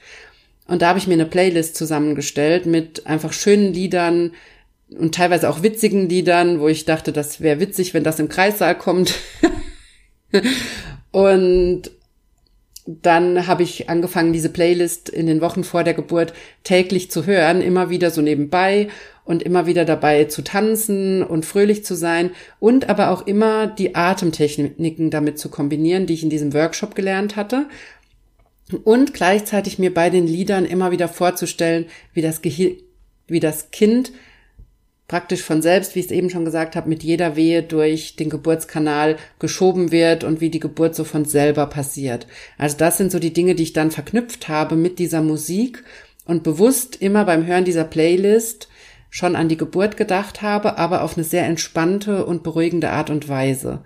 Und 0.67 0.83
da 0.83 0.89
habe 0.89 0.99
ich 0.99 1.07
mir 1.07 1.15
eine 1.15 1.25
Playlist 1.25 1.75
zusammengestellt 1.75 2.67
mit 2.67 3.07
einfach 3.07 3.33
schönen 3.33 3.73
Liedern 3.73 4.33
und 4.97 5.15
teilweise 5.15 5.49
auch 5.49 5.63
witzigen 5.63 6.07
Liedern, 6.07 6.59
wo 6.59 6.67
ich 6.67 6.85
dachte, 6.85 7.11
das 7.11 7.41
wäre 7.41 7.59
witzig, 7.59 7.95
wenn 7.95 8.03
das 8.03 8.19
im 8.19 8.29
Kreissaal 8.29 8.77
kommt. 8.77 9.15
und 11.11 11.91
dann 12.85 13.47
habe 13.47 13.63
ich 13.63 13.89
angefangen, 13.89 14.33
diese 14.33 14.49
Playlist 14.49 15.07
in 15.09 15.27
den 15.27 15.41
Wochen 15.41 15.63
vor 15.63 15.83
der 15.83 15.93
Geburt 15.93 16.33
täglich 16.63 17.11
zu 17.11 17.25
hören, 17.25 17.61
immer 17.61 17.89
wieder 17.89 18.09
so 18.09 18.21
nebenbei 18.21 18.89
und 19.23 19.43
immer 19.43 19.67
wieder 19.67 19.85
dabei 19.85 20.25
zu 20.25 20.41
tanzen 20.41 21.21
und 21.23 21.45
fröhlich 21.45 21.85
zu 21.85 21.95
sein 21.95 22.31
und 22.59 22.89
aber 22.89 23.11
auch 23.11 23.27
immer 23.27 23.67
die 23.67 23.95
Atemtechniken 23.95 25.11
damit 25.11 25.37
zu 25.37 25.49
kombinieren, 25.49 26.07
die 26.07 26.15
ich 26.15 26.23
in 26.23 26.31
diesem 26.31 26.53
Workshop 26.53 26.95
gelernt 26.95 27.35
hatte. 27.35 27.67
Und 28.83 29.13
gleichzeitig 29.13 29.79
mir 29.79 29.93
bei 29.93 30.09
den 30.09 30.25
Liedern 30.25 30.65
immer 30.65 30.91
wieder 30.91 31.07
vorzustellen, 31.07 31.85
wie 32.13 32.21
das, 32.21 32.41
Gehir 32.41 32.77
wie 33.27 33.39
das 33.39 33.71
Kind 33.71 34.11
praktisch 35.11 35.43
von 35.43 35.61
selbst, 35.61 35.93
wie 35.93 35.99
ich 35.99 36.05
es 36.05 36.11
eben 36.13 36.29
schon 36.29 36.45
gesagt 36.45 36.77
habe, 36.77 36.87
mit 36.87 37.03
jeder 37.03 37.35
Wehe 37.35 37.63
durch 37.63 38.15
den 38.15 38.29
Geburtskanal 38.29 39.17
geschoben 39.39 39.91
wird 39.91 40.23
und 40.23 40.39
wie 40.39 40.49
die 40.49 40.61
Geburt 40.61 40.95
so 40.95 41.03
von 41.03 41.25
selber 41.25 41.65
passiert. 41.65 42.27
Also 42.57 42.77
das 42.77 42.97
sind 42.97 43.11
so 43.11 43.19
die 43.19 43.33
Dinge, 43.33 43.53
die 43.53 43.63
ich 43.63 43.73
dann 43.73 43.91
verknüpft 43.91 44.47
habe 44.47 44.77
mit 44.77 44.99
dieser 44.99 45.21
Musik 45.21 45.83
und 46.23 46.43
bewusst 46.43 46.95
immer 47.01 47.25
beim 47.25 47.45
Hören 47.45 47.65
dieser 47.65 47.83
Playlist 47.83 48.69
schon 49.09 49.35
an 49.35 49.49
die 49.49 49.57
Geburt 49.57 49.97
gedacht 49.97 50.41
habe, 50.41 50.77
aber 50.77 51.03
auf 51.03 51.17
eine 51.17 51.25
sehr 51.25 51.45
entspannte 51.45 52.25
und 52.25 52.41
beruhigende 52.41 52.91
Art 52.91 53.09
und 53.09 53.27
Weise. 53.27 53.83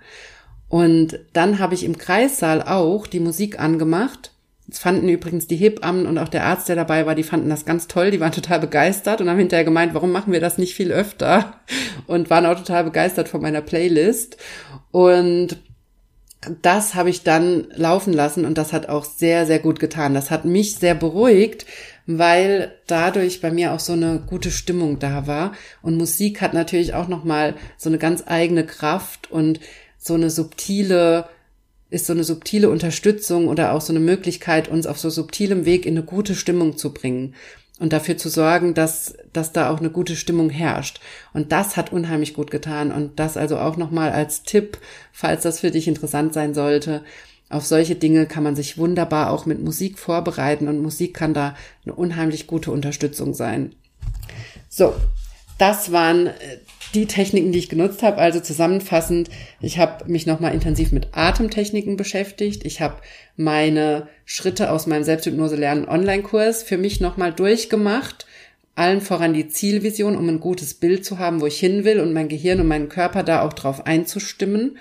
Und 0.68 1.18
dann 1.32 1.58
habe 1.58 1.74
ich 1.74 1.82
im 1.82 1.98
Kreissaal 1.98 2.62
auch 2.62 3.08
die 3.08 3.18
Musik 3.18 3.58
angemacht 3.58 4.30
das 4.68 4.80
fanden 4.80 5.08
übrigens 5.08 5.46
die 5.46 5.56
Hebammen 5.56 6.06
und 6.06 6.18
auch 6.18 6.28
der 6.28 6.44
Arzt, 6.44 6.68
der 6.68 6.76
dabei 6.76 7.06
war, 7.06 7.14
die 7.14 7.22
fanden 7.22 7.48
das 7.48 7.64
ganz 7.64 7.86
toll, 7.86 8.10
die 8.10 8.18
waren 8.18 8.32
total 8.32 8.58
begeistert 8.58 9.20
und 9.20 9.30
haben 9.30 9.38
hinterher 9.38 9.64
gemeint, 9.64 9.94
warum 9.94 10.10
machen 10.10 10.32
wir 10.32 10.40
das 10.40 10.58
nicht 10.58 10.74
viel 10.74 10.90
öfter? 10.90 11.60
Und 12.06 12.30
waren 12.30 12.46
auch 12.46 12.56
total 12.56 12.84
begeistert 12.84 13.28
von 13.28 13.40
meiner 13.40 13.62
Playlist. 13.62 14.36
Und 14.90 15.58
das 16.62 16.94
habe 16.94 17.10
ich 17.10 17.22
dann 17.22 17.68
laufen 17.74 18.12
lassen 18.12 18.44
und 18.44 18.58
das 18.58 18.72
hat 18.72 18.88
auch 18.88 19.04
sehr, 19.04 19.46
sehr 19.46 19.58
gut 19.58 19.80
getan. 19.80 20.14
Das 20.14 20.30
hat 20.30 20.44
mich 20.44 20.76
sehr 20.76 20.94
beruhigt, 20.94 21.66
weil 22.06 22.72
dadurch 22.86 23.40
bei 23.40 23.50
mir 23.50 23.72
auch 23.72 23.80
so 23.80 23.92
eine 23.92 24.20
gute 24.26 24.50
Stimmung 24.50 24.98
da 24.98 25.26
war. 25.26 25.52
Und 25.82 25.96
Musik 25.96 26.40
hat 26.40 26.54
natürlich 26.54 26.94
auch 26.94 27.08
nochmal 27.08 27.54
so 27.76 27.88
eine 27.88 27.98
ganz 27.98 28.24
eigene 28.26 28.64
Kraft 28.64 29.30
und 29.30 29.60
so 29.98 30.14
eine 30.14 30.30
subtile 30.30 31.28
ist 31.90 32.06
so 32.06 32.12
eine 32.12 32.24
subtile 32.24 32.70
Unterstützung 32.70 33.48
oder 33.48 33.72
auch 33.72 33.80
so 33.80 33.92
eine 33.92 34.00
Möglichkeit, 34.00 34.68
uns 34.68 34.86
auf 34.86 34.98
so 34.98 35.10
subtilem 35.10 35.64
Weg 35.64 35.86
in 35.86 35.96
eine 35.96 36.04
gute 36.04 36.34
Stimmung 36.34 36.76
zu 36.76 36.92
bringen 36.92 37.34
und 37.78 37.92
dafür 37.92 38.16
zu 38.16 38.28
sorgen, 38.28 38.74
dass, 38.74 39.14
dass 39.32 39.52
da 39.52 39.70
auch 39.70 39.78
eine 39.78 39.90
gute 39.90 40.16
Stimmung 40.16 40.50
herrscht. 40.50 41.00
Und 41.32 41.52
das 41.52 41.76
hat 41.76 41.92
unheimlich 41.92 42.34
gut 42.34 42.50
getan. 42.50 42.90
Und 42.90 43.18
das 43.18 43.36
also 43.36 43.58
auch 43.58 43.76
nochmal 43.76 44.12
als 44.12 44.42
Tipp, 44.42 44.78
falls 45.12 45.42
das 45.42 45.60
für 45.60 45.70
dich 45.70 45.86
interessant 45.86 46.32
sein 46.32 46.54
sollte. 46.54 47.02
Auf 47.48 47.66
solche 47.66 47.94
Dinge 47.94 48.26
kann 48.26 48.42
man 48.42 48.56
sich 48.56 48.78
wunderbar 48.78 49.30
auch 49.30 49.46
mit 49.46 49.62
Musik 49.62 49.98
vorbereiten 49.98 50.68
und 50.68 50.80
Musik 50.80 51.14
kann 51.14 51.34
da 51.34 51.54
eine 51.84 51.94
unheimlich 51.94 52.46
gute 52.46 52.72
Unterstützung 52.72 53.34
sein. 53.34 53.74
So, 54.68 54.94
das 55.58 55.92
waren 55.92 56.26
äh, 56.26 56.32
die 56.94 57.06
Techniken, 57.06 57.52
die 57.52 57.58
ich 57.58 57.68
genutzt 57.68 58.02
habe. 58.02 58.18
Also 58.18 58.40
zusammenfassend, 58.40 59.28
ich 59.60 59.78
habe 59.78 60.10
mich 60.10 60.26
nochmal 60.26 60.54
intensiv 60.54 60.92
mit 60.92 61.08
Atemtechniken 61.12 61.96
beschäftigt. 61.96 62.64
Ich 62.64 62.80
habe 62.80 62.96
meine 63.36 64.08
Schritte 64.24 64.70
aus 64.70 64.86
meinem 64.86 65.04
Selbsthypnose 65.04 65.56
lernen 65.56 65.88
Online-Kurs 65.88 66.62
für 66.62 66.78
mich 66.78 67.00
nochmal 67.00 67.32
durchgemacht. 67.32 68.26
Allen 68.74 69.00
voran 69.00 69.32
die 69.32 69.48
Zielvision, 69.48 70.16
um 70.16 70.28
ein 70.28 70.40
gutes 70.40 70.74
Bild 70.74 71.04
zu 71.04 71.18
haben, 71.18 71.40
wo 71.40 71.46
ich 71.46 71.58
hin 71.58 71.84
will 71.84 72.00
und 72.00 72.12
mein 72.12 72.28
Gehirn 72.28 72.60
und 72.60 72.68
meinen 72.68 72.88
Körper 72.90 73.22
da 73.22 73.42
auch 73.42 73.54
drauf 73.54 73.86
einzustimmen. 73.86 74.78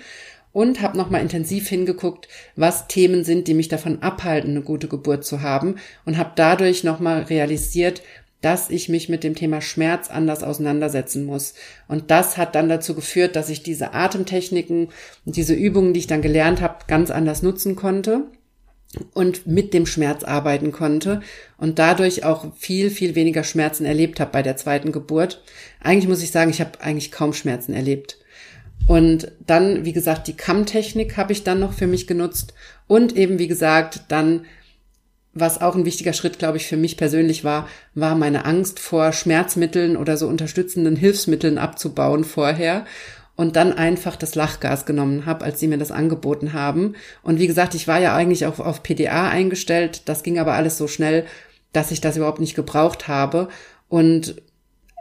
Und 0.51 0.81
habe 0.81 0.97
nochmal 0.97 1.21
intensiv 1.21 1.67
hingeguckt, 1.67 2.29
was 2.55 2.87
Themen 2.87 3.25
sind, 3.25 3.49
die 3.49 3.53
mich 3.53 3.67
davon 3.67 4.01
abhalten, 4.01 4.51
eine 4.51 4.61
gute 4.61 4.87
Geburt 4.87 5.25
zu 5.25 5.41
haben. 5.41 5.75
Und 6.05 6.17
habe 6.17 6.31
dadurch 6.35 6.85
nochmal 6.85 7.23
realisiert, 7.23 8.01
dass 8.45 8.69
ich 8.69 8.89
mich 8.89 9.09
mit 9.09 9.23
dem 9.23 9.33
Thema 9.33 9.59
Schmerz 9.59 10.11
anders 10.11 10.43
auseinandersetzen 10.43 11.25
muss. 11.25 11.55
Und 11.87 12.11
das 12.11 12.37
hat 12.37 12.53
dann 12.53 12.69
dazu 12.69 12.93
geführt, 12.93 13.35
dass 13.35 13.49
ich 13.49 13.63
diese 13.63 13.95
Atemtechniken 13.95 14.89
und 15.25 15.35
diese 15.35 15.55
Übungen, 15.55 15.93
die 15.93 16.01
ich 16.01 16.05
dann 16.05 16.21
gelernt 16.21 16.61
habe, 16.61 16.85
ganz 16.87 17.09
anders 17.09 17.41
nutzen 17.41 17.75
konnte 17.75 18.25
und 19.15 19.47
mit 19.47 19.73
dem 19.73 19.87
Schmerz 19.87 20.23
arbeiten 20.23 20.71
konnte 20.71 21.21
und 21.57 21.79
dadurch 21.79 22.23
auch 22.23 22.55
viel, 22.55 22.91
viel 22.91 23.15
weniger 23.15 23.43
Schmerzen 23.43 23.83
erlebt 23.83 24.19
habe 24.19 24.31
bei 24.31 24.43
der 24.43 24.57
zweiten 24.57 24.91
Geburt. 24.91 25.41
Eigentlich 25.81 26.07
muss 26.07 26.21
ich 26.21 26.29
sagen, 26.29 26.51
ich 26.51 26.61
habe 26.61 26.79
eigentlich 26.81 27.11
kaum 27.11 27.33
Schmerzen 27.33 27.73
erlebt. 27.73 28.19
Und 28.85 29.31
dann, 29.47 29.85
wie 29.85 29.93
gesagt, 29.93 30.27
die 30.27 30.37
Kammtechnik 30.37 31.17
habe 31.17 31.33
ich 31.33 31.43
dann 31.43 31.59
noch 31.59 31.73
für 31.73 31.87
mich 31.87 32.05
genutzt 32.05 32.53
und 32.85 33.17
eben, 33.17 33.39
wie 33.39 33.47
gesagt, 33.47 34.01
dann 34.09 34.45
was 35.35 35.61
auch 35.61 35.75
ein 35.75 35.85
wichtiger 35.85 36.13
Schritt, 36.13 36.39
glaube 36.39 36.57
ich, 36.57 36.65
für 36.65 36.77
mich 36.77 36.97
persönlich 36.97 37.43
war, 37.43 37.67
war 37.93 38.15
meine 38.15 38.45
Angst 38.45 38.79
vor 38.79 39.11
Schmerzmitteln 39.11 39.97
oder 39.97 40.15
so 40.17 40.27
unterstützenden 40.27 40.95
Hilfsmitteln 40.95 41.57
abzubauen 41.57 42.23
vorher 42.23 42.85
und 43.35 43.57
dann 43.57 43.73
einfach 43.73 44.15
das 44.15 44.33
Lachgas 44.35 44.85
genommen 44.85 45.25
habe, 45.25 45.43
als 45.43 45.59
sie 45.59 45.67
mir 45.67 45.77
das 45.77 45.91
angeboten 45.91 46.53
haben. 46.53 46.95
Und 47.21 47.37
wie 47.37 47.47
gesagt, 47.47 47.75
ich 47.75 47.87
war 47.87 47.99
ja 47.99 48.15
eigentlich 48.15 48.45
auch 48.45 48.59
auf 48.59 48.81
PDA 48.81 49.27
eingestellt. 49.27 50.03
Das 50.05 50.23
ging 50.23 50.39
aber 50.39 50.53
alles 50.53 50.77
so 50.77 50.87
schnell, 50.87 51.25
dass 51.73 51.91
ich 51.91 51.99
das 51.99 52.15
überhaupt 52.15 52.39
nicht 52.39 52.55
gebraucht 52.55 53.09
habe. 53.09 53.49
Und 53.89 54.41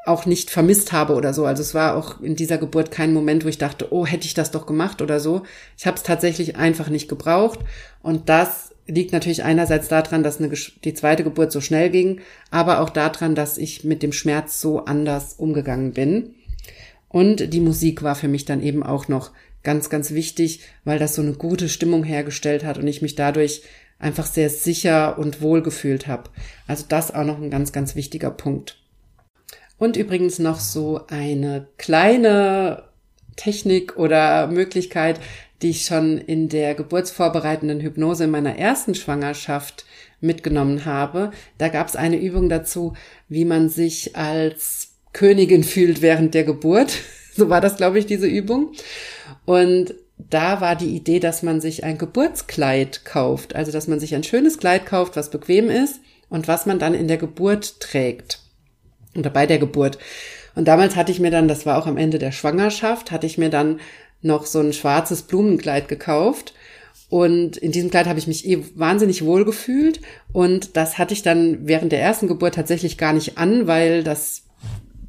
auch 0.06 0.26
nicht 0.26 0.50
vermisst 0.50 0.92
habe 0.92 1.14
oder 1.14 1.32
so. 1.32 1.46
Also 1.46 1.62
es 1.62 1.74
war 1.74 1.96
auch 1.96 2.20
in 2.20 2.36
dieser 2.36 2.58
Geburt 2.58 2.90
kein 2.90 3.14
Moment, 3.14 3.44
wo 3.44 3.48
ich 3.48 3.56
dachte, 3.56 3.90
oh, 3.90 4.04
hätte 4.04 4.26
ich 4.26 4.34
das 4.34 4.50
doch 4.50 4.66
gemacht 4.66 5.00
oder 5.00 5.18
so. 5.18 5.44
Ich 5.78 5.86
habe 5.86 5.96
es 5.96 6.02
tatsächlich 6.02 6.56
einfach 6.56 6.90
nicht 6.90 7.08
gebraucht. 7.08 7.60
Und 8.02 8.28
das 8.28 8.73
liegt 8.86 9.12
natürlich 9.12 9.44
einerseits 9.44 9.88
daran, 9.88 10.22
dass 10.22 10.38
eine, 10.38 10.52
die 10.84 10.94
zweite 10.94 11.24
Geburt 11.24 11.52
so 11.52 11.60
schnell 11.60 11.90
ging, 11.90 12.20
aber 12.50 12.80
auch 12.80 12.90
daran, 12.90 13.34
dass 13.34 13.58
ich 13.58 13.84
mit 13.84 14.02
dem 14.02 14.12
Schmerz 14.12 14.60
so 14.60 14.84
anders 14.84 15.34
umgegangen 15.34 15.92
bin. 15.92 16.34
Und 17.08 17.52
die 17.52 17.60
Musik 17.60 18.02
war 18.02 18.14
für 18.14 18.28
mich 18.28 18.44
dann 18.44 18.62
eben 18.62 18.82
auch 18.82 19.08
noch 19.08 19.30
ganz, 19.62 19.88
ganz 19.88 20.10
wichtig, 20.12 20.60
weil 20.84 20.98
das 20.98 21.14
so 21.14 21.22
eine 21.22 21.32
gute 21.32 21.68
Stimmung 21.68 22.04
hergestellt 22.04 22.64
hat 22.64 22.78
und 22.78 22.86
ich 22.86 23.02
mich 23.02 23.14
dadurch 23.14 23.62
einfach 23.98 24.26
sehr 24.26 24.50
sicher 24.50 25.18
und 25.18 25.40
wohl 25.40 25.62
gefühlt 25.62 26.06
habe. 26.06 26.30
Also 26.66 26.84
das 26.88 27.14
auch 27.14 27.24
noch 27.24 27.40
ein 27.40 27.50
ganz, 27.50 27.72
ganz 27.72 27.94
wichtiger 27.94 28.30
Punkt. 28.30 28.78
Und 29.78 29.96
übrigens 29.96 30.38
noch 30.38 30.60
so 30.60 31.00
eine 31.08 31.68
kleine 31.78 32.84
Technik 33.36 33.96
oder 33.96 34.46
Möglichkeit, 34.46 35.18
die 35.64 35.70
ich 35.70 35.86
schon 35.86 36.18
in 36.18 36.50
der 36.50 36.74
geburtsvorbereitenden 36.74 37.80
Hypnose 37.80 38.24
in 38.24 38.30
meiner 38.30 38.58
ersten 38.58 38.94
Schwangerschaft 38.94 39.86
mitgenommen 40.20 40.84
habe. 40.84 41.30
Da 41.56 41.68
gab 41.68 41.88
es 41.88 41.96
eine 41.96 42.20
Übung 42.20 42.50
dazu, 42.50 42.92
wie 43.30 43.46
man 43.46 43.70
sich 43.70 44.14
als 44.14 44.88
Königin 45.14 45.64
fühlt 45.64 46.02
während 46.02 46.34
der 46.34 46.44
Geburt. 46.44 46.92
So 47.36 47.50
war 47.50 47.60
das, 47.60 47.76
glaube 47.76 47.98
ich, 47.98 48.06
diese 48.06 48.28
Übung. 48.28 48.70
Und 49.44 49.92
da 50.16 50.60
war 50.60 50.76
die 50.76 50.94
Idee, 50.94 51.18
dass 51.18 51.42
man 51.42 51.60
sich 51.60 51.82
ein 51.82 51.98
Geburtskleid 51.98 53.04
kauft. 53.04 53.56
Also, 53.56 53.72
dass 53.72 53.88
man 53.88 53.98
sich 53.98 54.14
ein 54.14 54.22
schönes 54.22 54.58
Kleid 54.58 54.86
kauft, 54.86 55.16
was 55.16 55.30
bequem 55.30 55.68
ist 55.68 55.98
und 56.28 56.46
was 56.46 56.64
man 56.64 56.78
dann 56.78 56.94
in 56.94 57.08
der 57.08 57.16
Geburt 57.16 57.80
trägt 57.80 58.38
oder 59.16 59.30
bei 59.30 59.46
der 59.46 59.58
Geburt. 59.58 59.98
Und 60.54 60.68
damals 60.68 60.94
hatte 60.94 61.10
ich 61.10 61.18
mir 61.18 61.32
dann, 61.32 61.48
das 61.48 61.66
war 61.66 61.76
auch 61.76 61.88
am 61.88 61.96
Ende 61.96 62.18
der 62.18 62.30
Schwangerschaft, 62.30 63.10
hatte 63.10 63.26
ich 63.26 63.38
mir 63.38 63.50
dann 63.50 63.80
noch 64.24 64.46
so 64.46 64.60
ein 64.60 64.72
schwarzes 64.72 65.22
Blumenkleid 65.22 65.88
gekauft. 65.88 66.54
Und 67.10 67.56
in 67.56 67.70
diesem 67.70 67.90
Kleid 67.90 68.06
habe 68.06 68.18
ich 68.18 68.26
mich 68.26 68.48
eh 68.48 68.64
wahnsinnig 68.74 69.24
wohl 69.24 69.44
gefühlt. 69.44 70.00
Und 70.32 70.76
das 70.76 70.98
hatte 70.98 71.14
ich 71.14 71.22
dann 71.22 71.68
während 71.68 71.92
der 71.92 72.00
ersten 72.00 72.26
Geburt 72.26 72.54
tatsächlich 72.54 72.98
gar 72.98 73.12
nicht 73.12 73.38
an, 73.38 73.66
weil 73.66 74.02
das 74.02 74.42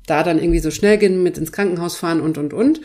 da 0.06 0.22
dann 0.22 0.40
irgendwie 0.40 0.60
so 0.60 0.70
schnell 0.70 0.98
ging 0.98 1.24
mit 1.24 1.38
ins 1.38 1.52
Krankenhaus 1.52 1.98
fahren 1.98 2.22
und, 2.22 2.38
und, 2.38 2.54
und. 2.54 2.82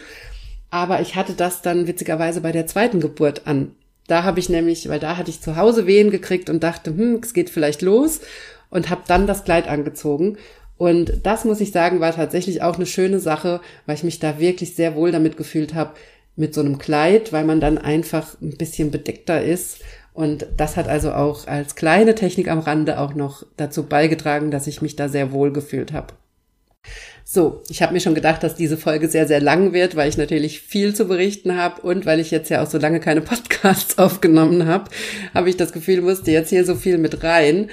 Aber 0.71 1.01
ich 1.01 1.17
hatte 1.17 1.35
das 1.35 1.61
dann 1.61 1.87
witzigerweise 1.87 2.41
bei 2.41 2.53
der 2.53 2.67
zweiten 2.67 3.01
Geburt 3.01 3.47
an. 3.47 3.73
Da 4.07 4.23
habe 4.23 4.41
ich 4.41 4.49
nämlich, 4.49 4.89
weil 4.89 5.01
da 5.01 5.17
hatte 5.17 5.31
ich 5.31 5.41
zu 5.41 5.57
Hause 5.57 5.87
Wehen 5.87 6.11
gekriegt 6.11 6.49
und 6.49 6.63
dachte, 6.63 6.91
hm, 6.91 7.21
es 7.23 7.35
geht 7.35 7.51
vielleicht 7.51 7.83
los 7.83 8.21
und 8.71 8.89
habe 8.89 9.03
dann 9.07 9.27
das 9.27 9.45
Kleid 9.45 9.69
angezogen 9.69 10.39
und 10.81 11.27
das 11.27 11.45
muss 11.45 11.61
ich 11.61 11.73
sagen, 11.73 12.01
war 12.01 12.15
tatsächlich 12.15 12.63
auch 12.63 12.77
eine 12.77 12.87
schöne 12.87 13.21
Sache, 13.21 13.61
weil 13.85 13.97
ich 13.97 14.03
mich 14.03 14.19
da 14.19 14.39
wirklich 14.39 14.77
sehr 14.77 14.95
wohl 14.95 15.13
damit 15.13 15.37
gefühlt 15.37 15.75
habe 15.75 15.93
mit 16.37 16.55
so 16.55 16.61
einem 16.61 16.79
Kleid, 16.79 17.33
weil 17.33 17.45
man 17.45 17.61
dann 17.61 17.79
einfach 17.79 18.41
ein 18.41 18.57
bisschen 18.57 18.91
bedeckter 18.91 19.43
ist. 19.43 19.79
Und 20.13 20.47
das 20.57 20.77
hat 20.77 20.89
also 20.89 21.13
auch 21.13 21.47
als 21.47 21.77
kleine 21.77 22.15
Technik 22.15 22.49
am 22.49 22.59
Rande 22.59 22.99
auch 22.99 23.15
noch 23.15 23.45
dazu 23.57 23.85
beigetragen, 23.85 24.51
dass 24.51 24.67
ich 24.67 24.83
mich 24.83 24.97
da 24.97 25.09
sehr 25.09 25.33
wohl 25.33 25.53
gefühlt 25.53 25.93
habe. 25.93 26.15
So, 27.25 27.63
ich 27.69 27.81
habe 27.81 27.93
mir 27.93 28.01
schon 28.01 28.15
gedacht, 28.15 28.43
dass 28.43 28.57
diese 28.57 28.77
Folge 28.77 29.07
sehr, 29.09 29.29
sehr 29.29 29.41
lang 29.41 29.73
wird, 29.73 29.95
weil 29.95 30.09
ich 30.09 30.17
natürlich 30.17 30.63
viel 30.63 30.95
zu 30.95 31.05
berichten 31.05 31.57
habe 31.57 31.83
und 31.83 32.05
weil 32.05 32.19
ich 32.19 32.33
jetzt 32.33 32.49
ja 32.49 32.63
auch 32.63 32.67
so 32.67 32.79
lange 32.79 32.99
keine 32.99 33.21
Podcasts 33.21 33.99
aufgenommen 33.99 34.67
habe, 34.67 34.91
habe 35.33 35.49
ich 35.49 35.57
das 35.57 35.73
Gefühl, 35.73 36.01
musste 36.01 36.33
jetzt 36.33 36.51
hier 36.51 36.65
so 36.65 36.75
viel 36.75 36.99
mit 36.99 37.23
rein. 37.23 37.71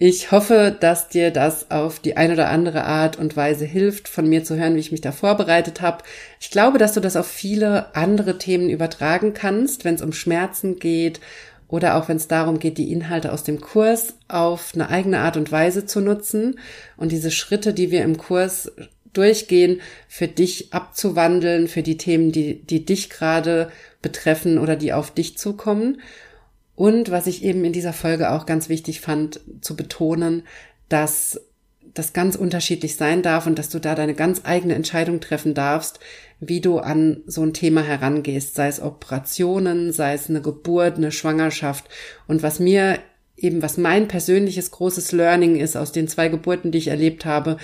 Ich 0.00 0.30
hoffe, 0.30 0.76
dass 0.78 1.08
dir 1.08 1.32
das 1.32 1.72
auf 1.72 1.98
die 1.98 2.16
eine 2.16 2.34
oder 2.34 2.50
andere 2.50 2.84
Art 2.84 3.18
und 3.18 3.36
Weise 3.36 3.64
hilft, 3.64 4.06
von 4.06 4.28
mir 4.28 4.44
zu 4.44 4.56
hören, 4.56 4.76
wie 4.76 4.80
ich 4.80 4.92
mich 4.92 5.00
da 5.00 5.10
vorbereitet 5.10 5.80
habe. 5.80 6.04
Ich 6.38 6.52
glaube, 6.52 6.78
dass 6.78 6.94
du 6.94 7.00
das 7.00 7.16
auf 7.16 7.26
viele 7.26 7.96
andere 7.96 8.38
Themen 8.38 8.70
übertragen 8.70 9.34
kannst, 9.34 9.84
wenn 9.84 9.96
es 9.96 10.02
um 10.02 10.12
Schmerzen 10.12 10.78
geht 10.78 11.18
oder 11.66 11.96
auch 11.96 12.08
wenn 12.08 12.16
es 12.16 12.28
darum 12.28 12.60
geht, 12.60 12.78
die 12.78 12.92
Inhalte 12.92 13.32
aus 13.32 13.42
dem 13.42 13.60
Kurs 13.60 14.14
auf 14.28 14.70
eine 14.72 14.88
eigene 14.88 15.18
Art 15.18 15.36
und 15.36 15.50
Weise 15.50 15.84
zu 15.84 16.00
nutzen 16.00 16.60
und 16.96 17.10
diese 17.10 17.32
Schritte, 17.32 17.74
die 17.74 17.90
wir 17.90 18.04
im 18.04 18.18
Kurs 18.18 18.70
durchgehen, 19.12 19.80
für 20.06 20.28
dich 20.28 20.72
abzuwandeln, 20.72 21.66
für 21.66 21.82
die 21.82 21.96
Themen, 21.96 22.30
die, 22.30 22.62
die 22.62 22.84
dich 22.84 23.10
gerade 23.10 23.72
betreffen 24.00 24.58
oder 24.58 24.76
die 24.76 24.92
auf 24.92 25.10
dich 25.10 25.36
zukommen. 25.36 26.00
Und 26.78 27.10
was 27.10 27.26
ich 27.26 27.42
eben 27.42 27.64
in 27.64 27.72
dieser 27.72 27.92
Folge 27.92 28.30
auch 28.30 28.46
ganz 28.46 28.68
wichtig 28.68 29.00
fand 29.00 29.40
zu 29.62 29.74
betonen, 29.74 30.44
dass 30.88 31.40
das 31.92 32.12
ganz 32.12 32.36
unterschiedlich 32.36 32.94
sein 32.94 33.20
darf 33.20 33.48
und 33.48 33.58
dass 33.58 33.68
du 33.68 33.80
da 33.80 33.96
deine 33.96 34.14
ganz 34.14 34.42
eigene 34.44 34.76
Entscheidung 34.76 35.18
treffen 35.18 35.54
darfst, 35.54 35.98
wie 36.38 36.60
du 36.60 36.78
an 36.78 37.24
so 37.26 37.42
ein 37.42 37.52
Thema 37.52 37.82
herangehst, 37.82 38.54
sei 38.54 38.68
es 38.68 38.80
Operationen, 38.80 39.92
sei 39.92 40.14
es 40.14 40.30
eine 40.30 40.40
Geburt, 40.40 40.98
eine 40.98 41.10
Schwangerschaft. 41.10 41.86
Und 42.28 42.44
was 42.44 42.60
mir 42.60 43.00
eben, 43.36 43.60
was 43.60 43.76
mein 43.76 44.06
persönliches 44.06 44.70
großes 44.70 45.10
Learning 45.10 45.56
ist 45.56 45.76
aus 45.76 45.90
den 45.90 46.06
zwei 46.06 46.28
Geburten, 46.28 46.70
die 46.70 46.78
ich 46.78 46.88
erlebt 46.88 47.24
habe, 47.24 47.56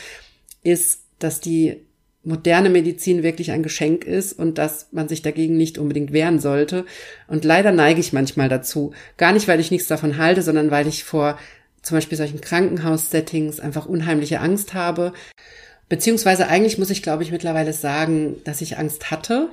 ist, 0.65 1.03
dass 1.21 1.39
die 1.39 1.87
moderne 2.25 2.71
Medizin 2.71 3.23
wirklich 3.23 3.53
ein 3.53 3.63
Geschenk 3.63 4.05
ist 4.05 4.33
und 4.33 4.59
dass 4.59 4.89
man 4.93 5.09
sich 5.09 5.23
dagegen 5.23 5.57
nicht 5.57 5.79
unbedingt 5.79 6.13
wehren 6.13 6.41
sollte. 6.41 6.87
Und 7.29 7.45
leider 7.45 7.71
neige 7.71 8.01
ich 8.01 8.13
manchmal 8.13 8.49
dazu. 8.49 8.93
Gar 9.17 9.33
nicht, 9.33 9.47
weil 9.47 9.61
ich 9.61 9.71
nichts 9.71 9.89
davon 9.89 10.17
halte, 10.17 10.43
sondern 10.43 10.71
weil 10.71 10.87
ich 10.87 11.05
vor 11.05 11.39
zum 11.83 11.97
Beispiel 11.99 12.17
solchen 12.17 12.41
Krankenhaussettings 12.41 13.61
einfach 13.61 13.87
unheimliche 13.87 14.41
Angst 14.41 14.75
habe. 14.75 15.13
Beziehungsweise 15.89 16.49
eigentlich 16.49 16.79
muss 16.79 16.91
ich, 16.91 17.03
glaube 17.03 17.23
ich, 17.23 17.31
mittlerweile 17.31 17.75
sagen, 17.75 18.37
dass 18.45 18.63
ich 18.63 18.79
Angst 18.79 19.11
hatte, 19.11 19.51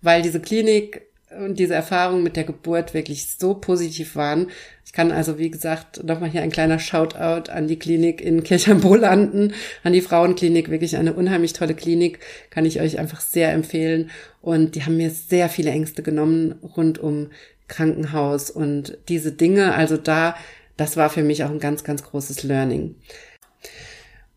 weil 0.00 0.22
diese 0.22 0.40
Klinik 0.40 1.07
und 1.36 1.58
diese 1.58 1.74
Erfahrung 1.74 2.22
mit 2.22 2.36
der 2.36 2.44
Geburt 2.44 2.94
wirklich 2.94 3.36
so 3.38 3.54
positiv 3.54 4.16
waren. 4.16 4.48
Ich 4.86 4.92
kann 4.92 5.12
also, 5.12 5.38
wie 5.38 5.50
gesagt, 5.50 6.02
nochmal 6.02 6.30
hier 6.30 6.42
ein 6.42 6.50
kleiner 6.50 6.78
Shoutout 6.78 7.50
an 7.50 7.68
die 7.68 7.78
Klinik 7.78 8.22
in 8.22 8.42
Kirchheimbo 8.42 8.94
landen, 8.94 9.52
an 9.84 9.92
die 9.92 10.00
Frauenklinik, 10.00 10.70
wirklich 10.70 10.96
eine 10.96 11.12
unheimlich 11.12 11.52
tolle 11.52 11.74
Klinik, 11.74 12.20
kann 12.50 12.64
ich 12.64 12.80
euch 12.80 12.98
einfach 12.98 13.20
sehr 13.20 13.52
empfehlen. 13.52 14.10
Und 14.40 14.74
die 14.74 14.84
haben 14.84 14.96
mir 14.96 15.10
sehr 15.10 15.48
viele 15.50 15.70
Ängste 15.70 16.02
genommen 16.02 16.54
rund 16.62 16.98
um 16.98 17.28
Krankenhaus 17.68 18.50
und 18.50 18.96
diese 19.08 19.32
Dinge. 19.32 19.74
Also 19.74 19.98
da, 19.98 20.34
das 20.78 20.96
war 20.96 21.10
für 21.10 21.22
mich 21.22 21.44
auch 21.44 21.50
ein 21.50 21.60
ganz, 21.60 21.84
ganz 21.84 22.02
großes 22.02 22.42
Learning. 22.44 22.94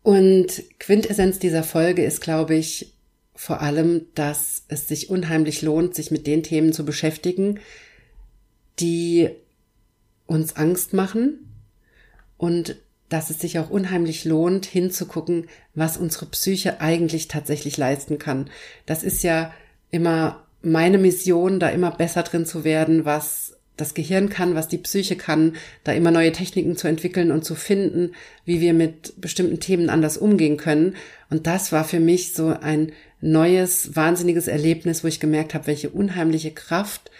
Und 0.02 0.62
Quintessenz 0.78 1.38
dieser 1.38 1.62
Folge 1.62 2.04
ist, 2.04 2.20
glaube 2.20 2.56
ich, 2.56 2.91
vor 3.42 3.60
allem, 3.60 4.06
dass 4.14 4.62
es 4.68 4.86
sich 4.86 5.10
unheimlich 5.10 5.62
lohnt, 5.62 5.96
sich 5.96 6.12
mit 6.12 6.28
den 6.28 6.44
Themen 6.44 6.72
zu 6.72 6.84
beschäftigen, 6.84 7.58
die 8.78 9.30
uns 10.28 10.54
Angst 10.54 10.92
machen 10.92 11.52
und 12.38 12.76
dass 13.08 13.30
es 13.30 13.40
sich 13.40 13.58
auch 13.58 13.68
unheimlich 13.68 14.24
lohnt, 14.24 14.64
hinzugucken, 14.64 15.48
was 15.74 15.96
unsere 15.96 16.26
Psyche 16.26 16.80
eigentlich 16.80 17.26
tatsächlich 17.26 17.76
leisten 17.76 18.20
kann. 18.20 18.48
Das 18.86 19.02
ist 19.02 19.24
ja 19.24 19.52
immer 19.90 20.46
meine 20.62 20.98
Mission, 20.98 21.58
da 21.58 21.68
immer 21.70 21.90
besser 21.90 22.22
drin 22.22 22.46
zu 22.46 22.62
werden, 22.62 23.04
was 23.04 23.56
das 23.76 23.94
Gehirn 23.94 24.28
kann, 24.28 24.54
was 24.54 24.68
die 24.68 24.78
Psyche 24.78 25.16
kann, 25.16 25.56
da 25.82 25.90
immer 25.90 26.12
neue 26.12 26.30
Techniken 26.30 26.76
zu 26.76 26.86
entwickeln 26.86 27.32
und 27.32 27.44
zu 27.44 27.56
finden, 27.56 28.12
wie 28.44 28.60
wir 28.60 28.72
mit 28.72 29.20
bestimmten 29.20 29.58
Themen 29.58 29.90
anders 29.90 30.16
umgehen 30.16 30.58
können. 30.58 30.94
Und 31.28 31.48
das 31.48 31.72
war 31.72 31.82
für 31.82 31.98
mich 31.98 32.34
so 32.34 32.48
ein 32.48 32.92
neues, 33.22 33.96
wahnsinniges 33.96 34.48
Erlebnis, 34.48 35.02
wo 35.02 35.08
ich 35.08 35.20
gemerkt 35.20 35.54
habe, 35.54 35.68
welche 35.68 35.88
unheimliche 35.88 36.50
Kraft 36.50 37.10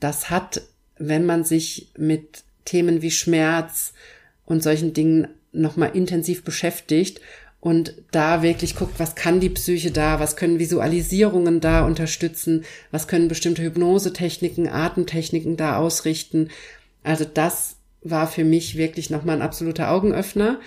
das 0.00 0.30
hat, 0.30 0.62
wenn 0.96 1.26
man 1.26 1.44
sich 1.44 1.90
mit 1.98 2.44
Themen 2.64 3.02
wie 3.02 3.10
Schmerz 3.10 3.92
und 4.46 4.62
solchen 4.62 4.94
Dingen 4.94 5.28
nochmal 5.52 5.90
intensiv 5.94 6.44
beschäftigt 6.44 7.20
und 7.60 7.94
da 8.12 8.42
wirklich 8.42 8.76
guckt, 8.76 8.94
was 8.98 9.14
kann 9.14 9.40
die 9.40 9.50
Psyche 9.50 9.90
da, 9.90 10.20
was 10.20 10.36
können 10.36 10.58
Visualisierungen 10.58 11.60
da 11.60 11.84
unterstützen, 11.84 12.64
was 12.90 13.08
können 13.08 13.28
bestimmte 13.28 13.62
Hypnosetechniken, 13.62 14.68
Atemtechniken 14.68 15.56
da 15.56 15.76
ausrichten. 15.76 16.48
Also 17.02 17.24
das 17.24 17.76
war 18.02 18.26
für 18.26 18.44
mich 18.44 18.76
wirklich 18.76 19.10
nochmal 19.10 19.36
ein 19.36 19.42
absoluter 19.42 19.90
Augenöffner. 19.90 20.60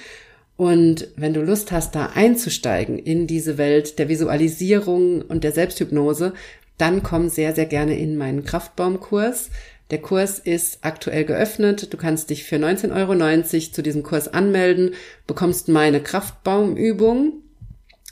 Und 0.58 1.10
wenn 1.18 1.34
du 1.34 1.42
Lust 1.42 1.72
hast, 1.72 1.96
da 1.96 2.12
einzusteigen 2.16 2.98
in 2.98 3.28
diese 3.28 3.58
Welt 3.58 4.00
der 4.00 4.08
Visualisierung 4.08 5.22
und 5.22 5.44
der 5.44 5.52
Selbsthypnose, 5.52 6.34
dann 6.78 7.04
komm 7.04 7.30
sehr, 7.30 7.54
sehr 7.54 7.66
gerne 7.66 7.98
in 7.98 8.18
meinen 8.18 8.44
Kraftbaumkurs. 8.46 9.50
Der 9.92 10.02
Kurs 10.02 10.40
ist 10.40 10.80
aktuell 10.82 11.26
geöffnet. 11.26 11.94
Du 11.94 11.98
kannst 11.98 12.30
dich 12.30 12.44
für 12.44 12.56
19,90 12.56 12.92
Euro 12.94 13.72
zu 13.72 13.82
diesem 13.84 14.04
Kurs 14.04 14.28
anmelden, 14.28 14.94
bekommst 15.28 15.68
meine 15.68 16.02
Kraftbaumübung, 16.02 17.34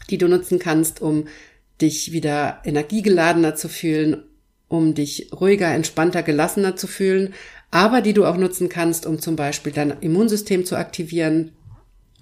die 0.10 0.18
du 0.18 0.28
nutzen 0.28 0.60
kannst, 0.60 1.02
um 1.02 1.28
dich 1.82 2.11
wieder 2.11 2.61
energiegeladener 2.64 3.56
zu 3.56 3.70
fühlen, 3.70 4.24
um 4.68 4.94
dich 4.94 5.30
ruhiger, 5.34 5.74
entspannter, 5.74 6.24
gelassener 6.24 6.76
zu 6.76 6.88
fühlen, 6.88 7.34
aber 7.72 8.02
die 8.02 8.14
du 8.14 8.26
auch 8.26 8.38
nutzen 8.38 8.70
kannst, 8.70 9.06
um 9.06 9.20
zum 9.20 9.36
Beispiel 9.36 9.72
dein 9.72 9.99
Immunsystem 10.02 10.65
zu 10.65 10.76
aktivieren, 10.76 11.52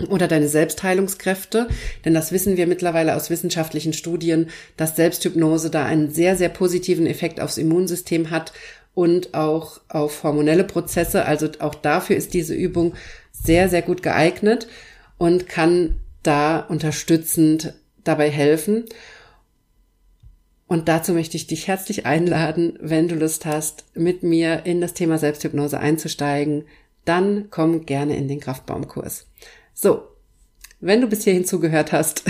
oder 0.10 0.28
deine 0.28 0.48
Selbstheilungskräfte, 0.48 1.68
denn 2.06 2.14
das 2.14 2.32
wissen 2.32 2.58
wir 2.58 2.68
mittlerweile 2.68 3.16
aus 3.16 3.30
wissenschaftlichen 3.30 3.94
Studien, 3.94 4.50
dass 4.78 4.96
Selbsthypnose 4.96 5.70
da 5.70 5.86
einen 5.86 6.12
sehr, 6.12 6.36
sehr 6.36 6.50
positiven 6.50 7.08
Effekt 7.08 7.40
aufs 7.40 7.58
Immunsystem 7.58 8.32
hat 8.32 8.54
und 8.94 9.34
auch 9.34 9.82
auf 9.90 10.24
hormonelle 10.24 10.64
Prozesse. 10.64 11.26
Also 11.26 11.50
auch 11.60 11.76
dafür 11.76 12.16
ist 12.16 12.34
diese 12.34 12.54
Übung 12.54 12.94
sehr, 13.32 13.70
sehr 13.70 13.82
gut 13.82 14.04
geeignet 14.04 14.68
und 15.18 15.48
kann 15.48 16.00
da 16.24 16.60
unterstützend 16.60 17.74
dabei 18.04 18.30
helfen. 18.30 18.86
Und 20.68 20.88
dazu 20.88 21.14
möchte 21.14 21.36
ich 21.36 21.48
dich 21.48 21.68
herzlich 21.68 22.06
einladen, 22.06 22.78
wenn 22.80 23.08
du 23.08 23.16
Lust 23.16 23.46
hast, 23.46 23.86
mit 23.94 24.24
mir 24.24 24.66
in 24.66 24.80
das 24.80 24.94
Thema 24.94 25.18
Selbsthypnose 25.18 25.80
einzusteigen, 25.80 26.64
dann 27.04 27.48
komm 27.50 27.86
gerne 27.86 28.16
in 28.16 28.28
den 28.28 28.40
Kraftbaumkurs. 28.40 29.28
So, 29.74 30.04
wenn 30.80 31.02
du 31.02 31.08
bis 31.08 31.24
hierhin 31.24 31.46
zugehört 31.46 31.92
hast, 31.92 32.24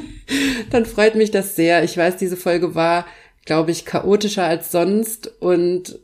dann 0.70 0.86
freut 0.86 1.14
mich 1.14 1.30
das 1.30 1.56
sehr. 1.56 1.84
Ich 1.84 1.96
weiß, 1.96 2.16
diese 2.16 2.36
Folge 2.36 2.74
war, 2.74 3.06
glaube 3.44 3.70
ich, 3.70 3.84
chaotischer 3.84 4.44
als 4.44 4.72
sonst 4.72 5.30
und 5.40 5.98